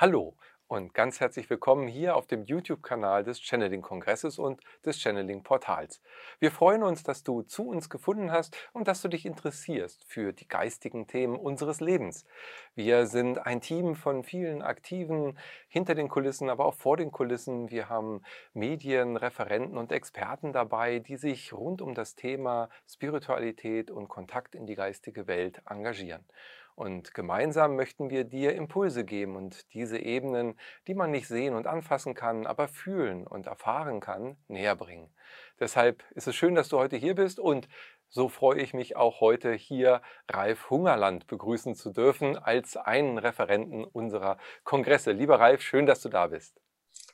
Hallo 0.00 0.34
und 0.66 0.94
ganz 0.94 1.20
herzlich 1.20 1.50
willkommen 1.50 1.86
hier 1.86 2.16
auf 2.16 2.26
dem 2.26 2.44
YouTube-Kanal 2.44 3.22
des 3.22 3.38
Channeling-Kongresses 3.38 4.38
und 4.38 4.62
des 4.82 4.98
Channeling-Portals. 4.98 6.00
Wir 6.38 6.50
freuen 6.50 6.82
uns, 6.82 7.02
dass 7.02 7.22
du 7.22 7.42
zu 7.42 7.68
uns 7.68 7.90
gefunden 7.90 8.32
hast 8.32 8.56
und 8.72 8.88
dass 8.88 9.02
du 9.02 9.08
dich 9.08 9.26
interessierst 9.26 10.02
für 10.06 10.32
die 10.32 10.48
geistigen 10.48 11.06
Themen 11.06 11.36
unseres 11.36 11.82
Lebens. 11.82 12.24
Wir 12.74 13.06
sind 13.06 13.44
ein 13.44 13.60
Team 13.60 13.94
von 13.94 14.24
vielen 14.24 14.62
Aktiven 14.62 15.38
hinter 15.68 15.94
den 15.94 16.08
Kulissen, 16.08 16.48
aber 16.48 16.64
auch 16.64 16.76
vor 16.76 16.96
den 16.96 17.12
Kulissen. 17.12 17.70
Wir 17.70 17.90
haben 17.90 18.22
Medien, 18.54 19.18
Referenten 19.18 19.76
und 19.76 19.92
Experten 19.92 20.54
dabei, 20.54 21.00
die 21.00 21.18
sich 21.18 21.52
rund 21.52 21.82
um 21.82 21.94
das 21.94 22.14
Thema 22.14 22.70
Spiritualität 22.88 23.90
und 23.90 24.08
Kontakt 24.08 24.54
in 24.54 24.64
die 24.64 24.76
geistige 24.76 25.26
Welt 25.26 25.60
engagieren. 25.68 26.24
Und 26.80 27.12
gemeinsam 27.12 27.76
möchten 27.76 28.08
wir 28.08 28.24
dir 28.24 28.54
Impulse 28.54 29.04
geben 29.04 29.36
und 29.36 29.74
diese 29.74 29.98
Ebenen, 29.98 30.58
die 30.86 30.94
man 30.94 31.10
nicht 31.10 31.28
sehen 31.28 31.52
und 31.52 31.66
anfassen 31.66 32.14
kann, 32.14 32.46
aber 32.46 32.68
fühlen 32.68 33.26
und 33.26 33.46
erfahren 33.46 34.00
kann, 34.00 34.38
näher 34.48 34.76
bringen. 34.76 35.14
Deshalb 35.58 36.02
ist 36.14 36.26
es 36.26 36.34
schön, 36.34 36.54
dass 36.54 36.70
du 36.70 36.78
heute 36.78 36.96
hier 36.96 37.14
bist 37.14 37.38
und 37.38 37.68
so 38.08 38.30
freue 38.30 38.62
ich 38.62 38.72
mich 38.72 38.96
auch 38.96 39.20
heute 39.20 39.52
hier 39.52 40.00
Ralf 40.26 40.70
Hungerland 40.70 41.26
begrüßen 41.26 41.74
zu 41.74 41.90
dürfen 41.90 42.38
als 42.38 42.78
einen 42.78 43.18
Referenten 43.18 43.84
unserer 43.84 44.38
Kongresse. 44.64 45.12
Lieber 45.12 45.38
Ralf, 45.38 45.60
schön, 45.60 45.84
dass 45.84 46.00
du 46.00 46.08
da 46.08 46.28
bist. 46.28 46.62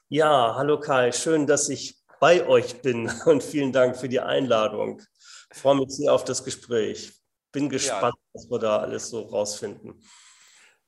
Ja, 0.06 0.54
hallo 0.54 0.78
Kai, 0.78 1.10
schön, 1.10 1.48
dass 1.48 1.68
ich 1.70 1.96
bei 2.20 2.46
euch 2.46 2.82
bin 2.82 3.10
und 3.26 3.42
vielen 3.42 3.72
Dank 3.72 3.96
für 3.96 4.08
die 4.08 4.20
Einladung. 4.20 5.02
Ich 5.52 5.58
freue 5.58 5.74
mich 5.74 5.88
sehr 5.88 6.14
auf 6.14 6.22
das 6.22 6.44
Gespräch 6.44 7.16
bin 7.56 7.68
gespannt, 7.70 8.14
ja. 8.16 8.34
was 8.34 8.50
wir 8.50 8.58
da 8.58 8.76
alles 8.78 9.08
so 9.08 9.22
rausfinden. 9.22 10.02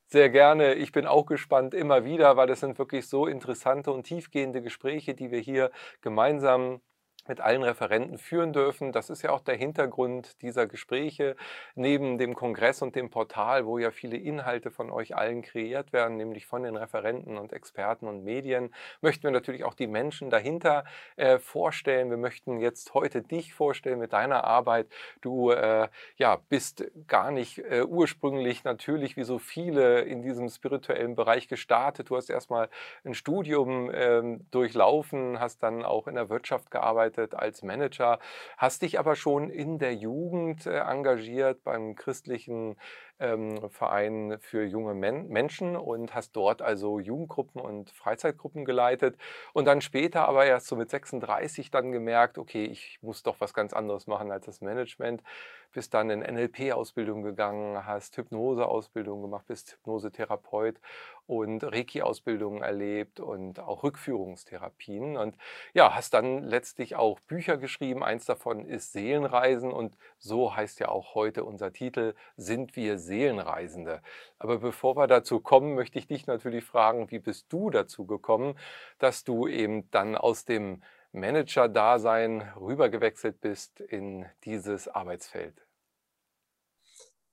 Sehr 0.07 0.29
gerne. 0.29 0.75
Ich 0.75 0.91
bin 0.91 1.05
auch 1.07 1.25
gespannt 1.25 1.73
immer 1.73 2.05
wieder, 2.05 2.37
weil 2.37 2.47
das 2.47 2.59
sind 2.59 2.77
wirklich 2.77 3.07
so 3.07 3.25
interessante 3.25 3.91
und 3.91 4.03
tiefgehende 4.03 4.61
Gespräche, 4.61 5.15
die 5.15 5.31
wir 5.31 5.39
hier 5.39 5.71
gemeinsam 6.01 6.81
mit 7.29 7.39
allen 7.39 7.63
Referenten 7.63 8.17
führen 8.17 8.51
dürfen. 8.51 8.91
Das 8.91 9.09
ist 9.09 9.21
ja 9.21 9.29
auch 9.29 9.39
der 9.39 9.55
Hintergrund 9.55 10.41
dieser 10.41 10.67
Gespräche 10.67 11.35
neben 11.75 12.17
dem 12.17 12.33
Kongress 12.33 12.81
und 12.81 12.95
dem 12.95 13.09
Portal, 13.09 13.65
wo 13.65 13.77
ja 13.77 13.91
viele 13.91 14.17
Inhalte 14.17 14.71
von 14.71 14.91
euch 14.91 15.15
allen 15.15 15.41
kreiert 15.41 15.93
werden, 15.93 16.17
nämlich 16.17 16.45
von 16.45 16.63
den 16.63 16.75
Referenten 16.75 17.37
und 17.37 17.53
Experten 17.53 18.07
und 18.07 18.23
Medien, 18.23 18.73
möchten 19.01 19.23
wir 19.23 19.31
natürlich 19.31 19.63
auch 19.63 19.75
die 19.75 19.87
Menschen 19.87 20.29
dahinter 20.29 20.83
äh, 21.15 21.37
vorstellen. 21.39 22.09
Wir 22.09 22.17
möchten 22.17 22.59
jetzt 22.59 22.93
heute 22.93 23.21
dich 23.21 23.53
vorstellen 23.53 23.99
mit 23.99 24.11
deiner 24.11 24.43
Arbeit. 24.43 24.87
Du 25.21 25.51
äh, 25.51 25.87
ja, 26.17 26.39
bist 26.49 26.85
gar 27.07 27.31
nicht 27.31 27.59
äh, 27.59 27.83
ursprünglich 27.83 28.63
natürlich 28.63 29.15
wie 29.15 29.23
so 29.23 29.37
viele 29.37 30.01
in 30.01 30.23
diesem 30.23 30.49
spirituellen 30.49 31.15
Bereich 31.15 31.47
gestartet. 31.47 32.09
Du 32.09 32.17
hast 32.17 32.29
erstmal 32.29 32.69
ein 33.05 33.13
Studium 33.13 33.91
ähm, 33.93 34.47
durchlaufen, 34.49 35.39
hast 35.39 35.61
dann 35.61 35.85
auch 35.85 36.07
in 36.07 36.15
der 36.15 36.29
Wirtschaft 36.29 36.71
gearbeitet 36.71 37.18
gearbeitet 37.19 37.35
als 37.35 37.63
Manager, 37.63 38.19
hast 38.57 38.81
dich 38.81 38.99
aber 38.99 39.15
schon 39.15 39.49
in 39.49 39.79
der 39.79 39.95
Jugend 39.95 40.65
äh, 40.65 40.79
engagiert 40.79 41.63
beim 41.63 41.95
christlichen 41.95 42.75
ähm, 43.19 43.69
Verein 43.69 44.37
für 44.39 44.63
junge 44.63 44.93
Men 44.93 45.27
Menschen 45.27 45.75
und 45.75 46.13
hast 46.13 46.35
dort 46.35 46.61
also 46.61 46.99
Jugendgruppen 46.99 47.61
und 47.61 47.89
Freizeitgruppen 47.91 48.65
geleitet 48.65 49.17
und 49.53 49.65
dann 49.65 49.81
später 49.81 50.27
aber 50.27 50.45
erst 50.45 50.67
so 50.67 50.75
mit 50.75 50.89
36 50.89 51.71
dann 51.71 51.91
gemerkt, 51.91 52.37
okay, 52.37 52.65
ich 52.65 52.99
muss 53.01 53.23
doch 53.23 53.39
was 53.39 53.53
ganz 53.53 53.73
anderes 53.73 54.07
machen 54.07 54.31
als 54.31 54.45
das 54.45 54.61
Management, 54.61 55.23
bist 55.71 55.93
dann 55.93 56.09
in 56.09 56.19
NLP-Ausbildung 56.21 57.21
gegangen, 57.21 57.85
hast 57.85 58.17
Hypnose-Ausbildung 58.17 59.21
gemacht, 59.21 59.45
bist 59.47 59.73
Hypnosetherapeut 59.73 60.79
und 61.27 61.63
Reiki-Ausbildungen 61.63 62.63
erlebt 62.63 63.19
und 63.19 63.59
auch 63.59 63.83
Rückführungstherapien 63.83 65.15
und 65.15 65.37
ja, 65.73 65.93
hast 65.93 66.13
dann 66.15 66.43
letztlich 66.43 66.95
auch 66.95 67.19
Bücher 67.19 67.57
geschrieben, 67.57 68.03
eins 68.03 68.25
davon 68.25 68.65
ist 68.65 68.93
Seelenreisen 68.93 69.71
und 69.71 69.95
so 70.17 70.55
heißt 70.55 70.79
ja 70.79 70.89
auch 70.89 71.13
heute 71.13 71.43
unser 71.43 71.71
Titel, 71.71 72.15
sind 72.35 72.75
wir 72.75 72.97
Seelenreisende. 73.09 74.01
Aber 74.37 74.59
bevor 74.59 74.95
wir 74.95 75.07
dazu 75.07 75.41
kommen, 75.41 75.75
möchte 75.75 75.99
ich 75.99 76.07
dich 76.07 76.27
natürlich 76.27 76.63
fragen, 76.63 77.11
wie 77.11 77.19
bist 77.19 77.47
du 77.49 77.69
dazu 77.69 78.05
gekommen, 78.05 78.57
dass 78.99 79.23
du 79.23 79.47
eben 79.47 79.89
dann 79.91 80.15
aus 80.15 80.45
dem 80.45 80.81
Manager-Dasein 81.11 82.53
rübergewechselt 82.55 83.41
bist 83.41 83.79
in 83.79 84.25
dieses 84.45 84.87
Arbeitsfeld? 84.87 85.55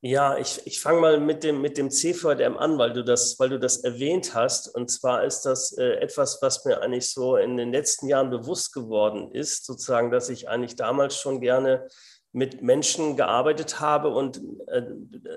Ja, 0.03 0.37
ich, 0.37 0.61
ich 0.67 0.81
fange 0.81 1.01
mal 1.01 1.19
mit 1.19 1.43
dem, 1.43 1.61
mit 1.61 1.79
dem 1.79 1.91
CVDM 1.91 2.57
an, 2.57 2.79
weil 2.79 2.93
du, 2.93 3.03
das, 3.03 3.41
weil 3.41 3.49
du 3.49 3.59
das 3.59 3.79
erwähnt 3.79 4.35
hast. 4.35 4.73
Und 4.73 4.89
zwar 4.89 5.25
ist 5.25 5.43
das 5.43 5.77
äh, 5.77 5.95
etwas, 5.95 6.41
was 6.43 6.65
mir 6.65 6.81
eigentlich 6.81 7.11
so 7.11 7.37
in 7.37 7.57
den 7.57 7.73
letzten 7.73 8.07
Jahren 8.07 8.31
bewusst 8.31 8.73
geworden 8.73 9.33
ist, 9.33 9.65
sozusagen, 9.65 10.11
dass 10.11 10.29
ich 10.29 10.49
eigentlich 10.49 10.77
damals 10.77 11.19
schon 11.19 11.41
gerne 11.41 11.89
mit 12.37 12.61
Menschen 12.61 13.17
gearbeitet 13.17 13.81
habe 13.81 14.11
und 14.11 14.43
äh, 14.67 14.83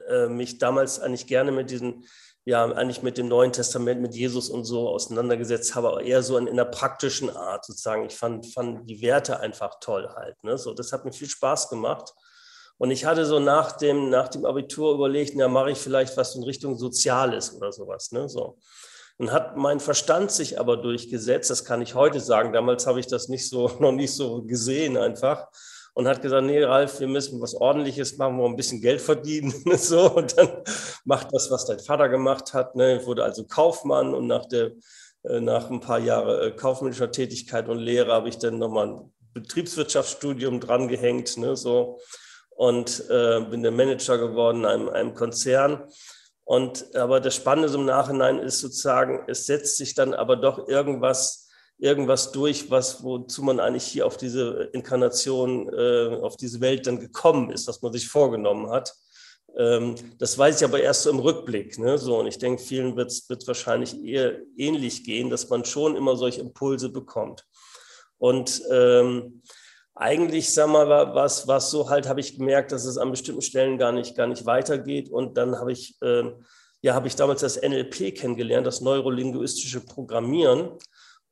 äh, 0.09 0.27
mich 0.27 0.57
damals 0.57 0.99
eigentlich 0.99 1.27
gerne 1.27 1.53
mit 1.53 1.71
diesen, 1.71 2.03
ja, 2.43 2.65
eigentlich 2.65 3.03
mit 3.03 3.17
dem 3.17 3.29
Neuen 3.29 3.53
Testament, 3.53 4.01
mit 4.01 4.13
Jesus 4.15 4.49
und 4.49 4.65
so 4.65 4.89
auseinandergesetzt 4.89 5.75
habe, 5.75 5.87
aber 5.87 6.01
eher 6.01 6.21
so 6.23 6.37
in, 6.37 6.47
in 6.47 6.59
einer 6.59 6.69
praktischen 6.69 7.29
Art 7.29 7.63
sozusagen. 7.63 8.05
Ich 8.05 8.17
fand, 8.17 8.47
fand 8.47 8.89
die 8.89 9.01
Werte 9.01 9.39
einfach 9.39 9.79
toll 9.79 10.09
halt. 10.13 10.43
Ne? 10.43 10.57
So, 10.57 10.73
das 10.73 10.91
hat 10.91 11.05
mir 11.05 11.13
viel 11.13 11.29
Spaß 11.29 11.69
gemacht. 11.69 12.13
Und 12.77 12.91
ich 12.91 13.05
hatte 13.05 13.25
so 13.25 13.39
nach 13.39 13.77
dem, 13.77 14.09
nach 14.09 14.27
dem 14.27 14.43
Abitur 14.43 14.93
überlegt, 14.93 15.35
na, 15.37 15.47
mache 15.47 15.71
ich 15.71 15.77
vielleicht 15.77 16.17
was 16.17 16.35
in 16.35 16.43
Richtung 16.43 16.77
Soziales 16.77 17.55
oder 17.55 17.71
sowas. 17.71 18.11
Ne? 18.11 18.27
So. 18.27 18.57
Und 19.17 19.31
hat 19.31 19.55
mein 19.55 19.79
Verstand 19.79 20.31
sich 20.31 20.59
aber 20.59 20.75
durchgesetzt, 20.75 21.49
das 21.49 21.63
kann 21.63 21.81
ich 21.81 21.95
heute 21.95 22.19
sagen. 22.19 22.51
Damals 22.51 22.85
habe 22.87 22.99
ich 22.99 23.07
das 23.07 23.29
nicht 23.29 23.47
so, 23.47 23.69
noch 23.79 23.93
nicht 23.93 24.13
so 24.13 24.41
gesehen 24.41 24.97
einfach 24.97 25.47
und 25.99 26.07
hat 26.07 26.21
gesagt, 26.21 26.45
nee, 26.45 26.63
Ralf, 26.63 27.01
wir 27.01 27.09
müssen 27.09 27.41
was 27.41 27.53
Ordentliches 27.53 28.17
machen, 28.17 28.37
wo 28.37 28.43
wir 28.43 28.49
ein 28.49 28.55
bisschen 28.55 28.79
Geld 28.79 29.01
verdienen. 29.01 29.53
so, 29.77 30.09
und 30.15 30.37
dann 30.37 30.49
macht 31.03 31.27
das, 31.33 31.51
was 31.51 31.65
dein 31.65 31.79
Vater 31.79 32.07
gemacht 32.07 32.53
hat. 32.53 32.73
Ne? 32.73 33.01
Wurde 33.05 33.25
also 33.25 33.43
Kaufmann 33.43 34.13
und 34.13 34.25
nach, 34.25 34.45
der, 34.45 34.71
äh, 35.23 35.41
nach 35.41 35.69
ein 35.69 35.81
paar 35.81 35.99
Jahren 35.99 36.51
äh, 36.51 36.51
kaufmännischer 36.51 37.11
Tätigkeit 37.11 37.67
und 37.67 37.79
Lehre 37.79 38.13
habe 38.13 38.29
ich 38.29 38.37
dann 38.37 38.59
nochmal 38.59 38.87
ein 38.87 39.13
Betriebswirtschaftsstudium 39.33 40.61
drangehängt. 40.61 41.35
Ne? 41.35 41.57
So, 41.57 41.99
und 42.51 43.03
äh, 43.09 43.41
bin 43.41 43.61
der 43.61 43.73
Manager 43.73 44.17
geworden 44.19 44.59
in 44.59 44.65
einem, 44.67 44.87
einem 44.87 45.13
Konzern. 45.15 45.83
Und 46.45 46.95
aber 46.95 47.19
das 47.19 47.35
Spannende 47.35 47.73
im 47.73 47.83
Nachhinein 47.83 48.39
ist 48.39 48.61
sozusagen, 48.61 49.25
es 49.27 49.47
setzt 49.47 49.75
sich 49.75 49.95
dann 49.95 50.13
aber 50.13 50.37
doch 50.37 50.69
irgendwas 50.69 51.48
irgendwas 51.79 52.31
durch, 52.31 52.69
was, 52.69 53.03
wozu 53.03 53.41
man 53.41 53.59
eigentlich 53.59 53.85
hier 53.85 54.05
auf 54.05 54.17
diese 54.17 54.69
Inkarnation, 54.73 55.71
äh, 55.73 56.19
auf 56.21 56.35
diese 56.35 56.61
Welt 56.61 56.85
dann 56.85 56.99
gekommen 56.99 57.51
ist, 57.51 57.67
was 57.67 57.81
man 57.81 57.93
sich 57.93 58.07
vorgenommen 58.07 58.69
hat. 58.69 58.93
Ähm, 59.57 59.95
das 60.17 60.37
weiß 60.37 60.59
ich 60.61 60.65
aber 60.65 60.81
erst 60.81 61.03
so 61.03 61.09
im 61.09 61.19
Rückblick. 61.19 61.79
Ne? 61.79 61.97
So, 61.97 62.19
und 62.19 62.27
ich 62.27 62.37
denke, 62.37 62.61
vielen 62.61 62.95
wird 62.95 63.11
es 63.11 63.47
wahrscheinlich 63.47 64.03
eher 64.03 64.39
ähnlich 64.57 65.03
gehen, 65.03 65.29
dass 65.29 65.49
man 65.49 65.65
schon 65.65 65.95
immer 65.95 66.15
solche 66.17 66.41
Impulse 66.41 66.89
bekommt. 66.89 67.45
Und 68.17 68.61
ähm, 68.69 69.41
eigentlich, 69.95 70.53
sag 70.53 70.69
mal, 70.69 70.87
was, 71.15 71.47
was 71.47 71.71
so 71.71 71.89
halt, 71.89 72.07
habe 72.07 72.19
ich 72.19 72.37
gemerkt, 72.37 72.71
dass 72.71 72.85
es 72.85 72.97
an 72.97 73.11
bestimmten 73.11 73.41
Stellen 73.41 73.77
gar 73.77 73.91
nicht, 73.91 74.15
gar 74.15 74.27
nicht 74.27 74.45
weitergeht. 74.45 75.09
Und 75.09 75.37
dann 75.37 75.57
habe 75.57 75.71
ich, 75.71 75.97
äh, 76.01 76.23
ja, 76.81 76.93
habe 76.93 77.07
ich 77.07 77.15
damals 77.15 77.41
das 77.41 77.61
NLP 77.61 78.15
kennengelernt, 78.15 78.67
das 78.67 78.81
neurolinguistische 78.81 79.81
Programmieren. 79.81 80.71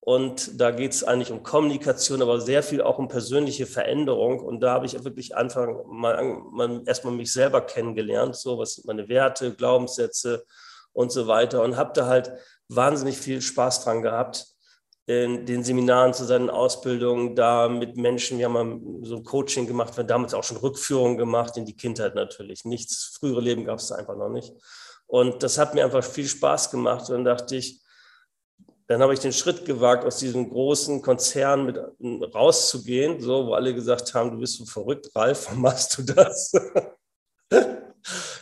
Und 0.08 0.62
da 0.62 0.72
geht 0.72 0.94
es 0.94 1.04
eigentlich 1.04 1.34
um 1.34 1.44
Kommunikation, 1.44 2.22
aber 2.22 2.40
sehr 2.40 2.64
viel 2.64 2.82
auch 2.82 2.98
um 2.98 3.10
persönliche 3.10 3.66
Veränderung. 3.66 4.40
Und 4.40 4.62
da 4.62 4.72
habe 4.72 4.86
ich 4.86 5.04
wirklich 5.04 5.36
einfach 5.36 5.68
mal, 5.86 6.24
mal 6.50 6.82
erstmal 6.86 7.14
mich 7.14 7.34
selber 7.34 7.60
kennengelernt, 7.60 8.38
so 8.38 8.58
was 8.58 8.76
sind 8.76 8.86
meine 8.86 9.10
Werte, 9.10 9.54
Glaubenssätze 9.54 10.46
und 10.94 11.12
so 11.12 11.28
weiter. 11.28 11.62
Und 11.62 11.76
habe 11.76 11.92
da 11.94 12.06
halt 12.06 12.32
wahnsinnig 12.70 13.18
viel 13.18 13.42
Spaß 13.42 13.84
dran 13.84 14.02
gehabt, 14.02 14.48
in 15.08 15.46
den 15.46 15.66
Seminaren 15.66 16.14
zu 16.14 16.24
seinen 16.24 16.50
Ausbildungen, 16.50 17.36
da 17.36 17.68
mit 17.68 17.98
Menschen, 17.98 18.38
wir 18.38 18.46
haben 18.46 18.54
mal 18.54 19.06
so 19.06 19.18
ein 19.18 19.26
Coaching 19.26 19.68
gemacht, 19.68 19.98
wir 19.98 20.04
haben 20.04 20.08
damals 20.08 20.34
auch 20.34 20.46
schon 20.46 20.56
Rückführungen 20.56 21.18
gemacht 21.18 21.58
in 21.58 21.66
die 21.66 21.76
Kindheit 21.76 22.16
natürlich. 22.16 22.64
Nichts, 22.64 23.18
frühere 23.20 23.42
Leben 23.42 23.66
gab 23.66 23.80
es 23.80 23.92
einfach 23.92 24.16
noch 24.16 24.30
nicht. 24.30 24.54
Und 25.06 25.44
das 25.44 25.58
hat 25.58 25.74
mir 25.74 25.84
einfach 25.84 26.02
viel 26.02 26.30
Spaß 26.30 26.72
gemacht. 26.72 27.10
Und 27.10 27.16
dann 27.16 27.26
dachte 27.26 27.58
ich, 27.58 27.82
dann 28.88 29.02
habe 29.02 29.14
ich 29.14 29.20
den 29.20 29.34
Schritt 29.34 29.66
gewagt, 29.66 30.06
aus 30.06 30.18
diesem 30.18 30.50
großen 30.50 31.02
Konzern 31.02 31.66
mit 31.66 31.78
rauszugehen, 32.34 33.20
so, 33.20 33.48
wo 33.48 33.54
alle 33.54 33.74
gesagt 33.74 34.14
haben, 34.14 34.32
du 34.32 34.40
bist 34.40 34.58
so 34.58 34.66
verrückt, 34.66 35.10
Ralf, 35.14 35.46
warum 35.48 35.62
machst 35.62 35.98
du 35.98 36.04
das? 36.04 36.52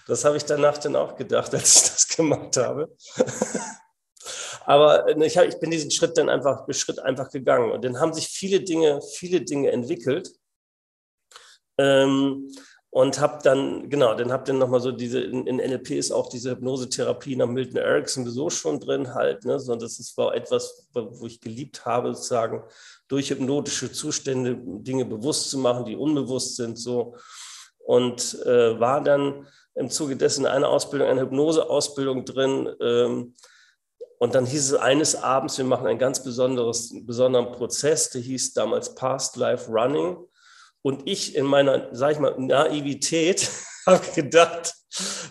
Das 0.08 0.24
habe 0.24 0.38
ich 0.38 0.46
danach 0.46 0.78
dann 0.78 0.96
auch 0.96 1.16
gedacht, 1.16 1.54
als 1.54 1.76
ich 1.76 1.92
das 1.92 2.08
gemacht 2.08 2.58
habe. 2.58 2.96
Aber 4.66 5.08
ich, 5.18 5.60
bin 5.60 5.72
diesen 5.72 5.92
Schritt 5.92 6.18
dann 6.18 6.30
einfach, 6.30 6.66
Schritt 6.72 7.00
einfach 7.00 7.30
gegangen. 7.30 7.72
Und 7.72 7.84
dann 7.84 8.00
haben 8.00 8.14
sich 8.14 8.28
viele 8.28 8.62
Dinge, 8.62 9.02
viele 9.02 9.42
Dinge 9.42 9.72
entwickelt. 9.72 10.32
Ähm, 11.78 12.52
und 12.96 13.20
habe 13.20 13.40
dann, 13.44 13.90
genau, 13.90 14.16
dann 14.16 14.32
habe 14.32 14.46
dann 14.46 14.58
nochmal 14.58 14.80
so 14.80 14.94
diese, 14.94 15.20
in, 15.20 15.46
in, 15.48 15.58
NLP 15.58 15.92
ist 15.92 16.14
auch 16.14 16.30
diese 16.30 16.52
Hypnosetherapie 16.52 17.36
nach 17.36 17.46
Milton 17.46 17.76
Erickson 17.76 18.26
so 18.26 18.50
schon 18.50 18.80
drin 18.80 19.14
halt, 19.14 19.44
ne, 19.44 19.60
so, 19.60 19.76
das 19.76 20.00
ist, 20.00 20.18
war 20.18 20.34
etwas, 20.34 20.88
wo 20.94 21.26
ich 21.26 21.42
geliebt 21.42 21.86
habe, 21.86 22.16
sozusagen 22.16 22.64
durch 23.10 23.32
hypnotische 23.32 23.92
Zustände 23.92 24.58
Dinge 24.58 25.04
bewusst 25.04 25.50
zu 25.50 25.58
machen, 25.58 25.84
die 25.84 25.98
unbewusst 25.98 26.56
sind, 26.56 26.80
so, 26.80 27.18
und 27.80 28.42
äh, 28.46 28.80
war 28.80 29.04
dann 29.04 29.46
im 29.74 29.90
Zuge 29.90 30.16
dessen 30.16 30.46
eine 30.46 30.70
Ausbildung, 30.70 31.10
eine 31.10 31.20
Hypnoseausbildung 31.20 32.24
drin, 32.24 32.74
ähm, 32.80 33.36
und 34.20 34.36
dann 34.36 34.46
hieß 34.46 34.72
es 34.72 34.74
eines 34.74 35.22
Abends, 35.22 35.58
wir 35.58 35.66
machen 35.66 35.86
einen 35.86 36.00
ganz 36.00 36.24
besonderes, 36.24 36.94
besonderen 37.02 37.52
Prozess, 37.52 38.10
der 38.12 38.22
hieß 38.22 38.54
damals 38.54 38.96
Past 38.96 39.36
Life 39.36 39.70
Running. 39.70 40.16
Und 40.86 41.10
ich 41.10 41.36
in 41.36 41.48
meiner, 41.48 41.90
sag 41.94 42.12
ich 42.12 42.20
mal, 42.20 42.36
Naivität 42.38 43.50
habe 43.88 44.06
gedacht, 44.14 44.76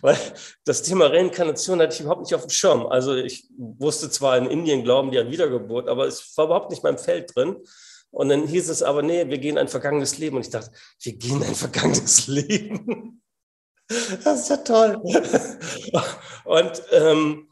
weil 0.01 0.19
das 0.65 0.83
Thema 0.83 1.07
Reinkarnation 1.07 1.81
hatte 1.81 1.95
ich 1.95 2.01
überhaupt 2.01 2.23
nicht 2.23 2.35
auf 2.35 2.43
dem 2.43 2.51
Schirm. 2.51 2.87
Also 2.87 3.15
ich 3.15 3.47
wusste 3.57 4.11
zwar 4.11 4.37
in 4.37 4.47
Indien 4.47 4.83
glauben 4.83 5.13
die 5.13 5.19
an 5.21 5.31
Wiedergeburt, 5.31 5.89
aber 5.89 6.09
es 6.09 6.37
war 6.37 6.47
überhaupt 6.47 6.71
nicht 6.71 6.83
in 6.83 6.91
meinem 6.91 6.99
Feld 6.99 7.37
drin. 7.37 7.59
Und 8.11 8.31
dann 8.31 8.49
hieß 8.49 8.69
es 8.69 8.83
aber, 8.83 9.03
nee, 9.03 9.29
wir 9.29 9.39
gehen 9.39 9.57
ein 9.57 9.69
vergangenes 9.69 10.19
Leben. 10.19 10.35
Und 10.35 10.43
ich 10.43 10.51
dachte, 10.51 10.73
wir 11.01 11.13
gehen 11.13 11.41
ein 11.45 11.55
vergangenes 11.55 12.27
Leben. 12.27 13.23
Das 14.25 14.41
ist 14.41 14.51
ja 14.51 14.57
toll. 14.57 15.01
Und 16.47 16.83
ähm, 16.91 17.49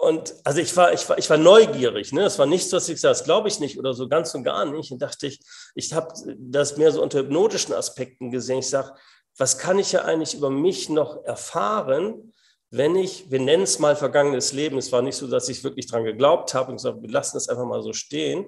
und 0.00 0.34
also 0.44 0.60
ich 0.60 0.76
war, 0.76 0.92
ich 0.92 1.08
war, 1.08 1.18
ich 1.18 1.28
war 1.30 1.38
neugierig. 1.38 2.12
Ne? 2.12 2.24
Es 2.24 2.38
war 2.38 2.46
nichts, 2.46 2.72
was 2.72 2.88
ich 2.88 3.00
sage, 3.00 3.12
das 3.12 3.24
glaube 3.24 3.48
ich 3.48 3.60
nicht 3.60 3.78
oder 3.78 3.94
so 3.94 4.08
ganz 4.08 4.34
und 4.34 4.44
gar 4.44 4.64
nicht. 4.64 4.90
Und 4.90 5.00
dachte 5.00 5.26
ich, 5.26 5.40
ich 5.74 5.92
habe 5.92 6.12
das 6.38 6.76
mehr 6.76 6.92
so 6.92 7.02
unter 7.02 7.20
hypnotischen 7.20 7.74
Aspekten 7.74 8.30
gesehen. 8.30 8.58
Ich 8.58 8.68
sage, 8.70 8.92
was 9.36 9.58
kann 9.58 9.78
ich 9.78 9.92
ja 9.92 10.02
eigentlich 10.04 10.34
über 10.34 10.50
mich 10.50 10.88
noch 10.88 11.24
erfahren, 11.24 12.32
wenn 12.70 12.96
ich, 12.96 13.30
wir 13.30 13.40
nennen 13.40 13.62
es 13.62 13.78
mal 13.78 13.96
vergangenes 13.96 14.52
Leben, 14.52 14.76
es 14.78 14.92
war 14.92 15.02
nicht 15.02 15.16
so, 15.16 15.28
dass 15.28 15.48
ich 15.48 15.62
wirklich 15.62 15.86
dran 15.86 16.04
geglaubt 16.04 16.54
habe 16.54 16.70
und 16.70 16.76
gesagt, 16.76 17.00
wir 17.00 17.10
lassen 17.10 17.36
es 17.36 17.48
einfach 17.48 17.64
mal 17.64 17.82
so 17.82 17.92
stehen, 17.92 18.46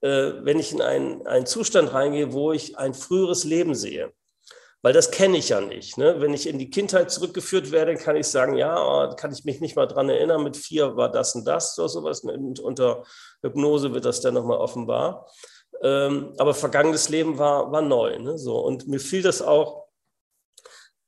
äh, 0.00 0.32
wenn 0.40 0.58
ich 0.58 0.72
in 0.72 0.82
einen, 0.82 1.26
einen 1.26 1.46
Zustand 1.46 1.92
reingehe, 1.92 2.32
wo 2.32 2.52
ich 2.52 2.76
ein 2.76 2.94
früheres 2.94 3.44
Leben 3.44 3.74
sehe. 3.74 4.12
Weil 4.82 4.92
das 4.92 5.12
kenne 5.12 5.38
ich 5.38 5.50
ja 5.50 5.60
nicht. 5.60 5.96
Ne? 5.96 6.20
Wenn 6.20 6.34
ich 6.34 6.48
in 6.48 6.58
die 6.58 6.68
Kindheit 6.68 7.10
zurückgeführt 7.10 7.70
werde, 7.70 7.94
kann 7.94 8.16
ich 8.16 8.26
sagen, 8.26 8.56
ja, 8.56 8.76
oh, 8.76 9.14
kann 9.14 9.32
ich 9.32 9.44
mich 9.44 9.60
nicht 9.60 9.76
mal 9.76 9.86
dran 9.86 10.08
erinnern, 10.08 10.42
mit 10.42 10.56
vier 10.56 10.96
war 10.96 11.10
das 11.10 11.36
und 11.36 11.44
das 11.44 11.78
oder 11.78 11.88
sowas. 11.88 12.20
Und 12.20 12.58
unter 12.58 13.04
Hypnose 13.42 13.94
wird 13.94 14.04
das 14.04 14.20
dann 14.20 14.34
nochmal 14.34 14.58
offenbar. 14.58 15.30
Ähm, 15.82 16.34
aber 16.38 16.52
vergangenes 16.52 17.08
Leben 17.08 17.38
war, 17.38 17.70
war 17.70 17.82
neu. 17.82 18.18
Ne? 18.18 18.36
So, 18.38 18.58
und 18.58 18.88
mir 18.88 18.98
fiel 18.98 19.22
das 19.22 19.40
auch, 19.40 19.86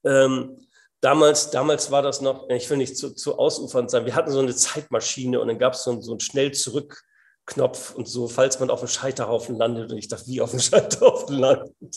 ähm, 0.05 0.67
damals, 1.01 1.51
damals 1.51 1.91
war 1.91 2.03
das 2.03 2.21
noch, 2.21 2.49
ich 2.51 2.71
will 2.71 2.77
nicht 2.77 2.97
zu, 2.97 3.13
zu 3.15 3.39
ausufernd 3.39 3.91
sein, 3.91 4.07
wir 4.07 4.15
hatten 4.15 4.31
so 4.31 4.39
eine 4.39 4.55
Zeitmaschine 4.55 5.41
und 5.41 5.49
dann 5.49 5.59
gab 5.59 5.75
es 5.75 5.83
so, 5.83 6.01
so 6.01 6.13
einen 6.13 6.21
schnell 6.21 6.53
zurück 6.53 7.03
Knopf 7.47 7.95
und 7.95 8.09
so, 8.09 8.29
falls 8.29 8.59
man 8.61 8.71
auf 8.71 8.81
dem 8.81 8.89
Scheiterhaufen 8.89 9.57
landet. 9.57 9.91
Und 9.91 9.99
ich 9.99 10.09
dachte, 10.09 10.27
wie 10.29 10.41
auf 10.41 10.51
dem 10.51 10.61
Scheiterhaufen 10.61 11.39
landet. 11.39 11.97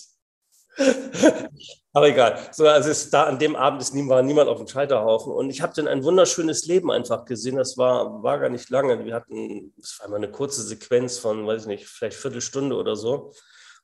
Aber 1.94 2.09
egal. 2.09 2.39
So, 2.51 2.68
also 2.68 2.89
es, 2.89 3.09
da 3.09 3.24
an 3.24 3.39
dem 3.39 3.56
Abend 3.56 3.81
ist, 3.81 3.94
war 4.07 4.21
niemand 4.21 4.50
auf 4.50 4.59
dem 4.59 4.68
Scheiterhaufen. 4.68 5.33
Und 5.33 5.50
ich 5.50 5.62
habe 5.62 5.74
dann 5.75 5.88
ein 5.88 6.03
wunderschönes 6.03 6.65
Leben 6.65 6.91
einfach 6.91 7.25
gesehen. 7.25 7.56
Das 7.56 7.77
war, 7.77 8.21
war 8.21 8.39
gar 8.39 8.50
nicht 8.50 8.69
lange. 8.69 9.03
Wir 9.03 9.15
hatten, 9.15 9.74
es 9.81 10.00
war 10.00 10.07
immer 10.07 10.18
eine 10.18 10.31
kurze 10.31 10.62
Sequenz 10.62 11.18
von, 11.18 11.47
weiß 11.47 11.63
ich 11.63 11.68
nicht, 11.68 11.85
vielleicht 11.88 12.18
Viertelstunde 12.18 12.75
oder 12.75 12.95
so. 12.95 13.31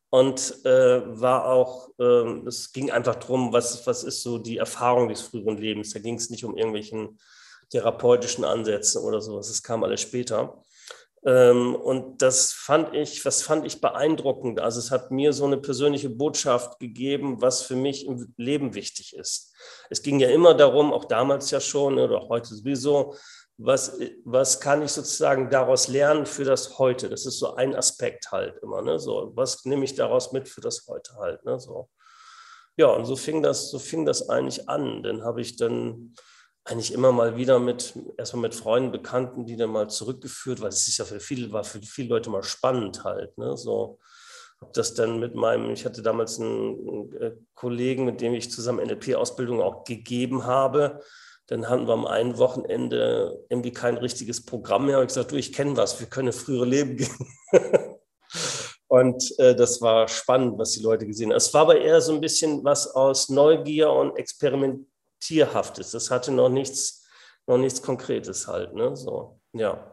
Und 0.09 0.63
äh, 0.63 1.01
war 1.19 1.45
auch, 1.45 1.89
äh, 1.97 2.47
es 2.47 2.71
ging 2.71 2.91
einfach 2.91 3.15
darum, 3.15 3.51
was, 3.51 3.87
was 3.87 4.03
ist 4.03 4.21
so 4.21 4.37
die 4.37 4.57
Erfahrung 4.57 5.09
des 5.09 5.21
früheren 5.21 5.57
Lebens. 5.57 5.91
Da 5.91 5.99
ging 5.99 6.15
es 6.15 6.29
nicht 6.29 6.45
um 6.45 6.55
irgendwelchen 6.55 7.17
therapeutischen 7.71 8.43
Ansätze 8.43 9.01
oder 9.01 9.21
sowas. 9.21 9.47
Das 9.47 9.63
kam 9.63 9.83
alles 9.83 10.01
später. 10.01 10.63
Ähm, 11.25 11.75
und 11.75 12.21
das 12.21 12.51
fand 12.51 12.93
ich, 12.93 13.23
was 13.23 13.43
fand 13.43 13.65
ich 13.65 13.79
beeindruckend. 13.79 14.59
Also 14.59 14.79
es 14.79 14.91
hat 14.91 15.11
mir 15.11 15.31
so 15.31 15.45
eine 15.45 15.57
persönliche 15.57 16.09
Botschaft 16.09 16.79
gegeben, 16.79 17.41
was 17.41 17.61
für 17.61 17.75
mich 17.75 18.05
im 18.05 18.33
Leben 18.37 18.73
wichtig 18.73 19.15
ist. 19.15 19.53
Es 19.89 20.01
ging 20.01 20.19
ja 20.19 20.29
immer 20.29 20.53
darum, 20.53 20.91
auch 20.91 21.05
damals 21.05 21.49
ja 21.51 21.61
schon 21.61 21.97
oder 21.97 22.27
heute 22.27 22.53
sowieso, 22.53 23.15
was, 23.57 23.99
was 24.25 24.59
kann 24.59 24.81
ich 24.81 24.91
sozusagen 24.91 25.49
daraus 25.49 25.87
lernen 25.87 26.25
für 26.25 26.43
das 26.43 26.79
Heute? 26.79 27.07
Das 27.07 27.25
ist 27.25 27.39
so 27.39 27.55
ein 27.55 27.75
Aspekt 27.75 28.31
halt 28.31 28.57
immer. 28.61 28.81
Ne? 28.81 28.99
So, 28.99 29.31
was 29.35 29.63
nehme 29.63 29.85
ich 29.85 29.95
daraus 29.95 30.31
mit 30.31 30.49
für 30.49 30.61
das 30.61 30.87
Heute 30.87 31.15
halt? 31.15 31.45
Ne? 31.45 31.59
So. 31.59 31.89
Ja, 32.75 32.87
und 32.87 33.05
so 33.05 33.15
fing 33.15 33.43
das, 33.43 33.69
so 33.69 33.79
fing 33.79 34.05
das 34.05 34.27
eigentlich 34.27 34.67
an. 34.67 35.03
Dann 35.03 35.23
habe 35.23 35.41
ich 35.41 35.55
dann 35.55 36.15
eigentlich 36.65 36.93
immer 36.93 37.11
mal 37.11 37.35
wieder 37.35 37.59
mit, 37.59 37.93
erstmal 38.17 38.43
mit 38.43 38.55
Freunden, 38.55 38.91
Bekannten, 38.91 39.45
die 39.45 39.57
dann 39.57 39.69
mal 39.69 39.89
zurückgeführt, 39.89 40.61
weil 40.61 40.69
es 40.69 40.87
ist 40.87 40.97
ja 40.97 41.05
für 41.05 41.19
viele, 41.19 41.51
war 41.51 41.63
für 41.63 41.81
viele 41.81 42.09
Leute 42.09 42.29
mal 42.29 42.43
spannend 42.43 43.03
halt. 43.03 43.37
Ne? 43.37 43.57
So 43.57 43.99
habe 44.61 44.71
das 44.73 44.93
dann 44.93 45.19
mit 45.19 45.35
meinem, 45.35 45.71
ich 45.71 45.85
hatte 45.85 46.01
damals 46.01 46.39
einen, 46.39 46.87
einen 46.87 47.21
äh, 47.21 47.31
Kollegen, 47.53 48.05
mit 48.05 48.21
dem 48.21 48.33
ich 48.33 48.49
zusammen 48.49 48.85
NLP-Ausbildung 48.85 49.61
auch 49.61 49.83
gegeben 49.83 50.45
habe. 50.45 51.01
Dann 51.47 51.67
hatten 51.67 51.87
wir 51.87 51.93
am 51.93 52.05
einen 52.05 52.37
Wochenende 52.37 53.43
irgendwie 53.49 53.73
kein 53.73 53.97
richtiges 53.97 54.45
Programm 54.45 54.85
mehr. 54.85 55.01
Ich 55.01 55.07
gesagt, 55.07 55.33
du, 55.33 55.35
ich 55.35 55.51
kenne 55.51 55.75
was, 55.75 55.99
wir 55.99 56.07
können 56.07 56.31
frühere 56.31 56.65
Leben 56.65 56.95
gehen. 56.95 57.27
Und 58.87 59.37
äh, 59.39 59.55
das 59.55 59.81
war 59.81 60.07
spannend, 60.07 60.57
was 60.59 60.71
die 60.71 60.83
Leute 60.83 61.05
gesehen 61.07 61.31
haben. 61.31 61.37
Es 61.37 61.53
war 61.53 61.61
aber 61.61 61.81
eher 61.81 61.99
so 61.99 62.13
ein 62.13 62.21
bisschen 62.21 62.63
was 62.63 62.87
aus 62.87 63.27
Neugier 63.27 63.91
und 63.91 64.15
Experiment 64.17 64.85
Tierhaftes. 65.25 65.91
Das 65.91 66.11
hatte 66.11 66.31
noch 66.31 66.49
nichts, 66.49 67.07
noch 67.47 67.57
nichts 67.57 67.81
Konkretes 67.81 68.47
halt. 68.47 68.73
Ne? 68.73 68.95
So, 68.95 69.39
ja. 69.53 69.92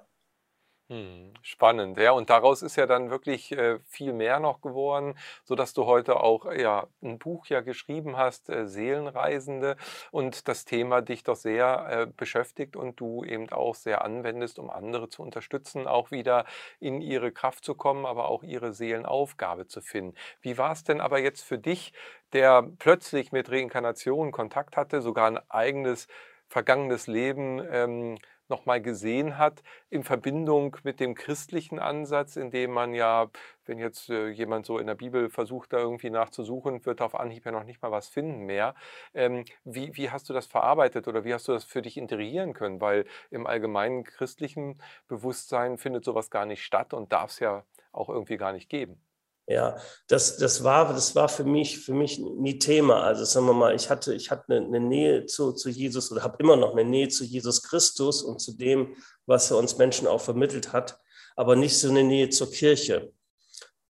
Hm, 0.90 1.32
spannend, 1.42 1.98
ja. 1.98 2.10
Und 2.10 2.30
daraus 2.30 2.62
ist 2.62 2.74
ja 2.74 2.84
dann 2.86 3.10
wirklich 3.10 3.52
äh, 3.52 3.78
viel 3.86 4.12
mehr 4.12 4.40
noch 4.40 4.60
geworden, 4.60 5.14
sodass 5.44 5.72
du 5.72 5.86
heute 5.86 6.18
auch 6.18 6.50
ja, 6.52 6.88
ein 7.00 7.20
Buch 7.20 7.46
ja 7.46 7.60
geschrieben 7.60 8.16
hast, 8.16 8.48
äh, 8.50 8.66
Seelenreisende, 8.66 9.76
und 10.10 10.48
das 10.48 10.64
Thema 10.64 11.00
dich 11.00 11.22
doch 11.22 11.36
sehr 11.36 11.86
äh, 11.88 12.06
beschäftigt 12.16 12.74
und 12.74 12.98
du 12.98 13.22
eben 13.22 13.48
auch 13.50 13.76
sehr 13.76 14.02
anwendest, 14.04 14.58
um 14.58 14.68
andere 14.68 15.08
zu 15.08 15.22
unterstützen, 15.22 15.86
auch 15.86 16.10
wieder 16.10 16.44
in 16.80 17.00
ihre 17.00 17.30
Kraft 17.30 17.64
zu 17.64 17.76
kommen, 17.76 18.04
aber 18.04 18.28
auch 18.28 18.42
ihre 18.42 18.72
Seelenaufgabe 18.72 19.68
zu 19.68 19.80
finden. 19.80 20.16
Wie 20.42 20.58
war 20.58 20.72
es 20.72 20.82
denn 20.82 21.00
aber 21.00 21.20
jetzt 21.20 21.42
für 21.44 21.58
dich, 21.58 21.92
der 22.32 22.64
plötzlich 22.80 23.30
mit 23.30 23.48
Reinkarnation 23.48 24.32
Kontakt 24.32 24.76
hatte, 24.76 25.02
sogar 25.02 25.28
ein 25.28 25.38
eigenes 25.50 26.08
vergangenes 26.48 27.06
Leben 27.06 27.62
ähm, 27.70 28.18
nochmal 28.50 28.82
gesehen 28.82 29.38
hat, 29.38 29.62
in 29.88 30.02
Verbindung 30.04 30.76
mit 30.82 31.00
dem 31.00 31.14
christlichen 31.14 31.78
Ansatz, 31.78 32.36
in 32.36 32.50
dem 32.50 32.72
man 32.72 32.94
ja, 32.94 33.30
wenn 33.64 33.78
jetzt 33.78 34.10
äh, 34.10 34.28
jemand 34.28 34.66
so 34.66 34.78
in 34.78 34.86
der 34.86 34.94
Bibel 34.94 35.30
versucht, 35.30 35.72
da 35.72 35.78
irgendwie 35.78 36.10
nachzusuchen, 36.10 36.84
wird 36.84 37.00
auf 37.00 37.14
Anhieb 37.14 37.46
ja 37.46 37.52
noch 37.52 37.64
nicht 37.64 37.80
mal 37.82 37.90
was 37.90 38.08
finden 38.08 38.44
mehr. 38.44 38.74
Ähm, 39.14 39.44
wie, 39.64 39.96
wie 39.96 40.10
hast 40.10 40.28
du 40.28 40.32
das 40.32 40.46
verarbeitet 40.46 41.08
oder 41.08 41.24
wie 41.24 41.32
hast 41.32 41.48
du 41.48 41.52
das 41.52 41.64
für 41.64 41.82
dich 41.82 41.96
integrieren 41.96 42.52
können? 42.52 42.80
Weil 42.80 43.06
im 43.30 43.46
allgemeinen 43.46 44.04
christlichen 44.04 44.82
Bewusstsein 45.08 45.78
findet 45.78 46.04
sowas 46.04 46.30
gar 46.30 46.46
nicht 46.46 46.64
statt 46.64 46.92
und 46.92 47.12
darf 47.12 47.30
es 47.30 47.40
ja 47.40 47.64
auch 47.92 48.08
irgendwie 48.08 48.36
gar 48.36 48.52
nicht 48.52 48.68
geben. 48.68 49.00
Ja, 49.50 49.76
das, 50.06 50.36
das, 50.36 50.62
war, 50.62 50.92
das 50.92 51.16
war 51.16 51.28
für 51.28 51.42
mich, 51.42 51.80
für 51.80 51.92
mich 51.92 52.20
nie 52.20 52.60
Thema. 52.60 53.02
Also 53.02 53.24
sagen 53.24 53.46
wir 53.46 53.52
mal, 53.52 53.74
ich 53.74 53.90
hatte, 53.90 54.14
ich 54.14 54.30
hatte 54.30 54.54
eine, 54.54 54.78
Nähe 54.78 55.26
zu, 55.26 55.50
zu 55.50 55.68
Jesus 55.68 56.12
oder 56.12 56.22
habe 56.22 56.36
immer 56.38 56.54
noch 56.54 56.70
eine 56.70 56.84
Nähe 56.84 57.08
zu 57.08 57.24
Jesus 57.24 57.60
Christus 57.64 58.22
und 58.22 58.40
zu 58.40 58.56
dem, 58.56 58.94
was 59.26 59.50
er 59.50 59.56
uns 59.56 59.76
Menschen 59.76 60.06
auch 60.06 60.20
vermittelt 60.20 60.72
hat, 60.72 61.00
aber 61.34 61.56
nicht 61.56 61.76
so 61.76 61.88
eine 61.88 62.04
Nähe 62.04 62.30
zur 62.30 62.48
Kirche. 62.48 63.12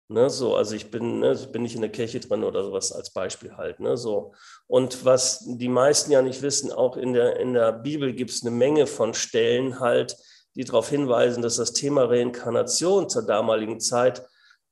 Ne, 0.09 0.31
so, 0.31 0.57
also 0.57 0.75
ich 0.75 0.91
bin, 0.91 1.19
ne, 1.19 1.33
ich 1.33 1.53
bin 1.53 1.63
nicht 1.63 1.75
in 1.75 1.83
der 1.83 1.93
Kirche 1.93 2.21
drin 2.21 2.43
oder 2.43 2.65
sowas 2.65 2.91
als 2.91 3.13
Beispiel 3.13 3.55
halt. 3.59 3.81
Ne, 3.81 3.99
so. 3.99 4.33
Und 4.67 5.05
was 5.05 5.45
die 5.47 5.69
meisten 5.69 6.11
ja 6.11 6.23
nicht 6.23 6.41
wissen, 6.41 6.73
auch 6.73 6.97
in 6.97 7.13
der, 7.13 7.39
in 7.39 7.53
der 7.53 7.73
Bibel 7.73 8.15
gibt 8.15 8.31
es 8.31 8.41
eine 8.41 8.51
Menge 8.51 8.87
von 8.87 9.13
Stellen 9.13 9.79
halt, 9.79 10.17
die 10.55 10.65
darauf 10.65 10.89
hinweisen, 10.89 11.43
dass 11.43 11.57
das 11.57 11.75
Thema 11.75 12.05
Reinkarnation 12.05 13.11
zur 13.11 13.27
damaligen 13.27 13.79
Zeit 13.79 14.23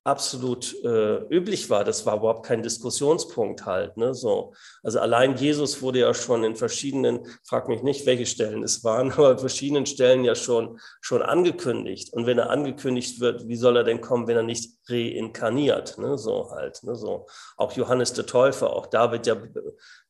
absolut 0.04 0.74
äh, 0.84 1.18
üblich 1.28 1.68
war. 1.68 1.84
Das 1.84 2.06
war 2.06 2.16
überhaupt 2.16 2.46
kein 2.46 2.62
Diskussionspunkt 2.62 3.66
halt. 3.66 3.96
Ne? 3.96 4.14
So. 4.14 4.54
Also 4.82 5.00
allein 5.00 5.36
Jesus 5.36 5.82
wurde 5.82 6.00
ja 6.00 6.14
schon 6.14 6.44
in 6.44 6.56
verschiedenen, 6.56 7.26
frag 7.44 7.68
mich 7.68 7.82
nicht, 7.82 8.06
welche 8.06 8.24
Stellen 8.24 8.62
es 8.62 8.84
waren, 8.84 9.12
aber 9.16 9.32
in 9.32 9.38
verschiedenen 9.38 9.86
Stellen 9.86 10.24
ja 10.24 10.34
schon, 10.34 10.80
schon 11.00 11.22
angekündigt. 11.22 12.12
Und 12.12 12.26
wenn 12.26 12.38
er 12.38 12.50
angekündigt 12.50 13.20
wird, 13.20 13.48
wie 13.48 13.56
soll 13.56 13.76
er 13.76 13.84
denn 13.84 14.00
kommen, 14.00 14.26
wenn 14.26 14.36
er 14.36 14.42
nicht 14.42 14.72
reinkarniert? 14.88 15.98
Ne? 15.98 16.16
So 16.16 16.50
halt. 16.50 16.82
Ne? 16.84 16.96
So. 16.96 17.26
Auch 17.56 17.72
Johannes 17.72 18.14
der 18.14 18.26
Täufer, 18.26 18.72
auch 18.72 18.86
da 18.86 19.12
wird 19.12 19.26
ja 19.26 19.36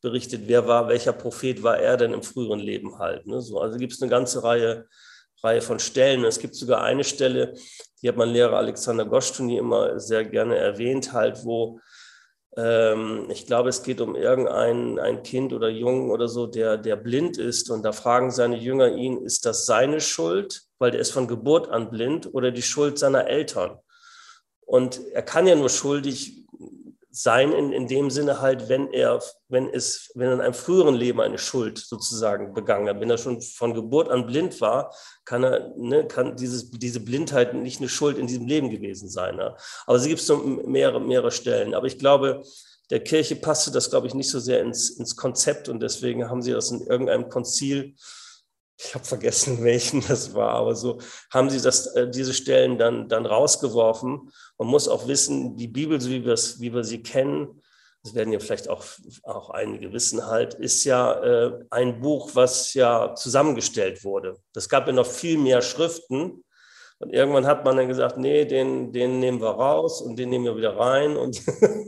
berichtet, 0.00 0.42
wer 0.46 0.68
war, 0.68 0.88
welcher 0.88 1.12
Prophet 1.12 1.62
war 1.62 1.78
er 1.78 1.96
denn 1.96 2.12
im 2.12 2.22
früheren 2.22 2.60
Leben 2.60 2.98
halt. 2.98 3.26
Ne? 3.26 3.40
So. 3.40 3.60
Also 3.60 3.78
gibt 3.78 3.92
es 3.92 4.02
eine 4.02 4.10
ganze 4.10 4.44
Reihe 4.44 4.86
Reihe 5.42 5.60
von 5.62 5.78
Stellen. 5.78 6.24
Es 6.24 6.38
gibt 6.38 6.54
sogar 6.54 6.82
eine 6.82 7.04
Stelle, 7.04 7.54
die 8.02 8.08
hat 8.08 8.16
mein 8.16 8.30
Lehrer 8.30 8.56
Alexander 8.56 9.04
Goschtuni 9.04 9.58
immer 9.58 9.98
sehr 9.98 10.24
gerne 10.24 10.56
erwähnt, 10.56 11.12
halt, 11.12 11.44
wo 11.44 11.80
ähm, 12.56 13.26
ich 13.30 13.46
glaube, 13.46 13.68
es 13.68 13.82
geht 13.82 14.00
um 14.00 14.16
irgendein 14.16 14.98
ein 14.98 15.22
Kind 15.22 15.52
oder 15.52 15.68
Jungen 15.68 16.10
oder 16.10 16.28
so, 16.28 16.46
der, 16.46 16.76
der 16.76 16.96
blind 16.96 17.38
ist. 17.38 17.70
Und 17.70 17.84
da 17.84 17.92
fragen 17.92 18.30
seine 18.30 18.56
Jünger 18.56 18.94
ihn, 18.94 19.18
ist 19.18 19.46
das 19.46 19.66
seine 19.66 20.00
Schuld, 20.00 20.62
weil 20.78 20.90
der 20.90 21.00
ist 21.00 21.12
von 21.12 21.28
Geburt 21.28 21.68
an 21.68 21.90
blind, 21.90 22.32
oder 22.34 22.50
die 22.50 22.62
Schuld 22.62 22.98
seiner 22.98 23.26
Eltern? 23.28 23.78
Und 24.66 25.00
er 25.12 25.22
kann 25.22 25.46
ja 25.46 25.54
nur 25.54 25.70
schuldig 25.70 26.44
sein 27.20 27.52
in, 27.52 27.72
in 27.72 27.88
dem 27.88 28.10
Sinne 28.10 28.40
halt, 28.40 28.68
wenn 28.68 28.92
er, 28.92 29.20
wenn 29.48 29.68
es, 29.68 30.12
wenn 30.14 30.30
in 30.30 30.40
einem 30.40 30.54
früheren 30.54 30.94
Leben 30.94 31.20
eine 31.20 31.38
Schuld 31.38 31.78
sozusagen 31.78 32.54
begangen 32.54 32.88
hat. 32.88 33.00
Wenn 33.00 33.10
er 33.10 33.18
schon 33.18 33.42
von 33.42 33.74
Geburt 33.74 34.08
an 34.08 34.26
blind 34.26 34.60
war, 34.60 34.94
kann 35.24 35.42
er, 35.42 35.72
ne, 35.76 36.06
kann 36.06 36.36
dieses, 36.36 36.70
diese 36.70 37.00
Blindheit 37.00 37.54
nicht 37.54 37.80
eine 37.80 37.88
Schuld 37.88 38.18
in 38.18 38.28
diesem 38.28 38.46
Leben 38.46 38.70
gewesen 38.70 39.08
sein. 39.08 39.34
Ne? 39.34 39.56
Aber 39.86 39.98
sie 39.98 40.10
gibt 40.10 40.20
es 40.20 40.26
so 40.28 40.36
mehrere, 40.36 41.00
mehrere 41.00 41.32
Stellen. 41.32 41.74
Aber 41.74 41.88
ich 41.88 41.98
glaube, 41.98 42.42
der 42.90 43.00
Kirche 43.00 43.34
passte 43.34 43.72
das, 43.72 43.90
glaube 43.90 44.06
ich, 44.06 44.14
nicht 44.14 44.30
so 44.30 44.38
sehr 44.38 44.60
ins, 44.60 44.90
ins 44.90 45.16
Konzept 45.16 45.68
und 45.68 45.80
deswegen 45.80 46.30
haben 46.30 46.40
sie 46.40 46.52
das 46.52 46.70
in 46.70 46.86
irgendeinem 46.86 47.28
Konzil 47.28 47.96
ich 48.78 48.94
habe 48.94 49.04
vergessen, 49.04 49.62
welchen 49.64 50.06
das 50.06 50.34
war, 50.34 50.50
aber 50.50 50.74
so 50.74 50.98
haben 51.30 51.50
sie 51.50 51.60
das, 51.60 51.86
äh, 51.94 52.08
diese 52.08 52.34
Stellen 52.34 52.78
dann, 52.78 53.08
dann 53.08 53.26
rausgeworfen. 53.26 54.30
Man 54.58 54.68
muss 54.68 54.88
auch 54.88 55.06
wissen, 55.08 55.56
die 55.56 55.68
Bibel, 55.68 56.00
so 56.00 56.10
wie, 56.10 56.24
wie 56.24 56.74
wir 56.74 56.84
sie 56.84 57.02
kennen, 57.02 57.60
das 58.04 58.14
werden 58.14 58.32
ja 58.32 58.38
vielleicht 58.38 58.68
auch, 58.68 58.84
auch 59.24 59.50
einige 59.50 59.92
wissen 59.92 60.24
halt, 60.24 60.54
ist 60.54 60.84
ja 60.84 61.12
äh, 61.20 61.64
ein 61.70 62.00
Buch, 62.00 62.30
was 62.34 62.72
ja 62.74 63.14
zusammengestellt 63.14 64.04
wurde. 64.04 64.36
Das 64.52 64.68
gab 64.68 64.86
ja 64.86 64.92
noch 64.92 65.06
viel 65.06 65.36
mehr 65.36 65.62
Schriften, 65.62 66.44
und 67.00 67.12
irgendwann 67.12 67.46
hat 67.46 67.64
man 67.64 67.76
dann 67.76 67.86
gesagt, 67.86 68.18
nee, 68.18 68.44
den, 68.44 68.92
den 68.92 69.20
nehmen 69.20 69.40
wir 69.40 69.50
raus 69.50 70.02
und 70.02 70.18
den 70.18 70.30
nehmen 70.30 70.46
wir 70.46 70.56
wieder 70.56 70.76
rein 70.76 71.16
und 71.16 71.40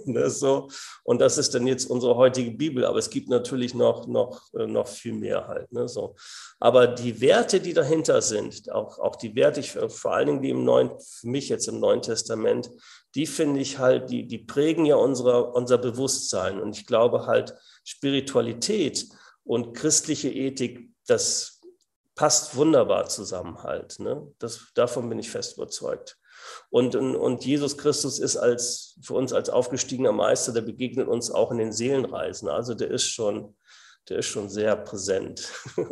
das 0.06 0.38
so. 0.40 0.68
Und 1.02 1.20
das 1.20 1.36
ist 1.36 1.52
dann 1.52 1.66
jetzt 1.66 1.90
unsere 1.90 2.14
heutige 2.14 2.52
Bibel. 2.52 2.84
Aber 2.84 2.98
es 2.98 3.10
gibt 3.10 3.28
natürlich 3.28 3.74
noch, 3.74 4.06
noch, 4.06 4.54
äh, 4.54 4.68
noch 4.68 4.86
viel 4.86 5.14
mehr 5.14 5.48
halt. 5.48 5.72
Ne, 5.72 5.88
so. 5.88 6.14
Aber 6.60 6.86
die 6.86 7.20
Werte, 7.20 7.58
die 7.58 7.74
dahinter 7.74 8.22
sind, 8.22 8.70
auch, 8.70 9.00
auch 9.00 9.16
die 9.16 9.34
Werte, 9.34 9.58
ich, 9.58 9.72
vor 9.72 10.12
allen 10.12 10.26
Dingen 10.28 10.42
die 10.42 10.50
im 10.50 10.64
Neuen, 10.64 10.90
für 11.00 11.26
mich 11.26 11.48
jetzt 11.48 11.66
im 11.66 11.80
Neuen 11.80 12.02
Testament, 12.02 12.70
die 13.16 13.26
finde 13.26 13.58
ich 13.58 13.78
halt, 13.78 14.10
die, 14.10 14.28
die 14.28 14.38
prägen 14.38 14.86
ja 14.86 14.94
unsere, 14.94 15.50
unser 15.52 15.78
Bewusstsein. 15.78 16.60
Und 16.60 16.76
ich 16.76 16.86
glaube 16.86 17.26
halt, 17.26 17.54
Spiritualität 17.82 19.08
und 19.42 19.74
christliche 19.74 20.28
Ethik, 20.28 20.90
das 21.08 21.49
passt 22.20 22.54
wunderbar 22.54 23.08
zusammen 23.08 23.62
halt. 23.62 23.98
Ne? 23.98 24.30
Das, 24.38 24.72
davon 24.74 25.08
bin 25.08 25.18
ich 25.18 25.30
fest 25.30 25.56
überzeugt. 25.56 26.18
Und, 26.68 26.94
und 26.94 27.46
Jesus 27.46 27.78
Christus 27.78 28.18
ist 28.18 28.36
als, 28.36 28.98
für 29.02 29.14
uns 29.14 29.32
als 29.32 29.48
aufgestiegener 29.48 30.12
Meister, 30.12 30.52
der 30.52 30.60
begegnet 30.60 31.08
uns 31.08 31.30
auch 31.30 31.50
in 31.50 31.56
den 31.56 31.72
Seelenreisen. 31.72 32.50
Also 32.50 32.74
der 32.74 32.90
ist 32.90 33.06
schon, 33.06 33.56
der 34.10 34.18
ist 34.18 34.26
schon 34.26 34.50
sehr 34.50 34.76
präsent. 34.76 35.50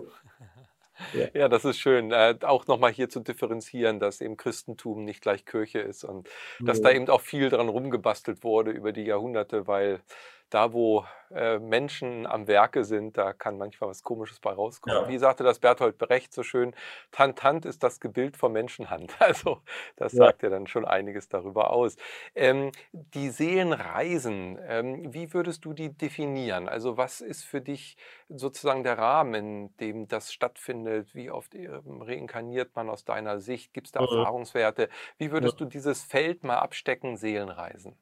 Ja. 1.15 1.29
ja. 1.33 1.49
das 1.49 1.65
ist 1.65 1.79
schön. 1.79 2.11
Äh, 2.11 2.35
auch 2.43 2.67
nochmal 2.67 2.91
hier 2.93 3.09
zu 3.09 3.21
differenzieren, 3.21 4.01
dass 4.01 4.21
eben 4.21 4.37
Christentum 4.37 5.05
nicht 5.05 5.23
gleich 5.23 5.45
Kirche 5.45 5.79
ist 5.79 6.03
und 6.03 6.29
dass 6.59 6.83
da 6.83 6.91
eben 6.91 7.09
auch 7.09 7.21
viel 7.21 7.51
dran 7.51 7.69
rumgebastelt 7.69 8.43
wurde 8.43 8.73
über 8.73 8.91
die 8.91 9.05
Jahrhunderte, 9.05 9.69
weil 9.69 10.03
da, 10.51 10.73
wo 10.73 11.05
äh, 11.31 11.59
Menschen 11.59 12.27
am 12.27 12.47
Werke 12.47 12.85
sind, 12.85 13.19
da 13.19 13.33
kann 13.33 13.59
manchmal 13.59 13.91
was 13.91 14.03
Komisches 14.03 14.41
bei 14.41 14.51
rauskommen. 14.51 15.03
Ja. 15.03 15.09
Wie 15.09 15.19
sagte 15.19 15.45
das 15.45 15.59
Bertolt 15.59 15.99
Brecht 15.99 16.33
so 16.33 16.43
schön, 16.43 16.75
Tantant 17.11 17.67
ist 17.67 17.83
das 17.83 18.01
Gebild 18.01 18.37
von 18.37 18.53
Menschenhand. 18.53 19.15
Also 19.29 19.61
das 19.97 20.13
ja. 20.13 20.25
sagt 20.25 20.43
ja 20.43 20.49
dann 20.49 20.67
schon 20.67 20.87
einiges 20.87 21.29
darüber 21.29 21.71
aus. 21.71 21.97
Ähm, 22.35 22.73
die 22.93 23.29
Seelenreisen, 23.29 24.59
ähm, 24.67 25.13
wie 25.13 25.35
würdest 25.35 25.67
du 25.67 25.75
die 25.75 25.93
definieren? 25.93 26.67
Also 26.67 26.97
was 26.97 27.21
ist 27.21 27.45
für 27.45 27.61
dich 27.61 27.99
sozusagen 28.31 28.85
der 28.85 28.97
Rahmen, 28.97 29.35
in 29.35 29.77
dem 29.79 30.09
das 30.09 30.33
stattfindet? 30.33 31.15
Wie 31.15 31.31
oft 31.31 31.55
ähm, 31.55 32.01
reinkarniert 32.01 32.75
man 32.75 32.89
aus 32.89 33.05
deiner 33.05 33.39
Sicht? 33.41 33.75
Gibt 33.75 33.89
es 33.89 33.93
da 33.93 34.01
mhm. 34.01 34.07
Erfahrungswerte? 34.07 34.89
Wie 35.19 35.31
würdest 35.31 35.61
du 35.61 35.67
dieses 35.67 36.05
Feld 36.05 36.43
mal 36.43 36.59
abstecken, 36.59 37.19
Seelenreisen? 37.19 37.99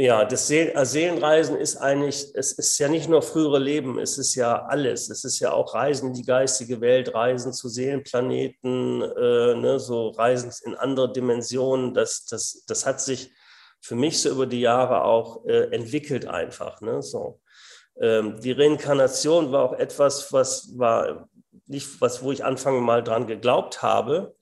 Ja, 0.00 0.24
das 0.24 0.48
äh, 0.48 0.84
Seelenreisen 0.84 1.56
ist 1.56 1.76
eigentlich, 1.76 2.28
es 2.34 2.52
ist 2.52 2.78
ja 2.78 2.88
nicht 2.88 3.08
nur 3.08 3.20
frühere 3.20 3.58
Leben, 3.58 3.98
es 3.98 4.16
ist 4.16 4.36
ja 4.36 4.64
alles. 4.66 5.10
Es 5.10 5.24
ist 5.24 5.40
ja 5.40 5.50
auch 5.52 5.74
Reisen 5.74 6.10
in 6.10 6.14
die 6.14 6.22
geistige 6.22 6.80
Welt, 6.80 7.12
Reisen 7.14 7.52
zu 7.52 7.68
Seelenplaneten, 7.68 9.02
äh, 9.02 9.54
ne, 9.56 9.80
so 9.80 10.10
Reisen 10.10 10.52
in 10.64 10.76
andere 10.76 11.12
Dimensionen. 11.12 11.94
Das, 11.94 12.26
das, 12.26 12.64
das 12.68 12.86
hat 12.86 13.00
sich 13.00 13.32
für 13.80 13.96
mich 13.96 14.22
so 14.22 14.30
über 14.30 14.46
die 14.46 14.60
Jahre 14.60 15.02
auch 15.02 15.44
äh, 15.46 15.74
entwickelt 15.74 16.26
einfach. 16.28 16.80
Ne, 16.80 17.02
so. 17.02 17.40
Ähm, 18.00 18.40
die 18.40 18.52
Reinkarnation 18.52 19.50
war 19.50 19.64
auch 19.64 19.72
etwas, 19.72 20.32
was 20.32 20.78
war 20.78 21.28
nicht 21.66 22.00
was, 22.00 22.22
wo 22.22 22.30
ich 22.30 22.44
anfangs 22.44 22.80
mal 22.82 23.02
dran 23.02 23.26
geglaubt 23.26 23.82
habe, 23.82 24.36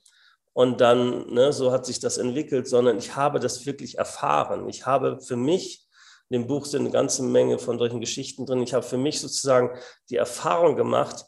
und 0.57 0.81
dann, 0.81 1.35
ne, 1.35 1.53
so 1.53 1.71
hat 1.71 1.85
sich 1.85 2.01
das 2.01 2.17
entwickelt, 2.17 2.67
sondern 2.67 2.97
ich 2.97 3.15
habe 3.15 3.41
das 3.41 3.67
wirklich 3.67 3.99
erfahren. 3.99 4.71
Ich 4.71 4.87
habe 4.87 5.21
für 5.21 5.37
mich, 5.37 5.87
in 6.31 6.41
dem 6.41 6.47
Buch 6.47 6.65
sind 6.65 6.81
eine 6.81 6.91
ganze 6.91 7.23
Menge 7.25 7.59
von 7.59 7.79
solchen 7.79 8.01
Geschichten 8.01 8.47
drin, 8.47 8.63
ich 8.63 8.73
habe 8.73 8.83
für 8.83 8.97
mich 8.97 9.21
sozusagen 9.21 9.79
die 10.09 10.17
Erfahrung 10.17 10.75
gemacht, 10.75 11.27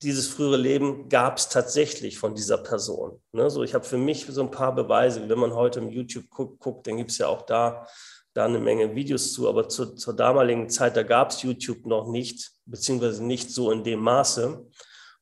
dieses 0.00 0.28
frühere 0.28 0.56
Leben 0.56 1.10
gab 1.10 1.36
es 1.36 1.50
tatsächlich 1.50 2.18
von 2.18 2.34
dieser 2.34 2.56
Person. 2.56 3.20
Ne, 3.32 3.50
so, 3.50 3.62
ich 3.62 3.74
habe 3.74 3.84
für 3.84 3.98
mich 3.98 4.24
so 4.24 4.40
ein 4.40 4.50
paar 4.50 4.74
Beweise, 4.74 5.28
wenn 5.28 5.38
man 5.38 5.54
heute 5.54 5.80
im 5.80 5.90
YouTube 5.90 6.30
guckt, 6.30 6.58
guckt 6.58 6.86
dann 6.86 6.96
gibt 6.96 7.10
es 7.10 7.18
ja 7.18 7.26
auch 7.26 7.42
da, 7.42 7.86
da 8.32 8.46
eine 8.46 8.60
Menge 8.60 8.94
Videos 8.94 9.34
zu, 9.34 9.46
aber 9.46 9.68
zu, 9.68 9.94
zur 9.94 10.16
damaligen 10.16 10.70
Zeit, 10.70 10.96
da 10.96 11.02
gab 11.02 11.32
es 11.32 11.42
YouTube 11.42 11.84
noch 11.84 12.08
nicht, 12.08 12.50
beziehungsweise 12.64 13.22
nicht 13.22 13.50
so 13.50 13.72
in 13.72 13.84
dem 13.84 14.00
Maße. 14.00 14.66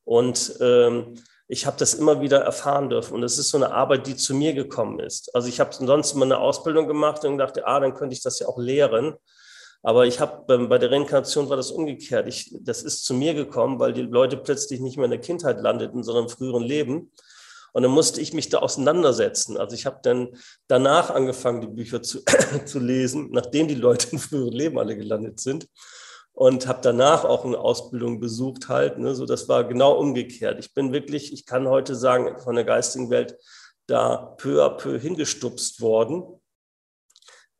Und 0.05 0.55
ähm, 0.61 1.15
ich 1.51 1.65
habe 1.65 1.77
das 1.77 1.95
immer 1.95 2.21
wieder 2.21 2.37
erfahren 2.41 2.89
dürfen. 2.89 3.15
Und 3.15 3.23
es 3.23 3.39
ist 3.39 3.49
so 3.49 3.57
eine 3.57 3.71
Arbeit, 3.71 4.05
die 4.05 4.15
zu 4.15 4.35
mir 4.35 4.53
gekommen 4.53 4.99
ist. 4.99 5.33
Also 5.33 5.47
ich 5.47 5.59
habe 5.59 5.73
sonst 5.73 6.13
immer 6.13 6.25
eine 6.25 6.37
Ausbildung 6.37 6.87
gemacht 6.87 7.25
und 7.25 7.39
dachte, 7.39 7.65
ah, 7.65 7.79
dann 7.79 7.95
könnte 7.95 8.13
ich 8.13 8.21
das 8.21 8.37
ja 8.37 8.47
auch 8.47 8.59
lehren. 8.59 9.15
Aber 9.81 10.05
ich 10.05 10.19
habe 10.19 10.67
bei 10.67 10.77
der 10.77 10.91
Reinkarnation 10.91 11.49
war 11.49 11.57
das 11.57 11.71
umgekehrt. 11.71 12.27
Ich, 12.27 12.55
das 12.61 12.83
ist 12.83 13.03
zu 13.03 13.15
mir 13.15 13.33
gekommen, 13.33 13.79
weil 13.79 13.93
die 13.93 14.03
Leute 14.03 14.37
plötzlich 14.37 14.79
nicht 14.79 14.97
mehr 14.97 15.05
in 15.05 15.11
der 15.11 15.21
Kindheit 15.21 15.59
landeten, 15.59 16.03
sondern 16.03 16.25
im 16.25 16.29
früheren 16.29 16.63
Leben. 16.63 17.11
Und 17.73 17.81
dann 17.81 17.91
musste 17.91 18.21
ich 18.21 18.31
mich 18.33 18.49
da 18.49 18.59
auseinandersetzen. 18.59 19.57
Also 19.57 19.73
ich 19.73 19.87
habe 19.87 19.99
dann 20.03 20.29
danach 20.67 21.09
angefangen, 21.09 21.61
die 21.61 21.67
Bücher 21.67 22.03
zu, 22.03 22.19
zu 22.65 22.77
lesen, 22.77 23.29
nachdem 23.31 23.67
die 23.67 23.75
Leute 23.75 24.09
im 24.11 24.19
früheren 24.19 24.53
Leben 24.53 24.77
alle 24.77 24.95
gelandet 24.95 25.39
sind 25.39 25.67
und 26.39 26.67
habe 26.67 26.79
danach 26.81 27.25
auch 27.25 27.43
eine 27.43 27.59
Ausbildung 27.59 28.21
besucht 28.21 28.69
halt. 28.69 28.97
Ne? 28.97 29.13
So, 29.13 29.25
das 29.25 29.49
war 29.49 29.65
genau 29.65 29.99
umgekehrt. 29.99 30.57
Ich 30.57 30.73
bin 30.73 30.93
wirklich, 30.93 31.33
ich 31.33 31.45
kann 31.45 31.67
heute 31.67 31.95
sagen, 31.95 32.39
von 32.39 32.55
der 32.55 32.63
geistigen 32.63 33.09
Welt 33.09 33.37
da 33.87 34.35
peu 34.37 34.63
à 34.63 34.69
peu 34.69 34.97
hingestupst 34.97 35.81
worden. 35.81 36.23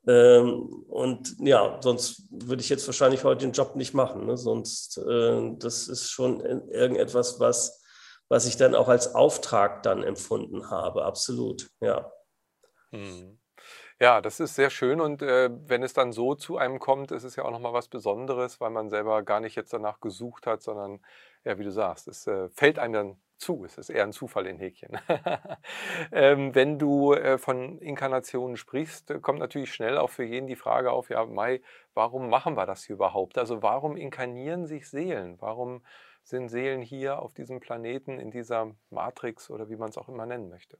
Ähm, 0.07 0.85
und 0.87 1.35
ja, 1.39 1.77
sonst 1.81 2.23
würde 2.31 2.61
ich 2.61 2.69
jetzt 2.69 2.87
wahrscheinlich 2.87 3.25
heute 3.25 3.45
den 3.45 3.51
Job 3.51 3.75
nicht 3.75 3.93
machen. 3.93 4.27
Ne? 4.27 4.37
Sonst, 4.37 4.97
äh, 4.97 5.51
das 5.57 5.89
ist 5.89 6.09
schon 6.09 6.39
irgendetwas, 6.39 7.37
was, 7.41 7.83
was 8.29 8.45
ich 8.45 8.55
dann 8.55 8.75
auch 8.75 8.87
als 8.87 9.13
Auftrag 9.13 9.83
dann 9.83 10.03
empfunden 10.03 10.69
habe. 10.69 11.03
Absolut, 11.03 11.69
ja. 11.81 12.09
Hm. 12.91 13.38
Ja, 14.01 14.21
das 14.21 14.39
ist 14.39 14.55
sehr 14.55 14.69
schön 14.69 15.01
und 15.01 15.21
äh, 15.21 15.49
wenn 15.67 15.83
es 15.83 15.91
dann 15.93 16.13
so 16.13 16.33
zu 16.33 16.57
einem 16.57 16.79
kommt, 16.79 17.11
ist 17.11 17.23
es 17.25 17.35
ja 17.35 17.43
auch 17.43 17.51
nochmal 17.51 17.73
was 17.73 17.89
Besonderes, 17.89 18.61
weil 18.61 18.69
man 18.69 18.89
selber 18.89 19.23
gar 19.23 19.41
nicht 19.41 19.55
jetzt 19.55 19.73
danach 19.73 19.99
gesucht 19.99 20.47
hat, 20.47 20.61
sondern, 20.61 21.01
ja, 21.43 21.59
wie 21.59 21.65
du 21.65 21.71
sagst, 21.71 22.07
es 22.07 22.25
äh, 22.25 22.47
fällt 22.49 22.79
einem 22.79 22.93
dann 22.93 23.21
zu. 23.37 23.65
Es 23.65 23.77
ist 23.77 23.89
eher 23.89 24.03
ein 24.03 24.13
Zufall 24.13 24.47
in 24.47 24.57
Häkchen. 24.57 24.97
ähm, 26.13 26.55
wenn 26.55 26.79
du 26.79 27.13
äh, 27.13 27.37
von 27.37 27.77
Inkarnationen 27.79 28.55
sprichst, 28.55 29.11
äh, 29.11 29.19
kommt 29.19 29.39
natürlich 29.39 29.73
schnell 29.73 29.97
auch 29.97 30.09
für 30.09 30.23
jeden 30.23 30.47
die 30.47 30.55
Frage 30.55 30.91
auf, 30.91 31.09
ja, 31.09 31.25
Mai, 31.25 31.61
warum 31.93 32.29
machen 32.29 32.55
wir 32.55 32.65
das 32.65 32.85
hier 32.85 32.95
überhaupt? 32.95 33.37
Also 33.37 33.61
warum 33.61 33.97
inkarnieren 33.97 34.65
sich 34.65 34.89
Seelen? 34.89 35.35
Warum 35.41 35.83
sind 36.23 36.47
Seelen 36.49 36.81
hier 36.81 37.19
auf 37.21 37.33
diesem 37.33 37.59
Planeten, 37.59 38.17
in 38.19 38.31
dieser 38.31 38.71
Matrix 38.91 39.49
oder 39.49 39.69
wie 39.69 39.75
man 39.75 39.89
es 39.89 39.97
auch 39.97 40.07
immer 40.07 40.25
nennen 40.25 40.47
möchte? 40.49 40.77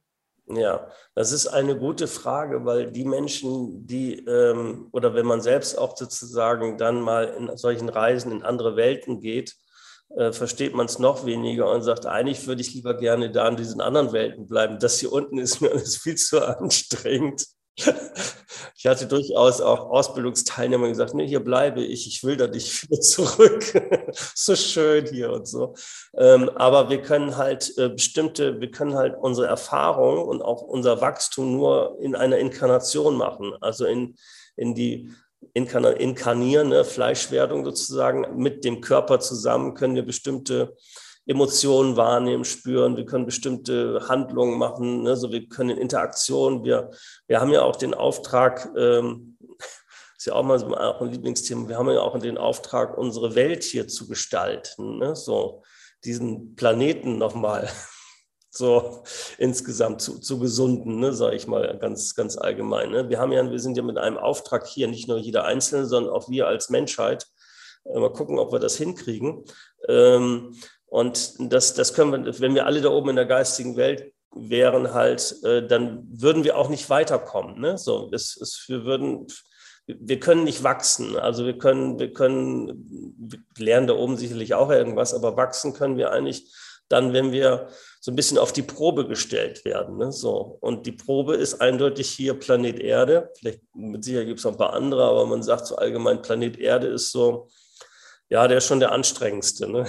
Ja, 0.52 0.90
das 1.14 1.32
ist 1.32 1.46
eine 1.46 1.78
gute 1.78 2.08
Frage, 2.08 2.66
weil 2.66 2.92
die 2.92 3.06
Menschen, 3.06 3.86
die, 3.86 4.26
ähm, 4.26 4.88
oder 4.92 5.14
wenn 5.14 5.28
man 5.28 5.42
selbst 5.42 5.78
auch 5.78 5.96
sozusagen 5.96 6.78
dann 6.78 7.02
mal 7.02 7.26
in 7.26 7.56
solchen 7.56 7.88
Reisen 7.88 8.32
in 8.32 8.42
andere 8.42 8.76
Welten 8.76 9.20
geht, 9.20 9.56
äh, 10.18 10.32
versteht 10.32 10.74
man 10.74 10.88
es 10.88 10.98
noch 10.98 11.26
weniger 11.26 11.72
und 11.72 11.84
sagt, 11.84 12.08
eigentlich 12.08 12.48
würde 12.48 12.62
ich 12.62 12.74
lieber 12.74 12.96
gerne 12.96 13.32
da 13.32 13.48
in 13.48 13.58
diesen 13.58 13.80
anderen 13.80 14.12
Welten 14.12 14.48
bleiben. 14.48 14.80
Das 14.80 15.00
hier 15.00 15.12
unten 15.12 15.38
ist 15.38 15.62
mir 15.62 15.70
alles 15.70 15.98
viel 15.98 16.16
zu 16.16 16.44
anstrengend. 16.44 17.46
Ich 18.82 18.88
hatte 18.88 19.08
durchaus 19.08 19.60
auch 19.60 19.90
Ausbildungsteilnehmer 19.90 20.88
gesagt, 20.88 21.14
nee, 21.14 21.28
hier 21.28 21.44
bleibe 21.44 21.82
ich, 21.82 22.08
ich 22.08 22.24
will 22.24 22.38
da 22.38 22.48
nicht 22.48 22.84
wieder 22.90 23.02
zurück. 23.02 23.64
so 24.34 24.56
schön 24.56 25.06
hier 25.06 25.34
und 25.34 25.46
so. 25.48 25.76
Ähm, 26.16 26.50
aber 26.56 26.90
wir 26.90 27.02
können 27.02 27.36
halt 27.36 27.78
äh, 27.78 27.90
bestimmte, 27.90 28.62
wir 28.62 28.72
können 28.72 28.96
halt 28.96 29.18
unsere 29.20 29.48
Erfahrung 29.48 30.26
und 30.26 30.42
auch 30.42 30.62
unser 30.62 31.02
Wachstum 31.02 31.52
nur 31.52 31.98
in 32.00 32.16
einer 32.16 32.38
Inkarnation 32.38 33.18
machen, 33.18 33.54
also 33.60 33.86
in, 33.86 34.16
in 34.56 34.76
die 34.76 35.12
inkarnieren, 35.54 36.70
ne? 36.70 36.86
Fleischwerdung 36.86 37.66
sozusagen, 37.66 38.42
mit 38.42 38.64
dem 38.64 38.80
Körper 38.80 39.20
zusammen 39.20 39.74
können 39.74 39.96
wir 39.96 40.06
bestimmte 40.06 40.78
Emotionen 41.30 41.96
wahrnehmen, 41.96 42.44
spüren, 42.44 42.98
wir 42.98 43.06
können 43.06 43.28
bestimmte 43.28 44.02
Handlungen 44.10 44.58
machen, 44.58 45.04
ne? 45.04 45.16
so 45.16 45.32
wir 45.32 45.48
können 45.48 45.70
in 45.70 45.78
Interaktion, 45.78 46.64
wir, 46.64 46.90
wir 47.28 47.40
haben 47.40 47.52
ja 47.52 47.62
auch 47.62 47.76
den 47.76 47.94
Auftrag, 47.94 48.68
ähm, 48.76 49.38
ist 50.18 50.26
ja 50.26 50.34
auch 50.34 50.42
mal 50.42 50.58
so 50.58 50.74
ein 50.74 51.12
Lieblingsthema, 51.12 51.70
wir 51.70 51.78
haben 51.78 51.88
ja 51.92 52.02
auch 52.02 52.18
den 52.18 52.40
Auftrag, 52.40 52.98
unsere 52.98 53.36
Welt 53.36 53.64
hier 53.64 53.88
zu 53.88 54.08
gestalten, 54.08 54.98
ne? 54.98 55.16
so 55.16 55.62
diesen 56.04 56.56
Planeten 56.56 57.20
nochmal 57.20 57.70
so 58.50 59.04
insgesamt 59.38 60.02
zu, 60.02 60.20
zu 60.20 60.40
gesunden, 60.40 61.00
ne, 61.00 61.14
sage 61.14 61.36
ich 61.36 61.46
mal 61.46 61.78
ganz, 61.78 62.16
ganz 62.16 62.40
allgemein. 62.40 62.90
Ne? 62.90 63.08
Wir 63.08 63.20
haben 63.20 63.32
ja, 63.32 63.48
wir 63.48 63.60
sind 63.60 63.78
ja 63.78 63.84
mit 63.84 64.00
einem 64.00 64.18
Auftrag 64.18 64.66
hier, 64.66 64.88
nicht 64.88 65.08
nur 65.08 65.20
jeder 65.20 65.46
Einzelne, 65.46 65.86
sondern 65.86 66.12
auch 66.12 66.28
wir 66.28 66.48
als 66.48 66.72
Menschheit. 66.72 67.28
Äh, 67.86 68.00
mal 68.00 68.12
gucken, 68.12 68.40
ob 68.40 68.52
wir 68.52 68.60
das 68.60 68.78
hinkriegen. 68.78 69.46
Ähm, 69.88 70.56
und 70.90 71.36
das, 71.40 71.74
das 71.74 71.94
können 71.94 72.26
wir, 72.26 72.40
wenn 72.40 72.56
wir 72.56 72.66
alle 72.66 72.82
da 72.82 72.90
oben 72.90 73.10
in 73.10 73.16
der 73.16 73.26
geistigen 73.26 73.78
Welt 73.78 74.12
wären, 74.36 74.94
halt, 74.94 75.36
äh, 75.44 75.66
dann 75.66 76.08
würden 76.12 76.44
wir 76.44 76.58
auch 76.58 76.70
nicht 76.70 76.90
weiterkommen. 76.90 77.60
Ne? 77.60 77.78
So, 77.78 78.10
es, 78.12 78.38
es, 78.42 78.66
wir 78.68 78.86
würden, 78.86 79.28
wir 79.86 80.20
können 80.20 80.44
nicht 80.44 80.64
wachsen. 80.64 81.16
Also 81.16 81.46
wir 81.46 81.58
können, 81.58 82.00
wir 82.00 82.14
können, 82.14 83.16
wir 83.18 83.40
lernen 83.58 83.88
da 83.88 83.96
oben 83.96 84.18
sicherlich 84.18 84.54
auch 84.54 84.70
irgendwas, 84.70 85.14
aber 85.14 85.38
wachsen 85.38 85.74
können 85.74 85.98
wir 85.98 86.12
eigentlich 86.12 86.52
dann, 86.90 87.14
wenn 87.14 87.32
wir 87.32 87.70
so 88.02 88.12
ein 88.12 88.16
bisschen 88.16 88.40
auf 88.40 88.52
die 88.52 88.64
Probe 88.64 89.08
gestellt 89.08 89.66
werden. 89.66 89.98
Ne? 89.98 90.12
So. 90.12 90.58
Und 90.62 90.88
die 90.88 90.92
Probe 90.92 91.36
ist 91.36 91.62
eindeutig 91.62 92.10
hier 92.10 92.34
Planet 92.34 92.80
Erde. 92.80 93.32
Vielleicht 93.38 93.62
mit 93.76 94.04
Sicherheit 94.04 94.28
gibt 94.28 94.40
es 94.40 94.46
noch 94.46 94.54
ein 94.54 94.58
paar 94.58 94.74
andere, 94.74 95.04
aber 95.04 95.26
man 95.28 95.44
sagt 95.44 95.68
so 95.68 95.76
allgemein, 95.76 96.22
Planet 96.22 96.58
Erde 96.58 96.88
ist 96.88 97.12
so, 97.12 97.48
ja, 98.30 98.48
der 98.48 98.60
ist 98.60 98.66
schon 98.66 98.80
der 98.80 98.92
anstrengendste. 98.92 99.70
Ne? 99.70 99.86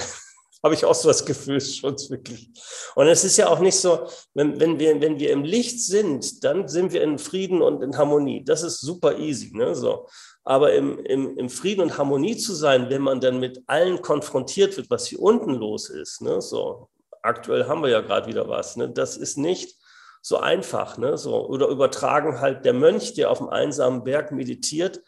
Habe 0.62 0.74
ich 0.74 0.84
auch 0.84 0.94
so 0.94 1.08
das 1.08 1.24
Gefühl, 1.24 1.60
schon 1.60 1.96
wirklich. 2.10 2.50
Und 2.94 3.06
es 3.06 3.24
ist 3.24 3.38
ja 3.38 3.48
auch 3.48 3.60
nicht 3.60 3.76
so, 3.76 4.06
wenn, 4.34 4.60
wenn, 4.60 4.78
wir, 4.78 5.00
wenn 5.00 5.18
wir 5.18 5.30
im 5.30 5.42
Licht 5.42 5.80
sind, 5.80 6.44
dann 6.44 6.68
sind 6.68 6.92
wir 6.92 7.02
in 7.02 7.18
Frieden 7.18 7.62
und 7.62 7.82
in 7.82 7.96
Harmonie. 7.96 8.44
Das 8.44 8.62
ist 8.62 8.80
super 8.80 9.16
easy. 9.18 9.56
Ne? 9.56 9.74
So. 9.74 10.06
Aber 10.44 10.74
im, 10.74 10.98
im, 11.06 11.38
im 11.38 11.48
Frieden 11.48 11.80
und 11.80 11.96
Harmonie 11.96 12.36
zu 12.36 12.54
sein, 12.54 12.90
wenn 12.90 13.00
man 13.00 13.20
dann 13.20 13.40
mit 13.40 13.62
allen 13.66 14.02
konfrontiert 14.02 14.76
wird, 14.76 14.90
was 14.90 15.06
hier 15.06 15.20
unten 15.20 15.54
los 15.54 15.88
ist, 15.88 16.20
ne? 16.20 16.42
so, 16.42 16.88
aktuell 17.22 17.66
haben 17.66 17.82
wir 17.82 17.90
ja 17.90 18.00
gerade 18.00 18.26
wieder 18.26 18.48
was. 18.48 18.76
Ne? 18.76 18.90
Das 18.90 19.16
ist 19.16 19.38
nicht 19.38 19.76
so 20.20 20.38
einfach. 20.38 20.98
Ne? 20.98 21.16
So, 21.16 21.46
oder 21.46 21.68
übertragen 21.68 22.40
halt 22.40 22.64
der 22.64 22.74
Mönch, 22.74 23.14
der 23.14 23.30
auf 23.30 23.38
dem 23.38 23.48
einsamen 23.48 24.04
Berg 24.04 24.32
meditiert. 24.32 25.00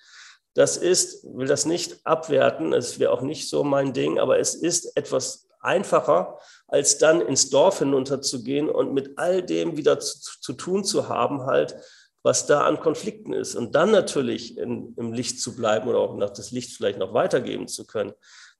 Das 0.54 0.76
ist, 0.76 1.24
will 1.24 1.46
das 1.46 1.64
nicht 1.64 2.04
abwerten, 2.04 2.72
es 2.72 2.98
wäre 2.98 3.12
auch 3.12 3.22
nicht 3.22 3.48
so 3.48 3.64
mein 3.64 3.92
Ding, 3.92 4.18
aber 4.18 4.38
es 4.38 4.54
ist 4.54 4.96
etwas 4.96 5.48
einfacher, 5.60 6.38
als 6.66 6.98
dann 6.98 7.20
ins 7.20 7.48
Dorf 7.48 7.78
hinunterzugehen 7.78 8.68
und 8.68 8.92
mit 8.92 9.18
all 9.18 9.42
dem 9.42 9.76
wieder 9.76 9.98
zu, 10.00 10.18
zu 10.40 10.52
tun 10.52 10.84
zu 10.84 11.08
haben, 11.08 11.46
halt, 11.46 11.76
was 12.22 12.46
da 12.46 12.66
an 12.66 12.80
Konflikten 12.80 13.32
ist. 13.32 13.54
Und 13.54 13.74
dann 13.74 13.90
natürlich 13.90 14.58
in, 14.58 14.94
im 14.96 15.12
Licht 15.12 15.40
zu 15.40 15.56
bleiben 15.56 15.88
oder 15.88 15.98
auch 15.98 16.16
noch 16.16 16.30
das 16.30 16.50
Licht 16.50 16.76
vielleicht 16.76 16.98
noch 16.98 17.14
weitergeben 17.14 17.68
zu 17.68 17.86
können. 17.86 18.12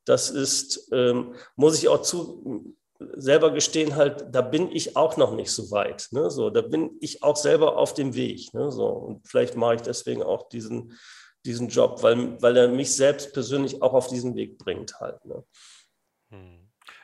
Das 0.04 0.30
ist, 0.30 0.88
ähm, 0.92 1.34
muss 1.56 1.78
ich 1.78 1.88
auch 1.88 2.02
zu, 2.02 2.74
selber 3.16 3.50
gestehen, 3.50 3.96
halt, 3.96 4.26
da 4.30 4.42
bin 4.42 4.70
ich 4.70 4.96
auch 4.96 5.16
noch 5.16 5.34
nicht 5.34 5.50
so 5.50 5.70
weit. 5.70 6.08
Ne? 6.12 6.30
So, 6.30 6.50
da 6.50 6.62
bin 6.62 6.90
ich 7.00 7.22
auch 7.22 7.36
selber 7.36 7.76
auf 7.76 7.94
dem 7.94 8.14
Weg. 8.14 8.52
Ne? 8.54 8.70
So, 8.70 8.86
und 8.86 9.26
vielleicht 9.26 9.56
mache 9.56 9.76
ich 9.76 9.82
deswegen 9.82 10.22
auch 10.22 10.48
diesen, 10.48 10.98
diesen 11.44 11.68
Job, 11.68 12.02
weil, 12.02 12.40
weil 12.40 12.56
er 12.56 12.68
mich 12.68 12.94
selbst 12.94 13.32
persönlich 13.32 13.82
auch 13.82 13.94
auf 13.94 14.08
diesen 14.08 14.34
Weg 14.34 14.58
bringt 14.58 15.00
halt. 15.00 15.24
Ne? 15.24 15.44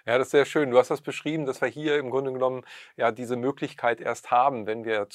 Ja, 0.09 0.17
das 0.17 0.29
ist 0.29 0.31
sehr 0.31 0.47
schön. 0.47 0.71
Du 0.71 0.79
hast 0.79 0.91
das 0.91 1.03
beschrieben, 1.03 1.45
dass 1.45 1.61
wir 1.61 1.69
hier 1.69 1.99
im 1.99 2.09
Grunde 2.09 2.33
genommen 2.33 2.63
ja 2.97 3.13
diese 3.13 3.37
Möglichkeit 3.37 4.01
erst 4.01 4.31
haben, 4.31 4.67
wenn 4.67 4.87
wir 4.87 5.07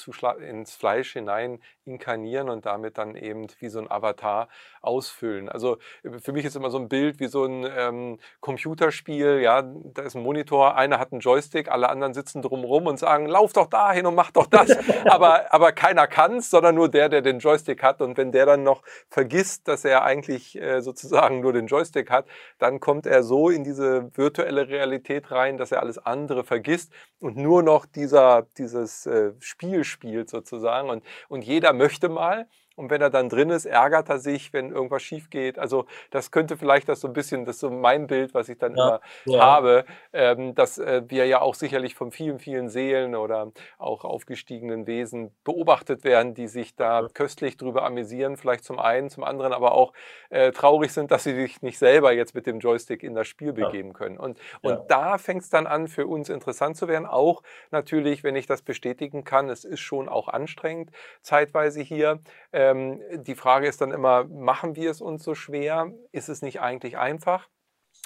ins 0.48 0.72
Fleisch 0.76 1.14
hinein 1.14 1.58
inkarnieren 1.84 2.48
und 2.48 2.64
damit 2.64 2.96
dann 2.96 3.16
eben 3.16 3.48
wie 3.58 3.68
so 3.68 3.80
ein 3.80 3.90
Avatar 3.90 4.48
ausfüllen. 4.82 5.48
Also 5.48 5.78
für 6.22 6.32
mich 6.32 6.44
ist 6.44 6.54
immer 6.54 6.70
so 6.70 6.78
ein 6.78 6.88
Bild 6.88 7.18
wie 7.18 7.26
so 7.26 7.44
ein 7.44 7.66
ähm, 7.76 8.18
Computerspiel. 8.38 9.40
Ja, 9.40 9.62
da 9.62 10.02
ist 10.02 10.14
ein 10.14 10.22
Monitor, 10.22 10.76
einer 10.76 11.00
hat 11.00 11.10
einen 11.10 11.20
Joystick, 11.20 11.72
alle 11.72 11.88
anderen 11.88 12.14
sitzen 12.14 12.40
drumherum 12.40 12.86
und 12.86 12.98
sagen, 13.00 13.26
lauf 13.26 13.52
doch 13.52 13.66
dahin 13.66 14.06
und 14.06 14.14
mach 14.14 14.30
doch 14.30 14.46
das. 14.46 14.78
aber, 15.06 15.52
aber 15.52 15.72
keiner 15.72 16.06
kann 16.06 16.36
es, 16.36 16.50
sondern 16.50 16.76
nur 16.76 16.88
der, 16.88 17.08
der 17.08 17.20
den 17.20 17.40
Joystick 17.40 17.82
hat. 17.82 18.00
Und 18.00 18.16
wenn 18.16 18.30
der 18.30 18.46
dann 18.46 18.62
noch 18.62 18.82
vergisst, 19.08 19.66
dass 19.66 19.84
er 19.84 20.04
eigentlich 20.04 20.56
äh, 20.56 20.82
sozusagen 20.82 21.40
nur 21.40 21.52
den 21.52 21.66
Joystick 21.66 22.10
hat, 22.10 22.26
dann 22.58 22.78
kommt 22.78 23.06
er 23.06 23.24
so 23.24 23.50
in 23.50 23.64
diese 23.64 24.16
virtuelle 24.16 24.68
Realität 24.68 24.83
rein, 25.30 25.58
dass 25.58 25.72
er 25.72 25.80
alles 25.80 25.98
andere 25.98 26.44
vergisst 26.44 26.92
und 27.18 27.36
nur 27.36 27.62
noch 27.62 27.86
dieser, 27.86 28.46
dieses 28.58 29.06
äh, 29.06 29.32
Spiel 29.40 29.84
spielt 29.84 30.30
sozusagen. 30.30 30.90
Und, 30.90 31.04
und 31.28 31.44
jeder 31.44 31.72
möchte 31.72 32.08
mal. 32.08 32.48
Und 32.76 32.90
wenn 32.90 33.00
er 33.00 33.10
dann 33.10 33.28
drin 33.28 33.50
ist, 33.50 33.66
ärgert 33.66 34.08
er 34.08 34.18
sich, 34.18 34.52
wenn 34.52 34.72
irgendwas 34.72 35.02
schief 35.02 35.30
geht. 35.30 35.58
Also 35.58 35.86
das 36.10 36.30
könnte 36.30 36.56
vielleicht 36.56 36.88
das 36.88 37.00
so 37.00 37.08
ein 37.08 37.12
bisschen, 37.12 37.44
das 37.44 37.56
ist 37.56 37.60
so 37.60 37.70
mein 37.70 38.06
Bild, 38.08 38.34
was 38.34 38.48
ich 38.48 38.58
dann 38.58 38.76
ja, 38.76 38.86
immer 38.86 39.00
ja. 39.26 39.40
habe, 39.40 39.84
ähm, 40.12 40.54
dass 40.54 40.78
äh, 40.78 41.02
wir 41.06 41.26
ja 41.26 41.40
auch 41.40 41.54
sicherlich 41.54 41.94
von 41.94 42.10
vielen, 42.10 42.38
vielen 42.38 42.68
Seelen 42.68 43.14
oder 43.14 43.52
auch 43.78 44.04
aufgestiegenen 44.04 44.86
Wesen 44.86 45.30
beobachtet 45.44 46.02
werden, 46.02 46.34
die 46.34 46.48
sich 46.48 46.74
da 46.74 47.02
ja. 47.02 47.08
köstlich 47.14 47.56
drüber 47.56 47.84
amüsieren, 47.84 48.36
vielleicht 48.36 48.64
zum 48.64 48.80
einen, 48.80 49.08
zum 49.08 49.22
anderen 49.22 49.52
aber 49.52 49.72
auch 49.72 49.92
äh, 50.30 50.50
traurig 50.50 50.92
sind, 50.92 51.12
dass 51.12 51.24
sie 51.24 51.34
sich 51.34 51.62
nicht 51.62 51.78
selber 51.78 52.12
jetzt 52.12 52.34
mit 52.34 52.46
dem 52.46 52.58
Joystick 52.58 53.02
in 53.04 53.14
das 53.14 53.28
Spiel 53.28 53.52
begeben 53.52 53.92
können. 53.92 54.18
Und, 54.18 54.38
und 54.62 54.80
da 54.88 55.18
fängt 55.18 55.42
es 55.42 55.50
dann 55.50 55.66
an, 55.66 55.86
für 55.86 56.06
uns 56.06 56.28
interessant 56.28 56.76
zu 56.76 56.88
werden. 56.88 57.06
Auch 57.06 57.42
natürlich, 57.70 58.24
wenn 58.24 58.34
ich 58.34 58.46
das 58.46 58.62
bestätigen 58.62 59.22
kann, 59.22 59.48
es 59.48 59.64
ist 59.64 59.80
schon 59.80 60.08
auch 60.08 60.28
anstrengend, 60.28 60.90
zeitweise 61.22 61.80
hier. 61.80 62.18
Äh, 62.50 62.63
ähm, 62.70 63.00
die 63.22 63.34
Frage 63.34 63.66
ist 63.66 63.80
dann 63.80 63.92
immer, 63.92 64.24
machen 64.24 64.76
wir 64.76 64.90
es 64.90 65.00
uns 65.00 65.24
so 65.24 65.34
schwer? 65.34 65.92
Ist 66.12 66.28
es 66.28 66.42
nicht 66.42 66.60
eigentlich 66.60 66.98
einfach? 66.98 67.48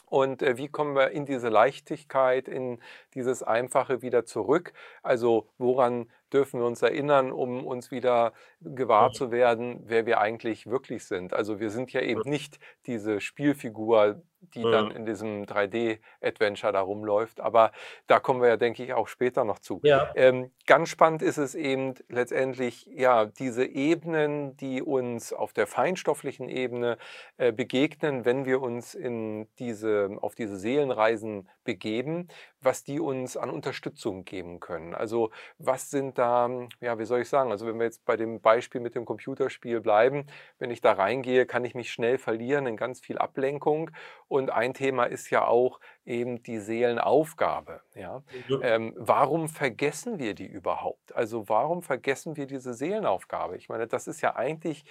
Und 0.06 0.42
äh, 0.42 0.56
wie 0.56 0.68
kommen 0.68 0.94
wir 0.94 1.10
in 1.10 1.26
diese 1.26 1.48
Leichtigkeit, 1.48 2.48
in 2.48 2.80
dieses 3.14 3.42
Einfache 3.42 4.02
wieder 4.02 4.24
zurück? 4.24 4.72
Also 5.02 5.48
woran 5.58 6.10
dürfen 6.32 6.60
wir 6.60 6.66
uns 6.66 6.82
erinnern, 6.82 7.30
um 7.30 7.66
uns 7.66 7.90
wieder 7.90 8.32
gewahr 8.60 9.12
zu 9.12 9.30
werden, 9.30 9.82
wer 9.84 10.06
wir 10.06 10.20
eigentlich 10.20 10.66
wirklich 10.66 11.04
sind? 11.04 11.34
Also 11.34 11.60
wir 11.60 11.70
sind 11.70 11.92
ja 11.92 12.00
eben 12.00 12.22
nicht 12.24 12.58
diese 12.86 13.20
Spielfigur, 13.20 14.22
die 14.40 14.64
mhm. 14.64 14.72
dann 14.72 14.90
in 14.90 15.06
diesem 15.06 15.44
3D-Adventure 15.44 16.72
da 16.72 16.80
rumläuft. 16.80 17.40
Aber 17.40 17.72
da 18.06 18.20
kommen 18.20 18.40
wir 18.40 18.48
ja, 18.48 18.56
denke 18.56 18.84
ich, 18.84 18.92
auch 18.92 19.08
später 19.08 19.44
noch 19.44 19.58
zu. 19.58 19.80
Ja. 19.82 20.10
Ähm, 20.14 20.50
ganz 20.66 20.88
spannend 20.88 21.22
ist 21.22 21.38
es 21.38 21.54
eben 21.54 21.94
letztendlich, 22.08 22.86
ja, 22.86 23.26
diese 23.26 23.64
Ebenen, 23.64 24.56
die 24.56 24.82
uns 24.82 25.32
auf 25.32 25.52
der 25.52 25.66
feinstofflichen 25.66 26.48
Ebene 26.48 26.98
äh, 27.36 27.52
begegnen, 27.52 28.24
wenn 28.24 28.44
wir 28.44 28.60
uns 28.60 28.94
in 28.94 29.48
diese, 29.58 30.16
auf 30.20 30.34
diese 30.34 30.56
Seelenreisen 30.56 31.48
begeben, 31.64 32.28
was 32.60 32.82
die 32.82 32.98
uns 33.00 33.36
an 33.36 33.50
Unterstützung 33.50 34.24
geben 34.24 34.60
können. 34.60 34.94
Also 34.94 35.30
was 35.58 35.90
sind 35.90 36.18
da, 36.18 36.50
ja, 36.80 36.98
wie 36.98 37.04
soll 37.04 37.20
ich 37.20 37.28
sagen, 37.28 37.50
also 37.50 37.66
wenn 37.66 37.78
wir 37.78 37.84
jetzt 37.84 38.04
bei 38.04 38.16
dem 38.16 38.40
Beispiel 38.40 38.80
mit 38.80 38.94
dem 38.94 39.04
Computerspiel 39.04 39.80
bleiben, 39.80 40.26
wenn 40.58 40.70
ich 40.70 40.80
da 40.80 40.92
reingehe, 40.92 41.46
kann 41.46 41.64
ich 41.64 41.74
mich 41.74 41.92
schnell 41.92 42.18
verlieren 42.18 42.66
in 42.66 42.76
ganz 42.76 43.00
viel 43.00 43.18
Ablenkung. 43.18 43.90
Und 44.28 44.50
ein 44.50 44.74
Thema 44.74 45.04
ist 45.04 45.30
ja 45.30 45.46
auch 45.46 45.80
eben 46.04 46.42
die 46.42 46.58
Seelenaufgabe. 46.58 47.80
Ja? 47.94 48.22
Mhm. 48.48 48.60
Ähm, 48.62 48.94
warum 48.96 49.48
vergessen 49.48 50.18
wir 50.18 50.34
die 50.34 50.46
überhaupt? 50.46 51.14
Also 51.16 51.48
warum 51.48 51.82
vergessen 51.82 52.36
wir 52.36 52.46
diese 52.46 52.74
Seelenaufgabe? 52.74 53.56
Ich 53.56 53.68
meine, 53.68 53.86
das 53.86 54.06
ist 54.06 54.20
ja 54.20 54.36
eigentlich, 54.36 54.84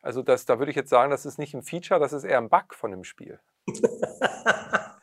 also 0.00 0.22
das, 0.22 0.46
da 0.46 0.58
würde 0.58 0.70
ich 0.70 0.76
jetzt 0.76 0.90
sagen, 0.90 1.10
das 1.10 1.26
ist 1.26 1.38
nicht 1.38 1.54
ein 1.54 1.62
Feature, 1.62 2.00
das 2.00 2.12
ist 2.12 2.24
eher 2.24 2.38
ein 2.38 2.48
Bug 2.48 2.74
von 2.74 2.90
dem 2.90 3.04
Spiel. 3.04 3.38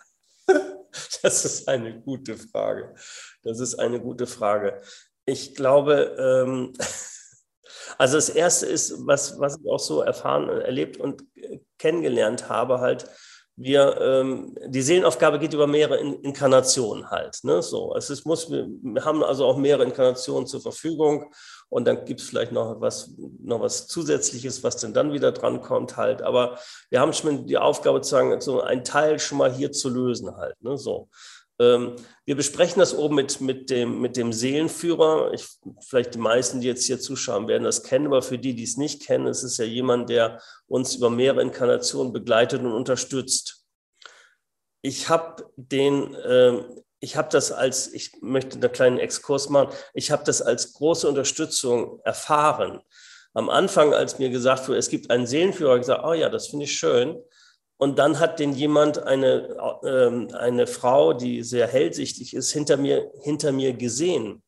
Das 1.25 1.43
ist 1.43 1.67
eine 1.67 1.99
gute 2.01 2.37
Frage. 2.37 2.93
Das 3.41 3.59
ist 3.59 3.79
eine 3.79 3.99
gute 3.99 4.27
Frage. 4.27 4.79
Ich 5.25 5.55
glaube, 5.55 6.15
ähm, 6.19 6.73
also 7.97 8.17
das 8.17 8.29
Erste 8.29 8.67
ist, 8.67 9.07
was, 9.07 9.39
was 9.39 9.57
ich 9.57 9.67
auch 9.67 9.79
so 9.79 10.01
erfahren, 10.01 10.49
erlebt 10.49 10.97
und 10.97 11.23
kennengelernt 11.79 12.47
habe, 12.47 12.79
halt, 12.79 13.09
wir, 13.57 13.97
ähm, 14.01 14.55
die 14.67 14.81
Seelenaufgabe 14.81 15.39
geht 15.39 15.53
über 15.53 15.67
mehrere 15.67 15.97
Inkarnationen 15.99 17.09
halt. 17.09 17.39
Ne? 17.43 17.61
So, 17.61 17.95
es 17.95 18.09
ist, 18.09 18.25
muss, 18.25 18.51
wir 18.51 18.67
haben 19.05 19.23
also 19.23 19.45
auch 19.45 19.57
mehrere 19.57 19.85
Inkarnationen 19.85 20.45
zur 20.45 20.61
Verfügung 20.61 21.33
und 21.69 21.85
dann 21.85 22.03
gibt 22.05 22.19
es 22.19 22.27
vielleicht 22.27 22.51
noch 22.51 22.81
was, 22.81 23.15
noch 23.41 23.61
was 23.61 23.87
Zusätzliches, 23.87 24.63
was 24.63 24.77
denn 24.77 24.93
dann 24.93 25.13
wieder 25.13 25.31
drankommt 25.31 25.95
halt. 25.95 26.21
Aber 26.21 26.59
wir 26.89 26.99
haben 26.99 27.13
schon 27.13 27.47
die 27.47 27.57
Aufgabe 27.57 28.01
zu 28.01 28.09
sagen, 28.09 28.41
so 28.41 28.61
ein 28.61 28.83
Teil 28.83 29.19
schon 29.19 29.37
mal 29.37 29.51
hier 29.53 29.71
zu 29.71 29.89
lösen 29.89 30.35
halt. 30.35 30.61
Ne? 30.61 30.77
So. 30.77 31.09
Ähm, 31.59 31.95
wir 32.25 32.35
besprechen 32.35 32.79
das 32.79 32.95
oben 32.95 33.15
mit, 33.15 33.39
mit, 33.39 33.69
dem, 33.69 34.01
mit 34.01 34.17
dem 34.17 34.33
Seelenführer. 34.33 35.31
Ich, 35.33 35.47
vielleicht 35.87 36.15
die 36.15 36.19
meisten, 36.19 36.61
die 36.61 36.67
jetzt 36.67 36.85
hier 36.85 36.99
zuschauen, 36.99 37.47
werden 37.47 37.63
das 37.63 37.83
kennen, 37.83 38.07
aber 38.07 38.21
für 38.21 38.37
die, 38.37 38.55
die 38.55 38.63
es 38.63 38.77
nicht 38.77 39.05
kennen, 39.05 39.27
es 39.27 39.43
ist 39.43 39.57
ja 39.57 39.65
jemand, 39.65 40.09
der 40.09 40.41
uns 40.67 40.95
über 40.95 41.09
mehrere 41.09 41.41
Inkarnationen 41.41 42.11
begleitet 42.11 42.61
und 42.61 42.73
unterstützt. 42.73 43.63
Ich 44.81 45.09
habe 45.09 45.49
den, 45.55 46.13
äh, 46.15 46.63
ich 46.99 47.15
habe 47.15 47.29
das 47.31 47.51
als, 47.51 47.93
ich 47.93 48.11
möchte 48.21 48.59
einen 48.59 48.71
kleinen 48.71 48.99
Exkurs 48.99 49.49
machen, 49.49 49.73
ich 49.93 50.11
habe 50.11 50.23
das 50.25 50.41
als 50.41 50.73
große 50.73 51.07
Unterstützung 51.07 52.01
erfahren. 52.03 52.81
Am 53.33 53.49
Anfang, 53.49 53.93
als 53.93 54.19
mir 54.19 54.29
gesagt 54.29 54.67
wurde, 54.67 54.79
es 54.79 54.89
gibt 54.89 55.09
einen 55.09 55.27
Seelenführer, 55.27 55.77
gesagt, 55.77 56.03
oh 56.05 56.13
ja, 56.13 56.29
das 56.29 56.47
finde 56.47 56.65
ich 56.65 56.77
schön. 56.77 57.21
Und 57.77 57.99
dann 57.99 58.19
hat 58.19 58.39
den 58.39 58.53
jemand, 58.53 59.03
eine, 59.03 59.49
äh, 59.83 60.35
eine 60.35 60.67
Frau, 60.67 61.13
die 61.13 61.43
sehr 61.43 61.67
hellsichtig 61.67 62.33
ist, 62.33 62.51
hinter 62.51 62.77
mir, 62.77 63.11
hinter 63.21 63.51
mir 63.51 63.73
gesehen. 63.73 64.41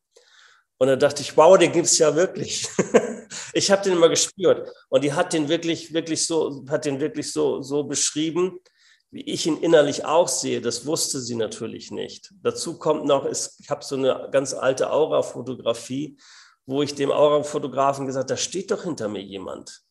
Und 0.78 0.88
da 0.88 0.96
dachte 0.96 1.22
ich, 1.22 1.36
wow, 1.36 1.58
den 1.58 1.72
gibt 1.72 1.88
es 1.88 1.98
ja 1.98 2.16
wirklich. 2.16 2.68
ich 3.54 3.72
habe 3.72 3.84
den 3.84 3.94
immer 3.94 4.10
gespürt. 4.10 4.70
Und 4.90 5.04
die 5.04 5.14
hat 5.14 5.34
den 5.34 5.50
wirklich, 5.50 5.94
wirklich 5.94 6.26
so, 6.26 6.64
hat 6.70 6.86
den 6.86 7.00
wirklich 7.00 7.34
so, 7.34 7.62
so 7.62 7.84
beschrieben, 7.84 8.60
wie 9.12 9.22
ich 9.22 9.46
ihn 9.46 9.58
innerlich 9.58 10.06
auch 10.06 10.28
sehe. 10.28 10.62
Das 10.62 10.86
wusste 10.86 11.20
sie 11.20 11.36
natürlich 11.36 11.92
nicht. 11.92 12.32
Dazu 12.44 12.78
kommt 12.78 13.06
noch, 13.06 13.26
ich 13.26 13.70
habe 13.70 13.84
so 13.84 13.96
eine 13.96 14.30
ganz 14.32 14.54
alte 14.54 14.92
Aura-Fotografie, 14.92 16.18
wo 16.66 16.84
ich 16.84 16.96
dem 16.96 17.12
Aura-Fotografen 17.12 18.06
gesagt, 18.06 18.30
da 18.30 18.38
steht 18.38 18.72
doch 18.72 18.84
hinter 18.84 19.08
mir 19.08 19.22
jemand. 19.22 19.82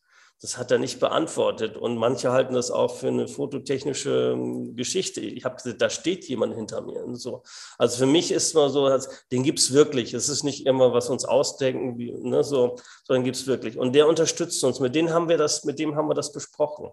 Das 0.42 0.58
hat 0.58 0.70
er 0.70 0.78
nicht 0.78 1.00
beantwortet. 1.00 1.76
Und 1.78 1.96
manche 1.96 2.30
halten 2.30 2.54
das 2.54 2.70
auch 2.70 2.94
für 2.94 3.08
eine 3.08 3.26
fototechnische 3.26 4.32
ähm, 4.34 4.76
Geschichte. 4.76 5.20
Ich 5.20 5.44
habe 5.44 5.56
gesagt, 5.56 5.80
da 5.80 5.88
steht 5.88 6.28
jemand 6.28 6.54
hinter 6.54 6.82
mir. 6.82 7.04
Und 7.04 7.16
so. 7.16 7.42
Also 7.78 7.98
für 7.98 8.06
mich 8.06 8.30
ist 8.30 8.48
es 8.48 8.54
mal 8.54 8.68
so, 8.68 8.88
den 9.32 9.42
gibt 9.42 9.58
es 9.58 9.72
wirklich. 9.72 10.12
Es 10.12 10.28
ist 10.28 10.44
nicht 10.44 10.66
immer, 10.66 10.92
was 10.92 11.08
uns 11.08 11.24
ausdenken, 11.24 11.96
wie, 11.98 12.12
ne, 12.12 12.44
so, 12.44 12.76
sondern 13.04 13.24
gibt 13.24 13.36
es 13.36 13.46
wirklich. 13.46 13.78
Und 13.78 13.94
der 13.94 14.06
unterstützt 14.06 14.62
uns. 14.62 14.78
Mit 14.78 14.94
dem 14.94 15.10
haben 15.10 15.28
wir 15.28 15.38
das, 15.38 15.64
mit 15.64 15.78
dem 15.78 15.96
haben 15.96 16.08
wir 16.08 16.14
das 16.14 16.32
besprochen. 16.32 16.90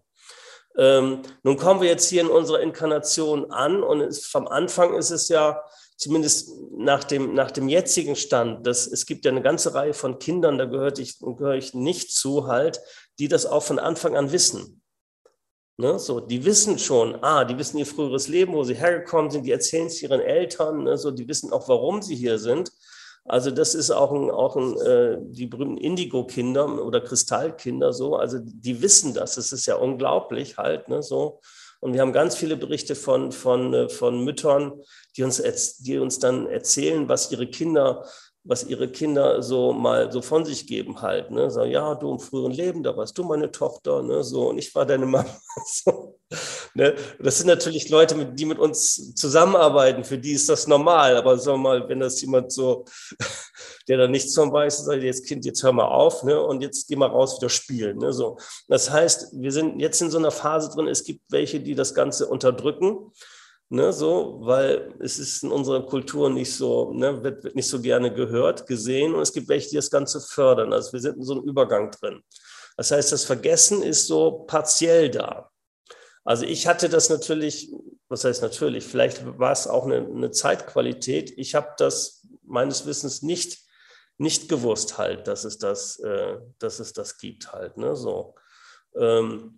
Ähm, 0.77 1.21
nun 1.43 1.57
kommen 1.57 1.81
wir 1.81 1.89
jetzt 1.89 2.09
hier 2.09 2.21
in 2.21 2.29
unserer 2.29 2.61
Inkarnation 2.61 3.51
an 3.51 3.83
und 3.83 4.01
es, 4.01 4.25
vom 4.25 4.47
Anfang 4.47 4.95
ist 4.95 5.11
es 5.11 5.27
ja, 5.27 5.61
zumindest 5.97 6.49
nach 6.75 7.03
dem, 7.03 7.33
nach 7.33 7.51
dem 7.51 7.69
jetzigen 7.69 8.15
Stand, 8.15 8.65
dass 8.65 8.87
es 8.87 9.05
gibt 9.05 9.25
ja 9.25 9.31
eine 9.31 9.41
ganze 9.41 9.73
Reihe 9.73 9.93
von 9.93 10.19
Kindern, 10.19 10.57
da 10.57 10.65
gehöre 10.65 10.97
ich, 10.97 11.19
gehöre 11.19 11.55
ich 11.55 11.73
nicht 11.73 12.11
zu 12.11 12.47
halt, 12.47 12.81
die 13.19 13.27
das 13.27 13.45
auch 13.45 13.63
von 13.63 13.79
Anfang 13.79 14.15
an 14.15 14.31
wissen. 14.31 14.81
Ne, 15.77 15.97
so, 15.97 16.19
die 16.19 16.45
wissen 16.45 16.77
schon, 16.77 17.17
ah, 17.23 17.45
die 17.45 17.57
wissen 17.57 17.79
ihr 17.79 17.87
früheres 17.87 18.27
Leben, 18.27 18.53
wo 18.53 18.63
sie 18.63 18.75
hergekommen 18.75 19.31
sind, 19.31 19.43
die 19.43 19.51
erzählen 19.51 19.87
es 19.87 20.03
ihren 20.03 20.21
Eltern, 20.21 20.83
ne, 20.83 20.97
so, 20.99 21.09
die 21.09 21.27
wissen 21.27 21.51
auch, 21.51 21.67
warum 21.67 22.03
sie 22.03 22.15
hier 22.15 22.37
sind. 22.37 22.71
Also 23.25 23.49
das 23.49 23.73
ist 23.73 23.89
auch, 23.89 24.11
ein, 24.11 24.29
auch 24.29 24.55
ein, 24.55 24.77
äh, 24.81 25.17
die 25.21 25.47
berühmten 25.47 25.77
Indigo-Kinder 25.77 26.85
oder 26.85 27.01
Kristallkinder 27.01 27.91
so, 27.91 28.17
also 28.17 28.37
die 28.39 28.83
wissen 28.83 29.15
das, 29.15 29.33
das 29.35 29.51
ist 29.51 29.65
ja 29.65 29.75
unglaublich 29.75 30.57
halt, 30.57 30.89
ne, 30.89 31.01
so. 31.01 31.41
Und 31.79 31.93
wir 31.93 32.01
haben 32.01 32.13
ganz 32.13 32.37
viele 32.37 32.55
Berichte 32.55 32.95
von, 32.95 33.31
von, 33.31 33.73
äh, 33.73 33.89
von 33.89 34.23
Müttern, 34.23 34.73
die 35.17 35.23
uns, 35.23 35.41
die 35.79 35.97
uns 35.97 36.19
dann 36.19 36.47
erzählen, 36.47 37.09
was 37.09 37.31
ihre 37.31 37.47
Kinder 37.47 38.05
was 38.45 38.65
ihre 38.65 38.89
Kinder 38.89 39.41
so 39.41 39.71
mal 39.71 40.11
so 40.11 40.21
von 40.21 40.43
sich 40.43 40.67
geben 40.67 41.01
halt. 41.01 41.31
Ne? 41.31 41.49
So, 41.49 41.63
ja, 41.63 41.95
du 41.95 42.11
im 42.11 42.19
früheren 42.19 42.51
Leben, 42.51 42.83
da 42.83 42.95
warst 42.95 43.17
du 43.17 43.23
meine 43.23 43.51
Tochter, 43.51 44.03
ne? 44.03 44.23
so, 44.23 44.49
und 44.49 44.57
ich 44.57 44.73
war 44.75 44.85
deine 44.85 45.05
Mama. 45.05 45.25
So, 45.65 46.19
ne? 46.73 46.95
Das 47.19 47.37
sind 47.37 47.47
natürlich 47.47 47.89
Leute, 47.89 48.25
die 48.33 48.45
mit 48.45 48.57
uns 48.57 49.13
zusammenarbeiten, 49.13 50.03
für 50.03 50.17
die 50.17 50.31
ist 50.31 50.49
das 50.49 50.67
normal. 50.67 51.15
Aber 51.15 51.37
sag 51.37 51.57
mal, 51.57 51.87
wenn 51.87 51.99
das 51.99 52.19
jemand 52.21 52.51
so, 52.51 52.85
der 53.87 53.97
da 53.97 54.07
nichts 54.07 54.33
von 54.33 54.51
weiß, 54.51 54.85
sagt, 54.85 55.03
jetzt 55.03 55.25
Kind, 55.25 55.45
jetzt 55.45 55.63
hör 55.63 55.71
mal 55.71 55.87
auf, 55.87 56.23
ne? 56.23 56.41
Und 56.41 56.61
jetzt 56.61 56.87
geh 56.87 56.95
mal 56.95 57.09
raus 57.09 57.39
wieder 57.39 57.49
spielen. 57.49 57.99
Ne? 57.99 58.11
So. 58.11 58.37
Das 58.67 58.89
heißt, 58.89 59.29
wir 59.33 59.51
sind 59.51 59.79
jetzt 59.79 60.01
in 60.01 60.09
so 60.09 60.17
einer 60.17 60.31
Phase 60.31 60.69
drin, 60.69 60.87
es 60.87 61.03
gibt 61.03 61.21
welche, 61.29 61.59
die 61.59 61.75
das 61.75 61.93
Ganze 61.93 62.27
unterdrücken 62.27 63.11
Ne, 63.73 63.91
so, 63.91 64.37
weil 64.41 64.93
es 64.99 65.17
ist 65.17 65.41
in 65.41 65.51
unserer 65.51 65.83
Kultur 65.87 66.29
nicht 66.29 66.53
so, 66.53 66.93
ne, 66.93 67.23
wird, 67.23 67.43
wird 67.43 67.55
nicht 67.55 67.67
so 67.67 67.81
gerne 67.81 68.13
gehört, 68.13 68.67
gesehen 68.67 69.15
und 69.15 69.21
es 69.23 69.33
gibt 69.33 69.49
welche, 69.49 69.69
die 69.69 69.77
das 69.77 69.89
Ganze 69.89 70.21
fördern. 70.21 70.71
Also 70.71 70.93
wir 70.93 70.99
sind 70.99 71.17
in 71.17 71.23
so 71.23 71.33
einem 71.33 71.49
Übergang 71.49 71.89
drin. 71.89 72.21
Das 72.77 72.91
heißt, 72.91 73.11
das 73.11 73.25
Vergessen 73.25 73.81
ist 73.81 74.05
so 74.05 74.43
partiell 74.45 75.09
da. 75.09 75.49
Also 76.23 76.45
ich 76.45 76.67
hatte 76.67 76.87
das 76.87 77.09
natürlich, 77.09 77.73
was 78.09 78.23
heißt 78.25 78.43
natürlich, 78.43 78.83
vielleicht 78.83 79.39
war 79.39 79.51
es 79.51 79.65
auch 79.65 79.87
eine, 79.87 80.05
eine 80.05 80.29
Zeitqualität. 80.29 81.33
Ich 81.35 81.55
habe 81.55 81.69
das 81.79 82.27
meines 82.43 82.85
Wissens 82.85 83.23
nicht, 83.23 83.57
nicht 84.19 84.49
gewusst 84.49 84.99
halt, 84.99 85.27
dass 85.27 85.45
es 85.45 85.57
das, 85.57 85.97
äh, 85.97 86.37
dass 86.59 86.79
es 86.79 86.93
das 86.93 87.17
gibt 87.17 87.51
halt. 87.51 87.75
Ne, 87.77 87.95
so. 87.95 88.35
Ähm, 88.95 89.57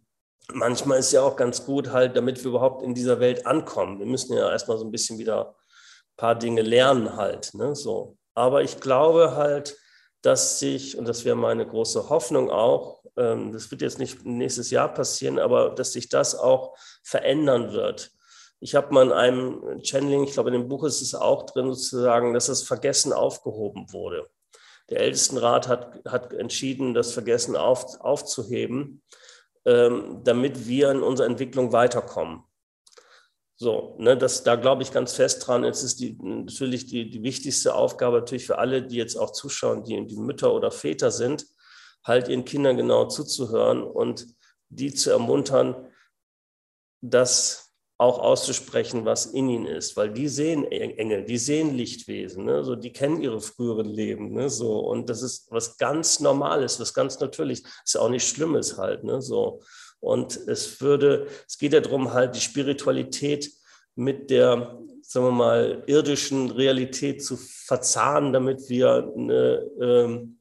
manchmal 0.54 1.00
ist 1.00 1.12
ja 1.12 1.22
auch 1.22 1.36
ganz 1.36 1.66
gut 1.66 1.92
halt, 1.92 2.16
damit 2.16 2.44
wir 2.44 2.50
überhaupt 2.50 2.84
in 2.84 2.94
dieser 2.94 3.20
Welt 3.20 3.46
ankommen. 3.46 4.00
Wir 4.00 4.06
müssen 4.06 4.36
ja 4.36 4.50
erstmal 4.50 4.78
so 4.78 4.86
ein 4.86 4.92
bisschen 4.92 5.18
wieder 5.18 5.50
ein 5.50 6.18
paar 6.18 6.36
Dinge 6.36 6.62
lernen 6.62 7.16
halt. 7.16 7.54
Ne? 7.54 7.76
So. 7.76 8.18
Aber 8.34 8.62
ich 8.62 8.80
glaube 8.80 9.36
halt, 9.36 9.78
dass 10.22 10.60
sich, 10.60 10.98
und 10.98 11.08
das 11.08 11.26
wäre 11.26 11.36
meine 11.36 11.66
große 11.66 12.10
Hoffnung 12.10 12.50
auch, 12.50 13.04
ähm, 13.18 13.52
das 13.52 13.70
wird 13.72 13.82
jetzt 13.82 14.00
nicht 14.00 14.26
nächstes 14.26 14.72
Jahr 14.72 14.94
passieren, 14.94 15.40
aber 15.40 15.70
dass 15.70 15.94
sich 15.94 16.10
das 16.10 16.36
auch 16.36 16.78
verändern 17.04 17.72
wird. 17.74 18.12
Ich 18.60 18.74
habe 18.74 18.94
mal 18.94 19.06
in 19.06 19.12
einem 19.12 19.82
Channeling, 19.84 20.24
ich 20.24 20.34
glaube 20.34 20.50
in 20.50 20.60
dem 20.60 20.68
Buch 20.68 20.84
ist 20.86 21.02
es 21.02 21.14
auch 21.14 21.46
drin 21.46 21.72
sozusagen, 21.74 22.34
dass 22.34 22.48
das 22.48 22.64
Vergessen 22.64 23.14
aufgehoben 23.14 23.92
wurde. 23.92 24.28
Der 24.90 25.02
Ältestenrat 25.02 25.68
hat, 25.68 26.00
hat 26.08 26.34
entschieden, 26.34 26.94
das 26.94 27.12
Vergessen 27.12 27.56
auf, 27.56 28.00
aufzuheben 28.00 29.02
damit 29.66 30.68
wir 30.68 30.92
in 30.92 31.02
unserer 31.02 31.28
Entwicklung 31.28 31.74
weiterkommen. 31.74 32.44
So, 33.58 33.96
ne, 34.00 34.18
das, 34.18 34.44
da 34.44 34.56
glaube 34.56 34.84
ich 34.84 34.92
ganz 34.92 35.14
fest 35.14 35.48
dran. 35.48 35.64
Es 35.64 35.82
ist 35.82 36.00
die, 36.00 36.18
natürlich 36.22 36.88
die, 36.88 37.10
die 37.10 37.24
wichtigste 37.24 37.74
Aufgabe 37.74 38.20
natürlich 38.20 38.46
für 38.46 38.58
alle, 38.58 38.84
die 38.84 38.98
jetzt 38.98 39.16
auch 39.16 39.32
zuschauen, 39.32 39.84
die, 39.84 40.06
die 40.06 40.18
Mütter 40.18 40.54
oder 40.54 40.72
Väter 40.72 41.10
sind, 41.10 41.46
halt 42.04 42.28
ihren 42.28 42.46
Kindern 42.46 42.78
genau 42.78 43.08
zuzuhören 43.08 43.82
und 43.82 44.28
die 44.70 44.94
zu 44.94 45.10
ermuntern, 45.10 45.88
dass 47.02 47.65
auch 47.98 48.20
auszusprechen, 48.20 49.06
was 49.06 49.28
in 49.28 49.48
ihnen 49.48 49.68
ist, 49.68 49.96
weil 49.96 50.12
die 50.12 50.28
sehen 50.28 50.66
Engel, 50.66 51.24
die 51.24 51.38
sehen 51.38 51.76
Lichtwesen, 51.76 52.44
ne? 52.44 52.64
so, 52.64 52.76
die 52.76 52.92
kennen 52.92 53.22
ihre 53.22 53.40
früheren 53.40 53.86
Leben, 53.86 54.34
ne? 54.34 54.50
so, 54.50 54.80
und 54.80 55.10
das 55.10 55.22
ist 55.22 55.50
was 55.50 55.78
ganz 55.78 56.20
Normales, 56.20 56.80
was 56.80 56.94
ganz 56.94 57.20
natürlich, 57.20 57.64
ist 57.86 57.98
auch 57.98 58.10
nicht 58.10 58.28
Schlimmes 58.28 58.78
halt, 58.78 59.06
ne? 59.06 59.22
so, 59.22 59.62
und 60.02 60.36
es 60.48 60.82
würde, 60.82 61.28
es 61.48 61.58
geht 61.58 61.72
ja 61.72 61.80
darum, 61.80 62.14
halt 62.14 62.36
die 62.36 62.42
Spiritualität 62.42 63.50
mit 63.96 64.30
der, 64.30 64.78
sagen 65.02 65.28
wir 65.28 65.32
mal, 65.32 65.84
irdischen 65.88 66.52
Realität 66.52 67.24
zu 67.24 67.38
verzahnen, 67.38 68.34
damit 68.34 68.68
wir 68.70 69.12
eine, 69.16 69.66
ähm, 69.80 70.35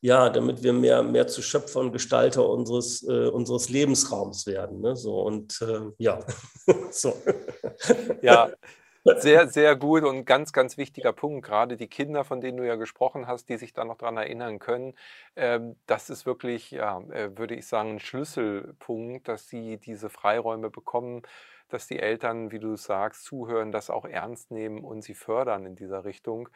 ja, 0.00 0.30
damit 0.30 0.62
wir 0.62 0.72
mehr, 0.72 1.02
mehr 1.02 1.26
zu 1.26 1.42
Schöpfer 1.42 1.80
und 1.80 1.92
Gestalter 1.92 2.48
unseres, 2.48 3.02
äh, 3.06 3.28
unseres 3.28 3.68
Lebensraums 3.68 4.46
werden. 4.46 4.80
Ne? 4.80 4.96
So, 4.96 5.20
und 5.20 5.60
äh, 5.62 5.92
ja, 5.98 6.20
so. 6.90 7.14
Ja, 8.22 8.50
sehr, 9.18 9.48
sehr 9.48 9.76
gut 9.76 10.04
und 10.04 10.24
ganz, 10.24 10.52
ganz 10.52 10.76
wichtiger 10.76 11.12
Punkt. 11.12 11.46
Gerade 11.46 11.76
die 11.76 11.88
Kinder, 11.88 12.24
von 12.24 12.40
denen 12.40 12.58
du 12.58 12.66
ja 12.66 12.76
gesprochen 12.76 13.26
hast, 13.26 13.48
die 13.48 13.56
sich 13.56 13.72
da 13.72 13.84
noch 13.84 13.96
daran 13.96 14.16
erinnern 14.16 14.58
können, 14.58 14.94
ähm, 15.36 15.76
das 15.86 16.10
ist 16.10 16.26
wirklich, 16.26 16.70
ja, 16.70 17.00
äh, 17.10 17.36
würde 17.36 17.54
ich 17.54 17.66
sagen, 17.66 17.92
ein 17.92 18.00
Schlüsselpunkt, 18.00 19.28
dass 19.28 19.48
sie 19.48 19.78
diese 19.78 20.10
Freiräume 20.10 20.70
bekommen, 20.70 21.22
dass 21.68 21.86
die 21.86 21.98
Eltern, 21.98 22.50
wie 22.50 22.58
du 22.58 22.76
sagst, 22.76 23.24
zuhören, 23.24 23.72
das 23.72 23.90
auch 23.90 24.04
ernst 24.04 24.50
nehmen 24.50 24.84
und 24.84 25.02
sie 25.02 25.14
fördern 25.14 25.66
in 25.66 25.76
dieser 25.76 26.04
Richtung. 26.04 26.48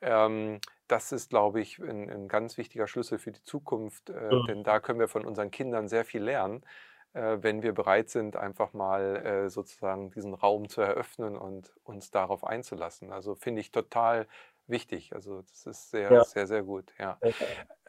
Ähm, 0.00 0.60
das 0.88 1.12
ist, 1.12 1.30
glaube 1.30 1.60
ich, 1.60 1.78
ein, 1.78 2.10
ein, 2.10 2.28
ganz 2.28 2.58
wichtiger 2.58 2.86
Schlüssel 2.86 3.18
für 3.18 3.32
die 3.32 3.42
Zukunft, 3.44 4.10
äh, 4.10 4.12
mhm. 4.12 4.46
denn 4.46 4.64
da 4.64 4.80
können 4.80 4.98
wir 4.98 5.08
von 5.08 5.24
unseren 5.24 5.50
Kindern 5.50 5.88
sehr 5.88 6.04
viel 6.04 6.22
lernen, 6.22 6.64
äh, 7.12 7.38
wenn 7.40 7.62
wir 7.62 7.72
bereit 7.72 8.10
sind, 8.10 8.36
einfach 8.36 8.72
mal 8.72 9.16
äh, 9.16 9.50
sozusagen 9.50 10.10
diesen 10.10 10.34
Raum 10.34 10.68
zu 10.68 10.80
eröffnen 10.80 11.36
und 11.36 11.72
uns 11.84 12.10
darauf 12.10 12.44
einzulassen. 12.44 13.12
Also 13.12 13.34
finde 13.34 13.60
ich 13.60 13.70
total 13.70 14.26
wichtig. 14.70 15.12
Also 15.14 15.42
das 15.42 15.66
ist 15.66 15.90
sehr, 15.90 16.10
ja. 16.10 16.24
sehr, 16.24 16.46
sehr 16.46 16.62
gut. 16.62 16.92
Ja. 16.98 17.18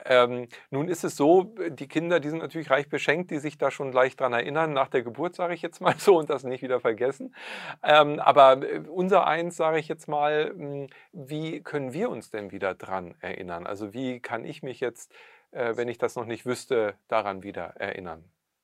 Ähm, 0.05 0.47
nun 0.69 0.87
ist 0.87 1.03
es 1.03 1.15
so, 1.15 1.43
die 1.69 1.87
Kinder, 1.87 2.19
die 2.19 2.29
sind 2.29 2.39
natürlich 2.39 2.69
reich 2.69 2.89
beschenkt, 2.89 3.31
die 3.31 3.39
sich 3.39 3.57
da 3.57 3.71
schon 3.71 3.91
leicht 3.91 4.19
dran 4.19 4.33
erinnern, 4.33 4.73
nach 4.73 4.89
der 4.89 5.03
Geburt, 5.03 5.35
sage 5.35 5.53
ich 5.53 5.61
jetzt 5.61 5.79
mal 5.81 5.95
so, 5.97 6.17
und 6.17 6.29
das 6.29 6.43
nicht 6.43 6.63
wieder 6.63 6.79
vergessen. 6.79 7.35
Ähm, 7.83 8.19
aber 8.19 8.63
äh, 8.63 8.79
unser 8.87 9.27
eins, 9.27 9.55
sage 9.55 9.79
ich 9.79 9.87
jetzt 9.87 10.07
mal, 10.07 10.49
hm, 10.49 10.87
wie 11.11 11.61
können 11.61 11.93
wir 11.93 12.09
uns 12.09 12.31
denn 12.31 12.51
wieder 12.51 12.73
dran 12.73 13.15
erinnern? 13.21 13.67
Also 13.67 13.93
wie 13.93 14.19
kann 14.19 14.45
ich 14.45 14.63
mich 14.63 14.79
jetzt, 14.79 15.13
äh, 15.51 15.75
wenn 15.75 15.87
ich 15.87 15.97
das 15.97 16.15
noch 16.15 16.25
nicht 16.25 16.45
wüsste, 16.45 16.95
daran 17.07 17.43
wieder 17.43 17.75
erinnern? 17.77 18.23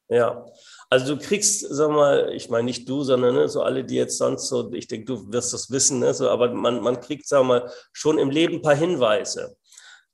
Ja, 0.09 0.45
also 0.89 1.15
du 1.15 1.21
kriegst, 1.21 1.65
sag 1.69 1.89
mal, 1.89 2.31
ich 2.33 2.49
meine 2.49 2.63
nicht 2.63 2.87
du, 2.87 3.03
sondern 3.03 3.35
ne, 3.35 3.49
so 3.49 3.61
alle, 3.61 3.83
die 3.83 3.95
jetzt 3.95 4.17
sonst 4.17 4.47
so, 4.47 4.71
ich 4.71 4.87
denke, 4.87 5.05
du 5.05 5.33
wirst 5.33 5.53
das 5.53 5.69
wissen, 5.69 5.99
ne, 5.99 6.13
so, 6.13 6.29
aber 6.29 6.53
man, 6.53 6.81
man 6.81 7.01
kriegt, 7.01 7.27
sag 7.27 7.43
mal, 7.45 7.69
schon 7.91 8.17
im 8.17 8.29
Leben 8.29 8.55
ein 8.55 8.61
paar 8.61 8.75
Hinweise. 8.75 9.57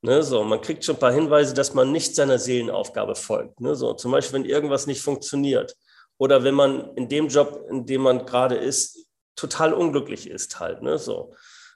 Ne, 0.01 0.23
so, 0.23 0.43
man 0.43 0.62
kriegt 0.62 0.84
schon 0.84 0.95
ein 0.95 0.99
paar 0.99 1.13
Hinweise, 1.13 1.53
dass 1.53 1.73
man 1.75 1.91
nicht 1.91 2.15
seiner 2.15 2.39
Seelenaufgabe 2.39 3.15
folgt. 3.15 3.62
Ne, 3.62 3.75
so, 3.75 3.93
zum 3.93 4.12
Beispiel, 4.12 4.39
wenn 4.39 4.45
irgendwas 4.49 4.88
nicht 4.88 5.01
funktioniert 5.01 5.75
oder 6.17 6.43
wenn 6.43 6.56
man 6.56 6.93
in 6.95 7.08
dem 7.08 7.27
Job, 7.27 7.65
in 7.69 7.86
dem 7.86 8.01
man 8.01 8.25
gerade 8.25 8.56
ist, 8.56 9.08
total 9.36 9.73
unglücklich 9.73 10.27
ist 10.29 10.60
halt. 10.60 10.82
Ne, 10.82 10.97
so. 10.97 11.36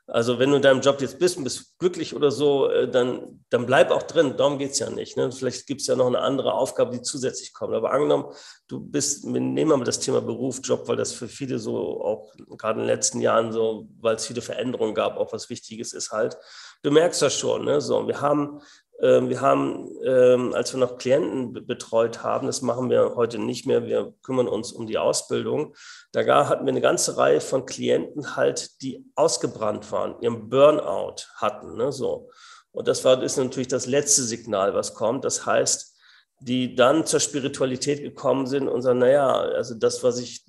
Also 0.09 0.39
wenn 0.39 0.51
du 0.51 0.55
in 0.55 0.61
deinem 0.61 0.79
Job 0.79 1.01
jetzt 1.01 1.19
bist 1.19 1.35
und 1.37 1.43
bist 1.43 1.77
glücklich 1.79 2.15
oder 2.15 2.31
so, 2.31 2.69
äh, 2.69 2.89
dann, 2.89 3.43
dann 3.49 3.65
bleib 3.65 3.91
auch 3.91 4.03
drin. 4.03 4.35
Darum 4.37 4.57
geht 4.57 4.71
es 4.71 4.79
ja 4.79 4.89
nicht. 4.89 5.17
Ne? 5.17 5.31
Vielleicht 5.33 5.67
gibt 5.67 5.81
es 5.81 5.87
ja 5.87 5.97
noch 5.97 6.07
eine 6.07 6.19
andere 6.19 6.53
Aufgabe, 6.53 6.91
die 6.91 7.01
zusätzlich 7.01 7.53
kommt. 7.53 7.75
Aber 7.75 7.91
angenommen, 7.91 8.25
du 8.69 8.79
bist, 8.79 9.25
wir 9.25 9.41
nehmen 9.41 9.77
mal 9.77 9.83
das 9.83 9.99
Thema 9.99 10.21
Beruf, 10.21 10.61
Job, 10.63 10.87
weil 10.87 10.95
das 10.95 11.11
für 11.11 11.27
viele 11.27 11.59
so 11.59 12.01
auch 12.01 12.31
gerade 12.57 12.79
in 12.79 12.87
den 12.87 12.95
letzten 12.95 13.19
Jahren 13.19 13.51
so, 13.51 13.89
weil 13.99 14.15
es 14.15 14.25
viele 14.25 14.41
Veränderungen 14.41 14.95
gab, 14.95 15.17
auch 15.17 15.33
was 15.33 15.49
Wichtiges 15.49 15.91
ist 15.91 16.11
halt. 16.11 16.37
Du 16.83 16.91
merkst 16.91 17.21
das 17.21 17.37
schon. 17.37 17.65
Ne? 17.65 17.81
So, 17.81 18.07
wir 18.07 18.21
haben 18.21 18.61
wir 18.99 19.41
haben, 19.41 19.89
ähm, 20.03 20.53
als 20.53 20.73
wir 20.73 20.79
noch 20.79 20.97
Klienten 20.97 21.53
betreut 21.67 22.23
haben, 22.23 22.47
das 22.47 22.61
machen 22.61 22.89
wir 22.89 23.15
heute 23.15 23.37
nicht 23.37 23.67
mehr, 23.67 23.85
wir 23.85 24.13
kümmern 24.23 24.47
uns 24.47 24.71
um 24.71 24.87
die 24.87 24.97
Ausbildung. 24.97 25.75
Da 26.11 26.49
hatten 26.49 26.65
wir 26.65 26.71
eine 26.71 26.81
ganze 26.81 27.17
Reihe 27.17 27.41
von 27.41 27.65
Klienten 27.65 28.35
halt, 28.35 28.81
die 28.81 29.05
ausgebrannt 29.15 29.91
waren, 29.91 30.19
ihren 30.21 30.49
Burnout 30.49 31.23
hatten. 31.35 31.77
Ne, 31.77 31.91
so. 31.91 32.29
Und 32.71 32.87
das 32.87 33.05
war, 33.05 33.21
ist 33.21 33.37
natürlich 33.37 33.67
das 33.67 33.85
letzte 33.85 34.23
Signal, 34.23 34.73
was 34.73 34.93
kommt. 34.93 35.25
Das 35.25 35.45
heißt, 35.45 35.95
die 36.39 36.75
dann 36.75 37.05
zur 37.05 37.19
Spiritualität 37.19 38.01
gekommen 38.01 38.45
sind 38.47 38.67
und 38.67 38.81
sagen, 38.81 38.99
naja, 38.99 39.31
also 39.31 39.75
das, 39.75 40.03
was 40.03 40.19
ich, 40.19 40.45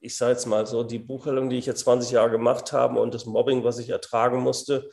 ich 0.00 0.16
sage 0.16 0.32
jetzt 0.32 0.46
mal 0.46 0.66
so, 0.66 0.84
die 0.84 1.00
Buchhaltung, 1.00 1.50
die 1.50 1.58
ich 1.58 1.66
jetzt 1.66 1.80
20 1.80 2.12
Jahre 2.12 2.30
gemacht 2.30 2.72
habe 2.72 3.00
und 3.00 3.14
das 3.14 3.26
Mobbing, 3.26 3.64
was 3.64 3.78
ich 3.78 3.88
ertragen 3.88 4.40
musste, 4.40 4.90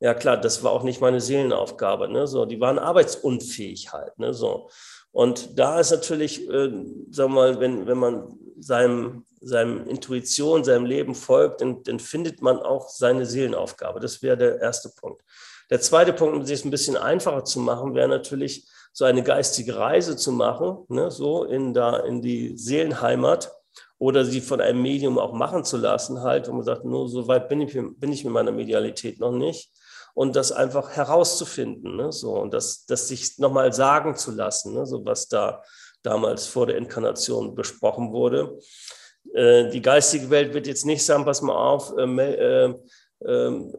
ja 0.00 0.14
klar, 0.14 0.38
das 0.38 0.64
war 0.64 0.72
auch 0.72 0.82
nicht 0.82 1.00
meine 1.00 1.20
Seelenaufgabe. 1.20 2.08
Ne? 2.08 2.26
So, 2.26 2.46
die 2.46 2.60
waren 2.60 2.78
arbeitsunfähig 2.78 3.92
halt. 3.92 4.18
Ne? 4.18 4.34
So. 4.34 4.70
Und 5.12 5.58
da 5.58 5.78
ist 5.78 5.90
natürlich, 5.90 6.48
äh, 6.48 6.70
sagen 7.10 7.12
wir 7.12 7.28
mal, 7.28 7.60
wenn, 7.60 7.86
wenn 7.86 7.98
man 7.98 8.38
seinem, 8.58 9.24
seinem 9.40 9.86
Intuition, 9.86 10.64
seinem 10.64 10.86
Leben 10.86 11.14
folgt, 11.14 11.60
dann, 11.60 11.82
dann 11.82 12.00
findet 12.00 12.42
man 12.42 12.58
auch 12.58 12.88
seine 12.88 13.26
Seelenaufgabe. 13.26 14.00
Das 14.00 14.22
wäre 14.22 14.36
der 14.36 14.60
erste 14.60 14.90
Punkt. 14.90 15.22
Der 15.70 15.80
zweite 15.80 16.12
Punkt, 16.12 16.34
um 16.34 16.42
es 16.42 16.64
ein 16.64 16.70
bisschen 16.70 16.96
einfacher 16.96 17.44
zu 17.44 17.60
machen, 17.60 17.94
wäre 17.94 18.08
natürlich, 18.08 18.66
so 18.92 19.04
eine 19.04 19.22
geistige 19.22 19.76
Reise 19.76 20.16
zu 20.16 20.32
machen, 20.32 20.84
ne? 20.88 21.10
so 21.12 21.44
in, 21.44 21.74
da, 21.74 21.98
in 21.98 22.22
die 22.22 22.56
Seelenheimat 22.56 23.52
oder 23.98 24.24
sie 24.24 24.40
von 24.40 24.60
einem 24.60 24.82
Medium 24.82 25.18
auch 25.18 25.32
machen 25.32 25.64
zu 25.64 25.76
lassen, 25.76 26.22
halt, 26.22 26.48
wo 26.48 26.52
man 26.52 26.64
sagt, 26.64 26.84
nur 26.84 27.08
so 27.08 27.28
weit 27.28 27.48
bin 27.48 27.60
ich, 27.60 27.72
bin 27.72 28.12
ich 28.12 28.24
mit 28.24 28.32
meiner 28.32 28.50
Medialität 28.50 29.20
noch 29.20 29.32
nicht 29.32 29.70
und 30.14 30.36
das 30.36 30.52
einfach 30.52 30.90
herauszufinden, 30.90 31.96
ne? 31.96 32.12
so 32.12 32.34
und 32.34 32.52
das, 32.52 32.84
das 32.86 33.08
sich 33.08 33.38
nochmal 33.38 33.72
sagen 33.72 34.16
zu 34.16 34.32
lassen, 34.32 34.74
ne? 34.74 34.86
so 34.86 35.04
was 35.04 35.28
da 35.28 35.62
damals 36.02 36.46
vor 36.46 36.66
der 36.66 36.76
Inkarnation 36.76 37.54
besprochen 37.54 38.12
wurde. 38.12 38.58
Äh, 39.34 39.68
die 39.70 39.82
geistige 39.82 40.30
Welt 40.30 40.54
wird 40.54 40.66
jetzt 40.66 40.86
nicht 40.86 41.04
sagen, 41.04 41.24
pass 41.24 41.42
mal 41.42 41.54
auf, 41.54 41.92
äh, 41.96 42.02
äh, 42.04 42.74
ähm, 43.26 43.72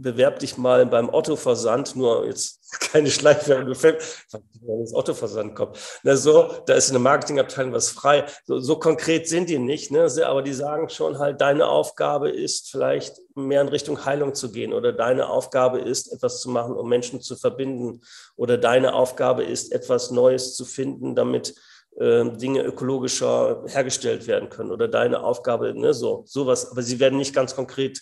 bewerb 0.00 0.38
dich 0.38 0.56
mal 0.56 0.86
beim 0.86 1.12
Otto-Versand, 1.12 1.96
nur 1.96 2.26
jetzt 2.26 2.60
keine 2.92 3.10
Schleichwerbung, 3.10 3.74
wenn 3.82 4.80
das 4.80 4.94
Otto-Versand 4.94 5.54
kommt. 5.54 5.78
Na 6.02 6.16
so, 6.16 6.54
da 6.66 6.74
ist 6.74 6.90
eine 6.90 6.98
Marketingabteilung 6.98 7.72
was 7.72 7.90
frei. 7.90 8.24
So, 8.44 8.58
so 8.58 8.78
konkret 8.78 9.28
sind 9.28 9.48
die 9.48 9.58
nicht, 9.58 9.90
ne? 9.90 10.08
aber 10.24 10.42
die 10.42 10.52
sagen 10.52 10.88
schon 10.88 11.18
halt, 11.18 11.40
deine 11.40 11.66
Aufgabe 11.66 12.30
ist 12.30 12.70
vielleicht 12.70 13.20
mehr 13.34 13.60
in 13.60 13.68
Richtung 13.68 14.04
Heilung 14.04 14.34
zu 14.34 14.50
gehen 14.50 14.72
oder 14.72 14.92
deine 14.92 15.28
Aufgabe 15.28 15.80
ist, 15.80 16.12
etwas 16.12 16.40
zu 16.40 16.50
machen, 16.50 16.74
um 16.74 16.88
Menschen 16.88 17.20
zu 17.20 17.36
verbinden 17.36 18.00
oder 18.36 18.58
deine 18.58 18.94
Aufgabe 18.94 19.44
ist, 19.44 19.72
etwas 19.72 20.10
Neues 20.10 20.54
zu 20.54 20.64
finden, 20.64 21.14
damit 21.14 21.54
äh, 21.98 22.24
Dinge 22.36 22.62
ökologischer 22.62 23.64
hergestellt 23.66 24.26
werden 24.26 24.48
können 24.48 24.70
oder 24.70 24.88
deine 24.88 25.22
Aufgabe, 25.22 25.74
ne, 25.74 25.92
so, 25.94 26.22
sowas. 26.26 26.70
Aber 26.70 26.82
sie 26.82 27.00
werden 27.00 27.18
nicht 27.18 27.34
ganz 27.34 27.54
konkret 27.54 28.00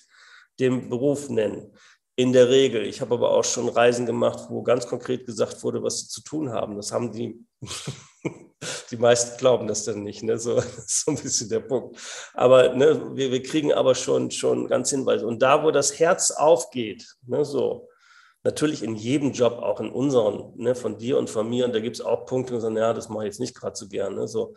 den 0.60 0.88
Beruf 0.88 1.28
nennen. 1.28 1.72
In 2.16 2.32
der 2.32 2.48
Regel. 2.48 2.84
Ich 2.84 3.00
habe 3.00 3.14
aber 3.14 3.30
auch 3.30 3.44
schon 3.44 3.68
Reisen 3.68 4.04
gemacht, 4.04 4.46
wo 4.48 4.62
ganz 4.62 4.88
konkret 4.88 5.24
gesagt 5.24 5.62
wurde, 5.62 5.82
was 5.82 6.00
sie 6.00 6.08
zu 6.08 6.20
tun 6.22 6.50
haben. 6.50 6.74
Das 6.74 6.90
haben 6.90 7.12
die, 7.12 7.44
die 8.90 8.96
meisten 8.96 9.38
glauben 9.38 9.68
das 9.68 9.84
dann 9.84 10.02
nicht. 10.02 10.24
Ne? 10.24 10.36
So, 10.36 10.56
das 10.56 10.66
ist 10.78 11.04
so 11.04 11.12
ein 11.12 11.18
bisschen 11.18 11.48
der 11.48 11.60
Punkt. 11.60 11.96
Aber 12.34 12.74
ne, 12.74 13.16
wir, 13.16 13.30
wir 13.30 13.42
kriegen 13.42 13.72
aber 13.72 13.94
schon, 13.94 14.32
schon 14.32 14.66
ganz 14.66 14.90
Hinweise. 14.90 15.26
Und 15.28 15.42
da, 15.42 15.62
wo 15.62 15.70
das 15.70 16.00
Herz 16.00 16.32
aufgeht, 16.32 17.06
ne, 17.24 17.44
so, 17.44 17.88
natürlich 18.42 18.82
in 18.82 18.96
jedem 18.96 19.32
Job, 19.32 19.58
auch 19.58 19.80
in 19.80 19.90
unseren, 19.90 20.52
ne, 20.56 20.74
von 20.74 20.98
dir 20.98 21.18
und 21.18 21.30
von 21.30 21.48
mir, 21.48 21.66
und 21.66 21.74
da 21.74 21.80
gibt 21.80 21.96
es 21.96 22.04
auch 22.04 22.26
Punkte, 22.26 22.54
die 22.54 22.60
sagen, 22.60 22.76
ja, 22.76 22.92
das 22.92 23.08
mache 23.08 23.24
ich 23.24 23.28
jetzt 23.28 23.40
nicht 23.40 23.54
gerade 23.54 23.76
so 23.76 23.88
gerne. 23.88 24.16
Ne, 24.16 24.28
so, 24.28 24.54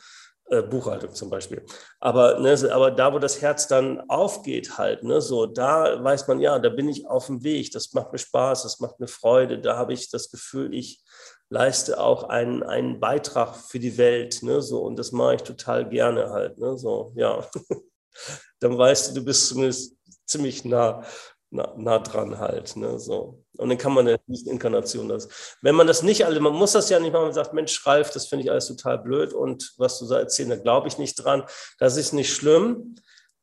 Buchhaltung 0.69 1.13
zum 1.13 1.29
Beispiel. 1.29 1.65
Aber, 1.99 2.39
ne, 2.39 2.57
aber 2.71 2.91
da, 2.91 3.13
wo 3.13 3.19
das 3.19 3.41
Herz 3.41 3.67
dann 3.67 4.01
aufgeht, 4.09 4.77
halt, 4.77 5.03
ne, 5.03 5.21
so, 5.21 5.45
da 5.45 6.03
weiß 6.03 6.27
man, 6.27 6.39
ja, 6.39 6.59
da 6.59 6.69
bin 6.69 6.89
ich 6.89 7.07
auf 7.07 7.27
dem 7.27 7.43
Weg, 7.43 7.71
das 7.71 7.93
macht 7.93 8.11
mir 8.11 8.17
Spaß, 8.19 8.63
das 8.63 8.79
macht 8.79 8.99
mir 8.99 9.07
Freude, 9.07 9.59
da 9.59 9.77
habe 9.77 9.93
ich 9.93 10.09
das 10.09 10.29
Gefühl, 10.29 10.73
ich 10.73 11.01
leiste 11.49 11.99
auch 11.99 12.23
einen, 12.23 12.63
einen 12.63 12.99
Beitrag 12.99 13.55
für 13.55 13.79
die 13.79 13.97
Welt, 13.97 14.43
ne, 14.43 14.61
so, 14.61 14.81
und 14.83 14.97
das 14.97 15.11
mache 15.11 15.35
ich 15.35 15.43
total 15.43 15.87
gerne 15.87 16.29
halt, 16.31 16.57
ne, 16.57 16.77
so, 16.77 17.13
ja. 17.15 17.45
dann 18.59 18.77
weißt 18.77 19.11
du, 19.11 19.19
du 19.21 19.25
bist 19.25 19.47
zumindest 19.47 19.95
ziemlich 20.25 20.65
nah 20.65 21.03
nah, 21.51 21.73
nah 21.77 21.99
dran 21.99 22.39
halt. 22.39 22.75
Ne, 22.75 22.99
so. 22.99 23.40
Und 23.61 23.69
dann 23.69 23.77
kann 23.77 23.93
man 23.93 24.07
in 24.07 24.17
der 24.17 24.51
Inkarnation 24.51 25.07
das. 25.07 25.57
Wenn 25.61 25.75
man 25.75 25.85
das 25.85 26.01
nicht 26.01 26.25
alle, 26.25 26.39
man 26.39 26.53
muss 26.53 26.71
das 26.71 26.89
ja 26.89 26.99
nicht 26.99 27.13
machen, 27.13 27.25
man 27.25 27.33
sagt, 27.33 27.53
Mensch, 27.53 27.85
Ralf, 27.85 28.09
das 28.09 28.25
finde 28.25 28.45
ich 28.45 28.51
alles 28.51 28.65
total 28.67 28.97
blöd 28.97 29.33
und 29.33 29.73
was 29.77 29.99
du 29.99 30.07
da 30.07 30.17
erzählst, 30.17 30.51
da 30.51 30.55
glaube 30.55 30.87
ich 30.87 30.97
nicht 30.97 31.13
dran. 31.23 31.43
Das 31.77 31.95
ist 31.95 32.11
nicht 32.11 32.33
schlimm. 32.33 32.95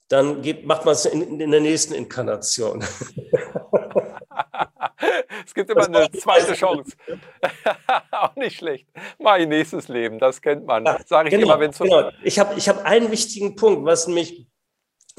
Dann 0.08 0.42
geht, 0.42 0.66
macht 0.66 0.84
man 0.84 0.94
es 0.94 1.04
in, 1.04 1.40
in 1.40 1.52
der 1.52 1.60
nächsten 1.60 1.94
Inkarnation. 1.94 2.82
es 5.46 5.54
gibt 5.54 5.70
immer 5.70 5.86
eine 5.86 6.10
zweite 6.10 6.54
Chance. 6.54 6.96
Auch 8.10 8.34
nicht 8.34 8.56
schlecht. 8.56 8.88
Mein 9.20 9.48
nächstes 9.50 9.86
Leben, 9.86 10.18
das 10.18 10.42
kennt 10.42 10.66
man. 10.66 10.84
Sage 11.06 11.28
ich 11.28 11.34
genau, 11.34 11.46
immer, 11.46 11.60
wenn 11.60 11.70
es 11.70 11.78
genau. 11.78 12.10
Ich 12.24 12.40
habe 12.40 12.58
ich 12.58 12.68
hab 12.68 12.84
einen 12.84 13.12
wichtigen 13.12 13.54
Punkt, 13.54 13.84
was 13.84 14.08
mich 14.08 14.48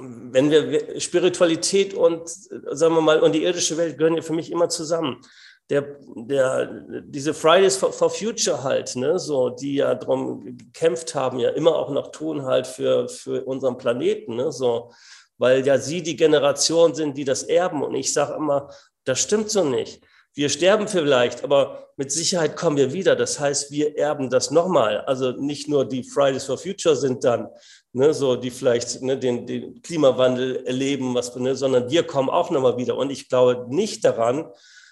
wenn 0.02 0.50
wir 0.50 1.00
Spiritualität 1.00 1.94
und, 1.94 2.28
sagen 2.28 2.96
wir 2.96 3.02
mal, 3.02 3.20
und 3.20 3.34
die 3.34 3.44
irdische 3.44 3.78
Welt 3.78 3.98
gehören 3.98 4.16
ja 4.16 4.22
für 4.22 4.34
mich 4.34 4.52
immer 4.52 4.70
zusammen. 4.70 5.22
Der, 5.70 5.98
der, 6.16 6.66
diese 7.06 7.34
Fridays 7.34 7.78
for, 7.78 7.94
for, 7.94 8.10
Future 8.10 8.64
halt, 8.64 8.96
ne, 8.96 9.20
so, 9.20 9.50
die 9.50 9.76
ja 9.76 9.94
darum 9.94 10.58
gekämpft 10.58 11.14
haben, 11.14 11.38
ja 11.38 11.50
immer 11.50 11.76
auch 11.76 11.92
noch 11.92 12.12
tun 12.12 12.46
halt 12.46 12.66
für, 12.66 13.08
für 13.08 13.44
unseren 13.46 13.78
Planeten, 13.78 14.36
ne, 14.36 14.52
so, 14.52 14.92
weil 15.38 15.66
ja 15.66 15.78
sie 15.78 16.02
die 16.02 16.16
Generation 16.16 16.96
sind, 16.96 17.18
die 17.18 17.24
das 17.24 17.44
erben. 17.44 17.84
Und 17.84 17.94
ich 17.94 18.12
sage 18.12 18.34
immer, 18.34 18.70
das 19.04 19.20
stimmt 19.20 19.52
so 19.52 19.64
nicht. 19.64 20.02
Wir 20.34 20.50
sterben 20.50 20.88
vielleicht, 20.88 21.44
aber 21.44 21.90
mit 21.98 22.12
Sicherheit 22.12 22.56
kommen 22.56 22.78
wir 22.78 22.94
wieder. 22.94 23.16
Das 23.16 23.40
heißt, 23.40 23.72
wir 23.72 23.98
erben 23.98 24.30
das 24.30 24.52
nochmal. 24.52 25.02
Also 25.02 25.32
nicht 25.32 25.68
nur 25.68 25.86
die 25.86 26.04
Fridays 26.04 26.46
for 26.46 26.58
Future 26.58 26.96
sind 26.96 27.24
dann 27.24 27.50
ne, 27.93 28.13
so 28.13 28.36
die 28.36 28.52
vielleicht 28.52 29.02
ne, 29.02 29.17
den, 29.17 29.45
den, 29.45 29.82
Klimawandel 29.82 30.65
erleben, 30.65 31.15
was, 31.15 31.36
ne, 31.36 31.56
sondern 31.56 31.89
wir 31.89 32.04
kommen 32.04 32.30
auch 32.30 32.49
nochmal 32.49 32.78
wieder. 32.78 32.95
Und 32.97 33.12
ich 33.12 33.30
glaube 33.30 33.65
nicht 33.69 34.04
daran, 34.04 34.45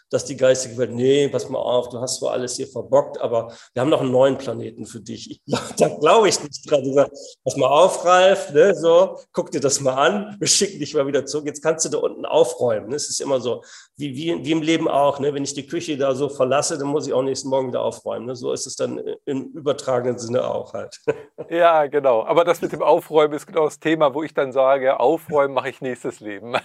dass 0.09 0.25
die 0.25 0.37
geistige 0.37 0.77
Welt, 0.77 0.91
nee, 0.91 1.27
pass 1.27 1.49
mal 1.49 1.59
auf, 1.59 1.89
du 1.89 1.99
hast 1.99 2.19
zwar 2.19 2.31
alles 2.31 2.55
hier 2.55 2.67
verbockt, 2.67 3.19
aber 3.19 3.51
wir 3.73 3.81
haben 3.81 3.89
noch 3.89 4.01
einen 4.01 4.11
neuen 4.11 4.37
Planeten 4.37 4.85
für 4.85 4.99
dich. 4.99 5.31
Ich, 5.31 5.41
da 5.77 5.89
glaube 5.89 6.29
ich 6.29 6.41
nicht 6.41 6.69
dran. 6.69 6.83
Sagst, 6.93 7.39
pass 7.43 7.57
mal 7.57 7.67
auf, 7.67 8.05
Ralf, 8.05 8.53
ne, 8.53 8.73
so, 8.73 9.17
guck 9.33 9.51
dir 9.51 9.59
das 9.59 9.81
mal 9.81 9.93
an, 9.93 10.35
wir 10.39 10.47
schicken 10.47 10.79
dich 10.79 10.93
mal 10.93 11.07
wieder 11.07 11.25
zurück. 11.25 11.45
Jetzt 11.45 11.61
kannst 11.61 11.85
du 11.85 11.89
da 11.89 11.97
unten 11.97 12.25
aufräumen. 12.25 12.89
Ne? 12.89 12.95
Es 12.95 13.09
ist 13.09 13.19
immer 13.19 13.39
so, 13.39 13.63
wie, 13.97 14.15
wie, 14.15 14.45
wie 14.45 14.51
im 14.51 14.61
Leben 14.61 14.87
auch. 14.87 15.19
Ne? 15.19 15.33
Wenn 15.33 15.43
ich 15.43 15.53
die 15.53 15.67
Küche 15.67 15.97
da 15.97 16.15
so 16.15 16.29
verlasse, 16.29 16.77
dann 16.77 16.87
muss 16.87 17.07
ich 17.07 17.13
auch 17.13 17.21
nächsten 17.21 17.49
Morgen 17.49 17.69
wieder 17.69 17.81
aufräumen. 17.81 18.27
Ne? 18.27 18.35
So 18.35 18.51
ist 18.51 18.67
es 18.67 18.75
dann 18.75 19.01
im 19.25 19.51
übertragenen 19.53 20.17
Sinne 20.17 20.47
auch 20.47 20.73
halt. 20.73 20.99
Ja, 21.49 21.85
genau. 21.87 22.25
Aber 22.25 22.43
das 22.43 22.61
mit 22.61 22.71
dem 22.73 22.81
Aufräumen 22.81 23.33
ist 23.33 23.47
genau 23.47 23.65
das 23.65 23.79
Thema, 23.79 24.13
wo 24.13 24.23
ich 24.23 24.33
dann 24.33 24.51
sage, 24.51 24.99
aufräumen 24.99 25.53
mache 25.53 25.69
ich 25.69 25.81
nächstes 25.81 26.19
Leben. 26.19 26.55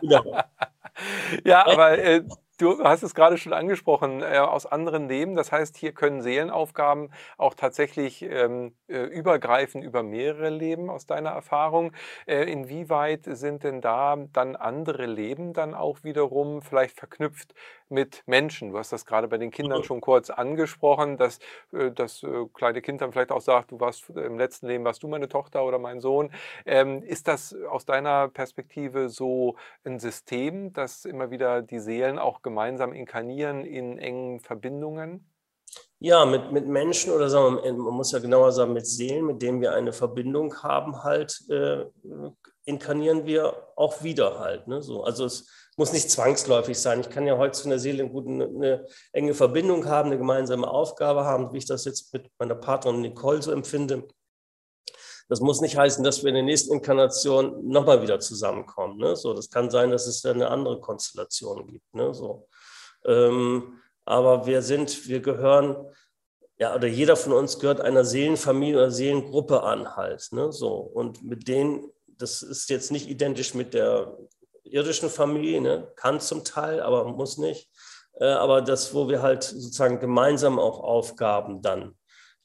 genau. 0.00 0.24
Ja, 1.44 1.66
aber 1.66 1.98
äh, 1.98 2.22
Du 2.58 2.82
hast 2.82 3.02
es 3.02 3.14
gerade 3.14 3.36
schon 3.36 3.52
angesprochen, 3.52 4.22
äh, 4.22 4.38
aus 4.38 4.64
anderen 4.64 5.08
Leben. 5.10 5.36
Das 5.36 5.52
heißt, 5.52 5.76
hier 5.76 5.92
können 5.92 6.22
Seelenaufgaben 6.22 7.10
auch 7.36 7.52
tatsächlich 7.52 8.22
ähm, 8.22 8.74
äh, 8.88 9.02
übergreifen 9.02 9.82
über 9.82 10.02
mehrere 10.02 10.48
Leben 10.48 10.88
aus 10.88 11.04
deiner 11.06 11.30
Erfahrung. 11.30 11.92
Äh, 12.26 12.50
inwieweit 12.50 13.24
sind 13.24 13.62
denn 13.62 13.82
da 13.82 14.16
dann 14.32 14.56
andere 14.56 15.04
Leben 15.04 15.52
dann 15.52 15.74
auch 15.74 16.02
wiederum 16.02 16.62
vielleicht 16.62 16.98
verknüpft 16.98 17.52
mit 17.90 18.22
Menschen? 18.26 18.70
Du 18.70 18.78
hast 18.78 18.90
das 18.90 19.04
gerade 19.04 19.28
bei 19.28 19.36
den 19.36 19.50
Kindern 19.50 19.84
schon 19.84 20.00
kurz 20.00 20.30
angesprochen, 20.30 21.18
dass 21.18 21.40
äh, 21.72 21.90
das 21.90 22.22
äh, 22.22 22.46
kleine 22.54 22.80
Kind 22.80 23.02
dann 23.02 23.12
vielleicht 23.12 23.32
auch 23.32 23.42
sagt, 23.42 23.70
du 23.72 23.80
warst 23.80 24.08
im 24.08 24.38
letzten 24.38 24.66
Leben, 24.68 24.82
warst 24.84 25.02
du 25.02 25.08
meine 25.08 25.28
Tochter 25.28 25.62
oder 25.62 25.78
mein 25.78 26.00
Sohn. 26.00 26.32
Ähm, 26.64 27.02
ist 27.02 27.28
das 27.28 27.54
aus 27.68 27.84
deiner 27.84 28.28
Perspektive 28.28 29.10
so 29.10 29.56
ein 29.84 29.98
System, 29.98 30.72
dass 30.72 31.04
immer 31.04 31.30
wieder 31.30 31.60
die 31.60 31.80
Seelen 31.80 32.18
auch 32.18 32.42
gemeinsam 32.46 32.92
inkarnieren 32.92 33.64
in 33.64 33.98
engen 33.98 34.38
Verbindungen? 34.38 35.28
Ja, 35.98 36.24
mit, 36.24 36.52
mit 36.52 36.68
Menschen 36.68 37.12
oder 37.12 37.28
sagen 37.28 37.58
wir, 37.60 37.72
man 37.72 37.94
muss 37.94 38.12
ja 38.12 38.20
genauer 38.20 38.52
sagen, 38.52 38.72
mit 38.72 38.86
Seelen, 38.86 39.26
mit 39.26 39.42
denen 39.42 39.60
wir 39.60 39.74
eine 39.74 39.92
Verbindung 39.92 40.62
haben, 40.62 41.02
halt 41.02 41.42
äh, 41.50 41.86
inkarnieren 42.64 43.26
wir 43.26 43.72
auch 43.74 44.04
wieder 44.04 44.38
halt. 44.38 44.68
Ne? 44.68 44.80
So, 44.80 45.02
also 45.02 45.24
es 45.24 45.50
muss 45.76 45.92
nicht 45.92 46.08
zwangsläufig 46.08 46.78
sein. 46.78 47.00
Ich 47.00 47.10
kann 47.10 47.26
ja 47.26 47.36
heute 47.36 47.58
zu 47.58 47.66
einer 47.66 47.80
Seele 47.80 48.04
eine, 48.04 48.44
eine, 48.44 48.86
enge 49.12 49.34
Verbindung 49.34 49.86
haben, 49.86 50.10
eine 50.10 50.18
gemeinsame 50.18 50.70
Aufgabe 50.70 51.24
haben, 51.24 51.52
wie 51.52 51.58
ich 51.58 51.66
das 51.66 51.84
jetzt 51.84 52.12
mit 52.12 52.30
meiner 52.38 52.54
Partnerin 52.54 53.00
Nicole 53.00 53.42
so 53.42 53.50
empfinde. 53.50 54.06
Das 55.28 55.40
muss 55.40 55.60
nicht 55.60 55.76
heißen, 55.76 56.04
dass 56.04 56.22
wir 56.22 56.28
in 56.28 56.36
der 56.36 56.44
nächsten 56.44 56.72
Inkarnation 56.72 57.68
nochmal 57.68 58.00
wieder 58.02 58.20
zusammenkommen. 58.20 58.98
Ne? 58.98 59.16
So, 59.16 59.34
das 59.34 59.50
kann 59.50 59.70
sein, 59.70 59.90
dass 59.90 60.06
es 60.06 60.22
da 60.22 60.30
eine 60.30 60.48
andere 60.48 60.80
Konstellation 60.80 61.66
gibt. 61.66 61.94
Ne? 61.94 62.14
So. 62.14 62.48
Ähm, 63.04 63.80
aber 64.04 64.46
wir 64.46 64.62
sind, 64.62 65.08
wir 65.08 65.20
gehören, 65.20 65.76
ja, 66.58 66.74
oder 66.74 66.86
jeder 66.86 67.16
von 67.16 67.32
uns 67.32 67.58
gehört 67.58 67.80
einer 67.80 68.04
Seelenfamilie 68.04 68.76
oder 68.76 68.90
Seelengruppe 68.90 69.62
an 69.62 69.96
halt. 69.96 70.28
Ne? 70.30 70.52
So. 70.52 70.74
Und 70.76 71.24
mit 71.24 71.48
denen, 71.48 71.90
das 72.06 72.42
ist 72.42 72.70
jetzt 72.70 72.92
nicht 72.92 73.08
identisch 73.08 73.54
mit 73.54 73.74
der 73.74 74.16
irdischen 74.62 75.10
Familie, 75.10 75.60
ne? 75.60 75.92
kann 75.96 76.20
zum 76.20 76.44
Teil, 76.44 76.80
aber 76.80 77.04
muss 77.04 77.36
nicht. 77.36 77.68
Äh, 78.20 78.26
aber 78.26 78.62
das, 78.62 78.94
wo 78.94 79.08
wir 79.08 79.22
halt 79.22 79.42
sozusagen 79.42 79.98
gemeinsam 79.98 80.60
auch 80.60 80.78
Aufgaben 80.80 81.62
dann, 81.62 81.96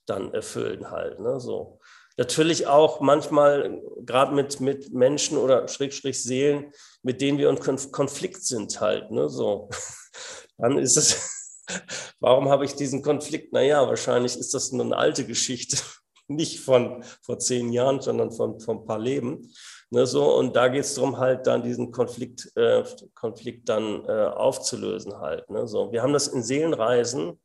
dann 0.08 0.34
erfüllen 0.34 0.90
halt. 0.90 1.20
Ne? 1.20 1.40
So 1.40 1.80
natürlich 2.18 2.68
auch 2.68 3.00
manchmal 3.00 3.82
gerade 4.06 4.34
mit, 4.34 4.60
mit 4.60 4.94
Menschen 4.94 5.38
oder 5.38 5.68
Schrägstrich 5.68 6.22
Seelen, 6.22 6.72
mit 7.04 7.22
denen 7.22 7.38
wir 7.38 7.50
in 7.50 7.60
Konflikt 7.92 8.44
sind 8.44 8.80
halt. 8.82 9.12
Ne? 9.12 9.30
So. 9.30 9.70
Dann 10.58 10.78
ist 10.78 10.98
es, 10.98 11.66
warum 12.20 12.50
habe 12.50 12.66
ich 12.66 12.76
diesen 12.76 13.02
Konflikt? 13.02 13.54
Naja, 13.54 13.88
wahrscheinlich 13.88 14.38
ist 14.38 14.54
das 14.54 14.72
eine 14.72 14.96
alte 14.96 15.26
Geschichte, 15.26 15.78
nicht 16.28 16.60
von 16.60 17.04
vor 17.22 17.40
zehn 17.40 17.72
Jahren, 17.72 18.02
sondern 18.02 18.32
von, 18.32 18.60
von 18.60 18.80
ein 18.80 18.86
paar 18.86 19.00
Leben. 19.00 19.52
Ne, 19.94 20.08
so, 20.08 20.38
und 20.38 20.56
da 20.56 20.70
geht 20.70 20.86
es 20.86 20.96
darum, 20.96 21.18
halt 21.18 21.46
dann 21.48 21.64
diesen 21.64 21.92
Konflikt, 21.92 22.50
äh, 22.56 22.82
Konflikt 23.14 23.68
dann 23.68 24.06
äh, 24.06 24.28
aufzulösen 24.28 25.20
halt. 25.20 25.50
Ne, 25.50 25.68
so. 25.68 25.92
Wir 25.92 26.02
haben 26.02 26.14
das 26.14 26.30
in 26.30 26.44
Seelenreisen 26.44 27.38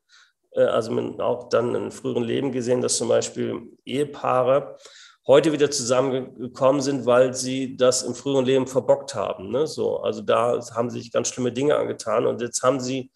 äh, 0.57 0.65
also 0.65 0.93
auch 1.19 1.49
dann 1.49 1.75
in 1.75 1.91
früheren 1.91 2.25
Leben 2.25 2.53
gesehen, 2.53 2.81
dass 2.81 2.97
zum 2.97 3.09
Beispiel 3.09 3.77
Ehepaare 3.85 4.77
heute 5.27 5.53
wieder 5.53 5.71
zusammengekommen 5.71 6.81
sind, 6.81 7.05
weil 7.05 7.35
sie 7.35 7.77
das 7.77 8.03
im 8.03 8.15
früheren 8.15 8.45
Leben 8.45 8.67
verbockt 8.67 9.15
haben. 9.15 9.51
Ne? 9.51 9.67
So, 9.67 9.99
also 9.99 10.23
da 10.23 10.61
haben 10.75 10.91
sich 10.91 11.13
ganz 11.13 11.29
schlimme 11.29 11.53
Dinge 11.53 11.77
angetan 11.77 12.27
und 12.27 12.41
jetzt 12.41 12.63
haben 12.63 12.81
sie, 12.81 13.11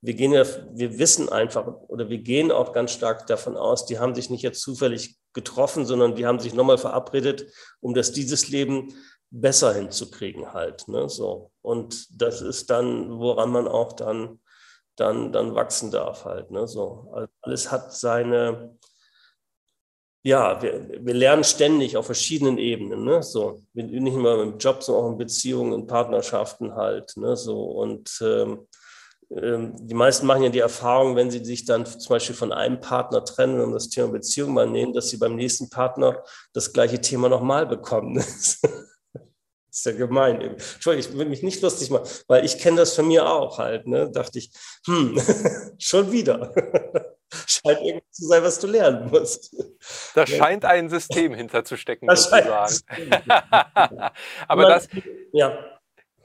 wir 0.00 0.14
gehen 0.14 0.32
ja, 0.32 0.44
wir 0.72 0.98
wissen 0.98 1.28
einfach 1.28 1.66
oder 1.88 2.08
wir 2.08 2.18
gehen 2.18 2.52
auch 2.52 2.72
ganz 2.72 2.92
stark 2.92 3.26
davon 3.26 3.56
aus, 3.56 3.86
die 3.86 3.98
haben 3.98 4.14
sich 4.14 4.30
nicht 4.30 4.42
jetzt 4.42 4.60
zufällig 4.60 5.16
getroffen, 5.32 5.84
sondern 5.84 6.14
die 6.14 6.26
haben 6.26 6.38
sich 6.38 6.54
nochmal 6.54 6.78
verabredet, 6.78 7.46
um 7.80 7.94
das 7.94 8.12
dieses 8.12 8.48
Leben 8.48 8.94
besser 9.30 9.74
hinzukriegen 9.74 10.52
halt. 10.52 10.86
Ne? 10.86 11.08
So. 11.08 11.50
Und 11.62 12.06
das 12.22 12.42
ist 12.42 12.70
dann, 12.70 13.18
woran 13.18 13.50
man 13.50 13.66
auch 13.66 13.92
dann 13.92 14.38
dann, 14.96 15.32
dann 15.32 15.54
wachsen 15.54 15.90
darf 15.90 16.24
halt. 16.24 16.50
Ne? 16.50 16.66
So, 16.66 17.10
also 17.12 17.28
alles 17.42 17.70
hat 17.70 17.92
seine, 17.92 18.76
ja, 20.22 20.60
wir, 20.60 20.88
wir 21.00 21.14
lernen 21.14 21.44
ständig 21.44 21.96
auf 21.96 22.06
verschiedenen 22.06 22.58
Ebenen, 22.58 23.04
ne? 23.04 23.22
So, 23.22 23.62
nicht 23.74 24.16
nur 24.16 24.42
im 24.42 24.58
Job, 24.58 24.82
sondern 24.82 25.04
auch 25.04 25.10
in 25.12 25.18
Beziehungen, 25.18 25.72
in 25.72 25.86
Partnerschaften 25.86 26.74
halt, 26.74 27.16
ne? 27.16 27.36
So, 27.36 27.62
und 27.62 28.10
ähm, 28.22 28.66
ähm, 29.30 29.74
die 29.86 29.94
meisten 29.94 30.26
machen 30.26 30.42
ja 30.42 30.48
die 30.48 30.60
Erfahrung, 30.60 31.16
wenn 31.16 31.30
sie 31.30 31.44
sich 31.44 31.64
dann 31.64 31.84
zum 31.86 32.08
Beispiel 32.08 32.34
von 32.34 32.52
einem 32.52 32.80
Partner 32.80 33.24
trennen 33.24 33.60
und 33.60 33.72
das 33.72 33.88
Thema 33.88 34.08
Beziehung 34.08 34.54
mal 34.54 34.68
nehmen, 34.68 34.92
dass 34.92 35.10
sie 35.10 35.16
beim 35.16 35.36
nächsten 35.36 35.68
Partner 35.68 36.22
das 36.52 36.72
gleiche 36.72 37.00
Thema 37.00 37.28
nochmal 37.28 37.66
bekommen. 37.66 38.22
ist 39.76 39.86
ja 39.86 39.92
gemein. 39.92 40.40
Entschuldigung, 40.40 41.12
ich 41.12 41.18
will 41.18 41.26
mich 41.26 41.42
nicht 41.42 41.62
lustig 41.62 41.90
machen, 41.90 42.08
weil 42.28 42.44
ich 42.44 42.58
kenne 42.58 42.78
das 42.78 42.94
von 42.94 43.06
mir 43.06 43.28
auch 43.28 43.58
halt. 43.58 43.86
Ne? 43.86 44.10
Dachte 44.10 44.38
ich, 44.38 44.50
hm, 44.86 45.20
schon 45.78 46.12
wieder. 46.12 46.52
scheint 47.46 47.80
irgendwas 47.80 48.12
zu 48.12 48.26
sein, 48.26 48.42
was 48.42 48.58
du 48.60 48.66
lernen 48.66 49.10
musst. 49.10 49.54
Da 50.14 50.24
ja. 50.24 50.26
scheint 50.26 50.64
ein 50.64 50.88
System 50.88 51.34
hinterzustecken, 51.34 52.08
das 52.08 52.24
sozusagen. 52.24 53.10
Aber 54.48 54.68
das, 54.68 54.88
ja. 55.32 55.75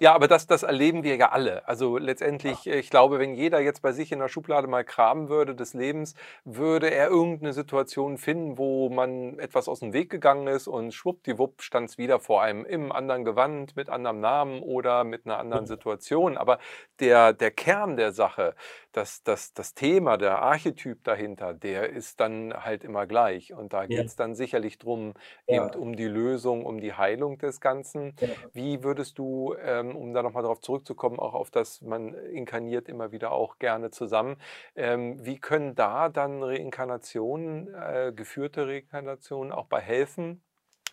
Ja, 0.02 0.16
aber 0.16 0.28
das, 0.28 0.48
das 0.48 0.64
erleben 0.64 1.04
wir 1.04 1.16
ja 1.16 1.30
alle. 1.30 1.68
Also 1.68 2.00
letztendlich, 2.00 2.66
ich 2.66 2.90
glaube, 2.90 3.20
wenn 3.20 3.36
jeder 3.36 3.60
jetzt 3.60 3.84
bei 3.84 3.92
sich 3.92 4.12
in 4.12 4.18
der 4.18 4.30
Schublade 4.30 4.66
mal 4.66 4.84
kramen 4.84 5.30
würde 5.30 5.54
des 5.54 5.76
Lebens, 5.76 6.16
würde 6.44 6.90
er 6.90 7.10
irgendeine 7.10 7.54
Situation 7.54 8.18
finden, 8.18 8.58
wo 8.58 8.90
man 8.90 9.38
etwas 9.38 9.68
aus 9.68 9.82
dem 9.82 9.94
Weg 9.94 10.10
gegangen 10.10 10.48
ist 10.48 10.68
und 10.68 10.92
schwuppdiwupp 10.92 11.62
stand 11.62 11.88
es 11.88 12.00
wieder 12.00 12.20
vor 12.20 12.42
einem 12.42 12.66
im 12.66 12.92
anderen 12.92 13.26
Gewand, 13.26 13.76
mit 13.76 13.90
anderem 13.92 14.22
Namen 14.22 14.64
oder 14.64 15.04
mit 15.04 15.28
einer 15.28 15.38
anderen 15.38 15.68
Situation. 15.68 16.36
Aber 16.36 16.58
der, 17.00 17.34
der 17.34 17.52
Kern 17.52 17.96
der 17.96 18.12
Sache, 18.12 18.56
das, 18.92 19.24
das, 19.24 19.54
das 19.54 19.74
Thema, 19.74 20.18
der 20.18 20.42
Archetyp 20.42 21.04
dahinter, 21.04 21.54
der 21.54 21.90
ist 21.90 22.20
dann 22.20 22.54
halt 22.54 22.84
immer 22.84 23.08
gleich. 23.08 23.54
Und 23.54 23.74
da 23.74 23.86
geht 23.86 24.06
es 24.06 24.16
dann 24.16 24.36
sicherlich 24.36 24.78
drum, 24.78 25.14
eben 25.48 25.70
um 25.76 25.96
die 25.96 26.08
Lösung, 26.08 26.66
um 26.66 26.80
die 26.82 26.94
Heilung 26.94 27.38
des 27.38 27.62
Ganzen. 27.62 28.16
Wie 28.54 28.84
würdest 28.84 29.18
du, 29.18 29.56
ähm, 29.62 29.96
um 29.96 30.14
da 30.14 30.24
nochmal 30.24 30.44
darauf 30.44 30.62
zurückzukommen, 30.62 31.20
auch 31.20 31.34
auf 31.34 31.52
das, 31.52 31.82
man 31.82 32.14
inkarniert 32.14 32.90
immer 32.90 33.12
wieder 33.12 33.32
auch 33.32 33.60
gerne 33.60 33.92
zusammen, 33.92 34.38
ähm, 34.76 35.24
wie 35.26 35.40
können 35.40 35.76
da 35.76 36.10
dann 36.10 36.44
Reinkarnationen, 36.44 37.74
äh, 37.74 38.14
geführte 38.16 38.68
Reinkarnationen 38.68 39.52
auch 39.52 39.68
bei 39.68 39.80
helfen? 39.80 40.44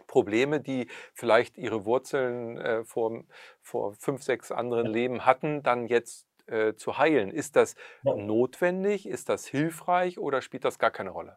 Probleme, 0.06 0.60
die 0.60 0.88
vielleicht 1.14 1.58
ihre 1.58 1.84
Wurzeln 1.84 2.58
äh, 2.58 2.84
vor, 2.84 3.24
vor 3.62 3.94
fünf, 3.94 4.22
sechs 4.22 4.52
anderen 4.52 4.86
Leben 4.86 5.26
hatten, 5.26 5.62
dann 5.62 5.86
jetzt 5.86 6.27
äh, 6.48 6.74
zu 6.74 6.98
heilen. 6.98 7.30
Ist 7.30 7.56
das 7.56 7.74
ja. 8.02 8.14
notwendig? 8.14 9.06
Ist 9.06 9.28
das 9.28 9.46
hilfreich 9.46 10.18
oder 10.18 10.42
spielt 10.42 10.64
das 10.64 10.78
gar 10.78 10.90
keine 10.90 11.10
Rolle? 11.10 11.36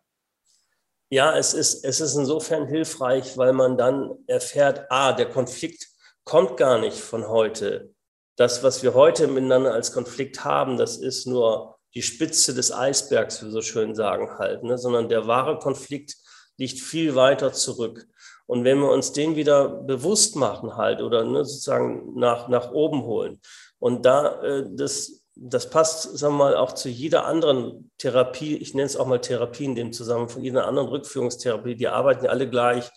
Ja, 1.09 1.37
es 1.37 1.53
ist, 1.53 1.83
es 1.83 1.99
ist 1.99 2.15
insofern 2.15 2.67
hilfreich, 2.67 3.37
weil 3.37 3.51
man 3.51 3.77
dann 3.77 4.11
erfährt, 4.27 4.85
ah, 4.89 5.11
der 5.11 5.29
Konflikt 5.29 5.89
kommt 6.23 6.55
gar 6.55 6.79
nicht 6.79 6.97
von 6.97 7.27
heute. 7.27 7.93
Das, 8.37 8.63
was 8.63 8.81
wir 8.81 8.93
heute 8.93 9.27
miteinander 9.27 9.73
als 9.73 9.91
Konflikt 9.91 10.45
haben, 10.45 10.77
das 10.77 10.97
ist 10.97 11.27
nur 11.27 11.77
die 11.93 12.01
Spitze 12.01 12.53
des 12.53 12.71
Eisbergs, 12.71 13.41
wie 13.41 13.47
wir 13.47 13.51
so 13.51 13.61
schön 13.61 13.93
sagen 13.95 14.37
halt, 14.37 14.63
ne? 14.63 14.77
sondern 14.77 15.09
der 15.09 15.27
wahre 15.27 15.59
Konflikt 15.59 16.15
liegt 16.57 16.79
viel 16.79 17.15
weiter 17.15 17.51
zurück. 17.51 18.07
Und 18.45 18.63
wenn 18.63 18.79
wir 18.79 18.89
uns 18.89 19.11
den 19.11 19.35
wieder 19.35 19.67
bewusst 19.67 20.35
machen 20.35 20.77
halt 20.77 21.01
oder 21.01 21.23
ne, 21.23 21.43
sozusagen 21.43 22.17
nach, 22.19 22.47
nach 22.47 22.71
oben 22.71 23.03
holen, 23.03 23.41
und 23.81 24.05
da, 24.05 24.39
äh, 24.43 24.63
das, 24.69 25.23
das 25.35 25.71
passt, 25.71 26.15
sagen 26.15 26.35
wir 26.35 26.37
mal, 26.37 26.55
auch 26.55 26.73
zu 26.73 26.87
jeder 26.87 27.25
anderen 27.25 27.89
Therapie. 27.97 28.55
Ich 28.57 28.75
nenne 28.75 28.85
es 28.85 28.95
auch 28.95 29.07
mal 29.07 29.19
Therapie 29.19 29.65
in 29.65 29.73
dem 29.73 29.91
Zusammenhang, 29.91 30.29
von 30.29 30.43
jeder 30.43 30.67
anderen 30.67 30.87
Rückführungstherapie. 30.89 31.75
Die 31.75 31.87
arbeiten 31.87 32.25
ja 32.25 32.29
alle 32.29 32.47
gleich. 32.47 32.91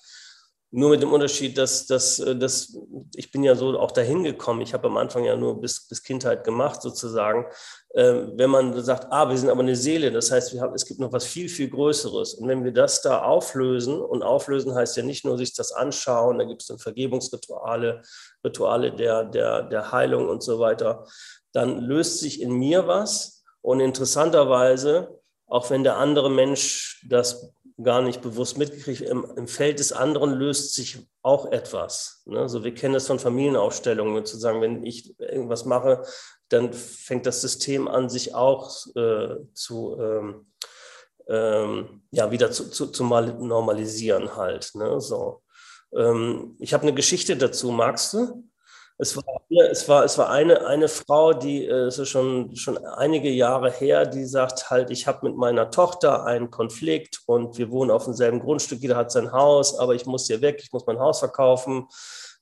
Nur 0.70 0.90
mit 0.90 1.01
dem 1.01 1.11
Unterschied, 1.11 1.57
dass, 1.57 1.87
dass, 1.87 2.18
äh, 2.18 2.37
dass 2.37 2.77
ich 3.14 3.31
bin 3.31 3.42
ja 3.42 3.55
so 3.55 3.79
auch 3.81 3.92
dahin 3.92 4.25
gekommen. 4.25 4.61
Ich 4.61 4.75
habe 4.75 4.88
am 4.88 4.99
Anfang 4.99 5.25
ja 5.25 5.37
nur 5.37 5.59
bis, 5.59 5.88
bis 5.88 6.03
Kindheit 6.03 6.44
gemacht, 6.44 6.83
sozusagen. 6.83 7.47
Ähm, 7.96 8.33
wenn 8.35 8.50
man 8.50 8.83
sagt, 8.83 9.07
ah, 9.11 9.28
wir 9.28 9.38
sind 9.38 9.50
aber 9.50 9.61
eine 9.62 9.76
Seele, 9.76 10.11
das 10.11 10.30
heißt, 10.30 10.52
wir 10.52 10.61
haben, 10.61 10.74
es 10.74 10.85
gibt 10.85 10.98
noch 10.98 11.12
was 11.12 11.24
viel, 11.24 11.48
viel 11.48 11.70
Größeres. 11.70 12.35
Und 12.35 12.48
wenn 12.48 12.64
wir 12.64 12.72
das 12.72 13.02
da 13.02 13.22
auflösen, 13.22 14.00
und 14.00 14.24
auflösen 14.24 14.74
heißt 14.74 14.96
ja 14.96 15.04
nicht 15.04 15.24
nur 15.24 15.38
sich 15.38 15.54
das 15.54 15.70
anschauen, 15.70 16.38
da 16.38 16.44
gibt 16.44 16.62
es 16.62 16.68
dann 16.68 16.78
Vergebungsrituale, 16.78 18.02
Rituale 18.44 18.92
der, 18.92 19.24
der, 19.24 19.62
der 19.62 19.92
Heilung 19.92 20.28
und 20.28 20.42
so 20.42 20.59
weiter, 20.59 21.07
dann 21.52 21.78
löst 21.78 22.18
sich 22.18 22.42
in 22.42 22.52
mir 22.52 22.88
was. 22.88 23.44
Und 23.62 23.78
interessanterweise, 23.78 25.20
auch 25.46 25.70
wenn 25.70 25.85
der 25.85 25.96
andere 25.96 26.30
Mensch 26.30 27.07
das 27.09 27.54
gar 27.82 28.02
nicht 28.02 28.20
bewusst 28.20 28.56
mitgekriegt. 28.56 29.00
Im, 29.00 29.26
Im, 29.37 29.48
Feld 29.48 29.80
des 29.80 29.92
anderen 29.92 30.32
löst 30.32 30.74
sich 30.74 30.99
auch 31.22 31.51
etwas. 31.51 32.22
Ne? 32.26 32.38
Also 32.38 32.62
wir 32.62 32.74
kennen 32.74 32.94
das 32.94 33.07
von 33.07 33.18
Familienaufstellungen, 33.18 34.24
zu 34.24 34.38
sagen, 34.38 34.61
wenn 34.61 34.84
ich 34.84 35.18
irgendwas 35.18 35.64
mache, 35.64 36.05
dann 36.49 36.72
fängt 36.72 37.26
das 37.26 37.40
System 37.40 37.88
an, 37.88 38.09
sich 38.09 38.34
auch 38.34 38.70
äh, 38.94 39.36
zu 39.55 39.99
ähm, 40.01 40.46
ähm, 41.28 42.03
ja 42.11 42.30
wieder 42.30 42.51
zu, 42.51 42.70
zu, 42.70 42.86
zu 42.88 43.05
normalisieren 43.05 44.36
halt. 44.36 44.70
Ne? 44.74 45.01
So. 45.01 45.42
Ähm, 45.96 46.57
ich 46.61 46.74
habe 46.74 46.82
eine 46.82 46.94
Geschichte 46.94 47.36
dazu. 47.36 47.70
Magst 47.70 48.12
du? 48.12 48.44
Es 49.05 49.18
war, 49.18 49.24
es 49.70 49.86
war, 49.86 50.05
es 50.05 50.16
war 50.16 50.30
eine, 50.30 50.66
eine 50.66 50.88
Frau, 50.88 51.34
die 51.34 51.66
äh, 51.66 51.88
ist 51.88 52.09
schon, 52.09 52.57
schon 52.57 52.78
einige 52.78 53.28
Jahre 53.28 53.70
her, 53.70 54.07
die 54.07 54.24
sagt 54.24 54.70
halt, 54.70 54.90
ich 54.90 55.07
habe 55.07 55.28
mit 55.28 55.36
meiner 55.36 55.70
Tochter 55.70 56.24
einen 56.24 56.50
Konflikt 56.50 57.20
und 57.26 57.59
wir 57.59 57.70
wohnen 57.70 57.90
auf 57.90 58.05
demselben 58.05 58.40
Grundstück, 58.40 58.80
jeder 58.80 58.96
hat 58.96 59.12
sein 59.12 59.30
Haus, 59.30 59.78
aber 59.78 59.94
ich 59.94 60.07
muss 60.07 60.26
hier 60.26 60.40
weg, 60.40 60.59
ich 60.62 60.72
muss 60.72 60.86
mein 60.86 60.98
Haus 61.00 61.18
verkaufen. 61.18 61.86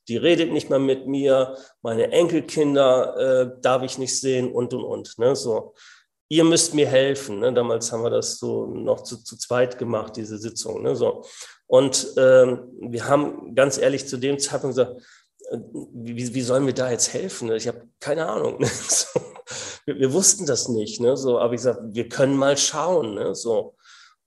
Die 0.06 0.16
redet 0.16 0.52
nicht 0.52 0.70
mehr 0.70 0.78
mit 0.78 1.08
mir, 1.08 1.56
meine 1.82 2.12
Enkelkinder 2.12 3.16
äh, 3.16 3.50
darf 3.60 3.82
ich 3.82 3.98
nicht 3.98 4.20
sehen 4.20 4.52
und 4.52 4.72
und 4.72 4.84
und. 4.84 5.18
Ne? 5.18 5.34
So, 5.34 5.74
ihr 6.28 6.44
müsst 6.44 6.74
mir 6.74 6.86
helfen. 6.86 7.40
Ne? 7.40 7.52
Damals 7.52 7.90
haben 7.90 8.04
wir 8.04 8.10
das 8.10 8.38
so 8.38 8.66
noch 8.66 9.02
zu, 9.02 9.24
zu 9.24 9.36
zweit 9.36 9.78
gemacht, 9.78 10.14
diese 10.14 10.38
Sitzung. 10.38 10.82
Ne? 10.82 10.94
So. 10.94 11.24
Und 11.66 12.06
ähm, 12.18 12.68
wir 12.80 13.08
haben 13.08 13.52
ganz 13.56 13.78
ehrlich 13.78 14.06
zu 14.06 14.16
dem 14.16 14.38
Zeitpunkt 14.38 14.76
gesagt, 14.76 15.02
wie, 15.93 16.34
wie 16.34 16.43
sollen 16.43 16.66
wir 16.66 16.74
da 16.74 16.90
jetzt 16.90 17.12
helfen? 17.12 17.53
Ich 17.53 17.68
habe 17.68 17.82
keine 18.01 18.28
Ahnung. 18.28 18.59
Ne? 18.61 18.66
So, 18.66 19.20
wir, 19.84 19.99
wir, 19.99 20.12
wussten 20.12 20.47
das 20.47 20.68
nicht. 20.68 21.01
Ne? 21.01 21.16
So, 21.16 21.38
aber 21.38 21.55
ich 21.55 21.61
sage, 21.62 21.80
wir 21.93 22.09
können 22.09 22.36
mal 22.36 22.57
schauen. 22.57 23.14
Ne? 23.14 23.34
So. 23.34 23.76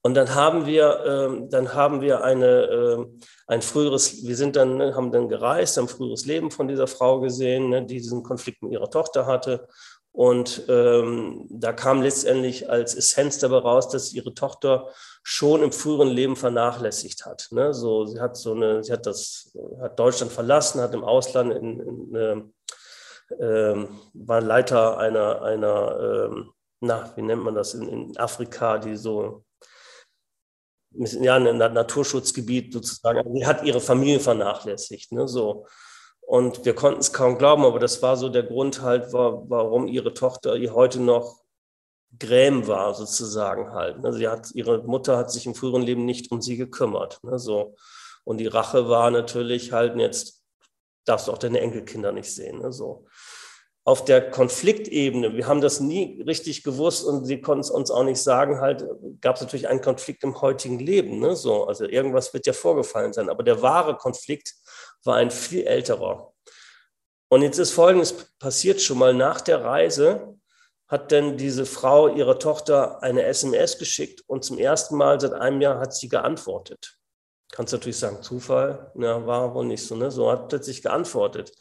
Und 0.02 0.14
dann 0.14 0.36
haben 0.36 0.68
wir, 0.68 1.04
ähm, 1.08 1.50
dann 1.50 1.74
haben 1.74 2.02
wir 2.02 2.24
eine, 2.24 2.46
äh, 2.46 3.06
ein 3.48 3.62
früheres, 3.64 4.24
wir 4.28 4.36
sind 4.36 4.56
dann, 4.56 4.78
ne, 4.78 4.96
haben 4.96 5.12
dann 5.12 5.30
gereist, 5.30 5.78
haben 5.78 5.88
früheres 5.88 6.26
Leben 6.26 6.52
von 6.52 6.68
dieser 6.68 6.86
Frau 6.86 7.22
gesehen, 7.22 7.70
ne, 7.70 7.84
die 7.84 7.96
diesen 7.96 8.22
Konflikt 8.22 8.62
mit 8.62 8.72
ihrer 8.72 8.92
Tochter 8.92 9.26
hatte. 9.26 9.68
Und 10.12 10.64
ähm, 10.70 11.48
da 11.50 11.74
kam 11.74 12.04
letztendlich 12.04 12.70
als 12.70 12.94
Essenz 12.94 13.40
dabei 13.40 13.58
raus, 13.58 13.90
dass 13.90 14.14
ihre 14.14 14.34
Tochter 14.34 14.90
schon 15.28 15.64
im 15.64 15.72
früheren 15.72 16.10
Leben 16.10 16.36
vernachlässigt 16.36 17.26
hat. 17.26 17.48
Ne? 17.50 17.74
So, 17.74 18.06
sie 18.06 18.20
hat 18.20 18.38
so 18.38 18.54
eine, 18.54 18.84
sie 18.84 18.94
hat 18.94 19.08
das, 19.08 19.58
hat 19.82 19.98
Deutschland 19.98 20.32
verlassen, 20.32 20.80
hat 20.80 20.94
im 20.94 21.04
Ausland 21.04 21.52
in, 21.52 21.80
in, 21.80 22.16
äh, 22.16 23.44
äh, 23.44 23.88
war 24.14 24.42
Leiter 24.42 25.00
einer, 25.00 25.42
einer 25.42 26.30
äh, 26.30 26.44
na, 26.80 27.12
wie 27.16 27.24
nennt 27.24 27.44
man 27.44 27.56
das, 27.56 27.74
in, 27.74 27.90
in 27.90 28.18
Afrika, 28.18 28.78
die 28.78 28.96
so 28.96 29.44
ja, 30.92 31.38
ein 31.38 31.58
Naturschutzgebiet 31.58 32.72
sozusagen. 32.72 33.18
Also 33.18 33.34
sie 33.34 33.48
hat 33.48 33.64
ihre 33.64 33.82
Familie 33.82 34.20
vernachlässigt. 34.20 35.12
Ne, 35.12 35.28
so. 35.28 35.66
Und 36.22 36.66
wir 36.66 36.76
konnten 36.76 37.00
es 37.00 37.12
kaum 37.12 37.40
glauben, 37.40 37.66
aber 37.66 37.80
das 37.80 38.00
war 38.04 38.16
so 38.16 38.30
der 38.30 38.44
Grund 38.44 38.84
halt, 38.84 39.12
war, 39.12 39.50
warum 39.50 39.88
ihre 39.88 40.14
Tochter 40.14 40.56
ihr 40.56 40.76
heute 40.76 41.02
noch 41.02 41.45
Gräm 42.20 42.68
war, 42.68 42.94
sozusagen 42.94 43.72
halt. 43.72 44.02
Ne? 44.02 44.14
Sie 44.14 44.28
hat, 44.28 44.52
ihre 44.54 44.84
Mutter 44.84 45.18
hat 45.18 45.32
sich 45.32 45.46
im 45.46 45.56
früheren 45.56 45.82
Leben 45.82 46.06
nicht 46.06 46.32
um 46.32 46.42
sie 46.42 46.58
gekümmert. 46.58 47.20
Ne? 47.24 47.40
So. 47.40 47.76
Und 48.24 48.38
die 48.38 48.48
Rache 48.48 48.90
war 48.90 49.12
natürlich 49.12 49.72
halt, 49.72 49.96
jetzt 49.98 50.42
darfst 51.06 51.28
du 51.28 51.32
auch 51.32 51.38
deine 51.38 51.60
Enkelkinder 51.60 52.12
nicht 52.12 52.34
sehen. 52.34 52.60
Ne? 52.60 52.72
So. 52.72 53.06
Auf 53.84 54.04
der 54.04 54.32
Konfliktebene, 54.32 55.36
wir 55.36 55.48
haben 55.48 55.62
das 55.62 55.80
nie 55.80 56.24
richtig 56.24 56.64
gewusst 56.64 57.06
und 57.06 57.26
sie 57.26 57.40
konnten 57.40 57.62
es 57.62 57.70
uns 57.70 57.92
auch 57.92 58.04
nicht 58.04 58.20
sagen, 58.20 58.60
halt 58.60 58.84
gab 59.22 59.36
es 59.36 59.42
natürlich 59.42 59.68
einen 59.68 59.82
Konflikt 59.82 60.24
im 60.24 60.42
heutigen 60.42 60.80
Leben. 60.80 61.20
Ne? 61.20 61.36
So, 61.36 61.66
also 61.66 61.86
irgendwas 61.86 62.34
wird 62.34 62.48
ja 62.48 62.54
vorgefallen 62.54 63.14
sein. 63.14 63.30
Aber 63.30 63.44
der 63.44 63.62
wahre 63.62 63.96
Konflikt 63.96 64.56
war 65.04 65.18
ein 65.18 65.30
viel 65.30 65.66
älterer. 65.68 66.34
Und 67.30 67.42
jetzt 67.42 67.60
ist 67.60 67.72
Folgendes 67.72 68.14
passiert 68.40 68.82
schon 68.82 68.98
mal 68.98 69.14
nach 69.14 69.42
der 69.42 69.64
Reise, 69.64 70.36
hat 70.88 71.12
denn 71.12 71.38
diese 71.38 71.66
Frau 71.66 72.08
ihrer 72.08 72.38
Tochter 72.38 73.02
eine 73.02 73.24
SMS 73.24 73.78
geschickt 73.78 74.24
und 74.28 74.44
zum 74.44 74.58
ersten 74.58 74.96
Mal 74.96 75.20
seit 75.20 75.34
einem 75.34 75.62
Jahr 75.62 75.80
hat 75.80 75.96
sie 75.96 76.10
geantwortet. 76.10 76.98
Kannst 77.52 77.74
natürlich 77.74 77.98
sagen, 77.98 78.22
Zufall, 78.22 78.92
ja, 78.96 79.26
war 79.26 79.54
wohl 79.56 79.66
nicht 79.66 79.84
so, 79.84 79.96
ne? 79.96 80.12
So 80.12 80.32
hat 80.32 80.50
plötzlich 80.50 80.82
geantwortet. 80.82 81.52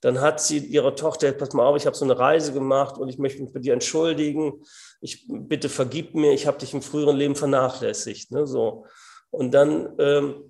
Dann 0.00 0.20
hat 0.20 0.40
sie 0.40 0.58
ihre 0.58 0.94
Tochter, 0.94 1.32
pass 1.32 1.52
mal 1.54 1.66
auf, 1.66 1.76
ich 1.76 1.86
habe 1.86 1.96
so 1.96 2.04
eine 2.04 2.18
Reise 2.18 2.52
gemacht 2.52 2.98
und 2.98 3.08
ich 3.08 3.18
möchte 3.18 3.42
mich 3.42 3.52
bei 3.52 3.58
dir 3.58 3.72
entschuldigen. 3.72 4.62
Ich 5.00 5.26
bitte 5.28 5.68
vergib 5.68 6.14
mir, 6.14 6.32
ich 6.32 6.46
habe 6.46 6.58
dich 6.58 6.72
im 6.72 6.82
früheren 6.82 7.16
Leben 7.16 7.34
vernachlässigt. 7.34 8.30
Ne? 8.30 8.46
So. 8.46 8.86
Und 9.30 9.52
dann 9.52 9.94
ähm, 9.98 10.47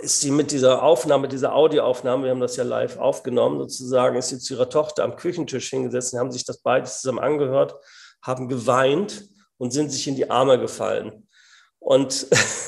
ist 0.00 0.20
sie 0.20 0.30
mit 0.30 0.50
dieser 0.50 0.82
Aufnahme, 0.82 1.28
dieser 1.28 1.54
Audioaufnahme, 1.54 2.24
wir 2.24 2.30
haben 2.30 2.40
das 2.40 2.56
ja 2.56 2.64
live 2.64 2.98
aufgenommen, 2.98 3.58
sozusagen, 3.58 4.16
ist 4.16 4.28
sie 4.28 4.38
zu 4.38 4.54
ihrer 4.54 4.68
Tochter 4.68 5.04
am 5.04 5.16
Küchentisch 5.16 5.70
hingesetzt 5.70 6.12
und 6.12 6.20
haben 6.20 6.32
sich 6.32 6.44
das 6.44 6.58
beide 6.58 6.86
zusammen 6.86 7.18
angehört, 7.18 7.74
haben 8.22 8.48
geweint 8.48 9.24
und 9.58 9.72
sind 9.72 9.90
sich 9.90 10.06
in 10.06 10.16
die 10.16 10.30
Arme 10.30 10.58
gefallen. 10.58 11.26
Und 11.78 12.26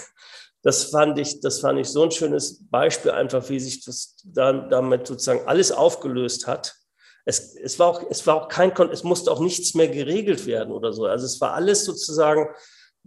das 0.62 0.84
fand 0.84 1.18
ich, 1.18 1.40
das 1.40 1.60
fand 1.60 1.78
ich 1.78 1.88
so 1.88 2.02
ein 2.02 2.10
schönes 2.10 2.66
Beispiel 2.70 3.10
einfach, 3.10 3.48
wie 3.50 3.60
sich 3.60 3.84
das 3.84 4.16
dann 4.24 4.70
damit 4.70 5.06
sozusagen 5.06 5.46
alles 5.46 5.70
aufgelöst 5.70 6.46
hat. 6.46 6.74
Es, 7.24 7.54
es, 7.54 7.78
war 7.78 7.88
auch, 7.88 8.02
es 8.08 8.26
war 8.26 8.36
auch 8.36 8.48
kein, 8.48 8.72
es 8.90 9.04
musste 9.04 9.30
auch 9.30 9.40
nichts 9.40 9.74
mehr 9.74 9.88
geregelt 9.88 10.46
werden 10.46 10.72
oder 10.72 10.94
so. 10.94 11.04
Also 11.04 11.26
es 11.26 11.40
war 11.42 11.52
alles 11.52 11.84
sozusagen 11.84 12.48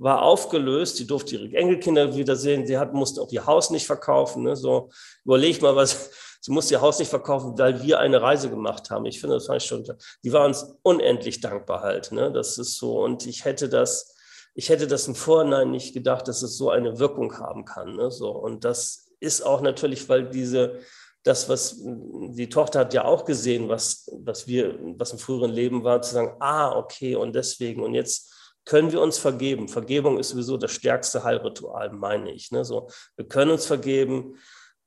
war 0.01 0.23
aufgelöst. 0.23 0.97
Sie 0.97 1.05
durfte 1.05 1.35
ihre 1.35 1.55
Enkelkinder 1.55 2.15
wiedersehen. 2.15 2.65
Sie 2.65 2.77
hat, 2.77 2.93
musste 2.93 3.21
auch 3.21 3.31
ihr 3.31 3.45
Haus 3.45 3.69
nicht 3.69 3.85
verkaufen. 3.85 4.43
Ne? 4.43 4.55
So, 4.55 4.89
überleg 5.23 5.61
mal, 5.61 5.75
was. 5.75 6.09
Sie 6.43 6.51
musste 6.51 6.73
ihr 6.73 6.81
Haus 6.81 6.97
nicht 6.97 7.09
verkaufen, 7.09 7.55
weil 7.55 7.83
wir 7.83 7.99
eine 7.99 8.19
Reise 8.19 8.49
gemacht 8.49 8.89
haben. 8.89 9.05
Ich 9.05 9.21
finde, 9.21 9.35
das 9.35 9.45
fand 9.45 9.61
ich 9.61 9.67
schon. 9.67 9.85
Die 10.23 10.33
war 10.33 10.43
uns 10.43 10.65
unendlich 10.81 11.39
dankbar 11.39 11.81
halt. 11.81 12.11
Ne? 12.11 12.31
Das 12.31 12.57
ist 12.57 12.77
so. 12.77 13.03
Und 13.03 13.27
ich 13.27 13.45
hätte 13.45 13.69
das, 13.69 14.15
ich 14.55 14.69
hätte 14.69 14.87
das 14.87 15.07
im 15.07 15.13
Vorhinein 15.13 15.69
nicht 15.69 15.93
gedacht, 15.93 16.27
dass 16.27 16.41
es 16.41 16.57
so 16.57 16.71
eine 16.71 16.97
Wirkung 16.97 17.37
haben 17.37 17.63
kann. 17.63 17.95
Ne? 17.95 18.09
So. 18.09 18.31
Und 18.31 18.65
das 18.65 19.11
ist 19.19 19.43
auch 19.43 19.61
natürlich, 19.61 20.09
weil 20.09 20.31
diese, 20.31 20.79
das, 21.21 21.47
was 21.47 21.75
die 21.79 22.49
Tochter 22.49 22.79
hat 22.79 22.95
ja 22.95 23.05
auch 23.05 23.23
gesehen, 23.23 23.69
was, 23.69 24.09
was 24.11 24.47
wir, 24.47 24.79
was 24.97 25.11
im 25.11 25.19
früheren 25.19 25.51
Leben 25.51 25.83
war, 25.83 26.01
zu 26.01 26.15
sagen, 26.15 26.37
ah, 26.39 26.75
okay, 26.75 27.15
und 27.15 27.35
deswegen, 27.35 27.83
und 27.83 27.93
jetzt 27.93 28.30
können 28.65 28.91
wir 28.91 29.01
uns 29.01 29.17
vergeben. 29.17 29.67
Vergebung 29.67 30.19
ist 30.19 30.29
sowieso 30.29 30.57
das 30.57 30.71
stärkste 30.71 31.23
Heilritual, 31.23 31.91
meine 31.91 32.31
ich. 32.31 32.51
Ne? 32.51 32.63
So, 32.63 32.89
wir 33.15 33.27
können 33.27 33.51
uns 33.51 33.65
vergeben. 33.65 34.35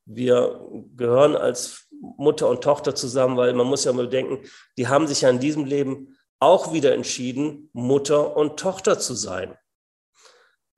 Wir 0.06 0.60
gehören 0.96 1.34
als 1.36 1.88
Mutter 2.16 2.48
und 2.48 2.62
Tochter 2.62 2.94
zusammen, 2.94 3.36
weil 3.36 3.52
man 3.54 3.66
muss 3.66 3.84
ja 3.84 3.92
mal 3.92 4.04
bedenken, 4.04 4.46
die 4.76 4.88
haben 4.88 5.06
sich 5.06 5.22
ja 5.22 5.30
in 5.30 5.40
diesem 5.40 5.64
Leben 5.64 6.16
auch 6.40 6.72
wieder 6.72 6.94
entschieden, 6.94 7.70
Mutter 7.72 8.36
und 8.36 8.58
Tochter 8.58 8.98
zu 8.98 9.14
sein. 9.14 9.56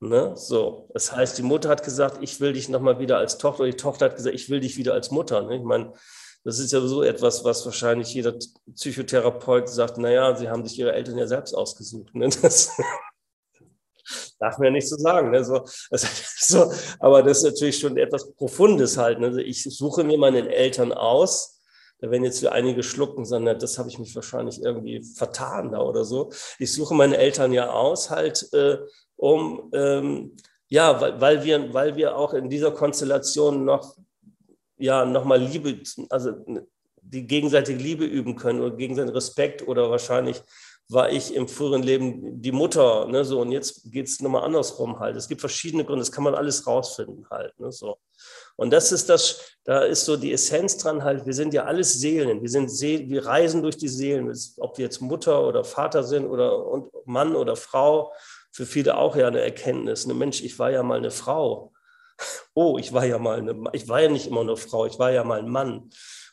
Ne? 0.01 0.37
So, 0.37 0.89
das 0.93 1.13
heißt, 1.13 1.39
die 1.39 1.43
Mutter 1.43 1.69
hat 1.69 1.83
gesagt, 1.83 2.19
ich 2.23 2.41
will 2.41 2.53
dich 2.53 2.69
nochmal 2.69 3.01
wieder 3.01 3.19
als 3.19 3.39
Tochter, 3.39 3.65
die 3.65 3.75
Tochter 3.75 4.07
hat 4.07 4.17
gesagt, 4.17 4.35
ich 4.35 4.49
will 4.51 4.61
dich 4.61 4.77
wieder 4.77 4.93
als 4.93 5.11
Mutter. 5.11 5.43
Ne? 5.43 5.57
Ich 5.57 5.63
meine, 5.63 5.93
das 6.47 6.61
ist 6.61 6.73
ja 6.73 6.81
so 6.81 7.03
etwas, 7.03 7.45
was 7.45 7.67
wahrscheinlich 7.67 8.15
jeder 8.15 8.33
Psychotherapeut 8.73 9.69
sagt, 9.69 9.99
naja, 9.99 10.37
sie 10.37 10.49
haben 10.49 10.65
sich 10.65 10.79
ihre 10.79 10.93
Eltern 10.93 11.19
ja 11.19 11.27
selbst 11.27 11.53
ausgesucht. 11.53 12.15
Ne? 12.15 12.29
Das 12.41 12.71
darf 14.39 14.57
man 14.59 14.67
ja 14.67 14.71
nicht 14.71 14.89
so 14.89 14.97
sagen. 14.97 15.33
Ne? 15.33 15.45
So, 15.45 15.63
so, 15.91 16.73
aber 17.01 17.25
das 17.25 17.39
ist 17.39 17.45
natürlich 17.53 17.81
schon 17.81 17.97
etwas 17.97 18.33
Profundes 18.35 18.97
halt. 18.97 19.19
Ne? 19.19 19.43
Ich 19.43 19.65
suche 19.65 20.05
mir 20.05 20.19
meine 20.19 20.49
Eltern 20.55 20.93
aus. 20.93 21.61
Da 21.99 22.13
werden 22.13 22.23
jetzt 22.23 22.39
für 22.39 22.53
einige 22.53 22.85
schlucken, 22.85 23.25
sondern 23.25 23.59
das 23.59 23.77
habe 23.77 23.89
ich 23.89 23.99
mich 23.99 24.15
wahrscheinlich 24.15 24.63
irgendwie 24.63 25.03
vertan 25.03 25.73
da 25.73 25.81
oder 25.81 26.05
so. 26.05 26.31
Ich 26.61 26.73
suche 26.73 26.95
meine 26.95 27.17
Eltern 27.17 27.53
ja 27.53 27.71
aus, 27.71 28.11
halt, 28.11 28.49
äh, 28.53 28.79
um, 29.17 29.69
ähm, 29.75 30.37
ja, 30.69 31.01
weil, 31.01 31.21
weil, 31.21 31.43
wir, 31.43 31.75
weil 31.75 31.97
wir 31.97 32.17
auch 32.17 32.35
in 32.35 32.49
dieser 32.51 32.71
Konstellation 32.71 33.65
noch 33.65 33.97
ja 34.79 35.05
nochmal 35.05 35.41
Liebe, 35.41 35.79
also 36.11 36.33
die 37.01 37.27
gegenseitige 37.27 37.79
Liebe 37.79 38.05
üben 38.05 38.37
können 38.37 38.61
oder 38.61 38.77
gegenseitigen 38.77 39.15
Respekt 39.15 39.67
oder 39.67 39.91
wahrscheinlich 39.91 40.43
war 40.89 41.11
ich 41.11 41.35
im 41.35 41.49
früheren 41.49 41.83
Leben 41.83 42.41
die 42.41 42.53
Mutter, 42.53 43.07
ne, 43.07 43.25
so 43.25 43.41
und 43.41 43.51
jetzt 43.51 43.91
geht 43.91 44.07
es 44.07 44.21
nochmal 44.21 44.45
andersrum 44.45 45.01
halt. 45.01 45.17
Es 45.17 45.27
gibt 45.27 45.41
verschiedene 45.41 45.85
Gründe, 45.85 46.01
das 46.01 46.13
kann 46.13 46.23
man 46.23 46.37
alles 46.37 46.67
rausfinden 46.67 47.27
halt, 47.29 47.59
ne, 47.59 47.73
so. 47.73 47.97
Und 48.55 48.71
das 48.71 48.93
ist 48.93 49.09
das, 49.09 49.57
da 49.65 49.81
ist 49.81 50.05
so 50.05 50.17
die 50.17 50.33
Essenz 50.33 50.79
dran 50.79 51.03
halt, 51.03 51.27
wir 51.27 51.35
sind 51.35 51.53
ja 51.55 51.65
alles 51.65 51.95
Seelen, 51.95 52.41
wir 52.41 52.49
sind 52.49 52.71
See 52.71 53.09
wir 53.09 53.27
reisen 53.27 53.63
durch 53.63 53.77
die 53.77 53.89
Seelen, 53.89 54.33
ob 54.59 54.79
wir 54.79 54.85
jetzt 54.85 55.01
Mutter 55.01 55.47
oder 55.47 55.65
Vater 55.65 56.05
sind 56.05 56.27
oder 56.27 56.65
und 56.67 56.89
Mann 57.05 57.35
oder 57.35 57.57
Frau, 57.57 58.13
für 58.53 58.65
viele 58.65 58.97
auch 58.97 59.17
ja 59.17 59.27
eine 59.27 59.41
Erkenntnis, 59.41 60.07
ne 60.07 60.15
Mensch, 60.15 60.41
ich 60.43 60.59
war 60.59 60.71
ja 60.71 60.85
mal 60.85 60.99
eine 60.99 61.11
Frau, 61.11 61.73
oh, 62.55 62.79
ich 62.79 62.93
war 62.93 63.05
ja 63.05 63.19
mal 63.19 63.39
eine, 63.39 63.55
ich 63.73 63.89
war 63.89 64.01
ja 64.01 64.09
nicht 64.09 64.27
immer 64.27 64.41
eine 64.41 64.57
Frau, 64.57 64.87
ich 64.87 64.99
war 64.99 65.11
ja 65.13 65.25
mal 65.25 65.39
ein 65.39 65.49
Mann. 65.49 65.91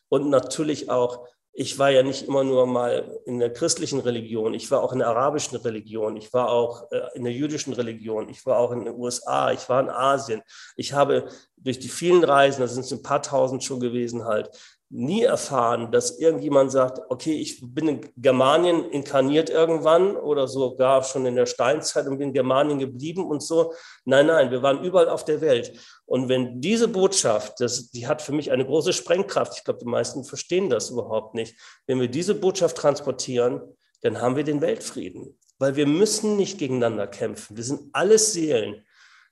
Und 0.09 0.29
natürlich 0.29 0.89
auch, 0.89 1.27
ich 1.55 1.77
war 1.77 1.91
ja 1.91 2.01
nicht 2.01 2.23
immer 2.23 2.43
nur 2.43 2.65
mal 2.65 3.19
in 3.25 3.37
der 3.37 3.53
christlichen 3.53 3.99
Religion, 3.99 4.55
ich 4.55 4.71
war 4.71 4.81
auch 4.81 4.91
in 4.91 4.99
der 4.99 5.09
arabischen 5.09 5.57
Religion, 5.57 6.17
ich 6.17 6.33
war 6.33 6.49
auch 6.49 6.91
äh, 6.91 7.01
in 7.13 7.23
der 7.23 7.33
jüdischen 7.33 7.73
Religion, 7.73 8.27
ich 8.29 8.43
war 8.45 8.57
auch 8.57 8.71
in 8.71 8.85
den 8.85 8.95
USA, 8.95 9.51
ich 9.51 9.69
war 9.69 9.81
in 9.81 9.89
Asien. 9.89 10.41
Ich 10.75 10.93
habe 10.93 11.27
durch 11.57 11.77
die 11.77 11.89
vielen 11.89 12.23
Reisen, 12.23 12.61
da 12.61 12.67
sind 12.67 12.85
es 12.85 12.91
ein 12.91 13.03
paar 13.03 13.21
tausend 13.21 13.63
schon 13.63 13.79
gewesen 13.79 14.25
halt, 14.25 14.49
nie 14.93 15.23
erfahren, 15.23 15.91
dass 15.91 16.19
irgendjemand 16.19 16.71
sagt, 16.71 17.01
okay, 17.09 17.33
ich 17.33 17.59
bin 17.61 17.87
in 17.87 18.01
Germanien 18.15 18.85
inkarniert 18.91 19.49
irgendwann 19.49 20.15
oder 20.15 20.47
sogar 20.47 21.03
schon 21.03 21.25
in 21.25 21.35
der 21.35 21.47
Steinzeit 21.47 22.05
und 22.05 22.19
bin 22.19 22.27
in 22.29 22.33
Germanien 22.33 22.77
geblieben 22.77 23.25
und 23.25 23.41
so. 23.41 23.73
Nein, 24.05 24.27
nein, 24.27 24.51
wir 24.51 24.61
waren 24.61 24.83
überall 24.83 25.09
auf 25.09 25.25
der 25.25 25.41
Welt. 25.41 25.73
Und 26.05 26.29
wenn 26.29 26.61
diese 26.61 26.87
Botschaft, 26.87 27.59
das, 27.59 27.89
die 27.89 28.07
hat 28.07 28.21
für 28.21 28.33
mich 28.33 28.51
eine 28.51 28.65
große 28.65 28.93
Sprengkraft, 28.93 29.57
ich 29.57 29.63
glaube, 29.63 29.79
die 29.79 29.89
meisten 29.89 30.23
verstehen 30.23 30.69
das 30.69 30.91
überhaupt 30.91 31.33
nicht, 31.33 31.55
wenn 31.87 31.99
wir 31.99 32.07
diese 32.07 32.35
Botschaft 32.35 32.77
transportieren, 32.77 33.61
dann 34.01 34.21
haben 34.21 34.35
wir 34.35 34.43
den 34.43 34.61
Weltfrieden. 34.61 35.39
Weil 35.57 35.75
wir 35.75 35.87
müssen 35.87 36.37
nicht 36.37 36.59
gegeneinander 36.59 37.07
kämpfen. 37.07 37.57
Wir 37.57 37.63
sind 37.63 37.89
alles 37.93 38.33
Seelen. 38.33 38.85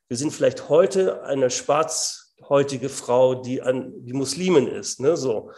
Wir 0.07 0.17
sind 0.17 0.31
vielleicht 0.31 0.69
heute 0.69 1.23
eine 1.23 1.51
schwarz 1.51 2.20
heutige 2.49 2.89
Frau, 2.89 3.35
die, 3.35 3.61
an, 3.61 3.93
die 4.05 4.13
Muslimin 4.13 4.67
ist. 4.67 4.99
Ne, 4.99 5.17
so. 5.17 5.51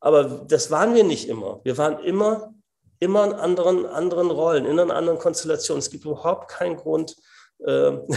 Aber 0.00 0.24
das 0.46 0.70
waren 0.70 0.94
wir 0.94 1.04
nicht 1.04 1.28
immer. 1.28 1.60
Wir 1.64 1.76
waren 1.78 1.98
immer, 2.04 2.54
immer 3.00 3.24
in 3.24 3.32
anderen, 3.32 3.86
anderen 3.86 4.30
Rollen, 4.30 4.64
in 4.64 4.78
einer 4.78 4.94
anderen 4.94 5.18
Konstellation. 5.18 5.78
Es 5.78 5.90
gibt 5.90 6.04
überhaupt 6.04 6.48
keinen 6.48 6.76
Grund, 6.76 7.16
äh, 7.64 7.92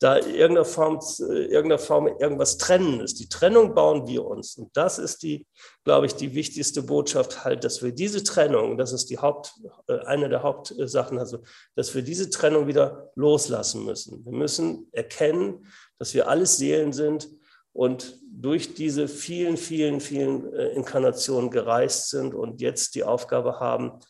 da 0.00 0.16
irgendeiner 0.16 0.64
Form, 0.64 0.98
irgendeiner 1.18 1.78
Form 1.78 2.06
irgendwas 2.06 2.56
trennen 2.56 3.00
ist. 3.00 3.20
Die 3.20 3.28
Trennung 3.28 3.74
bauen 3.74 4.06
wir 4.08 4.24
uns. 4.24 4.56
Und 4.56 4.74
das 4.74 4.98
ist 4.98 5.22
die, 5.22 5.46
glaube 5.84 6.06
ich, 6.06 6.14
die 6.14 6.34
wichtigste 6.34 6.82
Botschaft 6.82 7.44
halt, 7.44 7.64
dass 7.64 7.82
wir 7.82 7.92
diese 7.92 8.24
Trennung, 8.24 8.78
das 8.78 8.92
ist 8.92 9.10
die 9.10 9.18
Haupt, 9.18 9.52
äh, 9.88 9.98
eine 10.06 10.30
der 10.30 10.42
Hauptsachen, 10.42 11.18
also, 11.18 11.40
dass 11.76 11.94
wir 11.94 12.02
diese 12.02 12.30
Trennung 12.30 12.66
wieder 12.66 13.10
loslassen 13.14 13.84
müssen. 13.84 14.24
Wir 14.24 14.32
müssen 14.32 14.88
erkennen, 14.92 15.66
dass 16.00 16.14
wir 16.14 16.28
alles 16.28 16.56
Seelen 16.56 16.92
sind 16.92 17.28
und 17.72 18.18
durch 18.32 18.74
diese 18.74 19.06
vielen, 19.06 19.56
vielen, 19.56 20.00
vielen 20.00 20.52
äh, 20.52 20.70
Inkarnationen 20.70 21.50
gereist 21.50 22.10
sind 22.10 22.34
und 22.34 22.60
jetzt 22.60 22.96
die 22.96 23.04
Aufgabe 23.04 23.60
haben, 23.60 24.00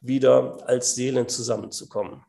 wieder 0.00 0.58
als 0.68 0.94
Seelen 0.94 1.26
zusammenzukommen. 1.26 2.24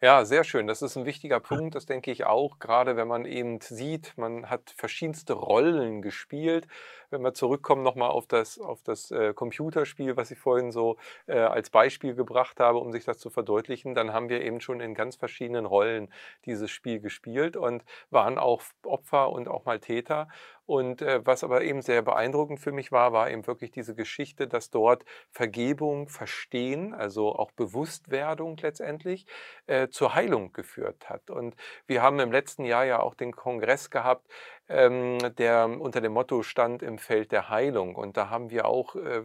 Ja, 0.00 0.24
sehr 0.24 0.44
schön. 0.44 0.68
Das 0.68 0.80
ist 0.80 0.96
ein 0.96 1.06
wichtiger 1.06 1.40
Punkt, 1.40 1.74
das 1.74 1.84
denke 1.84 2.12
ich 2.12 2.24
auch, 2.24 2.60
gerade 2.60 2.96
wenn 2.96 3.08
man 3.08 3.24
eben 3.24 3.60
sieht, 3.60 4.12
man 4.16 4.48
hat 4.48 4.72
verschiedenste 4.76 5.32
Rollen 5.32 6.02
gespielt. 6.02 6.68
Wenn 7.10 7.22
wir 7.22 7.34
zurückkommen 7.34 7.82
nochmal 7.82 8.10
auf 8.10 8.26
das, 8.26 8.58
auf 8.58 8.82
das 8.82 9.10
äh, 9.10 9.32
Computerspiel, 9.34 10.16
was 10.16 10.30
ich 10.30 10.38
vorhin 10.38 10.72
so 10.72 10.96
äh, 11.26 11.38
als 11.38 11.70
Beispiel 11.70 12.14
gebracht 12.14 12.60
habe, 12.60 12.78
um 12.78 12.92
sich 12.92 13.04
das 13.04 13.18
zu 13.18 13.30
verdeutlichen, 13.30 13.94
dann 13.94 14.12
haben 14.12 14.28
wir 14.28 14.42
eben 14.42 14.60
schon 14.60 14.80
in 14.80 14.94
ganz 14.94 15.16
verschiedenen 15.16 15.66
Rollen 15.66 16.12
dieses 16.44 16.70
Spiel 16.70 17.00
gespielt 17.00 17.56
und 17.56 17.84
waren 18.10 18.38
auch 18.38 18.62
Opfer 18.84 19.30
und 19.30 19.48
auch 19.48 19.64
mal 19.64 19.80
Täter. 19.80 20.28
Und 20.68 21.00
äh, 21.00 21.24
was 21.24 21.44
aber 21.44 21.62
eben 21.62 21.80
sehr 21.80 22.02
beeindruckend 22.02 22.60
für 22.60 22.72
mich 22.72 22.92
war, 22.92 23.14
war 23.14 23.30
eben 23.30 23.46
wirklich 23.46 23.70
diese 23.70 23.94
Geschichte, 23.94 24.46
dass 24.46 24.68
dort 24.68 25.02
Vergebung, 25.30 26.10
Verstehen, 26.10 26.92
also 26.92 27.34
auch 27.34 27.52
Bewusstwerdung 27.52 28.58
letztendlich 28.58 29.24
äh, 29.66 29.88
zur 29.88 30.14
Heilung 30.14 30.52
geführt 30.52 31.08
hat. 31.08 31.30
Und 31.30 31.56
wir 31.86 32.02
haben 32.02 32.20
im 32.20 32.30
letzten 32.30 32.66
Jahr 32.66 32.84
ja 32.84 33.00
auch 33.00 33.14
den 33.14 33.32
Kongress 33.32 33.88
gehabt, 33.88 34.30
der 34.68 35.80
unter 35.80 36.00
dem 36.02 36.12
Motto 36.12 36.42
stand 36.42 36.82
im 36.82 36.98
Feld 36.98 37.32
der 37.32 37.48
Heilung. 37.48 37.96
Und 37.96 38.16
da 38.16 38.28
haben 38.28 38.50
wir 38.50 38.66
auch 38.66 38.94
äh, 38.96 39.22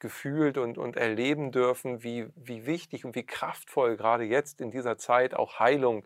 gefühlt 0.00 0.58
und, 0.58 0.78
und 0.78 0.96
erleben 0.96 1.52
dürfen, 1.52 2.02
wie, 2.02 2.28
wie 2.34 2.66
wichtig 2.66 3.04
und 3.04 3.14
wie 3.14 3.24
kraftvoll 3.24 3.96
gerade 3.96 4.24
jetzt 4.24 4.60
in 4.60 4.70
dieser 4.70 4.98
Zeit 4.98 5.34
auch 5.34 5.60
Heilung 5.60 6.04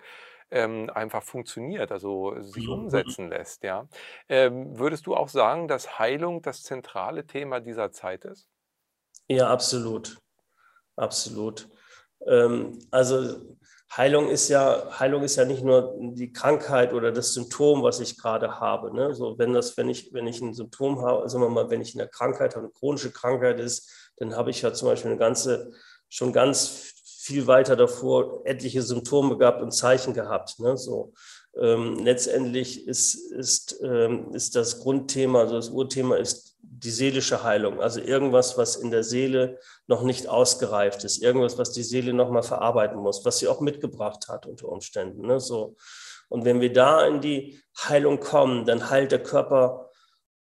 ähm, 0.50 0.90
einfach 0.92 1.22
funktioniert, 1.22 1.90
also 1.90 2.38
sich 2.40 2.68
umsetzen 2.68 3.28
lässt. 3.30 3.62
Ja? 3.62 3.88
Ähm, 4.28 4.78
würdest 4.78 5.06
du 5.06 5.16
auch 5.16 5.28
sagen, 5.28 5.68
dass 5.68 5.98
Heilung 5.98 6.42
das 6.42 6.62
zentrale 6.62 7.26
Thema 7.26 7.60
dieser 7.60 7.90
Zeit 7.90 8.24
ist? 8.24 8.48
Ja, 9.28 9.48
absolut. 9.48 10.18
Absolut. 10.96 11.68
Ähm, 12.26 12.78
also 12.90 13.56
Heilung 13.92 14.28
ist 14.28 14.48
ja, 14.48 14.98
Heilung 14.98 15.22
ist 15.22 15.36
ja 15.36 15.44
nicht 15.44 15.62
nur 15.62 15.94
die 15.98 16.32
Krankheit 16.32 16.92
oder 16.92 17.12
das 17.12 17.32
Symptom, 17.32 17.82
was 17.82 18.00
ich 18.00 18.18
gerade 18.18 18.58
habe. 18.58 18.94
Ne? 18.94 19.14
So, 19.14 19.38
wenn 19.38 19.52
das, 19.52 19.76
wenn 19.76 19.88
ich, 19.88 20.12
wenn 20.12 20.26
ich 20.26 20.40
ein 20.40 20.54
Symptom 20.54 21.00
habe, 21.00 21.28
sagen 21.28 21.44
wir 21.44 21.48
mal, 21.48 21.70
wenn 21.70 21.80
ich 21.80 21.94
eine 21.94 22.08
Krankheit 22.08 22.56
habe, 22.56 22.66
eine 22.66 22.72
chronische 22.72 23.12
Krankheit 23.12 23.60
ist, 23.60 23.90
dann 24.16 24.34
habe 24.36 24.50
ich 24.50 24.62
ja 24.62 24.72
zum 24.72 24.88
Beispiel 24.88 25.12
eine 25.12 25.20
ganze, 25.20 25.72
schon 26.08 26.32
ganz 26.32 26.92
viel 27.24 27.46
weiter 27.46 27.76
davor 27.76 28.42
etliche 28.44 28.82
Symptome 28.82 29.38
gehabt 29.38 29.62
und 29.62 29.70
Zeichen 29.70 30.12
gehabt. 30.12 30.58
Ne? 30.58 30.76
So. 30.76 31.12
Ähm, 31.56 32.00
letztendlich 32.04 32.86
ist, 32.86 33.14
ist, 33.14 33.80
ähm, 33.82 34.34
ist 34.34 34.56
das 34.56 34.80
Grundthema, 34.80 35.40
also 35.40 35.54
das 35.54 35.70
Urthema 35.70 36.16
ist 36.16 36.53
die 36.84 36.90
seelische 36.90 37.42
Heilung, 37.42 37.80
also 37.80 38.00
irgendwas, 38.00 38.58
was 38.58 38.76
in 38.76 38.90
der 38.90 39.02
Seele 39.02 39.58
noch 39.86 40.02
nicht 40.02 40.28
ausgereift 40.28 41.02
ist, 41.04 41.22
irgendwas, 41.22 41.56
was 41.56 41.72
die 41.72 41.82
Seele 41.82 42.12
noch 42.12 42.30
mal 42.30 42.42
verarbeiten 42.42 42.98
muss, 42.98 43.24
was 43.24 43.38
sie 43.38 43.48
auch 43.48 43.60
mitgebracht 43.60 44.28
hat 44.28 44.46
unter 44.46 44.68
Umständen. 44.68 45.26
Ne? 45.26 45.40
So. 45.40 45.76
Und 46.28 46.44
wenn 46.44 46.60
wir 46.60 46.72
da 46.72 47.06
in 47.06 47.20
die 47.20 47.60
Heilung 47.76 48.20
kommen, 48.20 48.66
dann 48.66 48.90
heilt 48.90 49.12
der 49.12 49.22
Körper 49.22 49.90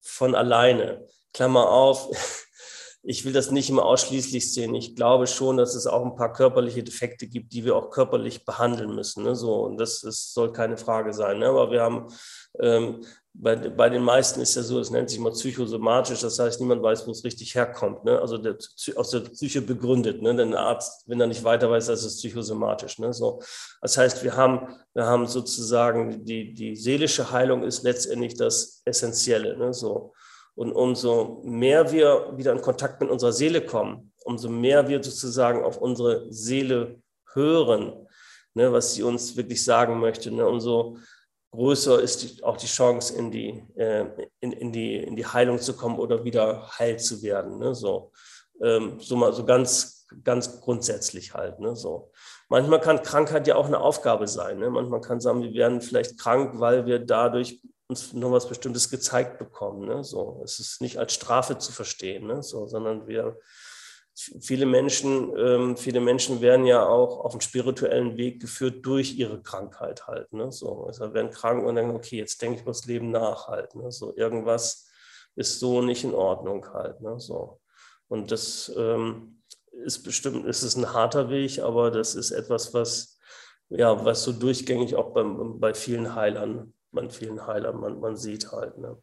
von 0.02 0.36
alleine. 0.36 1.08
Klammer 1.34 1.70
auf, 1.70 2.45
ich 3.08 3.24
will 3.24 3.34
das 3.34 3.52
nicht 3.52 3.70
immer 3.70 3.86
ausschließlich 3.86 4.52
sehen. 4.52 4.74
Ich 4.74 4.96
glaube 4.96 5.28
schon, 5.28 5.58
dass 5.58 5.76
es 5.76 5.86
auch 5.86 6.04
ein 6.04 6.16
paar 6.16 6.34
körperliche 6.34 6.84
Defekte 6.84 7.28
gibt, 7.28 7.54
die 7.54 7.64
wir 7.64 7.76
auch 7.76 7.92
körperlich 7.92 8.46
behandeln 8.46 8.96
müssen. 8.96 9.24
Ne? 9.24 9.36
So, 9.36 9.64
und 9.64 9.78
das, 9.78 10.02
das 10.02 10.34
soll 10.34 10.52
keine 10.52 10.76
Frage 10.76 11.14
sein. 11.14 11.38
Ne? 11.38 11.46
Aber 11.46 11.70
wir 11.70 11.84
haben 11.84 12.08
ähm, 12.60 13.02
bei, 13.32 13.56
bei 13.56 13.90
den 13.90 14.02
meisten 14.02 14.42
ist 14.42 14.56
ja 14.56 14.64
so, 14.64 14.80
es 14.80 14.90
nennt 14.90 15.12
sich 15.12 15.20
mal 15.20 15.34
psychosomatisch, 15.34 16.22
das 16.22 16.40
heißt, 16.40 16.60
niemand 16.62 16.82
weiß, 16.82 17.06
wo 17.06 17.12
es 17.12 17.24
richtig 17.24 17.54
herkommt. 17.54 18.06
Ne? 18.06 18.20
Also 18.20 18.40
der, 18.40 18.58
aus 18.96 19.12
der 19.12 19.20
Psyche 19.20 19.62
begründet. 19.62 20.24
Ne? 20.24 20.36
Denn 20.36 20.50
der 20.50 20.62
Arzt, 20.62 21.04
wenn 21.08 21.22
er 21.22 21.28
nicht 21.28 21.44
weiter 21.44 21.70
weiß, 21.70 21.86
das 21.86 22.04
ist 22.06 22.18
psychosomatisch. 22.18 22.98
Ne? 22.98 23.14
So, 23.14 23.40
das 23.82 24.00
heißt, 24.00 24.24
wir 24.24 24.36
haben, 24.36 24.68
wir 24.96 25.06
haben 25.06 25.28
sozusagen 25.28 26.26
die, 26.26 26.56
die 26.56 26.76
seelische 26.76 27.30
Heilung 27.30 27.62
ist 27.62 27.84
letztendlich 27.84 28.34
das 28.34 28.82
Essentielle. 28.84 29.56
Ne? 29.58 29.74
So. 29.76 30.14
Und 30.56 30.72
umso 30.72 31.42
mehr 31.44 31.92
wir 31.92 32.34
wieder 32.36 32.54
in 32.54 32.62
Kontakt 32.62 33.02
mit 33.02 33.10
unserer 33.10 33.34
Seele 33.34 33.66
kommen, 33.66 34.14
umso 34.24 34.50
mehr 34.50 34.88
wir 34.88 35.04
sozusagen 35.04 35.64
auf 35.64 35.78
unsere 35.78 36.32
Seele 36.32 37.02
hören, 37.34 38.08
ne, 38.54 38.72
was 38.72 38.94
sie 38.94 39.04
uns 39.04 39.36
wirklich 39.36 39.64
sagen 39.64 40.00
möchte, 40.00 40.32
ne, 40.32 40.48
umso 40.48 40.98
größer 41.52 42.02
ist 42.02 42.24
die, 42.24 42.44
auch 42.44 42.58
die 42.58 42.68
Chance, 42.68 43.16
in 43.18 43.32
die, 43.32 43.64
äh, 43.76 44.06
in, 44.40 44.52
in, 44.54 44.72
die, 44.72 44.96
in 44.96 45.16
die 45.16 45.26
Heilung 45.26 45.60
zu 45.60 45.76
kommen 45.76 46.00
oder 46.00 46.24
wieder 46.24 46.70
heil 46.80 46.98
zu 47.00 47.22
werden. 47.22 47.60
Ne, 47.60 47.76
so. 47.76 48.12
Ähm, 48.62 49.00
so 49.00 49.18
mal 49.18 49.34
so 49.34 49.46
ganz, 49.46 49.95
ganz 50.24 50.62
grundsätzlich 50.62 51.34
halt. 51.34 51.60
Ne, 51.60 51.76
so. 51.76 52.12
Manchmal 52.50 52.80
kann 52.80 53.02
Krankheit 53.02 53.48
ja 53.48 53.56
auch 53.56 53.66
eine 53.66 53.80
Aufgabe 53.80 54.28
sein. 54.28 54.60
Ne? 54.60 54.70
Manchmal 54.70 55.02
kann 55.02 55.20
sagen, 55.20 55.42
wir 55.42 55.54
werden 55.54 55.82
vielleicht 55.82 56.20
krank, 56.20 56.60
weil 56.60 56.86
wir 56.86 57.00
dadurch 57.00 57.62
uns 57.88 58.14
noch 58.14 58.32
was 58.32 58.48
Bestimmtes 58.48 58.90
gezeigt 58.90 59.38
bekommen. 59.38 59.88
Ne? 59.88 60.04
So, 60.04 60.42
es 60.44 60.60
ist 60.60 60.82
nicht 60.82 60.98
als 60.98 61.14
Strafe 61.14 61.58
zu 61.58 61.72
verstehen, 61.72 62.28
ne? 62.28 62.42
so, 62.44 62.68
sondern 62.68 63.08
wir, 63.08 63.38
viele 64.14 64.66
Menschen, 64.66 65.34
ähm, 65.38 65.78
viele 65.78 66.00
Menschen 66.00 66.42
werden 66.42 66.66
ja 66.66 66.86
auch 66.86 67.20
auf 67.20 67.32
dem 67.32 67.42
spirituellen 67.42 68.18
Weg 68.18 68.42
geführt 68.42 68.86
durch 68.86 69.18
ihre 69.18 69.42
Krankheit 69.42 70.08
halt. 70.08 70.32
Ne? 70.34 70.52
So, 70.52 70.86
also 70.86 71.14
werden 71.14 71.32
krank 71.32 71.66
und 71.66 71.76
dann, 71.76 71.92
okay, 71.92 72.18
jetzt 72.18 72.42
denke 72.42 72.56
ich 72.56 72.62
über 72.62 72.72
das 72.72 72.86
Leben 72.86 73.12
nach 73.12 73.48
halt. 73.48 73.76
Ne? 73.76 73.92
So, 73.92 74.16
irgendwas 74.16 74.88
ist 75.36 75.60
so 75.60 75.82
nicht 75.82 76.04
in 76.04 76.14
Ordnung 76.14 76.66
halt. 76.74 77.02
Ne? 77.02 77.20
So. 77.20 77.60
Und 78.08 78.32
das 78.32 78.72
ähm, 78.78 79.35
ist 79.84 80.04
bestimmt, 80.04 80.46
ist 80.46 80.64
es 80.64 80.76
ein 80.76 80.94
harter 80.94 81.30
Weg, 81.30 81.60
aber 81.60 81.92
das 81.92 82.16
ist 82.16 82.32
etwas, 82.32 82.74
was, 82.74 83.20
ja, 83.70 84.06
was 84.06 84.24
so 84.24 84.32
durchgängig 84.32 84.96
auch 84.96 85.14
beim, 85.14 85.60
bei 85.60 85.74
vielen 85.74 86.16
Heilern 86.16 86.74
man 86.96 87.12
vielen 87.12 87.46
Heilern, 87.46 87.80
man, 87.80 88.00
man 88.00 88.16
sieht 88.16 88.52
halt. 88.52 88.78
Ne? 88.80 88.98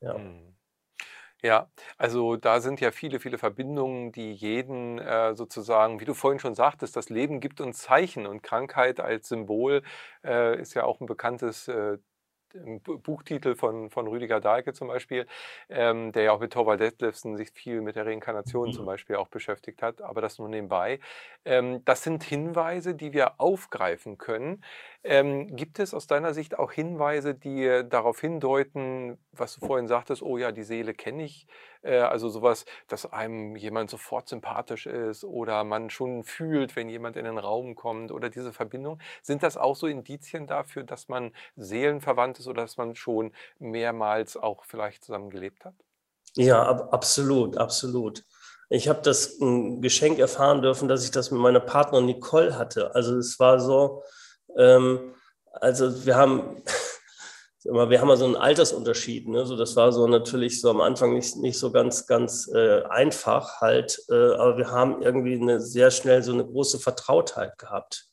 Ja. 0.00 0.16
Mhm. 0.16 0.54
Ja, 1.42 1.70
also 1.98 2.36
da 2.36 2.60
sind 2.60 2.80
ja 2.80 2.90
viele, 2.90 3.20
viele 3.20 3.36
Verbindungen, 3.36 4.12
die 4.12 4.32
jeden 4.32 4.98
äh, 4.98 5.34
sozusagen, 5.34 6.00
wie 6.00 6.06
du 6.06 6.14
vorhin 6.14 6.38
schon 6.40 6.54
sagtest, 6.54 6.96
das 6.96 7.10
Leben 7.10 7.40
gibt 7.40 7.60
uns 7.60 7.78
Zeichen 7.80 8.26
und 8.26 8.42
Krankheit 8.42 8.98
als 8.98 9.28
Symbol 9.28 9.82
äh, 10.24 10.58
ist 10.58 10.72
ja 10.72 10.84
auch 10.84 11.00
ein 11.00 11.06
bekanntes 11.06 11.68
äh, 11.68 11.98
im 12.54 12.80
Buchtitel 12.80 13.54
von, 13.54 13.90
von 13.90 14.06
Rüdiger 14.06 14.40
Dahlke 14.40 14.72
zum 14.72 14.88
Beispiel, 14.88 15.26
ähm, 15.68 16.12
der 16.12 16.24
ja 16.24 16.32
auch 16.32 16.40
mit 16.40 16.52
Torvald 16.52 16.80
Detlefsen 16.80 17.36
sich 17.36 17.50
viel 17.50 17.80
mit 17.80 17.96
der 17.96 18.06
Reinkarnation 18.06 18.72
zum 18.72 18.86
Beispiel 18.86 19.16
auch 19.16 19.28
beschäftigt 19.28 19.82
hat, 19.82 20.00
aber 20.00 20.20
das 20.20 20.38
nur 20.38 20.48
nebenbei. 20.48 21.00
Ähm, 21.44 21.84
das 21.84 22.02
sind 22.02 22.22
Hinweise, 22.22 22.94
die 22.94 23.12
wir 23.12 23.40
aufgreifen 23.40 24.18
können. 24.18 24.62
Ähm, 25.06 25.54
gibt 25.54 25.80
es 25.80 25.92
aus 25.92 26.06
deiner 26.06 26.32
Sicht 26.32 26.58
auch 26.58 26.72
Hinweise, 26.72 27.34
die 27.34 27.82
darauf 27.86 28.20
hindeuten, 28.20 29.18
was 29.32 29.54
du 29.54 29.66
vorhin 29.66 29.86
sagtest, 29.86 30.22
oh 30.22 30.38
ja, 30.38 30.50
die 30.50 30.62
Seele 30.62 30.94
kenne 30.94 31.24
ich, 31.24 31.46
äh, 31.82 31.98
also 31.98 32.30
sowas, 32.30 32.64
dass 32.88 33.12
einem 33.12 33.54
jemand 33.54 33.90
sofort 33.90 34.30
sympathisch 34.30 34.86
ist 34.86 35.22
oder 35.24 35.62
man 35.62 35.90
schon 35.90 36.24
fühlt, 36.24 36.74
wenn 36.74 36.88
jemand 36.88 37.18
in 37.18 37.26
den 37.26 37.36
Raum 37.36 37.74
kommt 37.74 38.12
oder 38.12 38.30
diese 38.30 38.54
Verbindung. 38.54 38.98
Sind 39.22 39.42
das 39.42 39.58
auch 39.58 39.76
so 39.76 39.86
Indizien 39.86 40.46
dafür, 40.46 40.84
dass 40.84 41.08
man 41.08 41.32
seelenverwandt 41.56 42.38
ist 42.38 42.48
oder 42.48 42.62
dass 42.62 42.78
man 42.78 42.94
schon 42.96 43.32
mehrmals 43.58 44.38
auch 44.38 44.64
vielleicht 44.64 45.04
zusammen 45.04 45.28
gelebt 45.28 45.66
hat? 45.66 45.74
Ja, 46.34 46.62
ab, 46.62 46.94
absolut, 46.94 47.58
absolut. 47.58 48.24
Ich 48.70 48.88
habe 48.88 49.02
das 49.02 49.38
ein 49.38 49.82
Geschenk 49.82 50.18
erfahren 50.18 50.62
dürfen, 50.62 50.88
dass 50.88 51.04
ich 51.04 51.10
das 51.10 51.30
mit 51.30 51.40
meiner 51.40 51.60
Partnerin 51.60 52.06
Nicole 52.06 52.56
hatte. 52.56 52.94
Also 52.94 53.18
es 53.18 53.38
war 53.38 53.60
so, 53.60 54.02
ähm, 54.56 55.14
also 55.52 56.04
wir 56.04 56.16
haben 56.16 56.62
wir 57.64 58.00
haben 58.00 58.08
ja 58.08 58.16
so 58.16 58.26
einen 58.26 58.36
Altersunterschied. 58.36 59.28
Ne? 59.28 59.46
So, 59.46 59.56
das 59.56 59.74
war 59.74 59.90
so 59.92 60.06
natürlich 60.06 60.60
so 60.60 60.70
am 60.70 60.80
Anfang 60.80 61.14
nicht, 61.14 61.36
nicht 61.36 61.58
so 61.58 61.70
ganz, 61.72 62.06
ganz 62.06 62.48
äh, 62.54 62.82
einfach 62.82 63.60
halt, 63.60 64.02
äh, 64.10 64.34
aber 64.34 64.58
wir 64.58 64.70
haben 64.70 65.02
irgendwie 65.02 65.40
eine, 65.40 65.60
sehr 65.60 65.90
schnell 65.90 66.22
so 66.22 66.32
eine 66.32 66.44
große 66.44 66.78
Vertrautheit 66.78 67.56
gehabt. 67.58 68.06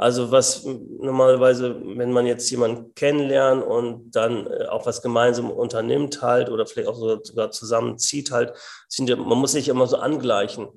Also 0.00 0.30
was 0.30 0.64
normalerweise, 0.64 1.74
wenn 1.96 2.12
man 2.12 2.24
jetzt 2.24 2.48
jemanden 2.50 2.94
kennenlernt 2.94 3.64
und 3.64 4.12
dann 4.12 4.46
äh, 4.46 4.66
auch 4.66 4.86
was 4.86 5.02
gemeinsam 5.02 5.50
unternimmt 5.50 6.22
halt 6.22 6.50
oder 6.50 6.66
vielleicht 6.66 6.88
auch 6.88 7.20
sogar 7.24 7.50
zusammenzieht 7.50 8.30
halt, 8.30 8.54
sind, 8.88 9.10
man 9.18 9.38
muss 9.38 9.52
sich 9.52 9.68
immer 9.68 9.88
so 9.88 9.96
angleichen. 9.96 10.68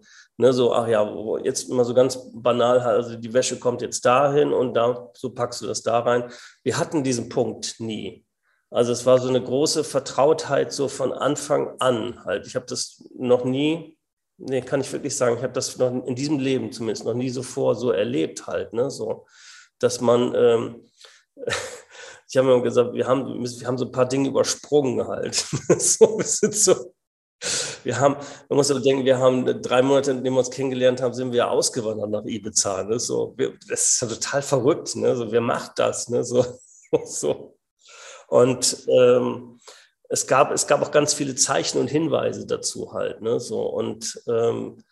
Ne, 0.42 0.52
so, 0.54 0.74
ach 0.74 0.88
ja, 0.88 1.08
jetzt 1.44 1.70
immer 1.70 1.86
so 1.86 1.94
ganz 1.94 2.18
banal, 2.34 2.80
also 2.80 3.16
die 3.16 3.32
Wäsche 3.32 3.60
kommt 3.60 3.84
jetzt 3.84 4.04
dahin 4.04 4.52
und 4.52 4.74
da, 4.74 5.12
so 5.14 5.30
packst 5.30 5.62
du 5.62 5.68
das 5.68 5.84
da 5.84 6.00
rein. 6.00 6.32
Wir 6.64 6.80
hatten 6.80 7.04
diesen 7.04 7.30
Punkt 7.30 7.76
nie. 7.78 8.26
Also 8.72 8.92
es 8.92 9.06
war 9.06 9.20
so 9.20 9.30
eine 9.30 9.44
große 9.44 9.84
Vertrautheit 9.84 10.74
so 10.74 10.88
von 10.88 11.14
Anfang 11.14 11.80
an 11.80 12.26
halt. 12.26 12.48
Ich 12.48 12.56
habe 12.56 12.66
das 12.66 13.04
noch 13.16 13.46
nie, 13.46 13.96
nee, 14.38 14.62
kann 14.62 14.82
ich 14.82 14.92
wirklich 14.92 15.16
sagen, 15.16 15.38
ich 15.38 15.44
habe 15.44 15.54
das 15.54 15.78
noch 15.78 16.08
in 16.08 16.16
diesem 16.16 16.40
Leben 16.40 16.72
zumindest 16.72 17.06
noch 17.06 17.14
nie 17.14 17.30
so 17.30 17.44
vor 17.44 17.76
so 17.76 17.92
erlebt 17.92 18.48
halt, 18.48 18.74
ne, 18.74 18.90
so, 18.90 19.28
dass 19.78 20.02
man, 20.02 20.34
ähm, 20.34 20.90
ich 22.28 22.36
habe 22.36 22.48
mir 22.48 22.64
gesagt, 22.64 22.96
wir 22.96 23.06
haben, 23.06 23.44
wir 23.44 23.68
haben 23.68 23.78
so 23.78 23.86
ein 23.86 23.92
paar 23.92 24.08
Dinge 24.08 24.30
übersprungen 24.30 25.08
halt. 25.08 25.36
so, 25.78 26.18
wir 26.18 26.26
sind 26.26 26.56
so, 26.56 26.96
wir 27.84 28.00
haben, 28.00 28.16
man 28.50 28.58
muss 28.58 28.72
aber 28.72 28.80
denken, 28.80 29.06
wir 29.06 29.18
haben 29.18 29.62
drei 29.62 29.82
Monate, 29.82 30.14
nachdem 30.14 30.34
wir 30.34 30.40
uns 30.40 30.52
kennengelernt 30.52 31.02
haben, 31.02 31.14
sind 31.14 31.34
wir 31.34 31.50
ausgewandert 31.50 32.10
nach 32.10 32.26
Ibiza. 32.26 32.84
Ne? 32.84 33.00
So, 33.00 33.34
wir, 33.38 33.54
das 33.68 33.94
ist 33.94 34.02
ja 34.02 34.08
total 34.08 34.42
verrückt. 34.42 34.96
Ne? 34.96 35.16
So, 35.16 35.32
wer 35.32 35.42
macht 35.42 35.80
das? 35.80 36.10
Ne? 36.10 36.24
So, 36.24 36.46
so. 37.06 37.58
Und 38.28 38.86
ähm, 38.88 39.60
es, 40.10 40.28
gab, 40.28 40.52
es 40.52 40.68
gab 40.68 40.82
auch 40.82 40.92
ganz 40.92 41.14
viele 41.14 41.36
Zeichen 41.36 41.80
und 41.80 41.90
Hinweise 41.90 42.46
dazu 42.46 42.94
halt. 42.94 43.22
Ne? 43.22 43.40
So, 43.40 43.62
und 43.62 44.22
ähm, 44.28 44.84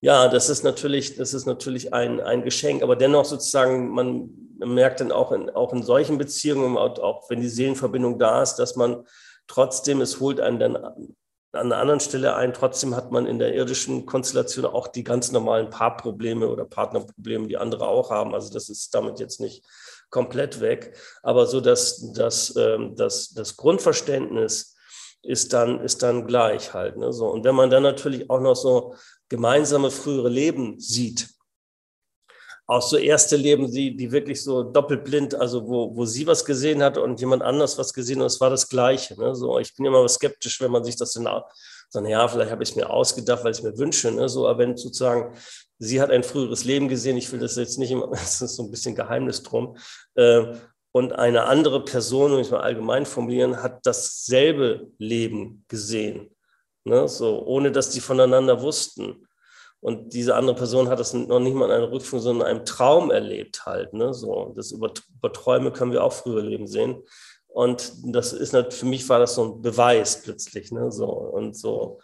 ja, 0.00 0.26
das 0.28 0.50
ist 0.50 0.64
natürlich, 0.64 1.16
das 1.16 1.32
ist 1.32 1.46
natürlich 1.46 1.94
ein, 1.94 2.20
ein 2.20 2.42
Geschenk, 2.42 2.82
aber 2.82 2.96
dennoch 2.96 3.24
sozusagen, 3.24 3.90
man 3.90 4.30
merkt 4.58 5.00
dann 5.00 5.12
auch 5.12 5.30
in, 5.30 5.48
auch 5.50 5.72
in 5.72 5.84
solchen 5.84 6.18
Beziehungen, 6.18 6.76
auch, 6.76 6.98
auch 6.98 7.30
wenn 7.30 7.40
die 7.40 7.48
Seelenverbindung 7.48 8.18
da 8.18 8.42
ist, 8.42 8.56
dass 8.56 8.74
man 8.74 9.06
trotzdem, 9.46 10.00
es 10.00 10.18
holt 10.18 10.40
einen 10.40 10.58
dann 10.58 11.14
an 11.52 11.72
einer 11.72 11.80
anderen 11.80 12.00
Stelle 12.00 12.34
ein. 12.34 12.54
Trotzdem 12.54 12.96
hat 12.96 13.12
man 13.12 13.26
in 13.26 13.38
der 13.38 13.54
irdischen 13.54 14.06
Konstellation 14.06 14.64
auch 14.64 14.88
die 14.88 15.04
ganz 15.04 15.32
normalen 15.32 15.70
Paarprobleme 15.70 16.48
oder 16.48 16.64
Partnerprobleme, 16.64 17.46
die 17.46 17.58
andere 17.58 17.86
auch 17.86 18.10
haben. 18.10 18.34
Also 18.34 18.52
das 18.52 18.68
ist 18.68 18.94
damit 18.94 19.20
jetzt 19.20 19.40
nicht 19.40 19.64
komplett 20.10 20.60
weg. 20.60 20.96
Aber 21.22 21.46
so, 21.46 21.60
dass, 21.60 22.12
dass, 22.12 22.56
ähm, 22.56 22.96
dass 22.96 23.30
das 23.30 23.56
Grundverständnis 23.56 24.76
ist 25.22 25.52
dann, 25.52 25.80
ist 25.80 26.02
dann 26.02 26.26
gleich 26.26 26.74
halt. 26.74 26.96
Ne? 26.96 27.12
So. 27.12 27.28
Und 27.28 27.44
wenn 27.44 27.54
man 27.54 27.70
dann 27.70 27.82
natürlich 27.82 28.28
auch 28.30 28.40
noch 28.40 28.56
so 28.56 28.94
gemeinsame 29.28 29.90
frühere 29.90 30.28
Leben 30.28 30.80
sieht, 30.80 31.28
auch 32.66 32.82
so 32.82 32.96
erste 32.96 33.36
Leben, 33.36 33.70
die, 33.70 33.96
die 33.96 34.12
wirklich 34.12 34.42
so 34.42 34.62
doppelblind, 34.62 35.34
also 35.34 35.66
wo, 35.66 35.94
wo 35.94 36.04
sie 36.04 36.26
was 36.26 36.44
gesehen 36.44 36.82
hat 36.82 36.96
und 36.96 37.20
jemand 37.20 37.42
anders 37.42 37.76
was 37.76 37.92
gesehen 37.92 38.20
hat, 38.20 38.26
es 38.26 38.40
war 38.40 38.50
das 38.50 38.68
Gleiche. 38.68 39.18
Ne? 39.20 39.34
So, 39.34 39.58
ich 39.58 39.74
bin 39.74 39.84
immer 39.84 40.08
skeptisch, 40.08 40.60
wenn 40.60 40.70
man 40.70 40.84
sich 40.84 40.96
das 40.96 41.12
dann 41.12 41.24
sagt, 41.24 42.08
ja, 42.08 42.26
vielleicht 42.28 42.50
habe 42.50 42.62
ich 42.62 42.70
es 42.70 42.76
mir 42.76 42.88
ausgedacht, 42.88 43.44
weil 43.44 43.52
ich 43.52 43.58
es 43.58 43.64
mir 43.64 43.76
wünsche. 43.76 44.10
Ne? 44.10 44.28
So, 44.28 44.48
aber 44.48 44.60
wenn 44.60 44.76
sozusagen, 44.76 45.34
sie 45.78 46.00
hat 46.00 46.10
ein 46.10 46.22
früheres 46.22 46.64
Leben 46.64 46.88
gesehen, 46.88 47.16
ich 47.16 47.30
will 47.32 47.40
das 47.40 47.56
jetzt 47.56 47.78
nicht 47.78 47.90
immer, 47.90 48.06
das 48.10 48.40
ist 48.40 48.56
so 48.56 48.62
ein 48.62 48.70
bisschen 48.70 48.94
Geheimnis 48.94 49.42
drum, 49.42 49.76
äh, 50.14 50.54
und 50.94 51.14
eine 51.14 51.44
andere 51.44 51.84
Person, 51.84 52.32
um 52.32 52.38
es 52.38 52.50
mal 52.50 52.60
allgemein 52.60 53.06
formulieren, 53.06 53.62
hat 53.62 53.86
dasselbe 53.86 54.90
Leben 54.98 55.64
gesehen. 55.66 56.36
Ne? 56.84 57.08
So, 57.08 57.44
ohne 57.46 57.72
dass 57.72 57.90
die 57.90 58.00
voneinander 58.00 58.60
wussten. 58.60 59.26
Und 59.82 60.14
diese 60.14 60.36
andere 60.36 60.54
Person 60.54 60.88
hat 60.88 61.00
das 61.00 61.12
noch 61.12 61.40
nicht 61.40 61.54
mal 61.54 61.64
in 61.64 61.72
einer 61.72 61.90
Rückführung, 61.90 62.22
sondern 62.22 62.46
in 62.46 62.56
einem 62.56 62.64
Traum 62.64 63.10
erlebt 63.10 63.66
halt. 63.66 63.92
Ne? 63.92 64.14
So, 64.14 64.52
das 64.54 64.70
über, 64.70 64.92
über 65.12 65.32
Träume 65.32 65.72
können 65.72 65.90
wir 65.90 66.04
auch 66.04 66.12
früher 66.12 66.40
Leben 66.40 66.68
sehen. 66.68 67.02
Und 67.48 67.92
das 68.04 68.32
ist 68.32 68.52
nicht, 68.52 68.72
für 68.72 68.86
mich 68.86 69.08
war 69.08 69.18
das 69.18 69.34
so 69.34 69.44
ein 69.44 69.60
Beweis 69.60 70.22
plötzlich. 70.22 70.70
Ne? 70.70 70.92
So, 70.92 71.08
und 71.08 71.56
so, 71.56 72.00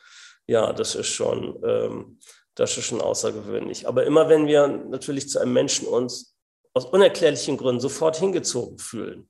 ja, 0.49 0.73
das 0.73 0.97
ist 0.97 1.07
schon, 1.07 1.63
ähm, 1.65 2.19
das 2.57 2.77
ist 2.77 2.87
schon 2.87 3.01
außergewöhnlich. 3.01 3.87
Aber 3.87 4.05
immer 4.05 4.29
wenn 4.29 4.49
wir 4.49 4.67
natürlich 4.67 5.29
zu 5.29 5.39
einem 5.39 5.53
Menschen 5.53 5.87
uns 5.87 6.37
aus 6.75 6.85
unerklärlichen 6.87 7.59
Gründen 7.59 7.81
sofort 7.81 8.17
hingezogen 8.17 8.79
fühlen, 8.79 9.29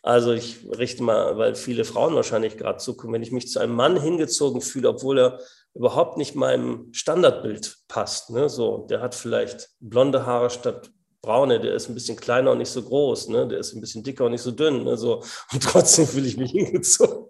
also 0.00 0.32
ich 0.32 0.66
richte 0.66 1.02
mal, 1.02 1.36
weil 1.36 1.54
viele 1.54 1.84
Frauen 1.84 2.14
wahrscheinlich 2.14 2.56
gerade 2.56 2.78
zukommen, 2.78 3.12
wenn 3.12 3.22
ich 3.22 3.30
mich 3.30 3.48
zu 3.48 3.60
einem 3.60 3.74
Mann 3.74 4.00
hingezogen 4.00 4.60
fühle, 4.60 4.88
obwohl 4.88 5.18
er 5.18 5.40
überhaupt 5.74 6.16
nicht 6.18 6.34
meinem 6.34 6.92
Standardbild 6.92 7.78
passt. 7.88 8.30
Ne? 8.30 8.48
So, 8.48 8.86
der 8.90 9.00
hat 9.00 9.14
vielleicht 9.14 9.70
blonde 9.80 10.26
Haare 10.26 10.50
statt 10.50 10.90
braune, 11.22 11.60
der 11.60 11.74
ist 11.74 11.88
ein 11.88 11.94
bisschen 11.94 12.16
kleiner 12.16 12.50
und 12.50 12.58
nicht 12.58 12.70
so 12.70 12.82
groß, 12.82 13.28
ne? 13.28 13.46
der 13.46 13.60
ist 13.60 13.72
ein 13.72 13.80
bisschen 13.80 14.02
dicker 14.02 14.24
und 14.24 14.32
nicht 14.32 14.42
so 14.42 14.50
dünn. 14.50 14.84
Ne? 14.84 14.96
So, 14.96 15.22
und 15.52 15.62
trotzdem 15.62 16.06
fühle 16.06 16.26
ich 16.26 16.36
mich 16.36 16.50
hingezogen. 16.52 17.28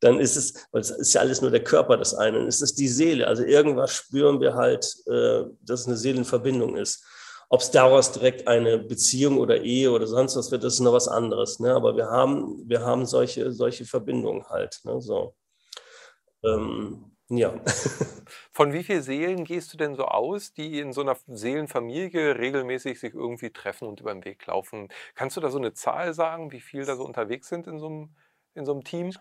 Dann 0.00 0.18
ist 0.18 0.36
es, 0.36 0.54
weil 0.72 0.80
es 0.80 0.90
ist 0.90 1.12
ja 1.12 1.20
alles 1.20 1.42
nur 1.42 1.50
der 1.50 1.62
Körper 1.62 1.96
des 1.96 2.14
einen, 2.14 2.46
ist 2.46 2.62
es 2.62 2.74
die 2.74 2.88
Seele. 2.88 3.26
Also 3.26 3.44
irgendwas 3.44 3.92
spüren 3.92 4.40
wir 4.40 4.54
halt, 4.54 4.86
äh, 5.06 5.44
dass 5.60 5.80
es 5.80 5.86
eine 5.86 5.96
Seelenverbindung 5.96 6.76
ist. 6.76 7.04
Ob 7.50 7.60
es 7.60 7.70
daraus 7.70 8.12
direkt 8.12 8.46
eine 8.46 8.78
Beziehung 8.78 9.38
oder 9.38 9.60
Ehe 9.60 9.90
oder 9.90 10.06
sonst 10.06 10.36
was 10.36 10.50
wird, 10.50 10.62
das 10.62 10.74
ist 10.74 10.80
noch 10.80 10.92
was 10.92 11.08
anderes. 11.08 11.58
Ne? 11.58 11.74
Aber 11.74 11.96
wir 11.96 12.06
haben, 12.06 12.62
wir 12.66 12.80
haben 12.80 13.06
solche, 13.06 13.50
solche 13.52 13.84
Verbindungen 13.84 14.44
halt. 14.48 14.80
Ne? 14.84 15.00
So. 15.00 15.34
Ähm, 16.44 17.09
ja. 17.30 17.54
Von 18.52 18.72
wie 18.72 18.84
vielen 18.84 19.02
Seelen 19.02 19.44
gehst 19.44 19.72
du 19.72 19.76
denn 19.76 19.94
so 19.94 20.04
aus, 20.06 20.52
die 20.52 20.78
in 20.80 20.92
so 20.92 21.00
einer 21.00 21.16
Seelenfamilie 21.26 22.38
regelmäßig 22.38 23.00
sich 23.00 23.14
irgendwie 23.14 23.50
treffen 23.50 23.88
und 23.88 24.00
über 24.00 24.12
den 24.12 24.24
Weg 24.24 24.44
laufen? 24.46 24.88
Kannst 25.14 25.36
du 25.36 25.40
da 25.40 25.50
so 25.50 25.58
eine 25.58 25.72
Zahl 25.74 26.14
sagen, 26.14 26.52
wie 26.52 26.60
viele 26.60 26.84
da 26.86 26.96
so 26.96 27.04
unterwegs 27.04 27.48
sind 27.48 27.66
in 27.66 27.78
so 27.78 27.86
einem, 27.86 28.16
in 28.54 28.64
so 28.66 28.72
einem 28.72 28.84
Team? 28.84 29.12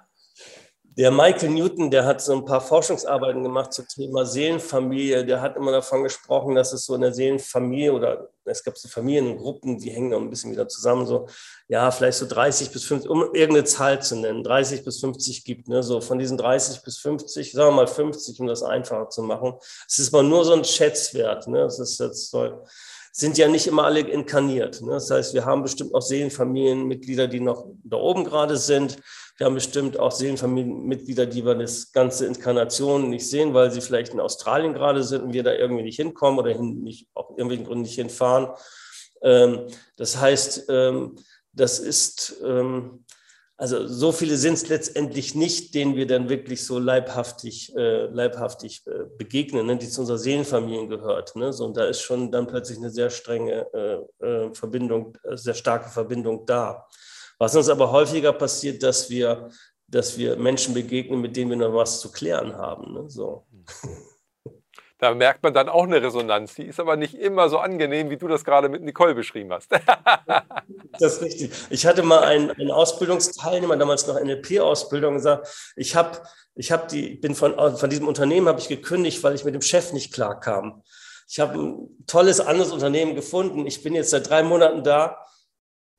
Der 0.98 1.12
Michael 1.12 1.52
Newton, 1.52 1.92
der 1.92 2.06
hat 2.06 2.22
so 2.22 2.34
ein 2.34 2.46
paar 2.46 2.62
Forschungsarbeiten 2.62 3.44
gemacht 3.44 3.72
zum 3.74 3.88
Thema 3.88 4.26
Seelenfamilie. 4.26 5.26
Der 5.26 5.42
hat 5.42 5.56
immer 5.56 5.72
davon 5.72 6.04
gesprochen, 6.04 6.56
dass 6.56 6.74
es 6.74 6.86
so 6.86 6.96
in 6.96 7.02
der 7.02 7.14
Seelenfamilie 7.14 7.94
oder 7.94 8.30
es 8.44 8.64
gab 8.64 8.78
so 8.78 8.90
Familiengruppen, 8.90 9.78
die 9.78 9.92
hängen 9.92 10.10
noch 10.10 10.20
ein 10.20 10.30
bisschen 10.30 10.52
wieder 10.52 10.68
zusammen, 10.68 11.06
so, 11.06 11.28
ja, 11.68 11.92
vielleicht 11.92 12.18
so 12.18 12.26
30 12.26 12.72
bis 12.72 12.84
50, 12.86 13.10
um 13.10 13.22
irgendeine 13.34 13.64
Zahl 13.64 14.02
zu 14.02 14.16
nennen, 14.16 14.44
30 14.44 14.84
bis 14.84 15.00
50 15.00 15.46
gibt, 15.46 15.68
ne, 15.68 15.84
so 15.84 16.02
von 16.02 16.18
diesen 16.18 16.38
30 16.38 16.82
bis 16.82 16.98
50, 16.98 17.52
sagen 17.52 17.70
wir 17.70 17.76
mal 17.76 17.88
50, 17.88 18.40
um 18.40 18.48
das 18.48 18.64
einfacher 18.64 19.10
zu 19.10 19.22
machen. 19.22 19.54
Es 19.88 20.00
ist 20.00 20.12
mal 20.12 20.24
nur 20.24 20.44
so 20.46 20.54
ein 20.54 20.66
Schätzwert, 20.66 21.48
ne, 21.48 21.60
das 21.60 21.78
ist 21.78 22.00
jetzt 22.00 22.32
so, 22.32 22.64
sind 23.12 23.38
ja 23.38 23.48
nicht 23.48 23.68
immer 23.68 23.86
alle 23.86 24.02
inkarniert. 24.02 24.82
Ne? 24.82 24.92
Das 24.94 25.10
heißt, 25.12 25.34
wir 25.34 25.46
haben 25.46 25.64
bestimmt 25.64 25.94
auch 25.94 26.02
Seelenfamilienmitglieder, 26.02 27.28
die 27.28 27.40
noch 27.40 27.68
da 27.84 27.98
oben 27.98 28.24
gerade 28.24 28.58
sind. 28.58 28.98
Wir 29.40 29.46
haben 29.46 29.56
bestimmt 29.56 29.98
auch 29.98 30.12
Seelenfamilienmitglieder, 30.12 31.26
die 31.26 31.46
wir 31.46 31.56
das 31.56 31.94
ganze 31.94 32.26
Inkarnation 32.26 33.10
nicht 33.10 33.26
sehen, 33.26 33.54
weil 33.54 33.72
sie 33.72 33.80
vielleicht 33.80 34.14
in 34.14 34.20
Australien 34.20 34.74
gerade 34.74 35.02
sind 35.02 35.24
und 35.24 35.34
wir 35.34 35.44
da 35.44 35.54
irgendwie 35.54 35.84
nicht 35.84 35.96
hinkommen 35.96 36.40
oder 36.40 36.52
hin, 36.52 36.84
nicht, 36.84 37.08
auch 37.14 37.30
irgendwelchen 37.30 37.66
Gründen 37.66 37.84
nicht 37.84 37.96
hinfahren. 37.96 38.50
Ähm, 39.22 39.68
das 39.96 40.20
heißt, 40.20 40.66
ähm, 40.68 41.16
das 41.54 41.80
ist, 41.80 42.36
ähm, 42.44 43.06
also 43.56 43.88
so 43.88 44.12
viele 44.12 44.36
sind 44.36 44.56
es 44.56 44.68
letztendlich 44.68 45.36
nicht, 45.36 45.74
denen 45.74 45.96
wir 45.96 46.06
dann 46.06 46.28
wirklich 46.28 46.66
so 46.66 46.78
leibhaftig, 46.78 47.74
äh, 47.78 48.08
leibhaftig 48.08 48.84
äh, 48.88 49.06
begegnen, 49.18 49.68
ne, 49.68 49.78
die 49.78 49.88
zu 49.88 50.02
unserer 50.02 50.18
Seelenfamilien 50.18 50.90
gehört. 50.90 51.38
Ne? 51.38 51.54
So, 51.54 51.64
und 51.64 51.78
da 51.78 51.86
ist 51.86 52.02
schon 52.02 52.30
dann 52.30 52.46
plötzlich 52.46 52.78
eine 52.78 52.90
sehr 52.90 53.10
strenge 53.10 53.68
äh, 53.74 54.26
äh 54.26 54.54
Verbindung, 54.54 55.18
äh, 55.24 55.38
sehr 55.38 55.54
starke 55.54 55.90
Verbindung 55.90 56.46
da. 56.46 56.90
Was 57.40 57.56
uns 57.56 57.70
aber 57.70 57.92
häufiger 57.92 58.34
passiert, 58.34 58.84
dass 58.84 59.10
wir, 59.10 59.50
dass 59.88 60.18
wir 60.18 60.36
Menschen 60.36 60.74
begegnen, 60.74 61.22
mit 61.22 61.36
denen 61.36 61.50
wir 61.50 61.58
noch 61.58 61.74
was 61.74 62.02
zu 62.02 62.12
klären 62.12 62.56
haben. 62.56 62.94
Ne? 62.94 63.10
So. 63.10 63.48
Da 64.98 65.16
merkt 65.16 65.42
man 65.42 65.54
dann 65.54 65.70
auch 65.70 65.84
eine 65.84 66.02
Resonanz. 66.02 66.56
Die 66.56 66.66
ist 66.66 66.82
aber 66.82 66.98
nicht 66.98 67.14
immer 67.14 67.48
so 67.48 67.60
angenehm, 67.60 68.10
wie 68.10 68.18
du 68.18 68.28
das 68.28 68.44
gerade 68.44 68.68
mit 68.68 68.84
Nicole 68.84 69.16
beschrieben 69.16 69.54
hast. 69.54 69.72
das 71.00 71.14
ist 71.14 71.22
richtig. 71.22 71.52
Ich 71.70 71.86
hatte 71.86 72.04
mal 72.04 72.20
einen, 72.26 72.52
einen 72.52 72.72
Ausbildungsteilnehmer, 72.72 73.78
damals 73.78 74.06
noch 74.06 74.20
NLP-Ausbildung, 74.20 75.14
gesagt, 75.14 75.48
ich 75.78 75.96
habe 75.96 76.20
ich 76.56 76.74
hab 76.74 76.90
die, 76.90 77.16
bin 77.16 77.36
von, 77.36 77.56
von 77.78 77.90
diesem 77.90 78.10
Unternehmen 78.10 78.50
habe 78.50 78.60
ich 78.60 78.68
gekündigt, 78.68 79.24
weil 79.24 79.36
ich 79.36 79.46
mit 79.46 79.54
dem 79.54 79.62
Chef 79.62 79.94
nicht 79.94 80.14
klarkam. 80.14 80.84
Ich 81.30 81.40
habe 81.40 81.58
ein 81.58 82.06
tolles 82.06 82.42
anderes 82.42 82.74
Unternehmen 82.74 83.16
gefunden. 83.16 83.66
Ich 83.66 83.82
bin 83.82 83.96
jetzt 83.96 84.10
seit 84.10 84.30
drei 84.30 84.44
Monaten 84.44 84.84
da 84.84 85.26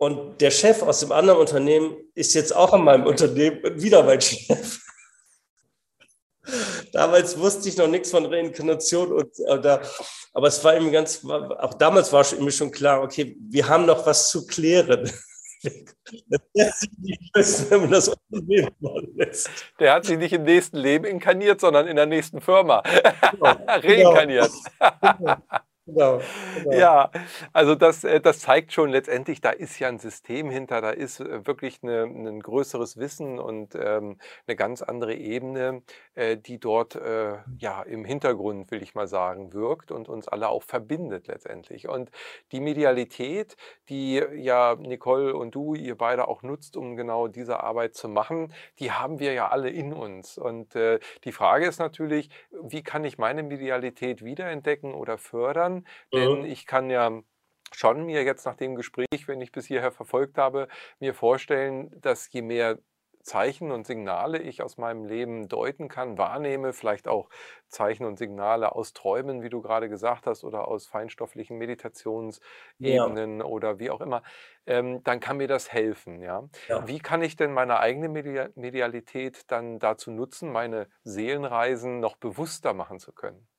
und 0.01 0.41
der 0.41 0.51
Chef 0.51 0.83
aus 0.83 1.01
dem 1.01 1.13
anderen 1.13 1.39
Unternehmen 1.39 1.95
ist 2.15 2.33
jetzt 2.33 2.57
auch 2.57 2.73
an 2.73 2.85
meinem 2.85 3.07
Unternehmen 3.07 3.63
und 3.63 3.83
wieder 3.83 4.03
mein 4.03 4.19
Chef. 4.19 4.81
damals 6.93 7.39
wusste 7.39 7.69
ich 7.69 7.77
noch 7.77 7.87
nichts 7.87 8.11
von 8.11 8.25
Reinkarnation 8.25 9.13
und 9.13 9.31
oder, 9.41 9.83
äh, 9.83 9.87
aber 10.33 10.49
es 10.49 10.65
war 10.65 10.75
ihm 10.75 10.91
ganz, 10.91 11.23
auch 11.25 11.75
damals 11.75 12.11
war 12.15 12.25
mir 12.39 12.51
schon 12.51 12.71
klar, 12.71 13.03
okay, 13.03 13.37
wir 13.41 13.69
haben 13.69 13.85
noch 13.85 14.07
was 14.07 14.31
zu 14.31 14.47
klären. 14.47 15.11
Der 19.79 19.93
hat 19.93 20.07
sich 20.07 20.17
nicht 20.17 20.33
im 20.33 20.45
nächsten 20.45 20.79
Leben 20.79 21.05
inkarniert, 21.05 21.61
sondern 21.61 21.87
in 21.87 21.97
der 21.97 22.07
nächsten 22.07 22.41
Firma 22.41 22.83
genau. 23.31 23.45
reinkarniert. 23.69 24.51
Genau. 25.19 25.37
Genau, 25.95 26.21
genau. 26.53 26.73
Ja, 26.73 27.11
also 27.55 27.75
das, 27.75 28.05
äh, 28.05 28.21
das 28.21 28.41
zeigt 28.41 28.73
schon 28.73 28.91
letztendlich, 28.91 29.41
da 29.41 29.51
ist 29.51 29.79
ja 29.79 29.89
ein 29.89 29.99
System 29.99 30.51
hinter, 30.51 30.81
da 30.83 30.91
ist 30.91 31.21
äh, 31.21 31.47
wirklich 31.47 31.81
eine, 31.83 32.03
ein 32.03 32.41
größeres 32.41 32.99
Wissen 32.99 33.39
und 33.39 33.75
ähm, 33.75 34.19
eine 34.47 34.57
ganz 34.57 34.83
andere 34.83 35.15
Ebene, 35.15 35.83
äh, 36.15 36.37
die 36.37 36.59
dort 36.61 36.97
äh, 36.97 37.39
ja 37.59 37.83
im 37.83 38.05
Hintergrund, 38.05 38.71
will 38.71 38.83
ich 38.83 38.95
mal 38.95 39.07
sagen, 39.09 39.53
wirkt 39.55 39.91
und 39.91 40.09
uns 40.09 40.29
alle 40.29 40.49
auch 40.51 40.63
verbindet 40.63 41.27
letztendlich. 41.29 41.89
Und 41.89 42.11
die 42.53 42.61
Medialität, 42.61 43.57
die 43.89 44.23
ja 44.35 44.77
Nicole 44.79 45.35
und 45.35 45.55
du, 45.55 45.75
ihr 45.75 45.97
beide 45.97 46.29
auch 46.29 46.43
nutzt, 46.43 46.77
um 46.77 46.97
genau 46.97 47.27
diese 47.29 47.63
Arbeit 47.63 47.95
zu 47.95 48.09
machen, 48.09 48.53
die 48.79 48.93
haben 48.93 49.19
wir 49.19 49.33
ja 49.33 49.49
alle 49.49 49.71
in 49.71 49.93
uns. 49.93 50.39
Und 50.39 50.75
äh, 50.77 50.99
die 51.25 51.33
Frage 51.33 51.67
ist 51.67 51.79
natürlich, 51.79 52.31
wie 52.63 52.83
kann 52.83 53.05
ich 53.05 53.19
meine 53.19 53.43
Medialität 53.43 54.23
wiederentdecken 54.25 54.95
oder 54.95 55.19
fördern? 55.19 55.80
Denn 56.13 56.41
mhm. 56.41 56.45
ich 56.45 56.67
kann 56.67 56.91
ja 56.91 57.23
schon 57.73 58.05
mir 58.05 58.23
jetzt 58.25 58.45
nach 58.47 58.57
dem 58.57 58.75
Gespräch, 58.75 59.27
wenn 59.27 59.41
ich 59.41 59.53
bis 59.53 59.67
hierher 59.67 59.93
verfolgt 59.93 60.39
habe, 60.39 60.69
mir 60.99 61.15
vorstellen, 61.15 61.91
dass 62.01 62.31
je 62.33 62.43
mehr 62.43 62.79
Zeichen 63.23 63.71
und 63.71 63.87
Signale 63.87 64.39
ich 64.39 64.63
aus 64.63 64.79
meinem 64.79 65.05
Leben 65.05 65.49
deuten 65.49 65.89
kann, 65.89 66.17
wahrnehme, 66.17 66.73
vielleicht 66.73 67.07
auch 67.07 67.29
Zeichen 67.69 68.05
und 68.05 68.19
Signale 68.19 68.75
aus 68.75 68.93
Träumen, 68.93 69.43
wie 69.43 69.51
du 69.51 69.61
gerade 69.61 69.89
gesagt 69.89 70.27
hast, 70.27 70.43
oder 70.43 70.69
aus 70.69 70.87
feinstofflichen 70.87 71.59
Meditationsebenen 71.59 73.41
ja. 73.41 73.45
oder 73.45 73.79
wie 73.79 73.91
auch 73.91 74.01
immer, 74.01 74.23
ähm, 74.67 75.03
dann 75.05 75.21
kann 75.21 75.37
mir 75.37 75.49
das 75.49 75.71
helfen. 75.71 76.23
Ja? 76.23 76.49
ja? 76.69 76.87
Wie 76.89 76.99
kann 76.99 77.23
ich 77.23 77.37
denn 77.37 77.53
meine 77.53 77.81
eigene 77.81 78.09
Medialität 78.09 79.51
dann 79.51 79.79
dazu 79.79 80.11
nutzen, 80.11 80.51
meine 80.51 80.89
Seelenreisen 81.05 82.01
noch 82.01 82.17
bewusster 82.17 82.73
machen 82.73 82.99
zu 82.99 83.13
können? 83.13 83.50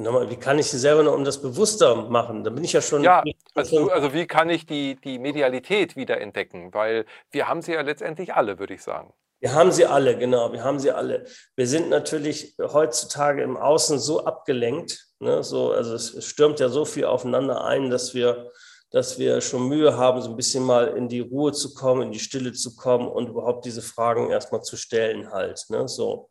Nochmal, 0.00 0.30
wie 0.30 0.36
kann 0.36 0.60
ich 0.60 0.70
sie 0.70 0.78
selber 0.78 1.02
noch 1.02 1.14
um 1.14 1.24
das 1.24 1.42
bewusster 1.42 1.96
machen? 1.96 2.44
Da 2.44 2.50
bin 2.50 2.62
ich 2.62 2.72
ja 2.72 2.80
schon. 2.80 3.02
Ja, 3.02 3.24
also, 3.54 3.90
also 3.90 4.12
wie 4.12 4.26
kann 4.26 4.48
ich 4.48 4.64
die, 4.64 4.94
die 4.94 5.18
Medialität 5.18 5.96
wieder 5.96 6.20
entdecken? 6.20 6.72
Weil 6.72 7.04
wir 7.32 7.48
haben 7.48 7.62
sie 7.62 7.72
ja 7.72 7.80
letztendlich 7.80 8.32
alle, 8.32 8.60
würde 8.60 8.74
ich 8.74 8.82
sagen. 8.82 9.12
Wir 9.40 9.54
haben 9.54 9.72
sie 9.72 9.86
alle, 9.86 10.16
genau, 10.16 10.52
wir 10.52 10.62
haben 10.62 10.78
sie 10.78 10.92
alle. 10.92 11.24
Wir 11.56 11.66
sind 11.66 11.90
natürlich 11.90 12.54
heutzutage 12.60 13.42
im 13.42 13.56
Außen 13.56 13.98
so 13.98 14.24
abgelenkt, 14.24 15.08
ne, 15.18 15.42
so, 15.44 15.72
also 15.72 15.94
es 15.94 16.24
stürmt 16.24 16.58
ja 16.58 16.68
so 16.68 16.84
viel 16.84 17.04
aufeinander 17.04 17.64
ein, 17.64 17.88
dass 17.88 18.14
wir, 18.14 18.50
dass 18.90 19.18
wir 19.18 19.40
schon 19.40 19.68
Mühe 19.68 19.96
haben, 19.96 20.22
so 20.22 20.30
ein 20.30 20.36
bisschen 20.36 20.64
mal 20.64 20.88
in 20.96 21.08
die 21.08 21.20
Ruhe 21.20 21.52
zu 21.52 21.74
kommen, 21.74 22.02
in 22.02 22.12
die 22.12 22.18
Stille 22.18 22.52
zu 22.52 22.74
kommen 22.74 23.06
und 23.06 23.28
überhaupt 23.28 23.64
diese 23.64 23.82
Fragen 23.82 24.30
erstmal 24.30 24.62
zu 24.62 24.76
stellen 24.76 25.30
halt. 25.32 25.64
Ne, 25.68 25.86
so. 25.88 26.27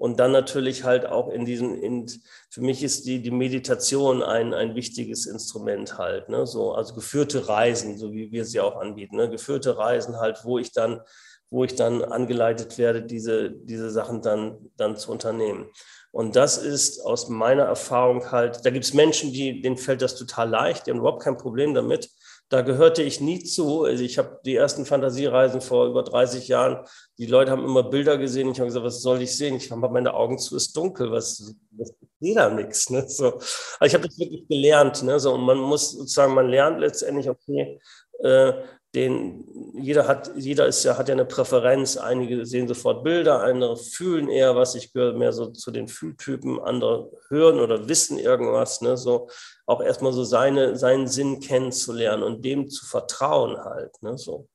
Und 0.00 0.18
dann 0.18 0.32
natürlich 0.32 0.84
halt 0.84 1.04
auch 1.04 1.28
in 1.28 1.44
diesen, 1.44 1.74
in, 1.74 2.06
für 2.48 2.62
mich 2.62 2.82
ist 2.82 3.04
die, 3.04 3.20
die 3.20 3.30
Meditation 3.30 4.22
ein, 4.22 4.54
ein 4.54 4.74
wichtiges 4.74 5.26
Instrument 5.26 5.98
halt. 5.98 6.30
Ne? 6.30 6.46
So, 6.46 6.72
also 6.72 6.94
geführte 6.94 7.50
Reisen, 7.50 7.98
so 7.98 8.10
wie 8.10 8.32
wir 8.32 8.46
sie 8.46 8.60
auch 8.60 8.80
anbieten. 8.80 9.16
Ne? 9.16 9.28
Geführte 9.28 9.76
Reisen 9.76 10.18
halt, 10.18 10.42
wo 10.42 10.58
ich 10.58 10.72
dann, 10.72 11.02
wo 11.50 11.64
ich 11.64 11.74
dann 11.74 12.02
angeleitet 12.02 12.78
werde, 12.78 13.02
diese, 13.02 13.50
diese 13.50 13.90
Sachen 13.90 14.22
dann, 14.22 14.70
dann 14.78 14.96
zu 14.96 15.12
unternehmen. 15.12 15.66
Und 16.12 16.34
das 16.34 16.56
ist 16.56 17.04
aus 17.04 17.28
meiner 17.28 17.64
Erfahrung 17.64 18.32
halt, 18.32 18.64
da 18.64 18.70
gibt 18.70 18.86
es 18.86 18.94
Menschen, 18.94 19.34
die, 19.34 19.60
denen 19.60 19.76
fällt 19.76 20.00
das 20.00 20.16
total 20.16 20.48
leicht, 20.48 20.86
die 20.86 20.92
haben 20.92 21.00
überhaupt 21.00 21.22
kein 21.22 21.36
Problem 21.36 21.74
damit. 21.74 22.08
Da 22.50 22.62
gehörte 22.62 23.04
ich 23.04 23.20
nie 23.20 23.44
zu. 23.44 23.84
Also 23.84 24.02
ich 24.02 24.18
habe 24.18 24.40
die 24.44 24.56
ersten 24.56 24.84
Fantasiereisen 24.84 25.60
vor 25.60 25.86
über 25.86 26.02
30 26.02 26.48
Jahren. 26.48 26.84
Die 27.16 27.26
Leute 27.26 27.52
haben 27.52 27.64
immer 27.64 27.84
Bilder 27.84 28.18
gesehen. 28.18 28.50
Ich 28.50 28.58
habe 28.58 28.66
gesagt, 28.66 28.84
was 28.84 29.02
soll 29.02 29.22
ich 29.22 29.36
sehen? 29.36 29.54
Ich 29.54 29.70
habe 29.70 29.88
meine 29.88 30.12
Augen 30.14 30.36
zu, 30.36 30.56
ist 30.56 30.76
dunkel. 30.76 31.12
Was, 31.12 31.54
was 31.70 31.94
sehe 32.18 32.34
da 32.34 32.50
nichts. 32.50 32.90
Ne? 32.90 33.08
So. 33.08 33.34
Also 33.34 33.86
ich 33.86 33.94
habe 33.94 34.08
das 34.08 34.18
wirklich 34.18 34.48
gelernt. 34.48 35.00
Ne? 35.04 35.20
So, 35.20 35.34
und 35.34 35.42
man 35.42 35.58
muss 35.58 35.92
sozusagen, 35.92 36.34
man 36.34 36.48
lernt 36.48 36.80
letztendlich, 36.80 37.30
okay, 37.30 37.80
äh, 38.18 38.52
den, 38.94 39.44
jeder 39.74 40.08
hat, 40.08 40.32
jeder 40.34 40.66
ist 40.66 40.82
ja, 40.82 40.98
hat 40.98 41.08
ja 41.08 41.14
eine 41.14 41.24
Präferenz. 41.24 41.96
Einige 41.96 42.44
sehen 42.44 42.66
sofort 42.66 43.04
Bilder, 43.04 43.42
andere 43.42 43.76
fühlen 43.76 44.28
eher 44.28 44.56
was. 44.56 44.74
Ich 44.74 44.92
gehöre 44.92 45.12
mehr 45.12 45.32
so 45.32 45.46
zu 45.46 45.70
den 45.70 45.86
Fühltypen, 45.86 46.60
andere 46.60 47.10
hören 47.28 47.60
oder 47.60 47.88
wissen 47.88 48.18
irgendwas. 48.18 48.80
Ne? 48.80 48.96
So 48.96 49.28
auch 49.66 49.80
erstmal 49.80 50.12
so 50.12 50.24
seine, 50.24 50.76
seinen 50.76 51.06
Sinn 51.06 51.38
kennenzulernen 51.38 52.24
und 52.24 52.44
dem 52.44 52.68
zu 52.68 52.84
vertrauen 52.84 53.62
halt. 53.64 54.02
Ne? 54.02 54.18
So. 54.18 54.48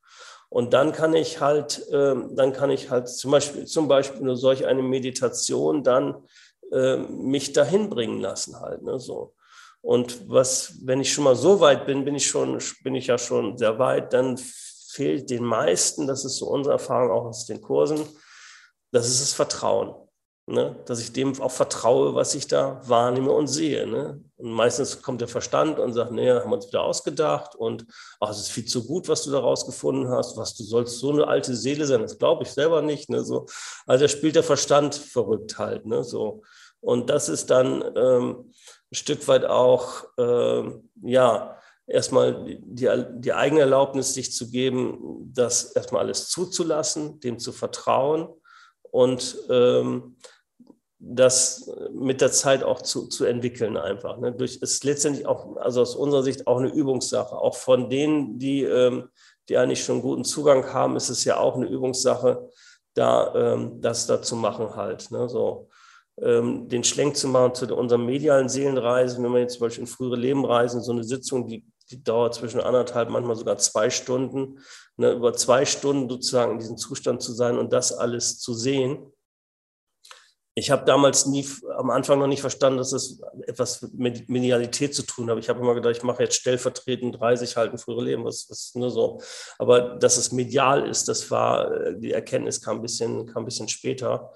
Und 0.50 0.74
dann 0.74 0.92
kann 0.92 1.14
ich 1.14 1.40
halt, 1.40 1.88
äh, 1.90 2.16
dann 2.32 2.52
kann 2.52 2.70
ich 2.70 2.90
halt 2.90 3.08
zum 3.08 3.32
Beispiel, 3.32 3.66
zum 3.66 3.88
Beispiel 3.88 4.22
nur 4.22 4.36
solch 4.36 4.66
eine 4.66 4.84
Meditation 4.84 5.82
dann 5.84 6.28
äh, 6.74 6.98
mich 6.98 7.54
dahin 7.54 7.90
bringen 7.90 8.20
lassen 8.20 8.60
halt. 8.60 8.82
Ne? 8.82 9.00
So. 9.00 9.34
Und 9.86 10.28
was, 10.28 10.80
wenn 10.82 11.00
ich 11.00 11.14
schon 11.14 11.26
mal 11.26 11.36
so 11.36 11.60
weit 11.60 11.86
bin, 11.86 12.06
bin 12.06 12.16
ich 12.16 12.26
schon, 12.26 12.60
bin 12.82 12.96
ich 12.96 13.06
ja 13.06 13.20
schon 13.20 13.56
sehr 13.56 13.78
weit, 13.78 14.14
dann 14.14 14.36
fehlt 14.36 15.30
den 15.30 15.44
meisten, 15.44 16.08
das 16.08 16.26
ist 16.26 16.38
so 16.38 16.48
unsere 16.48 16.74
Erfahrung 16.74 17.12
auch 17.12 17.26
aus 17.26 17.46
den 17.46 17.62
Kursen, 17.62 18.00
das 18.92 19.08
ist 19.08 19.22
das 19.22 19.34
Vertrauen. 19.34 19.94
Ne? 20.48 20.76
Dass 20.88 21.00
ich 21.00 21.14
dem 21.14 21.40
auch 21.40 21.52
vertraue, 21.52 22.16
was 22.16 22.34
ich 22.34 22.48
da 22.48 22.82
wahrnehme 22.84 23.32
und 23.32 23.46
sehe. 23.46 23.86
Ne? 23.86 24.24
Und 24.38 24.54
meistens 24.54 25.04
kommt 25.04 25.22
der 25.22 25.28
Verstand 25.28 25.78
und 25.78 25.94
sagt, 25.94 26.12
nee, 26.12 26.32
haben 26.32 26.50
wir 26.50 26.56
uns 26.56 26.68
wieder 26.68 26.82
ausgedacht 26.82 27.54
und 27.54 27.86
ach, 28.20 28.32
es 28.32 28.40
ist 28.40 28.52
viel 28.52 28.66
zu 28.66 28.88
gut, 28.88 29.08
was 29.08 29.22
du 29.22 29.30
da 29.30 29.40
rausgefunden 29.40 30.10
hast, 30.10 30.36
was 30.36 30.56
du 30.56 30.64
sollst 30.64 30.98
so 30.98 31.12
eine 31.12 31.28
alte 31.28 31.56
Seele 31.56 31.86
sein, 31.86 32.02
das 32.02 32.18
glaube 32.18 32.42
ich 32.42 32.50
selber 32.50 32.82
nicht. 32.82 33.08
Ne? 33.12 33.24
So, 33.24 33.46
also 33.86 34.06
da 34.06 34.08
spielt 34.08 34.36
der 34.36 34.42
Verstand 34.42 34.96
verrückt 34.96 35.60
halt. 35.60 35.86
Ne? 35.86 36.04
So. 36.04 36.42
Und 36.82 37.12
das 37.12 37.30
ist 37.30 37.52
dann, 37.52 37.84
ähm, 37.96 38.52
ein 38.92 38.96
Stück 38.96 39.28
weit 39.28 39.46
auch, 39.46 40.06
äh, 40.18 40.64
ja, 41.04 41.58
erstmal 41.88 42.46
die, 42.46 42.90
die 43.16 43.34
eigene 43.34 43.62
Erlaubnis 43.62 44.14
sich 44.14 44.34
zu 44.34 44.50
geben, 44.50 45.32
das 45.34 45.72
erstmal 45.72 46.02
alles 46.04 46.30
zuzulassen, 46.30 47.20
dem 47.20 47.40
zu 47.40 47.52
vertrauen 47.52 48.30
und 48.92 49.38
ähm, 49.50 50.16
das 50.98 51.70
mit 51.94 52.22
der 52.22 52.32
Zeit 52.32 52.64
auch 52.64 52.82
zu, 52.82 53.08
zu 53.08 53.26
entwickeln 53.26 53.78
einfach. 53.78 54.18
Ne? 54.18 54.32
Durch, 54.32 54.58
ist 54.58 54.84
letztendlich 54.84 55.28
auch, 55.28 55.58
also 55.58 55.82
aus 55.82 55.96
unserer 55.96 56.24
Sicht 56.24 56.48
auch 56.48 56.58
eine 56.58 56.72
Übungssache. 56.72 57.36
Auch 57.38 57.56
von 57.56 57.90
denen, 57.90 58.40
die, 58.40 58.64
ähm, 58.64 59.10
die 59.48 59.58
eigentlich 59.58 59.84
schon 59.84 60.02
guten 60.02 60.24
Zugang 60.24 60.74
haben, 60.74 60.96
ist 60.96 61.10
es 61.10 61.24
ja 61.24 61.38
auch 61.38 61.56
eine 61.56 61.68
Übungssache, 61.68 62.50
da 62.96 63.36
ähm, 63.36 63.82
das 63.82 64.08
da 64.08 64.22
zu 64.22 64.36
machen 64.36 64.76
halt. 64.76 65.12
Ne? 65.12 65.30
So 65.30 65.70
ähm, 66.22 66.70
den 66.70 66.84
Schlenk 66.84 67.18
zu 67.18 67.28
machen 67.28 67.56
zu 67.56 67.76
unseren 67.76 68.06
medialen 68.06 68.50
Seelenreisen, 68.50 69.24
wenn 69.24 69.34
wir 69.34 69.42
jetzt 69.42 69.56
zum 69.56 69.68
Beispiel 69.68 69.84
in 69.84 69.88
frühere 69.88 70.16
Leben 70.16 70.46
reisen, 70.46 70.82
so 70.82 70.92
eine 70.92 71.04
Sitzung, 71.04 71.48
die, 71.48 71.66
die 71.92 72.04
dauert 72.04 72.36
zwischen 72.36 72.62
anderthalb, 72.62 73.10
manchmal 73.10 73.36
sogar 73.36 73.58
zwei 73.58 73.90
Stunden, 73.90 74.60
ne, 74.98 75.12
über 75.12 75.34
zwei 75.34 75.66
Stunden 75.66 76.10
sozusagen 76.10 76.54
in 76.54 76.60
diesem 76.60 76.78
Zustand 76.78 77.22
zu 77.22 77.34
sein 77.34 77.58
und 77.58 77.74
das 77.74 77.92
alles 77.92 78.40
zu 78.40 78.54
sehen. 78.54 79.12
Ich 80.58 80.72
habe 80.72 80.86
damals 80.86 81.26
nie, 81.26 81.46
am 81.76 81.90
Anfang 81.90 82.18
noch 82.18 82.28
nicht 82.28 82.40
verstanden, 82.40 82.78
dass 82.78 82.92
das 82.92 83.20
etwas 83.46 83.82
mit 83.92 84.30
Medialität 84.30 84.96
zu 84.96 85.04
tun 85.04 85.30
hat. 85.30 85.38
Ich 85.38 85.50
habe 85.50 85.60
immer 85.60 85.76
gedacht, 85.76 85.98
ich 85.98 86.04
mache 86.04 86.24
jetzt 86.24 86.36
stellvertretend 86.36 87.20
30 87.20 87.58
halten 87.58 87.78
frühere 87.78 88.06
Leben, 88.06 88.24
was, 88.24 88.50
was 88.50 88.74
nur 88.74 88.90
so. 88.90 89.20
Aber 89.58 89.98
dass 89.98 90.16
es 90.16 90.32
medial 90.32 90.88
ist, 90.88 91.10
das 91.10 91.30
war, 91.30 91.70
äh, 91.74 92.00
die 92.00 92.14
Erkenntnis 92.14 92.62
kam 92.62 92.78
ein 92.78 92.82
bisschen, 92.82 93.26
kam 93.26 93.44
ein 93.44 93.46
bisschen 93.46 93.68
später. 93.68 94.32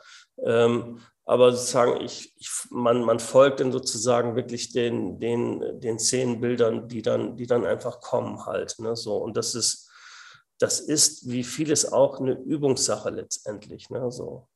Ähm, 0.46 1.00
aber 1.30 1.52
sozusagen, 1.52 2.02
ich, 2.02 2.34
ich, 2.40 2.50
man, 2.72 3.04
man 3.04 3.20
folgt 3.20 3.60
dann 3.60 3.72
sozusagen 3.72 4.36
wirklich 4.36 4.72
den, 4.72 5.20
den, 5.20 5.80
den 5.80 6.00
Szenenbildern, 6.00 6.88
die 6.88 7.04
dann, 7.04 7.38
die 7.38 7.46
dann 7.46 7.68
einfach 7.68 8.02
kommen 8.02 8.48
halt. 8.48 8.80
Ne? 8.80 8.96
So, 8.96 9.18
und 9.18 9.38
das 9.38 9.54
ist, 9.54 9.92
das 10.58 10.80
ist 10.80 11.30
wie 11.30 11.44
vieles 11.44 11.94
auch 11.94 12.20
eine 12.20 12.32
Übungssache 12.32 13.12
letztendlich. 13.12 13.92
Ne? 13.92 14.12
So. 14.12 14.48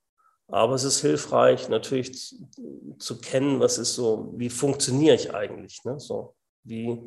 Aber 0.48 0.74
es 0.74 0.84
ist 0.84 1.02
hilfreich, 1.02 1.70
natürlich 1.70 2.20
zu, 2.20 2.50
zu 2.98 3.22
kennen, 3.22 3.60
was 3.60 3.78
ist 3.78 3.94
so, 3.94 4.34
wie 4.36 4.50
funktioniere 4.50 5.14
ich 5.14 5.32
eigentlich, 5.32 5.84
ne? 5.84 6.00
so, 6.00 6.34
wie, 6.64 7.00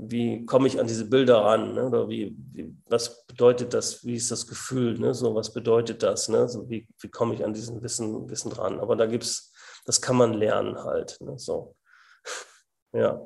wie 0.00 0.46
komme 0.46 0.68
ich 0.68 0.78
an 0.78 0.86
diese 0.86 1.08
Bilder 1.08 1.38
ran? 1.44 1.74
Ne? 1.74 1.86
Oder 1.86 2.08
wie, 2.08 2.36
wie, 2.52 2.74
was 2.86 3.26
bedeutet 3.26 3.74
das? 3.74 4.04
Wie 4.04 4.14
ist 4.14 4.30
das 4.30 4.46
Gefühl? 4.46 4.98
Ne? 4.98 5.12
So, 5.14 5.34
was 5.34 5.52
bedeutet 5.52 6.02
das? 6.02 6.28
Ne? 6.28 6.48
So, 6.48 6.68
wie, 6.68 6.86
wie 7.00 7.08
komme 7.08 7.34
ich 7.34 7.44
an 7.44 7.52
diesen 7.52 7.82
Wissen, 7.82 8.28
Wissen 8.30 8.52
ran? 8.52 8.80
Aber 8.80 8.96
da 8.96 9.06
gibt 9.06 9.24
es, 9.24 9.52
das 9.84 10.00
kann 10.00 10.16
man 10.16 10.34
lernen 10.34 10.82
halt. 10.84 11.18
Ne? 11.20 11.38
So. 11.38 11.74
ja. 12.92 13.20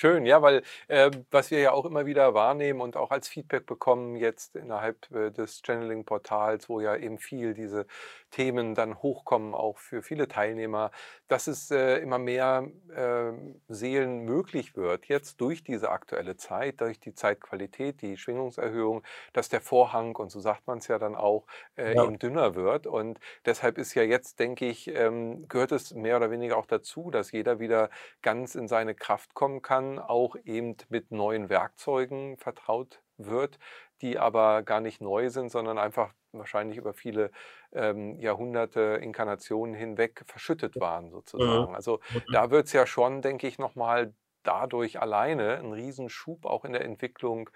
Schön, 0.00 0.26
ja, 0.26 0.42
weil 0.42 0.62
äh, 0.86 1.10
was 1.32 1.50
wir 1.50 1.58
ja 1.58 1.72
auch 1.72 1.84
immer 1.84 2.06
wieder 2.06 2.32
wahrnehmen 2.32 2.80
und 2.80 2.96
auch 2.96 3.10
als 3.10 3.26
Feedback 3.26 3.66
bekommen 3.66 4.14
jetzt 4.14 4.54
innerhalb 4.54 5.10
äh, 5.10 5.32
des 5.32 5.60
Channeling-Portals, 5.66 6.68
wo 6.68 6.80
ja 6.80 6.94
eben 6.94 7.18
viel 7.18 7.52
diese 7.52 7.84
Themen 8.30 8.76
dann 8.76 9.02
hochkommen, 9.02 9.54
auch 9.54 9.78
für 9.78 10.02
viele 10.02 10.28
Teilnehmer, 10.28 10.92
dass 11.26 11.48
es 11.48 11.72
äh, 11.72 11.96
immer 11.96 12.18
mehr 12.18 12.68
äh, 12.94 13.32
Seelen 13.66 14.20
möglich 14.24 14.76
wird, 14.76 15.06
jetzt 15.06 15.40
durch 15.40 15.64
diese 15.64 15.90
aktuelle 15.90 16.36
Zeit, 16.36 16.80
durch 16.80 17.00
die 17.00 17.14
Zeitqualität, 17.14 18.00
die 18.00 18.16
Schwingungserhöhung, 18.16 19.02
dass 19.32 19.48
der 19.48 19.60
Vorhang, 19.60 20.14
und 20.14 20.30
so 20.30 20.38
sagt 20.38 20.68
man 20.68 20.78
es 20.78 20.86
ja 20.86 21.00
dann 21.00 21.16
auch, 21.16 21.44
äh, 21.76 21.96
ja. 21.96 22.04
eben 22.04 22.20
dünner 22.20 22.54
wird. 22.54 22.86
Und 22.86 23.18
deshalb 23.46 23.78
ist 23.78 23.94
ja 23.94 24.04
jetzt, 24.04 24.38
denke 24.38 24.66
ich, 24.66 24.88
ähm, 24.94 25.48
gehört 25.48 25.72
es 25.72 25.92
mehr 25.92 26.18
oder 26.18 26.30
weniger 26.30 26.56
auch 26.56 26.66
dazu, 26.66 27.10
dass 27.10 27.32
jeder 27.32 27.58
wieder 27.58 27.90
ganz 28.22 28.54
in 28.54 28.68
seine 28.68 28.94
Kraft 28.94 29.34
kommen 29.34 29.60
kann, 29.60 29.87
auch 29.98 30.36
eben 30.44 30.76
mit 30.88 31.12
neuen 31.12 31.48
Werkzeugen 31.48 32.36
vertraut 32.36 33.00
wird, 33.16 33.58
die 34.00 34.18
aber 34.18 34.62
gar 34.62 34.80
nicht 34.80 35.00
neu 35.00 35.30
sind, 35.30 35.50
sondern 35.50 35.78
einfach 35.78 36.12
wahrscheinlich 36.32 36.76
über 36.76 36.94
viele 36.94 37.30
ähm, 37.72 38.18
Jahrhunderte, 38.20 38.98
Inkarnationen 39.02 39.74
hinweg 39.74 40.24
verschüttet 40.26 40.78
waren 40.80 41.10
sozusagen. 41.10 41.74
Also 41.74 42.00
da 42.32 42.50
wird 42.50 42.66
es 42.66 42.72
ja 42.72 42.86
schon, 42.86 43.22
denke 43.22 43.46
ich, 43.46 43.58
nochmal 43.58 44.12
dadurch 44.42 45.00
alleine 45.00 45.56
einen 45.56 45.72
Riesenschub 45.72 46.44
auch 46.44 46.64
in 46.64 46.72
der 46.72 46.84
Entwicklung 46.84 47.50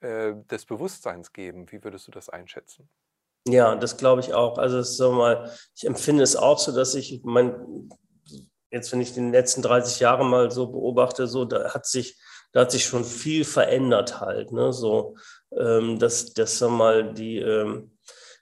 äh, 0.00 0.34
des 0.50 0.66
Bewusstseins 0.66 1.32
geben. 1.32 1.70
Wie 1.70 1.82
würdest 1.82 2.06
du 2.06 2.10
das 2.10 2.28
einschätzen? 2.28 2.88
Ja, 3.48 3.76
das 3.76 3.96
glaube 3.96 4.20
ich 4.20 4.34
auch. 4.34 4.58
Also 4.58 4.82
so 4.82 5.12
mal, 5.12 5.50
ich 5.74 5.86
empfinde 5.86 6.22
es 6.22 6.34
auch 6.36 6.58
so, 6.58 6.74
dass 6.74 6.94
ich 6.94 7.20
mein, 7.22 7.88
jetzt 8.70 8.92
wenn 8.92 9.00
ich 9.00 9.14
die 9.14 9.20
letzten 9.20 9.62
30 9.62 10.00
Jahre 10.00 10.24
mal 10.24 10.50
so 10.50 10.66
beobachte, 10.68 11.26
so 11.26 11.44
da 11.44 11.74
hat 11.74 11.86
sich 11.86 12.18
da 12.56 12.62
hat 12.62 12.70
sich 12.70 12.86
schon 12.86 13.04
viel 13.04 13.44
verändert 13.44 14.20
halt. 14.20 14.50
Ne? 14.50 14.72
So, 14.72 15.16
ähm, 15.54 15.98
dass, 15.98 16.32
dass 16.32 16.58
sag 16.58 16.70
mal 16.70 17.12
die, 17.12 17.36
ähm, 17.36 17.98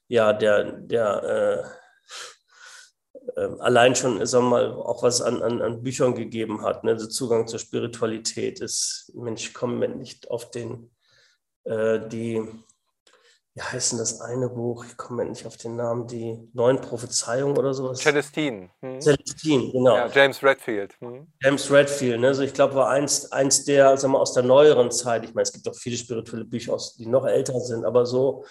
ja, 0.06 0.32
der, 0.32 0.70
der 0.72 1.74
äh, 3.36 3.40
äh, 3.40 3.56
allein 3.58 3.96
schon, 3.96 4.24
sag 4.24 4.42
mal, 4.42 4.72
auch 4.72 5.02
was 5.02 5.20
an, 5.20 5.42
an, 5.42 5.60
an 5.60 5.82
Büchern 5.82 6.14
gegeben 6.14 6.62
hat, 6.62 6.84
ne? 6.84 6.94
der 6.94 7.08
Zugang 7.08 7.48
zur 7.48 7.58
Spiritualität 7.58 8.60
ist, 8.60 9.10
Mensch, 9.14 9.48
ich 9.48 9.54
komme 9.54 9.88
nicht 9.88 10.30
auf 10.30 10.50
den, 10.52 10.92
äh, 11.64 11.98
die, 12.08 12.40
wie 13.56 13.62
heißt 13.62 13.92
denn 13.92 13.98
das 14.00 14.20
eine 14.20 14.48
Buch? 14.48 14.84
Ich 14.84 14.96
komme 14.96 15.24
nicht 15.24 15.46
auf 15.46 15.56
den 15.56 15.76
Namen, 15.76 16.08
die 16.08 16.36
neuen 16.54 16.80
Prophezeiungen 16.80 17.56
oder 17.56 17.72
sowas. 17.72 18.00
Celestine. 18.00 18.70
Hm. 18.80 19.00
Celestine, 19.00 19.70
genau. 19.70 19.96
Ja, 19.96 20.08
James 20.08 20.42
Redfield. 20.42 20.96
Hm. 21.00 21.28
James 21.40 21.70
Redfield, 21.70 22.20
ne? 22.20 22.28
also 22.28 22.42
ich 22.42 22.52
glaube, 22.52 22.74
war 22.74 22.88
eins, 22.88 23.30
eins 23.30 23.64
der, 23.64 23.96
sagen 23.96 24.12
wir, 24.14 24.18
aus 24.18 24.32
der 24.32 24.42
neueren 24.42 24.90
Zeit. 24.90 25.24
Ich 25.24 25.34
meine, 25.34 25.44
es 25.44 25.52
gibt 25.52 25.68
auch 25.68 25.76
viele 25.76 25.96
spirituelle 25.96 26.44
Bücher, 26.44 26.76
die 26.98 27.06
noch 27.06 27.26
älter 27.26 27.60
sind, 27.60 27.84
aber 27.84 28.06
so 28.06 28.44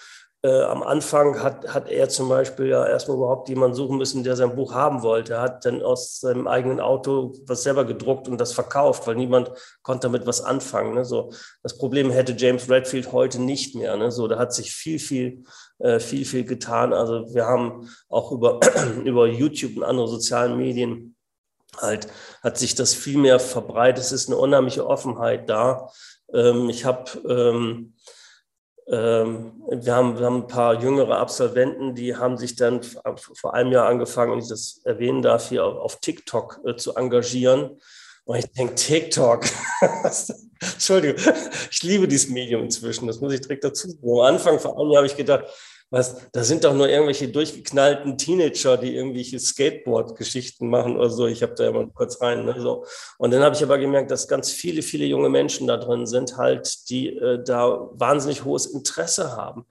äh, 0.44 0.60
am 0.64 0.82
Anfang 0.82 1.42
hat, 1.42 1.72
hat 1.72 1.88
er 1.88 2.10
zum 2.10 2.28
Beispiel 2.28 2.66
ja 2.66 2.86
erstmal 2.86 3.16
überhaupt 3.16 3.48
jemanden 3.48 3.74
suchen 3.74 3.96
müssen, 3.96 4.24
der 4.24 4.36
sein 4.36 4.54
Buch 4.54 4.74
haben 4.74 5.02
wollte. 5.02 5.32
Er 5.32 5.40
hat 5.40 5.64
dann 5.64 5.82
aus 5.82 6.20
seinem 6.20 6.46
eigenen 6.46 6.80
Auto 6.80 7.32
was 7.46 7.62
selber 7.62 7.86
gedruckt 7.86 8.28
und 8.28 8.38
das 8.38 8.52
verkauft, 8.52 9.06
weil 9.06 9.14
niemand 9.16 9.50
konnte 9.80 10.06
damit 10.06 10.26
was 10.26 10.42
anfangen. 10.42 10.96
Ne? 10.96 11.06
So, 11.06 11.32
das 11.62 11.78
Problem 11.78 12.10
hätte 12.10 12.34
James 12.36 12.68
Redfield 12.68 13.10
heute 13.10 13.40
nicht 13.40 13.74
mehr. 13.74 13.96
Ne? 13.96 14.10
So, 14.10 14.28
da 14.28 14.38
hat 14.38 14.52
sich 14.52 14.72
viel, 14.72 14.98
viel, 14.98 15.44
äh, 15.78 15.98
viel, 15.98 16.26
viel 16.26 16.44
getan. 16.44 16.92
Also 16.92 17.34
wir 17.34 17.46
haben 17.46 17.88
auch 18.10 18.30
über, 18.30 18.60
über 19.02 19.26
YouTube 19.26 19.78
und 19.78 19.82
andere 19.84 20.08
sozialen 20.08 20.58
Medien 20.58 21.16
halt, 21.78 22.06
hat 22.42 22.58
sich 22.58 22.74
das 22.74 22.92
viel 22.92 23.16
mehr 23.16 23.40
verbreitet. 23.40 24.04
Es 24.04 24.12
ist 24.12 24.28
eine 24.28 24.36
unheimliche 24.36 24.86
Offenheit 24.86 25.48
da. 25.48 25.88
Ähm, 26.34 26.68
ich 26.68 26.84
habe 26.84 27.12
ähm, 27.26 27.94
wir, 28.86 29.94
haben, 29.94 30.18
wir 30.18 30.26
haben 30.26 30.42
ein 30.42 30.46
paar 30.46 30.80
jüngere 30.80 31.18
Absolventen, 31.18 31.94
die 31.94 32.16
haben 32.16 32.36
sich 32.36 32.54
dann 32.56 32.80
vor 32.82 33.54
einem 33.54 33.72
Jahr 33.72 33.88
angefangen, 33.88 34.32
wenn 34.32 34.40
ich 34.40 34.48
das 34.48 34.80
erwähnen 34.84 35.22
darf, 35.22 35.48
hier 35.48 35.64
auf, 35.64 35.76
auf 35.76 36.00
TikTok 36.00 36.60
äh, 36.66 36.76
zu 36.76 36.94
engagieren. 36.94 37.80
Und 38.24 38.38
ich 38.38 38.50
denke, 38.52 38.74
TikTok, 38.74 39.44
Entschuldigung, 40.60 41.22
ich 41.70 41.82
liebe 41.82 42.08
dieses 42.08 42.30
Medium 42.30 42.62
inzwischen, 42.62 43.06
das 43.06 43.20
muss 43.20 43.32
ich 43.32 43.40
direkt 43.40 43.64
dazu 43.64 43.88
sagen. 43.88 44.02
Am 44.02 44.20
Anfang 44.20 44.58
vor 44.58 44.78
einem 44.78 44.90
Jahr 44.90 44.98
habe 44.98 45.06
ich 45.06 45.16
gedacht, 45.16 45.44
was, 45.90 46.16
da 46.32 46.42
sind 46.42 46.64
doch 46.64 46.74
nur 46.74 46.88
irgendwelche 46.88 47.28
durchgeknallten 47.28 48.18
Teenager, 48.18 48.76
die 48.76 48.96
irgendwelche 48.96 49.38
Skateboard-Geschichten 49.38 50.68
machen 50.68 50.96
oder 50.96 51.10
so. 51.10 51.26
Ich 51.26 51.42
habe 51.42 51.54
da 51.54 51.64
ja 51.64 51.72
mal 51.72 51.88
kurz 51.88 52.20
rein. 52.20 52.44
Ne, 52.44 52.56
so. 52.58 52.84
Und 53.18 53.32
dann 53.32 53.42
habe 53.42 53.54
ich 53.54 53.62
aber 53.62 53.78
gemerkt, 53.78 54.10
dass 54.10 54.26
ganz 54.26 54.50
viele, 54.50 54.82
viele 54.82 55.04
junge 55.04 55.28
Menschen 55.28 55.66
da 55.66 55.76
drin 55.76 56.06
sind, 56.06 56.36
halt, 56.36 56.90
die 56.90 57.16
äh, 57.16 57.42
da 57.44 57.88
wahnsinnig 57.92 58.44
hohes 58.44 58.66
Interesse 58.66 59.36
haben, 59.36 59.66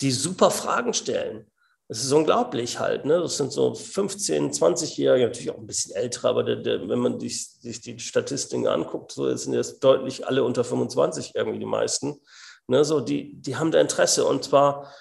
die 0.00 0.10
super 0.10 0.50
Fragen 0.50 0.92
stellen. 0.92 1.46
Das 1.88 2.02
ist 2.02 2.12
unglaublich 2.12 2.78
halt. 2.78 3.04
Ne? 3.04 3.20
Das 3.20 3.36
sind 3.36 3.52
so 3.52 3.72
15-, 3.72 4.58
20-Jährige, 4.58 5.26
natürlich 5.26 5.50
auch 5.50 5.58
ein 5.58 5.66
bisschen 5.66 5.94
ältere, 5.94 6.28
aber 6.28 6.42
der, 6.42 6.56
der, 6.56 6.88
wenn 6.88 6.98
man 6.98 7.20
sich, 7.20 7.48
sich, 7.48 7.80
die 7.80 7.98
Statistiken 7.98 8.66
anguckt, 8.66 9.12
so 9.12 9.34
sind 9.36 9.52
jetzt 9.52 9.84
deutlich 9.84 10.26
alle 10.26 10.42
unter 10.42 10.64
25 10.64 11.32
irgendwie 11.34 11.58
die 11.58 11.66
meisten. 11.66 12.20
Ne? 12.66 12.84
So, 12.84 13.00
die, 13.00 13.34
die 13.40 13.56
haben 13.56 13.70
da 13.70 13.80
Interesse 13.80 14.24
und 14.24 14.44
zwar 14.44 14.92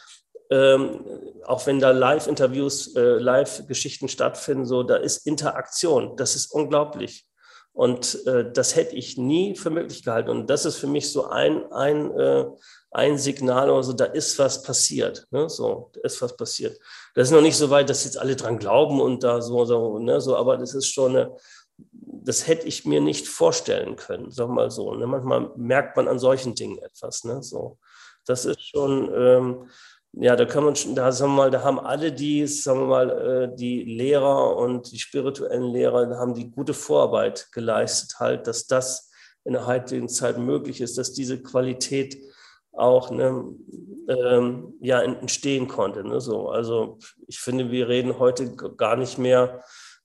ähm, 0.51 1.05
auch 1.45 1.65
wenn 1.65 1.79
da 1.79 1.91
Live-Interviews, 1.91 2.95
äh, 2.95 3.17
Live-Geschichten 3.17 4.09
stattfinden, 4.09 4.65
so, 4.65 4.83
da 4.83 4.97
ist 4.97 5.25
Interaktion. 5.25 6.17
Das 6.17 6.35
ist 6.35 6.51
unglaublich. 6.53 7.25
Und 7.73 8.27
äh, 8.27 8.51
das 8.51 8.75
hätte 8.75 8.97
ich 8.97 9.17
nie 9.17 9.55
für 9.55 9.69
möglich 9.69 10.03
gehalten. 10.03 10.29
Und 10.29 10.49
das 10.49 10.65
ist 10.65 10.75
für 10.75 10.87
mich 10.87 11.09
so 11.09 11.27
ein, 11.27 11.71
ein, 11.71 12.11
äh, 12.19 12.45
ein 12.91 13.17
Signal 13.17 13.69
oder 13.69 13.83
so, 13.83 13.93
da 13.93 14.05
ist 14.05 14.37
was 14.39 14.61
passiert. 14.61 15.25
Ne? 15.31 15.49
So, 15.49 15.89
da 15.93 16.01
ist 16.01 16.21
was 16.21 16.35
passiert. 16.35 16.77
Das 17.15 17.29
ist 17.29 17.33
noch 17.33 17.41
nicht 17.41 17.55
so 17.55 17.69
weit, 17.69 17.89
dass 17.89 18.03
jetzt 18.03 18.17
alle 18.17 18.35
dran 18.35 18.59
glauben 18.59 18.99
und 18.99 19.23
da 19.23 19.41
so, 19.41 19.63
so, 19.63 19.99
ne? 19.99 20.19
so 20.19 20.35
aber 20.35 20.57
das 20.57 20.73
ist 20.73 20.87
schon 20.87 21.15
eine, 21.15 21.37
das 21.77 22.45
hätte 22.45 22.67
ich 22.67 22.85
mir 22.85 22.99
nicht 22.99 23.25
vorstellen 23.29 23.95
können, 23.95 24.31
sag 24.31 24.49
mal 24.49 24.69
so. 24.69 24.93
Ne? 24.93 25.07
Manchmal 25.07 25.51
merkt 25.55 25.95
man 25.95 26.09
an 26.09 26.19
solchen 26.19 26.55
Dingen 26.55 26.77
etwas. 26.79 27.23
Ne? 27.23 27.41
So, 27.41 27.77
das 28.25 28.43
ist 28.43 28.61
schon, 28.61 29.09
ähm, 29.15 29.69
ja, 30.13 30.35
da 30.35 30.45
kann 30.45 30.65
man 30.65 30.75
schon, 30.75 30.93
da 30.93 31.11
sagen 31.11 31.31
wir 31.31 31.37
mal, 31.37 31.51
da 31.51 31.63
haben 31.63 31.79
alle 31.79 32.11
die, 32.11 32.45
sagen 32.45 32.81
wir 32.81 32.87
mal, 32.87 33.09
äh, 33.09 33.55
die 33.55 33.83
Lehrer 33.83 34.57
und 34.57 34.91
die 34.91 34.99
spirituellen 34.99 35.71
Lehrer, 35.71 36.17
haben 36.17 36.33
die 36.33 36.51
gute 36.51 36.73
Vorarbeit 36.73 37.47
geleistet, 37.51 38.19
halt, 38.19 38.47
dass 38.47 38.67
das 38.67 39.09
in 39.45 39.53
der 39.53 39.65
heutigen 39.65 40.09
Zeit 40.09 40.37
möglich 40.37 40.81
ist, 40.81 40.97
dass 40.97 41.13
diese 41.13 41.41
Qualität 41.41 42.17
auch 42.73 43.09
ne, 43.09 43.55
ähm, 44.07 44.73
ja, 44.81 45.01
entstehen 45.01 45.67
konnte. 45.67 46.03
Ne, 46.03 46.19
so. 46.19 46.49
Also 46.49 46.97
ich 47.27 47.39
finde, 47.39 47.71
wir 47.71 47.87
reden 47.87 48.19
heute 48.19 48.55
gar 48.55 48.97
nicht 48.97 49.17
mehr 49.17 49.63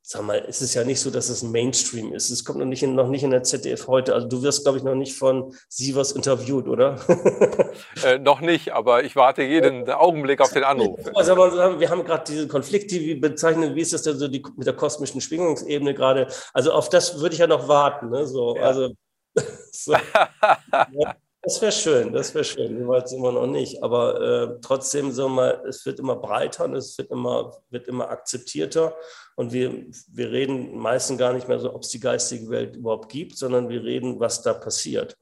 sag 0.08 0.22
mal, 0.22 0.44
es 0.46 0.62
ist 0.62 0.72
ja 0.74 0.84
nicht 0.84 1.00
so, 1.00 1.10
dass 1.10 1.28
es 1.28 1.42
ein 1.42 1.50
Mainstream 1.50 2.12
ist. 2.12 2.30
Es 2.30 2.44
kommt 2.44 2.60
noch 2.60 2.64
nicht 2.64 2.84
in, 2.84 2.94
noch 2.94 3.08
nicht 3.08 3.24
in 3.24 3.32
der 3.32 3.42
ZDF 3.42 3.88
heute. 3.88 4.14
Also 4.14 4.28
du 4.28 4.40
wirst, 4.40 4.62
glaube 4.62 4.78
ich, 4.78 4.84
noch 4.84 4.94
nicht 4.94 5.18
von 5.18 5.52
Sievers 5.68 6.12
interviewt, 6.12 6.68
oder? 6.68 6.94
äh, 8.04 8.16
noch 8.16 8.40
nicht, 8.40 8.72
aber 8.72 9.02
ich 9.02 9.16
warte 9.16 9.42
jeden 9.42 9.90
Augenblick 9.90 10.40
auf 10.40 10.52
den 10.52 10.62
Anruf. 10.62 11.00
Also, 11.12 11.36
wir 11.36 11.90
haben 11.90 12.04
gerade 12.04 12.22
diese 12.24 12.46
Konflikte, 12.46 12.94
wie 13.00 13.16
bezeichnen, 13.16 13.74
wie 13.74 13.80
ist 13.80 13.94
das 13.94 14.02
denn 14.02 14.16
so 14.16 14.28
die, 14.28 14.44
mit 14.56 14.68
der 14.68 14.74
kosmischen 14.74 15.20
Schwingungsebene 15.20 15.92
gerade? 15.92 16.28
Also 16.54 16.70
auf 16.70 16.88
das 16.88 17.18
würde 17.18 17.34
ich 17.34 17.40
ja 17.40 17.48
noch 17.48 17.66
warten. 17.66 18.10
Ne? 18.10 18.28
So, 18.28 18.54
ja. 18.54 18.62
Also, 18.62 18.90
so. 19.72 19.92
ja. 19.92 21.16
Das 21.42 21.62
wäre 21.62 21.70
schön, 21.70 22.12
das 22.12 22.34
wäre 22.34 22.42
schön. 22.42 22.76
So 22.76 22.88
weit 22.88 23.08
sind 23.08 23.22
wir 23.22 23.30
noch 23.30 23.46
nicht. 23.46 23.80
Aber 23.80 24.20
äh, 24.20 24.60
trotzdem, 24.62 25.12
so 25.12 25.28
mal, 25.28 25.62
es 25.68 25.86
wird 25.86 26.00
immer 26.00 26.16
breiter 26.16 26.64
und 26.64 26.74
es 26.74 26.98
wird 26.98 27.12
immer, 27.12 27.52
wird 27.70 27.86
immer 27.86 28.10
akzeptierter. 28.10 28.96
Und 29.36 29.52
wir, 29.52 29.86
wir 30.08 30.32
reden 30.32 30.76
meistens 30.76 31.18
gar 31.18 31.32
nicht 31.32 31.46
mehr 31.46 31.60
so, 31.60 31.74
ob 31.74 31.82
es 31.82 31.90
die 31.90 32.00
geistige 32.00 32.48
Welt 32.48 32.76
überhaupt 32.76 33.10
gibt, 33.10 33.36
sondern 33.36 33.68
wir 33.68 33.84
reden, 33.84 34.18
was 34.18 34.42
da 34.42 34.54
passiert. 34.54 35.16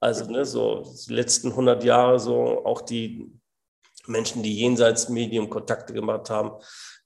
Also 0.00 0.30
ne, 0.30 0.44
so 0.44 0.82
die 1.08 1.14
letzten 1.14 1.50
100 1.50 1.82
Jahre, 1.84 2.18
so 2.18 2.64
auch 2.64 2.82
die 2.82 3.32
Menschen, 4.06 4.42
die 4.42 4.54
jenseits 4.54 5.08
Medium 5.08 5.48
Kontakte 5.48 5.94
gemacht 5.94 6.28
haben 6.30 6.50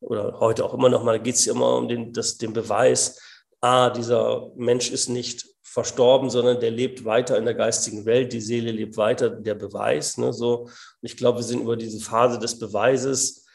oder 0.01 0.41
heute 0.41 0.65
auch 0.65 0.75
immer 0.75 0.89
noch 0.89 1.05
mal, 1.05 1.21
geht 1.21 1.37
es 1.37 1.47
immer 1.47 1.77
um 1.77 1.87
den, 1.87 2.13
das, 2.13 2.39
den 2.39 2.53
Beweis, 2.53 3.21
ah, 3.61 3.91
dieser 3.91 4.51
Mensch 4.57 4.91
ist 4.91 5.09
nicht 5.09 5.47
verstorben, 5.63 6.31
sondern 6.31 6.61
der 6.61 6.71
lebt 6.71 7.05
weiter 7.05 7.37
in 7.37 7.45
der 7.45 7.55
geistigen 7.55 8.07
Welt, 8.07 8.33
die 8.33 8.41
Seele 8.41 8.73
lebt 8.73 8.97
weiter, 8.97 9.29
der 9.29 9.55
Beweis. 9.55 10.17
Ne, 10.17 10.33
so. 10.33 10.63
Und 10.63 10.73
ich 11.03 11.17
glaube, 11.17 11.39
wir 11.39 11.45
sind 11.45 11.61
über 11.61 11.77
diese 11.77 12.01
Phase 12.01 12.39
des 12.39 12.59
Beweises, 12.59 13.47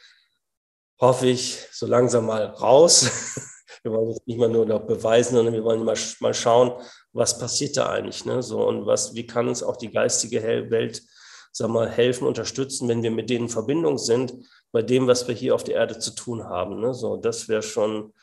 hoffe 1.04 1.28
ich, 1.28 1.60
so 1.72 1.86
langsam 1.86 2.28
mal 2.28 2.46
raus. 2.46 3.10
wir 3.84 3.92
wollen 3.92 4.12
jetzt 4.12 4.26
nicht 4.26 4.40
mal 4.40 4.50
nur 4.50 4.66
noch 4.66 4.86
beweisen, 4.88 5.36
sondern 5.36 5.54
wir 5.54 5.64
wollen 5.64 5.84
mal, 5.84 5.98
mal 6.22 6.34
schauen, 6.34 6.72
was 7.12 7.38
passiert 7.38 7.76
da 7.76 7.90
eigentlich. 7.90 8.26
Ne? 8.26 8.42
So, 8.42 8.66
und 8.66 8.86
was, 8.86 9.14
wie 9.14 9.28
kann 9.28 9.48
uns 9.50 9.62
auch 9.62 9.76
die 9.76 9.92
geistige 9.92 10.42
Welt 10.72 11.04
sag 11.52 11.70
mal, 11.70 11.90
helfen, 11.90 12.26
unterstützen, 12.26 12.88
wenn 12.88 13.04
wir 13.04 13.12
mit 13.12 13.30
denen 13.30 13.46
in 13.46 13.50
Verbindung 13.50 13.98
sind, 13.98 14.34
bei 14.72 14.82
dem, 14.82 15.06
was 15.06 15.28
wir 15.28 15.36
hier 15.36 15.54
auf 15.54 15.64
der 15.64 15.76
Erde 15.76 16.00
zu 16.00 16.16
tun 16.16 16.46
haben. 16.46 16.80
Ne? 16.80 16.94
So, 16.94 17.18
das 17.18 17.48
wäre 17.48 17.62
schon, 17.62 18.14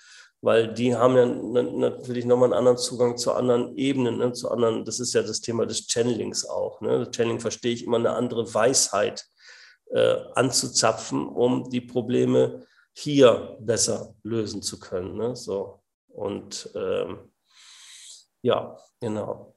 weil 0.40 0.72
die 0.74 0.96
haben 0.96 1.16
ja 1.16 1.26
natürlich 1.26 2.24
nochmal 2.24 2.46
einen 2.46 2.58
anderen 2.58 2.78
Zugang 2.78 3.18
zu 3.18 3.32
anderen 3.32 3.76
Ebenen, 3.76 4.18
ne? 4.18 4.32
zu 4.32 4.50
anderen, 4.50 4.84
das 4.84 4.98
ist 4.98 5.12
ja 5.12 5.22
das 5.22 5.40
Thema 5.40 5.66
des 5.66 5.86
Channelings 5.86 6.44
auch. 6.44 6.80
Ne? 6.80 7.04
Das 7.04 7.14
Channeling 7.14 7.40
verstehe 7.40 7.72
ich 7.72 7.84
immer 7.84 7.98
eine 7.98 8.14
andere 8.14 8.52
Weisheit 8.52 9.26
äh, 9.90 10.16
anzuzapfen, 10.34 11.28
um 11.28 11.70
die 11.70 11.82
Probleme 11.82 12.66
hier 12.92 13.56
besser 13.60 14.14
lösen 14.22 14.62
zu 14.62 14.78
können. 14.78 15.16
Ne? 15.16 15.36
So. 15.36 15.82
Und 16.08 16.70
ähm, 16.74 17.32
ja, 18.42 18.76
genau. 19.00 19.56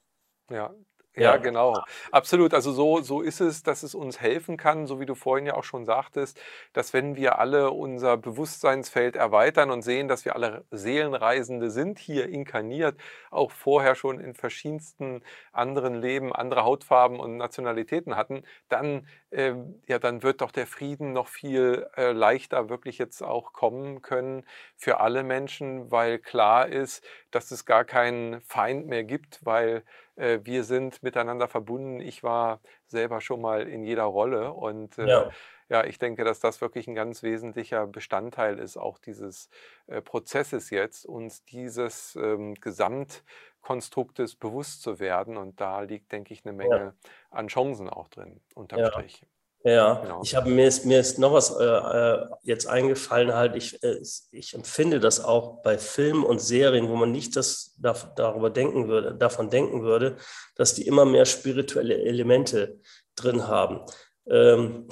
Ja, 0.49 0.73
ja, 1.15 1.37
genau. 1.37 1.83
Absolut. 2.11 2.55
Also 2.55 2.71
so, 2.71 3.01
so 3.01 3.21
ist 3.21 3.39
es, 3.39 3.61
dass 3.61 3.83
es 3.83 3.93
uns 3.93 4.19
helfen 4.19 4.57
kann, 4.57 4.87
so 4.87 4.99
wie 4.99 5.05
du 5.05 5.13
vorhin 5.13 5.45
ja 5.45 5.53
auch 5.53 5.63
schon 5.63 5.85
sagtest, 5.85 6.39
dass 6.73 6.91
wenn 6.91 7.15
wir 7.15 7.37
alle 7.37 7.69
unser 7.71 8.17
Bewusstseinsfeld 8.17 9.15
erweitern 9.15 9.69
und 9.69 9.83
sehen, 9.83 10.07
dass 10.07 10.25
wir 10.25 10.35
alle 10.35 10.65
Seelenreisende 10.71 11.69
sind, 11.69 11.99
hier 11.99 12.29
inkarniert, 12.29 12.97
auch 13.29 13.51
vorher 13.51 13.93
schon 13.93 14.19
in 14.19 14.33
verschiedensten 14.33 15.21
anderen 15.51 16.01
Leben 16.01 16.33
andere 16.33 16.63
Hautfarben 16.63 17.19
und 17.19 17.37
Nationalitäten 17.37 18.15
hatten, 18.15 18.43
dann, 18.69 19.07
äh, 19.29 19.53
ja, 19.87 19.99
dann 19.99 20.23
wird 20.23 20.41
doch 20.41 20.51
der 20.51 20.65
Frieden 20.65 21.13
noch 21.13 21.27
viel 21.27 21.87
äh, 21.95 22.11
leichter 22.11 22.69
wirklich 22.69 22.97
jetzt 22.97 23.21
auch 23.21 23.53
kommen 23.53 24.01
können 24.01 24.45
für 24.77 24.99
alle 24.99 25.23
Menschen, 25.23 25.91
weil 25.91 26.17
klar 26.17 26.67
ist, 26.67 27.03
dass 27.29 27.51
es 27.51 27.65
gar 27.65 27.85
keinen 27.85 28.41
Feind 28.41 28.87
mehr 28.87 29.03
gibt, 29.03 29.39
weil 29.45 29.83
wir 30.15 30.63
sind 30.63 31.01
miteinander 31.01 31.47
verbunden. 31.47 31.99
Ich 31.99 32.23
war 32.23 32.61
selber 32.87 33.21
schon 33.21 33.41
mal 33.41 33.67
in 33.67 33.83
jeder 33.83 34.03
Rolle 34.03 34.53
und 34.53 34.97
äh, 34.97 35.07
ja. 35.07 35.31
ja. 35.69 35.83
ich 35.85 35.97
denke, 35.97 36.23
dass 36.23 36.39
das 36.39 36.61
wirklich 36.61 36.87
ein 36.87 36.95
ganz 36.95 37.23
wesentlicher 37.23 37.87
Bestandteil 37.87 38.59
ist, 38.59 38.77
auch 38.77 38.99
dieses 38.99 39.49
äh, 39.87 40.01
Prozesses 40.01 40.69
jetzt, 40.69 41.05
uns 41.05 41.43
dieses 41.45 42.15
ähm, 42.15 42.53
Gesamtkonstruktes 42.55 44.35
bewusst 44.35 44.83
zu 44.83 44.99
werden. 44.99 45.35
Und 45.37 45.59
da 45.59 45.81
liegt, 45.81 46.11
denke 46.11 46.33
ich, 46.33 46.45
eine 46.45 46.53
Menge 46.53 46.77
ja. 46.77 46.93
an 47.31 47.47
Chancen 47.47 47.89
auch 47.89 48.07
drin, 48.07 48.39
unterm 48.53 48.79
ja. 48.79 48.91
Strich. 48.91 49.25
Ja, 49.65 49.93
genau. 49.93 50.21
ich 50.21 50.35
habe 50.35 50.49
mir 50.49 50.67
ist, 50.67 50.85
mir 50.85 50.99
ist 50.99 51.19
noch 51.19 51.31
was 51.31 51.55
äh, 51.57 51.63
äh, 51.63 52.27
jetzt 52.43 52.67
eingefallen, 52.67 53.33
halt, 53.33 53.55
ich, 53.55 53.81
äh, 53.81 54.01
ich 54.31 54.53
empfinde 54.53 54.99
das 54.99 55.23
auch 55.23 55.61
bei 55.61 55.77
Filmen 55.77 56.25
und 56.25 56.41
Serien, 56.41 56.89
wo 56.89 56.95
man 56.95 57.13
nicht 57.13 57.37
das 57.37 57.73
da, 57.77 57.93
darüber 58.17 58.49
denken 58.49 58.89
würde, 58.89 59.15
davon 59.15 59.49
denken 59.49 59.83
würde, 59.83 60.17
dass 60.55 60.75
die 60.75 60.85
immer 60.85 61.05
mehr 61.05 61.25
spirituelle 61.25 61.95
Elemente 61.95 62.81
drin 63.15 63.47
haben. 63.47 63.85
Ähm, 64.29 64.89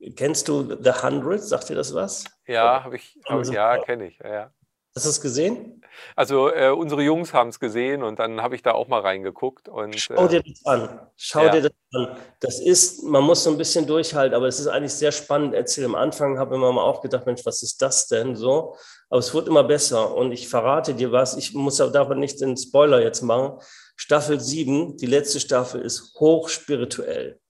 kennst 0.16 0.48
du 0.48 0.76
The 0.78 0.92
Hundred? 1.02 1.42
Sagt 1.42 1.70
dir 1.70 1.76
das 1.76 1.94
was? 1.94 2.24
Ja, 2.46 2.84
habe 2.84 2.96
ich, 2.96 3.18
hab, 3.26 3.46
ja, 3.46 3.78
kenne 3.78 4.08
ich. 4.08 4.18
Ja. 4.18 4.52
Hast 4.94 5.06
du 5.06 5.10
es 5.10 5.20
gesehen? 5.20 5.79
Also 6.16 6.52
äh, 6.52 6.70
unsere 6.70 7.02
Jungs 7.02 7.32
haben 7.32 7.50
es 7.50 7.60
gesehen 7.60 8.02
und 8.02 8.18
dann 8.18 8.42
habe 8.42 8.54
ich 8.54 8.62
da 8.62 8.72
auch 8.72 8.88
mal 8.88 9.00
reingeguckt. 9.00 9.68
Und, 9.68 9.98
Schau 9.98 10.28
dir 10.28 10.42
das 10.42 10.64
an. 10.64 11.00
Schau 11.16 11.44
ja. 11.44 11.50
dir 11.50 11.62
das 11.62 11.72
an. 11.94 12.16
Das 12.40 12.60
ist, 12.60 13.02
man 13.04 13.24
muss 13.24 13.44
so 13.44 13.50
ein 13.50 13.58
bisschen 13.58 13.86
durchhalten, 13.86 14.34
aber 14.34 14.48
es 14.48 14.60
ist 14.60 14.66
eigentlich 14.66 14.94
sehr 14.94 15.12
spannend. 15.12 15.54
Erzähl 15.54 15.84
am 15.84 15.94
Anfang, 15.94 16.38
habe 16.38 16.54
ich 16.54 16.58
immer 16.58 16.72
mal 16.72 16.84
auch 16.84 17.00
gedacht, 17.02 17.26
Mensch, 17.26 17.44
was 17.44 17.62
ist 17.62 17.80
das 17.82 18.06
denn 18.08 18.36
so? 18.36 18.76
Aber 19.08 19.18
es 19.18 19.34
wird 19.34 19.48
immer 19.48 19.64
besser 19.64 20.14
und 20.14 20.32
ich 20.32 20.48
verrate 20.48 20.94
dir 20.94 21.12
was. 21.12 21.36
Ich 21.36 21.54
muss 21.54 21.80
aber 21.80 21.92
davon 21.92 22.20
nicht 22.20 22.40
den 22.40 22.56
Spoiler 22.56 23.02
jetzt 23.02 23.22
machen. 23.22 23.58
Staffel 23.96 24.40
7, 24.40 24.96
die 24.96 25.06
letzte 25.06 25.40
Staffel, 25.40 25.82
ist 25.82 26.14
hochspirituell 26.18 27.40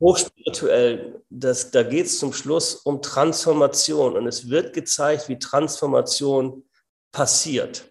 hochspirituell, 0.00 1.22
das, 1.30 1.70
da 1.70 1.82
geht 1.82 2.06
es 2.06 2.18
zum 2.18 2.32
Schluss 2.32 2.74
um 2.74 3.00
Transformation 3.00 4.16
und 4.16 4.26
es 4.26 4.48
wird 4.50 4.74
gezeigt, 4.74 5.28
wie 5.28 5.38
Transformation 5.38 6.64
passiert. 7.16 7.90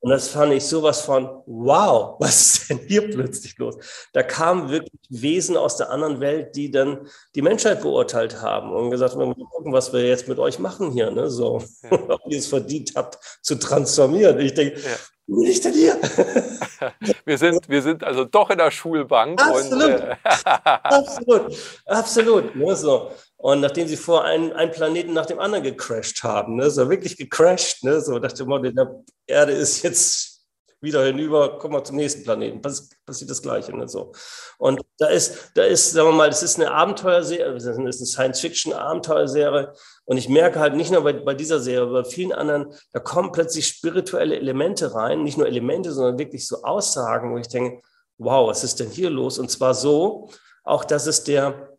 Und 0.00 0.10
das 0.10 0.28
fand 0.28 0.52
ich 0.52 0.64
sowas 0.64 1.02
von, 1.02 1.42
wow, 1.46 2.16
was 2.18 2.54
ist 2.54 2.70
denn 2.70 2.78
hier 2.88 3.10
plötzlich 3.10 3.56
los? 3.58 3.76
Da 4.14 4.22
kamen 4.22 4.70
wirklich 4.70 5.00
Wesen 5.10 5.56
aus 5.56 5.76
der 5.76 5.90
anderen 5.90 6.18
Welt, 6.20 6.56
die 6.56 6.70
dann 6.70 7.06
die 7.34 7.42
Menschheit 7.42 7.82
beurteilt 7.82 8.40
haben 8.40 8.72
und 8.72 8.90
gesagt 8.90 9.14
haben, 9.14 9.36
wir 9.36 9.46
gucken, 9.46 9.72
was 9.72 9.92
wir 9.92 10.08
jetzt 10.08 10.28
mit 10.28 10.38
euch 10.38 10.58
machen 10.58 10.90
hier, 10.92 11.10
ne? 11.10 11.30
so, 11.30 11.62
ja. 11.82 11.92
ob 12.08 12.20
ihr 12.26 12.38
es 12.38 12.46
verdient 12.46 12.92
habt, 12.96 13.18
zu 13.42 13.56
transformieren. 13.56 14.40
Ich 14.40 14.54
denke, 14.54 14.80
ja 14.80 14.96
bin 15.36 15.50
ich 15.50 15.60
denn 15.60 15.74
hier? 15.74 15.98
wir, 17.24 17.38
sind, 17.38 17.68
wir 17.68 17.82
sind 17.82 18.04
also 18.04 18.24
doch 18.24 18.50
in 18.50 18.58
der 18.58 18.70
Schulbank. 18.70 19.40
Absolut. 19.40 19.82
Und, 19.82 20.00
äh 20.00 20.16
absolut. 20.44 21.56
Absolut. 21.86 22.56
Ne, 22.56 22.76
so. 22.76 23.10
Und 23.36 23.60
nachdem 23.60 23.88
sie 23.88 23.96
vor 23.96 24.24
einen, 24.24 24.52
einen 24.52 24.70
Planeten 24.70 25.12
nach 25.12 25.26
dem 25.26 25.40
anderen 25.40 25.64
gecrashed 25.64 26.22
haben, 26.22 26.56
ne, 26.56 26.70
so 26.70 26.88
wirklich 26.88 27.16
gecrashed, 27.16 27.82
ne, 27.82 28.00
so 28.00 28.18
dachte 28.18 28.44
man, 28.44 28.62
die 28.62 28.72
Erde 29.26 29.52
ist 29.52 29.82
jetzt 29.82 30.31
wieder 30.82 31.04
hinüber, 31.04 31.58
kommen 31.58 31.74
wir 31.74 31.84
zum 31.84 31.96
nächsten 31.96 32.24
Planeten. 32.24 32.60
Pass, 32.60 32.90
passiert 33.06 33.30
das 33.30 33.40
Gleiche. 33.40 33.74
Ne, 33.76 33.88
so. 33.88 34.12
Und 34.58 34.80
da 34.98 35.06
ist, 35.06 35.52
da 35.54 35.62
ist, 35.62 35.92
sagen 35.92 36.08
wir 36.08 36.12
mal, 36.14 36.28
das 36.28 36.42
ist 36.42 36.56
eine 36.56 36.70
Abenteuerserie, 36.70 37.54
das 37.54 37.64
ist 37.64 37.78
eine 37.78 37.92
Science-Fiction-Abenteuerserie. 37.92 39.72
Und 40.04 40.16
ich 40.16 40.28
merke 40.28 40.58
halt 40.58 40.74
nicht 40.74 40.90
nur 40.90 41.02
bei, 41.02 41.12
bei 41.12 41.34
dieser 41.34 41.60
Serie, 41.60 41.82
aber 41.82 42.02
bei 42.02 42.08
vielen 42.08 42.32
anderen, 42.32 42.74
da 42.92 42.98
kommen 42.98 43.32
plötzlich 43.32 43.66
spirituelle 43.66 44.36
Elemente 44.36 44.94
rein. 44.94 45.22
Nicht 45.22 45.38
nur 45.38 45.46
Elemente, 45.46 45.92
sondern 45.92 46.18
wirklich 46.18 46.46
so 46.46 46.62
Aussagen, 46.62 47.32
wo 47.32 47.38
ich 47.38 47.48
denke, 47.48 47.82
wow, 48.18 48.48
was 48.48 48.64
ist 48.64 48.80
denn 48.80 48.90
hier 48.90 49.10
los? 49.10 49.38
Und 49.38 49.50
zwar 49.50 49.74
so, 49.74 50.30
auch 50.64 50.84
dass 50.84 51.06
es 51.06 51.24
der 51.24 51.72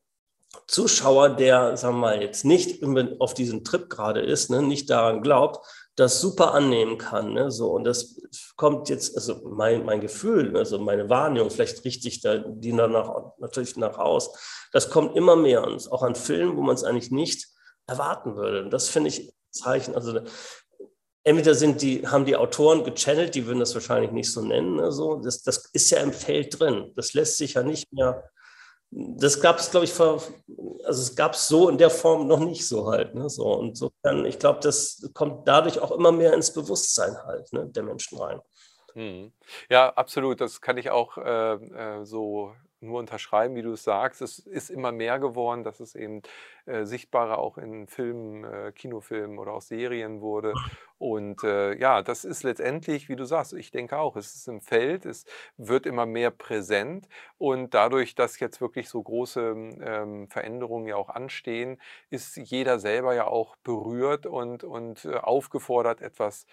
Zuschauer, 0.67 1.29
der, 1.29 1.75
sagen 1.77 1.95
wir 1.95 2.01
mal, 2.01 2.21
jetzt 2.21 2.45
nicht 2.45 2.83
auf 3.19 3.33
diesem 3.33 3.63
Trip 3.63 3.89
gerade 3.89 4.21
ist, 4.21 4.49
ne, 4.49 4.61
nicht 4.61 4.89
daran 4.89 5.21
glaubt, 5.21 5.65
das 5.95 6.19
super 6.19 6.53
annehmen 6.53 6.97
kann. 6.97 7.33
Ne? 7.33 7.51
So, 7.51 7.71
und 7.71 7.83
das 7.83 8.19
kommt 8.55 8.89
jetzt, 8.89 9.15
also 9.15 9.41
mein, 9.45 9.85
mein 9.85 10.01
Gefühl, 10.01 10.57
also 10.57 10.79
meine 10.79 11.09
Wahrnehmung, 11.09 11.51
vielleicht 11.51 11.85
richtig 11.85 12.21
da, 12.21 12.37
die 12.37 12.75
danach 12.75 13.33
natürlich 13.37 13.77
nach 13.77 13.97
aus, 13.97 14.33
das 14.71 14.89
kommt 14.89 15.15
immer 15.15 15.35
mehr 15.35 15.63
und 15.63 15.91
auch 15.91 16.01
an 16.01 16.15
Filmen, 16.15 16.57
wo 16.57 16.61
man 16.61 16.75
es 16.75 16.83
eigentlich 16.83 17.11
nicht 17.11 17.47
erwarten 17.85 18.35
würde. 18.35 18.63
Und 18.63 18.71
das 18.71 18.89
finde 18.89 19.09
ich 19.09 19.33
Zeichen. 19.51 19.93
Also 19.93 20.19
entweder 21.23 21.53
sind 21.53 21.81
die, 21.81 22.07
haben 22.07 22.25
die 22.25 22.35
Autoren 22.35 22.83
gechannelt, 22.83 23.35
die 23.35 23.45
würden 23.45 23.59
das 23.59 23.75
wahrscheinlich 23.75 24.11
nicht 24.11 24.31
so 24.31 24.41
nennen. 24.41 24.77
Ne? 24.77 24.91
So, 24.91 25.17
das, 25.17 25.43
das 25.43 25.69
ist 25.73 25.91
ja 25.91 25.99
im 25.99 26.13
Feld 26.13 26.59
drin. 26.59 26.91
Das 26.95 27.13
lässt 27.13 27.37
sich 27.37 27.53
ja 27.53 27.63
nicht 27.63 27.91
mehr 27.93 28.29
das 28.95 29.41
gab 29.41 29.57
es, 29.57 29.71
glaube 29.71 29.85
ich, 29.85 29.93
vor, 29.93 30.21
also 30.85 31.01
es 31.01 31.15
gab 31.15 31.33
es 31.33 31.47
so 31.47 31.69
in 31.69 31.77
der 31.77 31.89
Form 31.89 32.27
noch 32.27 32.39
nicht 32.39 32.67
so 32.67 32.91
halt. 32.91 33.15
Ne? 33.15 33.29
So, 33.29 33.45
und 33.45 33.77
so 33.77 33.91
kann, 34.03 34.25
ich 34.25 34.37
glaube, 34.37 34.59
das 34.61 35.09
kommt 35.13 35.47
dadurch 35.47 35.79
auch 35.79 35.91
immer 35.91 36.11
mehr 36.11 36.33
ins 36.33 36.53
Bewusstsein 36.53 37.17
halt 37.25 37.51
ne, 37.53 37.67
der 37.67 37.83
Menschen 37.83 38.19
rein. 38.19 38.39
Hm. 38.93 39.33
Ja, 39.69 39.89
absolut. 39.89 40.41
Das 40.41 40.61
kann 40.61 40.77
ich 40.77 40.91
auch 40.91 41.17
äh, 41.17 41.53
äh, 41.53 42.05
so 42.05 42.53
nur 42.83 42.99
unterschreiben, 42.99 43.55
wie 43.55 43.61
du 43.61 43.71
es 43.73 43.83
sagst. 43.83 44.21
Es 44.21 44.39
ist 44.39 44.69
immer 44.69 44.91
mehr 44.91 45.19
geworden, 45.19 45.63
dass 45.63 45.79
es 45.79 45.95
eben 45.95 46.21
äh, 46.65 46.85
sichtbarer 46.85 47.37
auch 47.39 47.57
in 47.57 47.87
Filmen, 47.87 48.43
äh, 48.43 48.71
Kinofilmen 48.73 49.39
oder 49.39 49.53
auch 49.53 49.61
Serien 49.61 50.21
wurde. 50.21 50.53
Und 50.97 51.43
äh, 51.43 51.75
ja, 51.77 52.01
das 52.01 52.23
ist 52.23 52.43
letztendlich, 52.43 53.09
wie 53.09 53.15
du 53.17 53.25
sagst, 53.25 53.53
ich 53.53 53.71
denke 53.71 53.97
auch, 53.97 54.15
es 54.15 54.35
ist 54.35 54.47
im 54.47 54.61
Feld, 54.61 55.05
es 55.05 55.25
wird 55.57 55.85
immer 55.85 56.05
mehr 56.05 56.31
präsent 56.31 57.09
und 57.37 57.73
dadurch, 57.73 58.15
dass 58.15 58.39
jetzt 58.39 58.61
wirklich 58.61 58.87
so 58.87 59.03
große 59.03 59.41
ähm, 59.81 60.29
Veränderungen 60.29 60.87
ja 60.87 60.95
auch 60.95 61.09
anstehen, 61.09 61.81
ist 62.09 62.37
jeder 62.37 62.79
selber 62.79 63.13
ja 63.15 63.27
auch 63.27 63.57
berührt 63.57 64.25
und, 64.25 64.63
und 64.63 65.03
äh, 65.03 65.15
aufgefordert, 65.15 66.01
etwas 66.01 66.45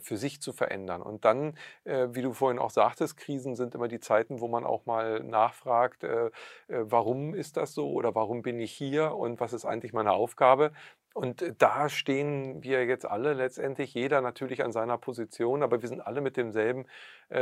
für 0.00 0.16
sich 0.16 0.40
zu 0.40 0.52
verändern. 0.52 1.02
Und 1.02 1.24
dann, 1.24 1.54
äh, 1.84 2.08
wie 2.10 2.22
du 2.22 2.32
vorhin 2.32 2.58
auch 2.58 2.70
sagtest, 2.70 3.16
Krisen 3.16 3.54
sind 3.56 3.74
immer 3.74 3.88
die 3.88 4.00
Zeiten, 4.00 4.40
wo 4.40 4.48
man 4.48 4.64
auch 4.64 4.86
mal 4.86 5.20
nachfragt, 5.22 6.04
äh, 6.04 6.30
warum 6.68 7.34
ist 7.34 7.56
das 7.56 7.74
so 7.74 7.90
oder 7.92 8.14
warum 8.14 8.42
bin 8.42 8.58
ich 8.60 8.72
hier 8.72 9.14
und 9.14 9.40
was 9.40 9.52
ist 9.52 9.64
eigentlich 9.64 9.92
meine 9.92 10.12
Aufgabe. 10.12 10.72
und 11.14 11.42
äh, 11.42 11.54
da 11.58 11.88
stehen 11.88 12.62
wir 12.62 12.84
jetzt 12.86 13.04
alle 13.04 13.34
letztendlich, 13.34 13.94
jeder 13.94 14.20
natürlich 14.20 14.62
an 14.64 14.72
seiner 14.72 14.98
Position, 14.98 15.62
aber 15.62 15.82
wir 15.82 15.88
sind 15.88 16.00
alle 16.00 16.20
mit 16.20 16.36
demselben, 16.36 16.82
äh, 16.82 16.86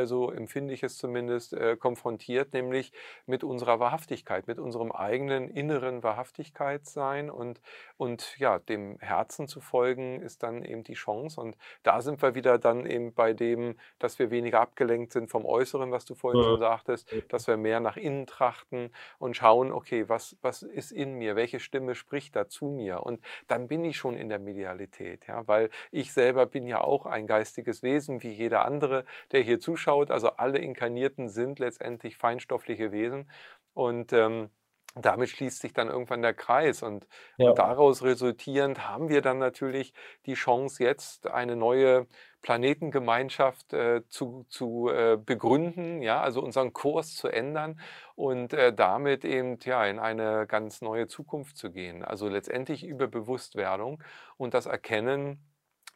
so 0.04 0.30
empfinde 0.30 0.74
ich 0.74 0.82
es 0.82 0.96
zumindest, 0.96 1.52
äh, 1.52 1.76
konfrontiert, 1.76 2.52
nämlich 2.52 2.92
mit 3.26 3.44
unserer 3.44 3.80
Wahrhaftigkeit, 3.80 4.46
mit 4.46 4.58
unserem 4.58 4.92
eigenen 4.92 5.48
inneren 5.48 6.02
Wahrhaftigkeitssein 6.02 7.30
und, 7.30 7.60
und 7.96 8.38
ja, 8.38 8.58
dem 8.58 8.98
Herzen 9.00 9.48
zu 9.48 9.60
folgen, 9.60 10.20
ist 10.20 10.42
dann 10.42 10.64
eben 10.64 10.84
die 10.84 10.94
Chance. 10.94 11.40
Und 11.40 11.56
da 11.82 12.00
sind 12.00 12.20
wir 12.22 12.34
wieder 12.34 12.58
dann 12.58 12.86
eben 12.86 13.14
bei 13.14 13.32
dem, 13.32 13.76
dass 13.98 14.18
wir 14.18 14.30
weniger 14.30 14.60
abgelenkt 14.60 15.12
sind 15.12 15.30
vom 15.30 15.44
Äußeren, 15.44 15.90
was 15.90 16.04
du 16.04 16.14
vorhin 16.14 16.42
schon 16.42 16.58
sagtest, 16.58 17.12
dass 17.28 17.46
wir 17.46 17.56
mehr 17.56 17.80
nach 17.80 17.96
innen 17.96 18.26
trachten 18.26 18.90
und 19.18 19.36
schauen, 19.36 19.72
okay, 19.72 20.08
was, 20.08 20.36
was 20.42 20.62
ist 20.62 20.92
in 20.92 21.14
mir, 21.14 21.36
welche 21.36 21.60
Stimme 21.60 21.94
spricht 21.94 22.36
da 22.36 22.48
zu 22.48 22.66
mir? 22.66 23.02
Und 23.02 23.20
dann 23.46 23.68
bin 23.68 23.84
ich 23.84 23.96
schon 23.96 24.16
in 24.16 24.28
der 24.28 24.38
Medialität, 24.38 25.26
ja, 25.26 25.46
weil 25.46 25.70
ich 25.90 26.12
selber 26.12 26.46
bin 26.46 26.66
ja 26.66 26.80
auch 26.80 27.06
ein 27.06 27.26
geistiges 27.26 27.82
Wesen, 27.82 28.22
wie 28.22 28.30
jeder 28.30 28.64
andere, 28.64 29.04
der 29.32 29.40
hier 29.40 29.60
zuschaut. 29.60 29.77
Also 30.10 30.30
alle 30.30 30.58
Inkarnierten 30.58 31.28
sind 31.28 31.58
letztendlich 31.58 32.16
feinstoffliche 32.16 32.92
Wesen 32.92 33.30
und 33.74 34.12
ähm, 34.12 34.50
damit 34.94 35.28
schließt 35.28 35.60
sich 35.60 35.72
dann 35.72 35.88
irgendwann 35.88 36.22
der 36.22 36.34
Kreis 36.34 36.82
und, 36.82 37.06
ja. 37.36 37.50
und, 37.50 37.58
daraus 37.58 38.02
resultierend 38.02 38.88
haben 38.88 39.08
wir 39.08 39.22
dann 39.22 39.38
natürlich 39.38 39.92
die 40.26 40.34
Chance, 40.34 40.82
jetzt 40.82 41.26
eine 41.26 41.56
neue 41.56 42.06
Planetengemeinschaft 42.42 43.72
äh, 43.72 44.02
zu, 44.08 44.46
zu 44.48 44.88
äh, 44.88 45.16
begründen, 45.16 46.02
ja, 46.02 46.20
also 46.20 46.40
unseren 46.40 46.72
Kurs 46.72 47.14
zu 47.14 47.28
ändern 47.28 47.80
und 48.14 48.52
äh, 48.52 48.72
damit 48.72 49.24
eben 49.24 49.58
ja, 49.64 49.84
in 49.84 49.98
eine 49.98 50.46
ganz 50.46 50.80
neue 50.80 51.06
Zukunft 51.08 51.56
zu 51.56 51.70
gehen. 51.70 52.04
Also 52.04 52.28
letztendlich 52.28 52.84
über 52.84 53.08
Bewusstwerdung 53.08 54.02
und 54.36 54.54
das 54.54 54.66
Erkennen, 54.66 55.44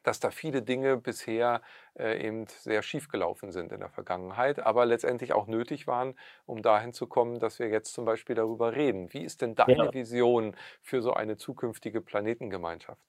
dass 0.03 0.21
da 0.21 0.31
viele 0.31 0.63
Dinge 0.63 0.97
bisher 0.97 1.63
äh, 1.99 2.27
eben 2.27 2.47
sehr 2.47 2.83
schief 2.83 3.09
gelaufen 3.09 3.53
sind 3.53 3.73
in 3.73 3.81
der 3.81 3.89
Vergangenheit, 3.89 4.61
aber 4.61 4.87
letztendlich 4.87 5.33
auch 5.33 5.47
nötig 5.47 5.87
waren, 5.87 6.15
um 6.47 6.63
dahin 6.63 6.93
zu 6.93 7.07
kommen, 7.07 7.39
dass 7.39 7.59
wir 7.59 7.69
jetzt 7.69 7.93
zum 7.93 8.05
Beispiel 8.05 8.35
darüber 8.35 8.75
reden. 8.75 9.13
Wie 9.13 9.23
ist 9.23 9.43
denn 9.43 9.55
deine 9.55 9.87
ja. 9.87 9.95
Vision 9.95 10.57
für 10.81 11.03
so 11.03 11.13
eine 11.13 11.37
zukünftige 11.37 12.01
Planetengemeinschaft? 12.01 13.03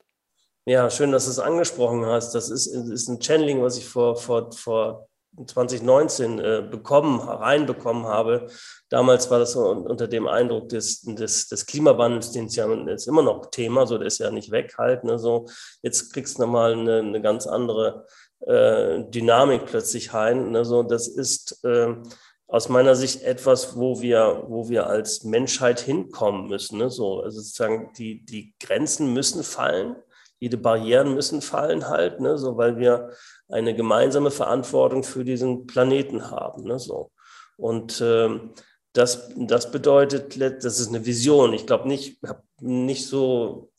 Ja, 0.65 0.89
schön, 0.89 1.11
dass 1.11 1.25
du 1.25 1.31
es 1.31 1.39
angesprochen 1.39 2.05
hast. 2.05 2.33
Das 2.33 2.49
ist, 2.49 2.67
ist 2.67 3.09
ein 3.09 3.21
Channeling, 3.21 3.61
was 3.61 3.77
ich 3.77 3.85
vor, 3.85 4.15
vor, 4.15 4.51
vor 4.53 5.09
2019 5.45 6.39
äh, 6.39 6.67
bekommen, 6.69 7.19
reinbekommen 7.19 8.05
habe. 8.05 8.47
Damals 8.89 9.29
war 9.31 9.39
das 9.39 9.53
so 9.53 9.67
unter 9.69 10.07
dem 10.07 10.27
Eindruck 10.27 10.69
des, 10.69 11.01
des, 11.01 11.47
des 11.47 11.65
Klimawandels, 11.65 12.31
den 12.31 12.45
es 12.45 12.55
ja 12.55 12.71
ist 12.85 13.07
immer 13.07 13.23
noch 13.23 13.47
Thema, 13.47 13.87
so 13.87 13.97
der 13.97 14.07
ist 14.07 14.19
ja 14.19 14.31
nicht 14.31 14.51
weg 14.51 14.75
halt. 14.77 15.03
Ne, 15.03 15.17
so. 15.17 15.47
Jetzt 15.81 16.13
kriegst 16.13 16.37
du 16.37 16.43
nochmal 16.43 16.73
eine, 16.73 16.99
eine 16.99 17.21
ganz 17.21 17.47
andere 17.47 18.05
äh, 18.41 19.03
Dynamik 19.09 19.65
plötzlich 19.65 20.13
rein. 20.13 20.51
Ne, 20.51 20.65
so. 20.65 20.83
Das 20.83 21.07
ist 21.07 21.63
äh, 21.63 21.95
aus 22.47 22.69
meiner 22.69 22.95
Sicht 22.95 23.23
etwas, 23.23 23.75
wo 23.75 24.01
wir, 24.01 24.43
wo 24.47 24.69
wir 24.69 24.85
als 24.87 25.23
Menschheit 25.23 25.79
hinkommen 25.79 26.47
müssen. 26.47 26.77
Ne, 26.77 26.89
so. 26.91 27.21
Also 27.21 27.39
sozusagen 27.39 27.91
die, 27.97 28.23
die 28.23 28.53
Grenzen 28.59 29.13
müssen 29.13 29.43
fallen 29.43 29.95
jede 30.43 30.57
Barrieren 30.57 31.15
müssen 31.15 31.41
fallen 31.41 31.87
halt, 31.87 32.19
ne, 32.19 32.37
so, 32.37 32.57
weil 32.57 32.77
wir 32.77 33.11
eine 33.47 33.73
gemeinsame 33.73 34.29
Verantwortung 34.29 35.03
für 35.03 35.23
diesen 35.23 35.67
Planeten 35.67 36.31
haben. 36.31 36.65
Ne, 36.65 36.79
so. 36.79 37.11
Und 37.55 38.01
ähm, 38.05 38.51
das, 38.91 39.31
das 39.37 39.71
bedeutet, 39.71 40.37
das 40.39 40.79
ist 40.81 40.89
eine 40.89 41.05
Vision. 41.05 41.53
Ich 41.53 41.65
glaube 41.65 41.87
nicht, 41.87 42.19
nicht 42.59 43.07
so, 43.07 43.71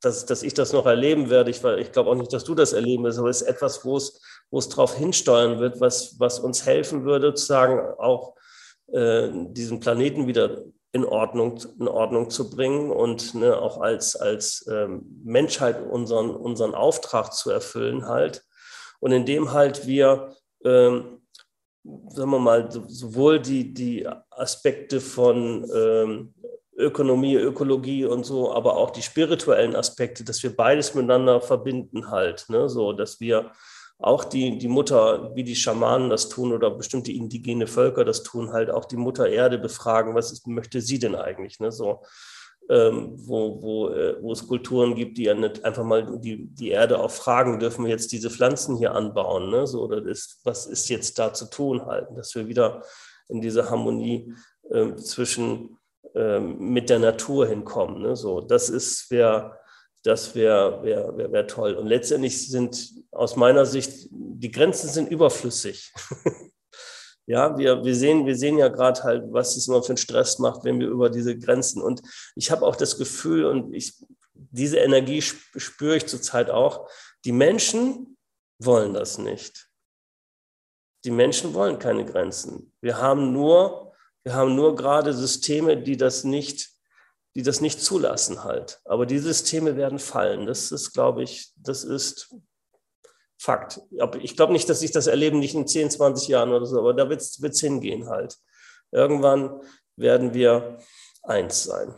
dass, 0.00 0.24
dass 0.24 0.42
ich 0.42 0.54
das 0.54 0.72
noch 0.72 0.86
erleben 0.86 1.28
werde. 1.28 1.50
Ich, 1.50 1.62
ich 1.62 1.92
glaube 1.92 2.08
auch 2.08 2.14
nicht, 2.14 2.32
dass 2.32 2.44
du 2.44 2.54
das 2.54 2.72
erleben 2.72 3.04
wirst, 3.04 3.18
aber 3.18 3.28
es 3.28 3.42
ist 3.42 3.48
etwas, 3.48 3.84
wo 3.84 3.98
es, 3.98 4.18
wo 4.50 4.58
es 4.58 4.70
darauf 4.70 4.94
hinsteuern 4.94 5.58
wird, 5.58 5.82
was, 5.82 6.18
was 6.18 6.38
uns 6.38 6.64
helfen 6.64 7.04
würde, 7.04 7.26
sozusagen 7.26 7.78
auch 7.98 8.36
äh, 8.90 9.28
diesen 9.50 9.80
Planeten 9.80 10.26
wieder 10.26 10.64
in 10.96 11.04
Ordnung, 11.04 11.60
in 11.78 11.88
Ordnung 11.88 12.30
zu 12.30 12.48
bringen 12.50 12.90
und 12.90 13.34
ne, 13.34 13.56
auch 13.56 13.80
als, 13.80 14.16
als 14.16 14.66
ähm, 14.70 15.02
Menschheit 15.24 15.86
unseren, 15.86 16.30
unseren 16.30 16.74
Auftrag 16.74 17.34
zu 17.34 17.50
erfüllen 17.50 18.08
halt. 18.08 18.42
Und 18.98 19.12
indem 19.12 19.52
halt 19.52 19.86
wir, 19.86 20.34
ähm, 20.64 21.20
sagen 22.08 22.30
wir 22.30 22.38
mal, 22.38 22.70
sowohl 22.70 23.40
die, 23.40 23.74
die 23.74 24.08
Aspekte 24.30 25.00
von 25.00 25.70
ähm, 25.74 26.34
Ökonomie, 26.78 27.36
Ökologie 27.36 28.06
und 28.06 28.24
so, 28.24 28.52
aber 28.52 28.76
auch 28.76 28.90
die 28.90 29.02
spirituellen 29.02 29.76
Aspekte, 29.76 30.24
dass 30.24 30.42
wir 30.42 30.56
beides 30.56 30.94
miteinander 30.94 31.42
verbinden 31.42 32.10
halt, 32.10 32.46
ne, 32.48 32.70
so, 32.70 32.94
dass 32.94 33.20
wir 33.20 33.52
auch 33.98 34.24
die, 34.24 34.58
die 34.58 34.68
Mutter, 34.68 35.34
wie 35.34 35.44
die 35.44 35.56
Schamanen 35.56 36.10
das 36.10 36.28
tun 36.28 36.52
oder 36.52 36.70
bestimmte 36.70 37.12
indigene 37.12 37.66
Völker 37.66 38.04
das 38.04 38.22
tun, 38.22 38.52
halt 38.52 38.70
auch 38.70 38.84
die 38.84 38.96
Mutter 38.96 39.28
Erde 39.28 39.58
befragen, 39.58 40.14
was 40.14 40.32
ist, 40.32 40.46
möchte 40.46 40.80
sie 40.80 40.98
denn 40.98 41.14
eigentlich? 41.14 41.60
Ne? 41.60 41.72
So, 41.72 42.02
ähm, 42.68 43.12
wo, 43.16 43.62
wo, 43.62 43.88
äh, 43.90 44.16
wo 44.20 44.32
es 44.32 44.46
Kulturen 44.46 44.94
gibt, 44.94 45.18
die 45.18 45.24
ja 45.24 45.34
nicht 45.34 45.64
einfach 45.64 45.84
mal 45.84 46.18
die, 46.20 46.46
die 46.46 46.70
Erde 46.70 46.98
auch 46.98 47.10
fragen, 47.10 47.58
dürfen 47.58 47.84
wir 47.84 47.90
jetzt 47.90 48.12
diese 48.12 48.28
Pflanzen 48.28 48.76
hier 48.76 48.94
anbauen? 48.94 49.50
Ne? 49.50 49.66
So, 49.66 49.82
oder 49.82 50.04
ist, 50.04 50.40
was 50.44 50.66
ist 50.66 50.88
jetzt 50.88 51.18
da 51.18 51.32
zu 51.32 51.48
tun 51.48 51.86
halt, 51.86 52.08
dass 52.16 52.34
wir 52.34 52.48
wieder 52.48 52.82
in 53.28 53.40
diese 53.40 53.70
Harmonie 53.70 54.34
äh, 54.70 54.94
zwischen 54.96 55.78
äh, 56.14 56.40
mit 56.40 56.90
der 56.90 56.98
Natur 56.98 57.46
hinkommen. 57.46 58.02
Ne? 58.02 58.16
So, 58.16 58.40
das 58.40 58.68
ist, 58.68 59.10
wer 59.10 59.58
das 60.06 60.36
wäre 60.36 60.84
wär, 60.84 61.16
wär, 61.16 61.32
wär 61.32 61.46
toll. 61.48 61.74
Und 61.74 61.88
letztendlich 61.88 62.48
sind 62.48 62.94
aus 63.10 63.34
meiner 63.34 63.66
Sicht, 63.66 64.08
die 64.10 64.52
Grenzen 64.52 64.88
sind 64.88 65.10
überflüssig. 65.10 65.92
ja, 67.26 67.58
wir, 67.58 67.84
wir, 67.84 67.94
sehen, 67.94 68.24
wir 68.24 68.36
sehen 68.36 68.56
ja 68.56 68.68
gerade 68.68 69.02
halt, 69.02 69.24
was 69.32 69.56
es 69.56 69.66
immer 69.66 69.82
für 69.82 69.90
einen 69.90 69.96
Stress 69.96 70.38
macht, 70.38 70.62
wenn 70.62 70.78
wir 70.78 70.86
über 70.86 71.10
diese 71.10 71.36
Grenzen. 71.36 71.82
Und 71.82 72.02
ich 72.36 72.52
habe 72.52 72.64
auch 72.64 72.76
das 72.76 72.98
Gefühl, 72.98 73.46
und 73.46 73.74
ich, 73.74 73.94
diese 74.32 74.78
Energie 74.78 75.20
spüre 75.22 75.96
ich 75.96 76.06
zurzeit 76.06 76.50
auch, 76.50 76.88
die 77.24 77.32
Menschen 77.32 78.16
wollen 78.62 78.94
das 78.94 79.18
nicht. 79.18 79.68
Die 81.04 81.10
Menschen 81.10 81.52
wollen 81.52 81.80
keine 81.80 82.04
Grenzen. 82.04 82.72
Wir 82.80 82.98
haben 82.98 83.32
nur, 83.32 83.92
wir 84.22 84.34
haben 84.34 84.54
nur 84.54 84.76
gerade 84.76 85.12
Systeme, 85.12 85.76
die 85.76 85.96
das 85.96 86.22
nicht 86.22 86.75
die 87.36 87.42
das 87.42 87.60
nicht 87.60 87.82
zulassen 87.82 88.44
halt. 88.44 88.80
Aber 88.86 89.04
die 89.04 89.18
Systeme 89.18 89.76
werden 89.76 89.98
fallen. 89.98 90.46
Das 90.46 90.72
ist, 90.72 90.94
glaube 90.94 91.22
ich, 91.22 91.52
das 91.56 91.84
ist 91.84 92.34
Fakt. 93.38 93.82
Ich 94.22 94.34
glaube 94.36 94.54
nicht, 94.54 94.66
dass 94.70 94.80
sich 94.80 94.90
das 94.90 95.06
erleben, 95.06 95.38
nicht 95.38 95.54
in 95.54 95.66
10, 95.66 95.90
20 95.90 96.28
Jahren 96.28 96.52
oder 96.52 96.64
so, 96.64 96.78
aber 96.78 96.94
da 96.94 97.10
wird 97.10 97.20
es 97.20 97.60
hingehen 97.60 98.08
halt. 98.08 98.38
Irgendwann 98.90 99.60
werden 99.96 100.32
wir 100.32 100.78
eins 101.22 101.64
sein. 101.64 101.94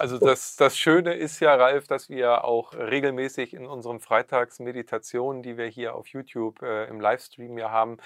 Also 0.00 0.18
das, 0.18 0.56
das 0.56 0.76
Schöne 0.76 1.14
ist 1.14 1.38
ja, 1.38 1.54
Ralf, 1.54 1.86
dass 1.86 2.08
wir 2.08 2.42
auch 2.42 2.74
regelmäßig 2.74 3.54
in 3.54 3.66
unseren 3.66 4.00
Freitagsmeditationen, 4.00 5.44
die 5.44 5.56
wir 5.56 5.66
hier 5.66 5.94
auf 5.94 6.08
YouTube 6.08 6.60
äh, 6.62 6.88
im 6.88 7.00
Livestream 7.00 7.56
ja 7.56 7.70
haben, 7.70 7.98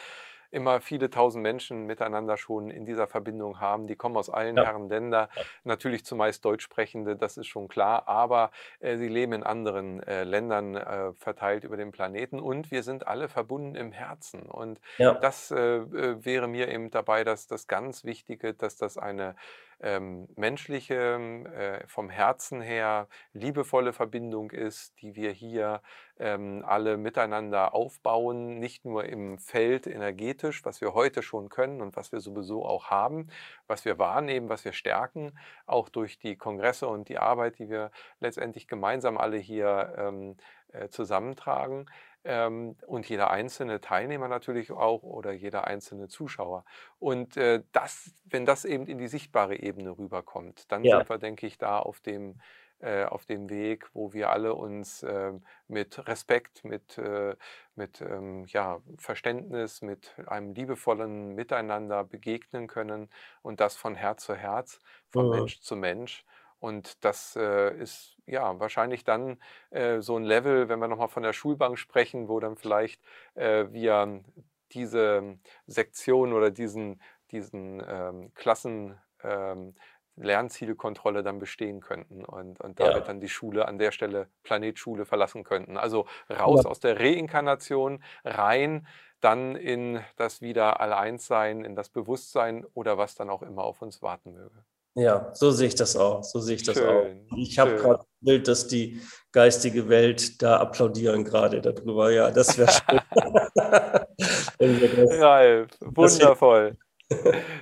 immer 0.55 0.81
viele 0.81 1.11
tausend 1.11 1.43
Menschen 1.43 1.87
miteinander 1.87 2.37
schon 2.37 2.71
in 2.71 2.87
dieser 2.87 3.07
Verbindung 3.07 3.61
haben. 3.61 3.87
Die 3.87 3.97
kommen 3.97 4.17
aus 4.17 4.31
allen 4.31 4.57
ja. 4.57 4.65
Herren 4.65 4.89
Länder, 4.89 5.29
natürlich 5.65 6.05
zumeist 6.05 6.45
Deutschsprechende, 6.45 7.17
das 7.17 7.37
ist 7.37 7.49
schon 7.49 7.69
klar, 7.69 8.09
aber 8.09 8.51
äh, 8.81 8.97
sie 8.97 9.09
leben 9.09 9.33
in 9.33 9.43
anderen 9.43 10.03
äh, 10.05 10.25
Ländern 10.25 10.77
äh, 10.77 11.13
verteilt 11.15 11.65
über 11.65 11.77
den 11.77 11.91
Planeten 11.91 12.39
und 12.39 12.71
wir 12.71 12.83
sind 12.83 13.07
alle 13.07 13.29
verbunden 13.29 13.75
im 13.75 13.93
Herzen. 13.93 14.43
Und 14.43 14.81
ja. 14.99 15.15
das 15.15 15.51
äh, 15.51 15.59
äh, 15.59 16.25
wäre 16.25 16.47
mir 16.49 16.69
eben 16.69 16.91
dabei 16.91 17.25
dass 17.25 17.47
das 17.47 17.67
ganz 17.67 18.05
Wichtige, 18.05 18.55
dass 18.55 18.77
das 18.77 18.99
eine 18.99 19.35
ähm, 19.81 20.29
menschliche, 20.37 20.95
äh, 20.95 21.87
vom 21.87 22.11
Herzen 22.11 22.61
her 22.61 23.09
liebevolle 23.33 23.93
Verbindung 23.93 24.51
ist, 24.51 25.01
die 25.01 25.14
wir 25.14 25.31
hier 25.31 25.83
ähm, 26.18 26.64
alle 26.66 26.97
miteinander 26.97 27.75
aufbauen, 27.75 28.59
nicht 28.59 28.85
nur 28.85 29.05
im 29.05 29.39
Feld 29.39 29.87
energetisch, 29.87 30.64
was 30.64 30.81
wir 30.81 30.95
heute 30.95 31.22
schon 31.22 31.49
können 31.49 31.81
und 31.81 31.97
was 31.97 32.12
wir 32.12 32.20
sowieso 32.20 32.64
auch 32.64 32.91
haben, 32.91 33.29
was 33.66 33.85
wir 33.85 33.99
wahrnehmen, 33.99 34.49
was 34.49 34.64
wir 34.64 34.72
stärken, 34.72 35.39
auch 35.66 35.89
durch 35.89 36.18
die 36.18 36.37
Kongresse 36.37 36.87
und 36.87 37.09
die 37.09 37.18
Arbeit, 37.18 37.59
die 37.59 37.68
wir 37.68 37.91
letztendlich 38.20 38.68
gemeinsam 38.68 39.18
alle 39.18 39.39
hier 39.39 39.95
ähm, 39.99 40.37
äh, 40.72 40.89
zusammentragen, 40.89 41.87
und 42.25 43.09
jeder 43.09 43.31
einzelne 43.31 43.81
Teilnehmer 43.81 44.29
natürlich 44.29 44.72
auch 44.72 45.03
oder 45.03 45.33
jeder 45.33 45.66
einzelne 45.66 46.09
Zuschauer. 46.09 46.64
Und 46.99 47.37
äh, 47.37 47.62
das, 47.72 48.14
wenn 48.25 48.47
das 48.47 48.64
eben 48.64 48.87
in 48.87 48.99
die 48.99 49.09
sichtbare 49.09 49.57
Ebene 49.57 49.91
rüberkommt, 49.91 50.70
dann 50.72 50.85
ja. 50.85 50.97
sind 50.99 51.11
wir, 51.11 51.18
denke 51.18 51.47
ich, 51.47 51.59
da 51.59 51.79
auf 51.79 52.01
dem, 52.01 52.41
äh, 52.81 53.05
auf 53.05 53.27
dem 53.27 53.51
Weg, 53.51 53.89
wo 53.93 54.12
wir 54.12 54.31
alle 54.31 54.55
uns 54.55 55.03
äh, 55.03 55.33
mit 55.68 56.07
Respekt, 56.09 56.64
mit, 56.64 56.99
äh, 56.99 57.37
mit 57.77 58.01
ähm, 58.01 58.47
ja, 58.47 58.81
Verständnis, 58.99 59.83
mit 59.83 60.14
einem 60.27 60.55
liebevollen 60.55 61.35
Miteinander 61.35 62.05
begegnen 62.05 62.66
können 62.66 63.11
und 63.43 63.61
das 63.61 63.77
von 63.77 63.95
Herz 63.95 64.25
zu 64.25 64.35
Herz, 64.35 64.81
von 65.11 65.27
mhm. 65.27 65.33
Mensch 65.33 65.61
zu 65.61 65.77
Mensch. 65.77 66.25
Und 66.65 67.05
das 67.05 67.37
äh, 67.37 67.77
ist 67.77 68.17
ja 68.25 68.59
wahrscheinlich 68.59 69.05
dann 69.05 69.37
äh, 69.69 70.01
so 70.01 70.17
ein 70.17 70.25
Level, 70.25 70.71
wenn 70.71 70.79
wir 70.79 70.89
nochmal 70.89 71.09
von 71.09 71.23
der 71.23 71.35
Schulbank 71.35 71.79
sprechen, 71.79 72.27
wo 72.27 72.41
dann 72.41 72.57
vielleicht 72.57 73.03
äh, 73.35 73.67
wir 73.71 74.25
diese 74.73 75.36
Sektion 75.66 76.32
oder 76.32 76.51
diesen, 76.51 77.03
diesen 77.32 77.82
ähm, 77.86 78.32
Klassen 78.35 78.99
ähm, 79.23 79.74
Lernzielkontrolle 80.16 81.23
dann 81.23 81.39
bestehen 81.39 81.81
könnten 81.82 82.24
und, 82.24 82.59
und 82.62 82.81
damit 82.81 82.95
ja. 82.95 83.01
dann 83.01 83.20
die 83.20 83.28
Schule 83.28 83.69
an 83.69 83.77
der 83.77 83.93
Stelle 83.93 84.31
Planetschule 84.43 85.05
verlassen 85.05 85.45
könnten. 85.45 85.77
Also 85.77 86.07
raus 86.31 86.62
ja. 86.65 86.70
aus 86.70 86.81
der 86.81 86.99
Reinkarnation, 86.99 88.03
rein 88.24 88.86
dann 89.20 89.55
in 89.55 90.03
das 90.16 90.41
wieder 90.41 90.81
Alleinssein, 90.81 91.62
in 91.62 91.77
das 91.77 91.91
Bewusstsein 91.91 92.65
oder 92.73 92.97
was 92.97 93.16
dann 93.16 93.28
auch 93.28 93.43
immer 93.43 93.65
auf 93.65 93.82
uns 93.82 94.01
warten 94.01 94.32
möge. 94.32 94.65
Ja, 94.95 95.31
so 95.35 95.51
sehe 95.51 95.69
ich 95.69 95.75
das 95.75 95.97
auch. 95.97 96.23
So 96.23 96.39
sehe 96.39 96.57
ich 96.57 96.62
das 96.62 96.77
schön, 96.77 96.87
auch. 96.87 97.37
Ich 97.37 97.59
habe 97.59 97.75
gerade 97.77 98.05
Bild, 98.21 98.47
dass 98.47 98.69
die 98.69 99.01
geistige 99.33 99.89
Welt 99.89 100.41
da 100.41 100.59
applaudieren 100.59 101.25
gerade 101.25 101.61
darüber. 101.61 102.12
Ja, 102.12 102.31
das 102.31 102.57
wäre 102.57 102.71
schön. 104.61 105.21
Ralf, 105.21 105.71
wundervoll. 105.81 106.77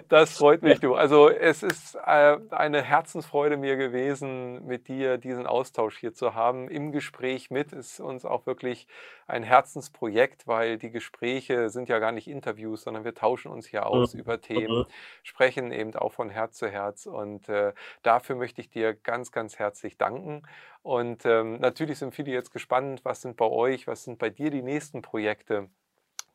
Das 0.09 0.37
freut 0.37 0.63
mich, 0.63 0.79
du. 0.81 0.95
Also 0.95 1.29
es 1.29 1.63
ist 1.63 1.97
äh, 1.97 2.39
eine 2.51 2.83
Herzensfreude 2.83 3.57
mir 3.57 3.77
gewesen, 3.77 4.65
mit 4.67 4.89
dir 4.89 5.19
diesen 5.19 5.47
Austausch 5.47 5.99
hier 5.99 6.13
zu 6.13 6.35
haben. 6.35 6.69
Im 6.69 6.93
Gespräch 6.93 7.51
mit 7.51 7.73
ist 7.73 7.99
uns 7.99 8.25
auch 8.25 8.47
wirklich 8.47 8.87
ein 9.27 9.43
Herzensprojekt, 9.43 10.47
weil 10.47 10.79
die 10.79 10.91
Gespräche 10.91 11.71
sind 11.71 11.89
ja 11.89 11.99
gar 11.99 12.13
nicht 12.13 12.29
Interviews, 12.29 12.83
sondern 12.83 13.05
wir 13.05 13.15
tauschen 13.15 13.51
uns 13.51 13.67
hier 13.67 13.87
aus 13.87 14.15
mhm. 14.15 14.21
über 14.21 14.41
Themen, 14.41 14.81
mhm. 14.81 14.87
sprechen 15.23 15.73
eben 15.73 15.95
auch 15.97 16.13
von 16.13 16.31
Herz 16.31 16.59
zu 16.59 16.69
Herz. 16.69 17.07
Und 17.07 17.49
äh, 17.49 17.73
dafür 18.03 18.37
möchte 18.37 18.61
ich 18.61 18.69
dir 18.69 18.95
ganz, 18.95 19.33
ganz 19.33 19.59
herzlich 19.59 19.99
danken. 19.99 20.43
Und 20.83 21.25
ähm, 21.27 21.59
natürlich 21.59 21.99
sind 21.99 22.15
viele 22.15 22.33
jetzt 22.33 22.53
gespannt, 22.53 23.05
was 23.05 23.23
sind 23.23 23.37
bei 23.37 23.47
euch, 23.47 23.87
was 23.87 24.05
sind 24.05 24.19
bei 24.19 24.31
dir 24.31 24.51
die 24.51 24.63
nächsten 24.63 25.03
Projekte? 25.03 25.69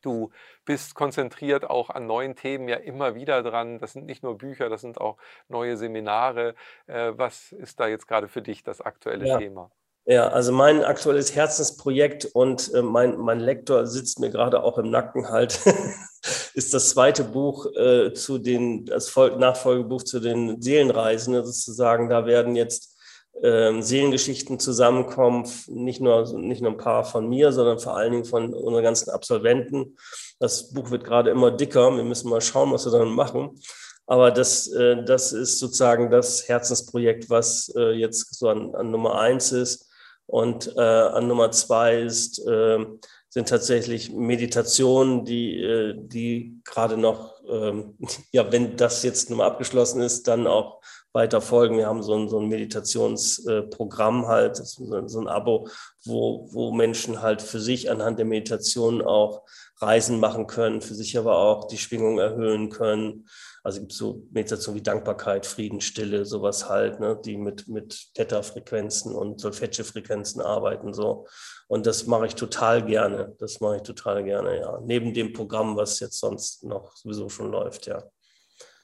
Du 0.08 0.30
bist 0.64 0.94
konzentriert 0.94 1.68
auch 1.68 1.90
an 1.90 2.06
neuen 2.06 2.34
Themen 2.34 2.66
ja 2.66 2.76
immer 2.76 3.14
wieder 3.14 3.42
dran. 3.42 3.78
Das 3.78 3.92
sind 3.92 4.06
nicht 4.06 4.22
nur 4.22 4.38
Bücher, 4.38 4.70
das 4.70 4.80
sind 4.80 4.98
auch 4.98 5.18
neue 5.48 5.76
Seminare. 5.76 6.54
Äh, 6.86 7.12
was 7.16 7.52
ist 7.52 7.78
da 7.78 7.88
jetzt 7.88 8.08
gerade 8.08 8.26
für 8.26 8.40
dich 8.40 8.62
das 8.62 8.80
aktuelle 8.80 9.26
ja. 9.26 9.36
Thema? 9.36 9.70
Ja, 10.06 10.28
also 10.28 10.50
mein 10.50 10.82
aktuelles 10.82 11.34
Herzensprojekt 11.34 12.24
und 12.24 12.72
äh, 12.72 12.80
mein, 12.80 13.18
mein 13.18 13.38
Lektor 13.38 13.86
sitzt 13.86 14.18
mir 14.18 14.30
gerade 14.30 14.62
auch 14.62 14.78
im 14.78 14.88
Nacken 14.88 15.28
halt, 15.28 15.60
ist 16.54 16.72
das 16.72 16.88
zweite 16.88 17.24
Buch 17.24 17.66
äh, 17.76 18.14
zu 18.14 18.38
den, 18.38 18.86
das 18.86 19.14
Nachfolgebuch 19.14 20.04
zu 20.04 20.20
den 20.20 20.62
Seelenreisen 20.62 21.34
sozusagen. 21.44 22.08
Da 22.08 22.24
werden 22.24 22.56
jetzt 22.56 22.97
ähm, 23.42 23.82
Seelengeschichten 23.82 24.58
zusammenkommen, 24.58 25.48
nicht 25.68 26.00
nur, 26.00 26.38
nicht 26.38 26.60
nur 26.60 26.72
ein 26.72 26.78
paar 26.78 27.04
von 27.04 27.28
mir, 27.28 27.52
sondern 27.52 27.78
vor 27.78 27.96
allen 27.96 28.12
Dingen 28.12 28.24
von 28.24 28.52
unseren 28.52 28.82
ganzen 28.82 29.10
Absolventen. 29.10 29.96
Das 30.38 30.72
Buch 30.72 30.90
wird 30.90 31.04
gerade 31.04 31.30
immer 31.30 31.50
dicker. 31.50 31.94
Wir 31.96 32.04
müssen 32.04 32.30
mal 32.30 32.40
schauen, 32.40 32.72
was 32.72 32.84
wir 32.84 32.92
dann 32.92 33.10
machen. 33.10 33.60
Aber 34.06 34.30
das, 34.30 34.68
äh, 34.68 35.04
das 35.04 35.32
ist 35.32 35.58
sozusagen 35.58 36.10
das 36.10 36.48
Herzensprojekt, 36.48 37.28
was 37.30 37.72
äh, 37.76 37.92
jetzt 37.92 38.34
so 38.34 38.48
an, 38.48 38.74
an 38.74 38.90
Nummer 38.90 39.20
eins 39.20 39.52
ist. 39.52 39.88
Und 40.26 40.74
äh, 40.76 40.80
an 40.80 41.26
Nummer 41.26 41.50
zwei 41.50 42.00
ist, 42.00 42.38
äh, 42.46 42.84
sind 43.28 43.48
tatsächlich 43.48 44.10
Meditationen, 44.12 45.24
die, 45.24 45.62
äh, 45.62 45.94
die 45.96 46.60
gerade 46.64 46.96
noch, 46.96 47.34
ähm, 47.48 47.96
ja, 48.32 48.50
wenn 48.50 48.76
das 48.76 49.02
jetzt 49.02 49.30
nun 49.30 49.38
mal 49.38 49.46
abgeschlossen 49.46 50.00
ist, 50.00 50.26
dann 50.26 50.46
auch 50.46 50.80
weiter 51.18 51.40
folgen. 51.40 51.78
Wir 51.78 51.88
haben 51.88 52.02
so 52.02 52.14
ein, 52.14 52.28
so 52.28 52.38
ein 52.38 52.46
Meditationsprogramm 52.46 54.28
halt, 54.28 54.56
so 54.56 55.20
ein 55.20 55.26
Abo, 55.26 55.68
wo, 56.04 56.48
wo 56.52 56.70
Menschen 56.70 57.20
halt 57.20 57.42
für 57.42 57.58
sich 57.58 57.90
anhand 57.90 58.20
der 58.20 58.24
Meditation 58.26 59.02
auch 59.02 59.42
Reisen 59.80 60.20
machen 60.20 60.46
können, 60.46 60.80
für 60.80 60.94
sich 60.94 61.18
aber 61.18 61.38
auch 61.38 61.66
die 61.66 61.76
Schwingung 61.76 62.20
erhöhen 62.20 62.68
können. 62.70 63.28
Also 63.64 63.80
gibt 63.80 63.92
es 63.92 63.98
so 63.98 64.22
Meditationen 64.30 64.78
wie 64.78 64.82
Dankbarkeit, 64.84 65.44
Frieden, 65.44 65.80
Stille, 65.80 66.24
sowas 66.24 66.68
halt, 66.68 67.00
ne, 67.00 67.20
die 67.24 67.36
mit, 67.36 67.66
mit 67.66 68.14
Theta-Frequenzen 68.14 69.12
und 69.12 69.40
Solfeggio-Frequenzen 69.40 70.40
arbeiten. 70.40 70.94
So. 70.94 71.26
Und 71.66 71.86
das 71.86 72.06
mache 72.06 72.26
ich 72.26 72.36
total 72.36 72.84
gerne. 72.86 73.34
Das 73.40 73.58
mache 73.58 73.76
ich 73.76 73.82
total 73.82 74.22
gerne, 74.22 74.56
ja. 74.60 74.80
Neben 74.84 75.12
dem 75.12 75.32
Programm, 75.32 75.76
was 75.76 75.98
jetzt 75.98 76.20
sonst 76.20 76.62
noch 76.62 76.94
sowieso 76.94 77.28
schon 77.28 77.50
läuft, 77.50 77.86
ja. 77.86 78.04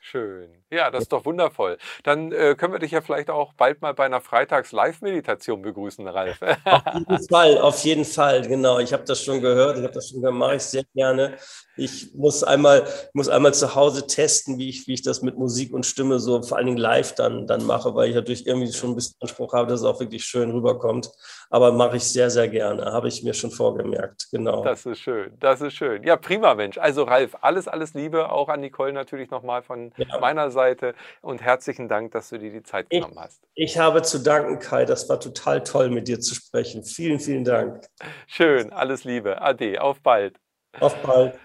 Schön. 0.01 0.64
Ja, 0.75 0.91
das 0.91 1.03
ist 1.03 1.13
doch 1.13 1.25
wundervoll. 1.25 1.79
Dann 2.03 2.33
äh, 2.33 2.57
können 2.57 2.73
wir 2.73 2.81
dich 2.81 2.91
ja 2.91 3.01
vielleicht 3.01 3.31
auch 3.31 3.53
bald 3.53 3.81
mal 3.81 3.95
bei 3.95 4.07
einer 4.07 4.21
Freitags-Live-Meditation 4.21 5.63
begrüßen, 5.63 6.07
Ralf. 6.09 6.41
Auf 6.65 6.85
jeden 6.95 7.29
Fall, 7.29 7.59
auf 7.59 7.79
jeden 7.85 8.05
Fall, 8.05 8.43
genau. 8.43 8.79
Ich 8.81 8.93
habe 8.93 9.05
das 9.05 9.23
schon 9.23 9.41
gehört, 9.41 9.79
ich 9.79 9.85
habe 9.85 9.93
das 9.93 10.09
schon 10.09 10.21
gehört, 10.21 10.35
mache 10.35 10.57
ich 10.57 10.63
sehr 10.63 10.85
gerne. 10.95 11.37
Ich 11.77 12.15
muss 12.15 12.45
einmal, 12.45 12.87
muss 13.13 13.29
einmal 13.29 13.55
zu 13.55 13.75
Hause 13.75 14.07
testen, 14.07 14.59
wie 14.59 14.69
ich, 14.69 14.87
wie 14.87 14.95
ich 14.95 15.03
das 15.03 15.23
mit 15.23 15.37
Musik 15.37 15.73
und 15.73 15.85
Stimme 15.87 16.21
so 16.21 16.43
vor 16.43 16.57
allen 16.57 16.67
Dingen 16.67 16.79
live 16.79 17.15
dann, 17.15 17.47
dann 17.47 17.65
mache, 17.65 17.95
weil 17.95 18.11
ich 18.11 18.15
natürlich 18.15 18.47
irgendwie 18.47 18.73
schon 18.73 18.91
ein 18.91 18.95
bisschen 18.95 19.17
Anspruch 19.21 19.53
habe, 19.53 19.69
dass 19.69 19.81
es 19.81 19.87
auch 19.87 20.01
wirklich 20.01 20.25
schön 20.25 20.51
rüberkommt. 20.51 21.11
Aber 21.51 21.73
mache 21.73 21.97
ich 21.97 22.05
sehr, 22.05 22.31
sehr 22.31 22.49
gerne, 22.49 22.85
habe 22.93 23.09
ich 23.09 23.23
mir 23.23 23.35
schon 23.35 23.51
vorgemerkt, 23.51 24.29
genau. 24.31 24.63
Das 24.65 24.87
ist 24.87 25.01
schön, 25.01 25.37
das 25.41 25.61
ist 25.61 25.75
schön. 25.75 26.03
Ja, 26.05 26.17
prima, 26.17 26.55
Mensch. 26.55 26.79
Also 26.79 27.05
Ralf, 27.05 27.37
alles, 27.41 27.69
alles 27.69 27.95
Liebe, 27.95 28.31
auch 28.31 28.49
an 28.49 28.61
Nicole 28.61 28.93
natürlich 28.93 29.31
nochmal 29.31 29.63
von 29.63 29.93
ja. 29.97 30.19
meiner 30.21 30.51
Seite 30.65 30.95
und 31.21 31.43
herzlichen 31.43 31.89
Dank, 31.89 32.13
dass 32.13 32.31
du 32.31 32.39
dir 32.39 32.51
die 32.51 32.63
Zeit 32.63 32.87
ich, 32.89 33.01
genommen 33.01 33.19
hast. 33.19 33.43
Ich 33.55 33.79
habe 33.79 34.03
zu 34.03 34.19
danken, 34.19 34.59
Kai. 34.59 34.85
Das 34.85 35.09
war 35.09 35.21
total 35.21 35.63
toll, 35.63 35.91
mit 35.91 36.09
dir 36.09 36.21
zu 36.21 36.35
sprechen. 36.35 36.85
Vielen, 36.85 37.21
vielen 37.21 37.45
Dank. 37.45 37.85
Schön, 38.27 38.73
alles 38.73 39.05
Liebe. 39.05 39.41
Ade, 39.41 39.81
auf 39.81 40.01
bald. 40.01 40.39
Auf 40.81 40.97
bald. 41.03 41.39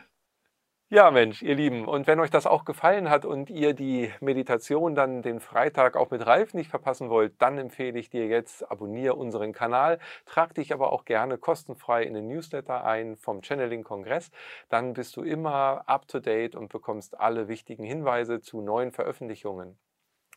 Ja, 0.91 1.11
Mensch, 1.11 1.43
ihr 1.43 1.53
Lieben, 1.55 1.87
und 1.87 2.07
wenn 2.07 2.19
euch 2.19 2.31
das 2.31 2.47
auch 2.47 2.65
gefallen 2.65 3.09
hat 3.11 3.23
und 3.23 3.49
ihr 3.51 3.73
die 3.75 4.11
Meditation 4.21 4.95
dann 4.95 5.21
den 5.21 5.39
Freitag 5.39 5.95
auch 5.95 6.09
mit 6.09 6.25
Ralf 6.25 6.55
nicht 6.55 6.69
verpassen 6.69 7.09
wollt, 7.11 7.39
dann 7.39 7.59
empfehle 7.59 7.99
ich 7.99 8.09
dir 8.09 8.25
jetzt, 8.27 8.69
abonniere 8.71 9.13
unseren 9.15 9.51
Kanal, 9.53 9.99
trag 10.25 10.55
dich 10.55 10.73
aber 10.73 10.91
auch 10.91 11.05
gerne 11.05 11.37
kostenfrei 11.37 12.03
in 12.03 12.15
den 12.15 12.27
Newsletter 12.27 12.85
ein 12.85 13.17
vom 13.17 13.43
Channeling 13.43 13.83
Kongress. 13.83 14.31
Dann 14.69 14.93
bist 14.93 15.15
du 15.15 15.21
immer 15.21 15.83
up 15.85 16.07
to 16.07 16.19
date 16.19 16.55
und 16.55 16.69
bekommst 16.69 17.19
alle 17.19 17.47
wichtigen 17.47 17.83
Hinweise 17.83 18.41
zu 18.41 18.61
neuen 18.61 18.91
Veröffentlichungen. 18.91 19.77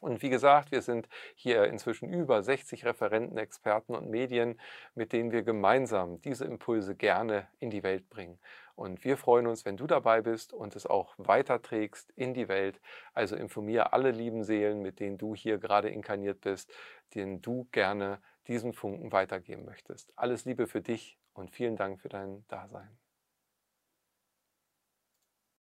Und 0.02 0.20
wie 0.20 0.30
gesagt, 0.30 0.72
wir 0.72 0.82
sind 0.82 1.08
hier 1.36 1.64
inzwischen 1.64 2.08
über 2.08 2.42
60 2.42 2.84
Referenten, 2.84 3.38
Experten 3.38 3.94
und 3.94 4.10
Medien, 4.10 4.60
mit 4.96 5.12
denen 5.12 5.30
wir 5.30 5.44
gemeinsam 5.44 6.20
diese 6.22 6.44
Impulse 6.44 6.96
gerne 6.96 7.46
in 7.60 7.70
die 7.70 7.84
Welt 7.84 8.10
bringen. 8.10 8.40
Und 8.74 9.04
wir 9.04 9.16
freuen 9.16 9.46
uns, 9.46 9.64
wenn 9.64 9.76
du 9.76 9.86
dabei 9.86 10.20
bist 10.20 10.52
und 10.52 10.74
es 10.74 10.86
auch 10.86 11.14
weiterträgst 11.18 12.10
in 12.16 12.34
die 12.34 12.48
Welt. 12.48 12.80
Also 13.14 13.36
informiere 13.36 13.92
alle 13.92 14.10
lieben 14.10 14.42
Seelen, 14.42 14.82
mit 14.82 14.98
denen 14.98 15.18
du 15.18 15.36
hier 15.36 15.58
gerade 15.58 15.88
inkarniert 15.88 16.40
bist, 16.40 16.72
denen 17.14 17.40
du 17.40 17.68
gerne 17.70 18.18
diesen 18.48 18.72
Funken 18.72 19.12
weitergeben 19.12 19.64
möchtest. 19.64 20.12
Alles 20.16 20.44
Liebe 20.44 20.66
für 20.66 20.80
dich 20.80 21.16
und 21.32 21.52
vielen 21.52 21.76
Dank 21.76 22.00
für 22.00 22.08
dein 22.08 22.44
Dasein. 22.48 23.01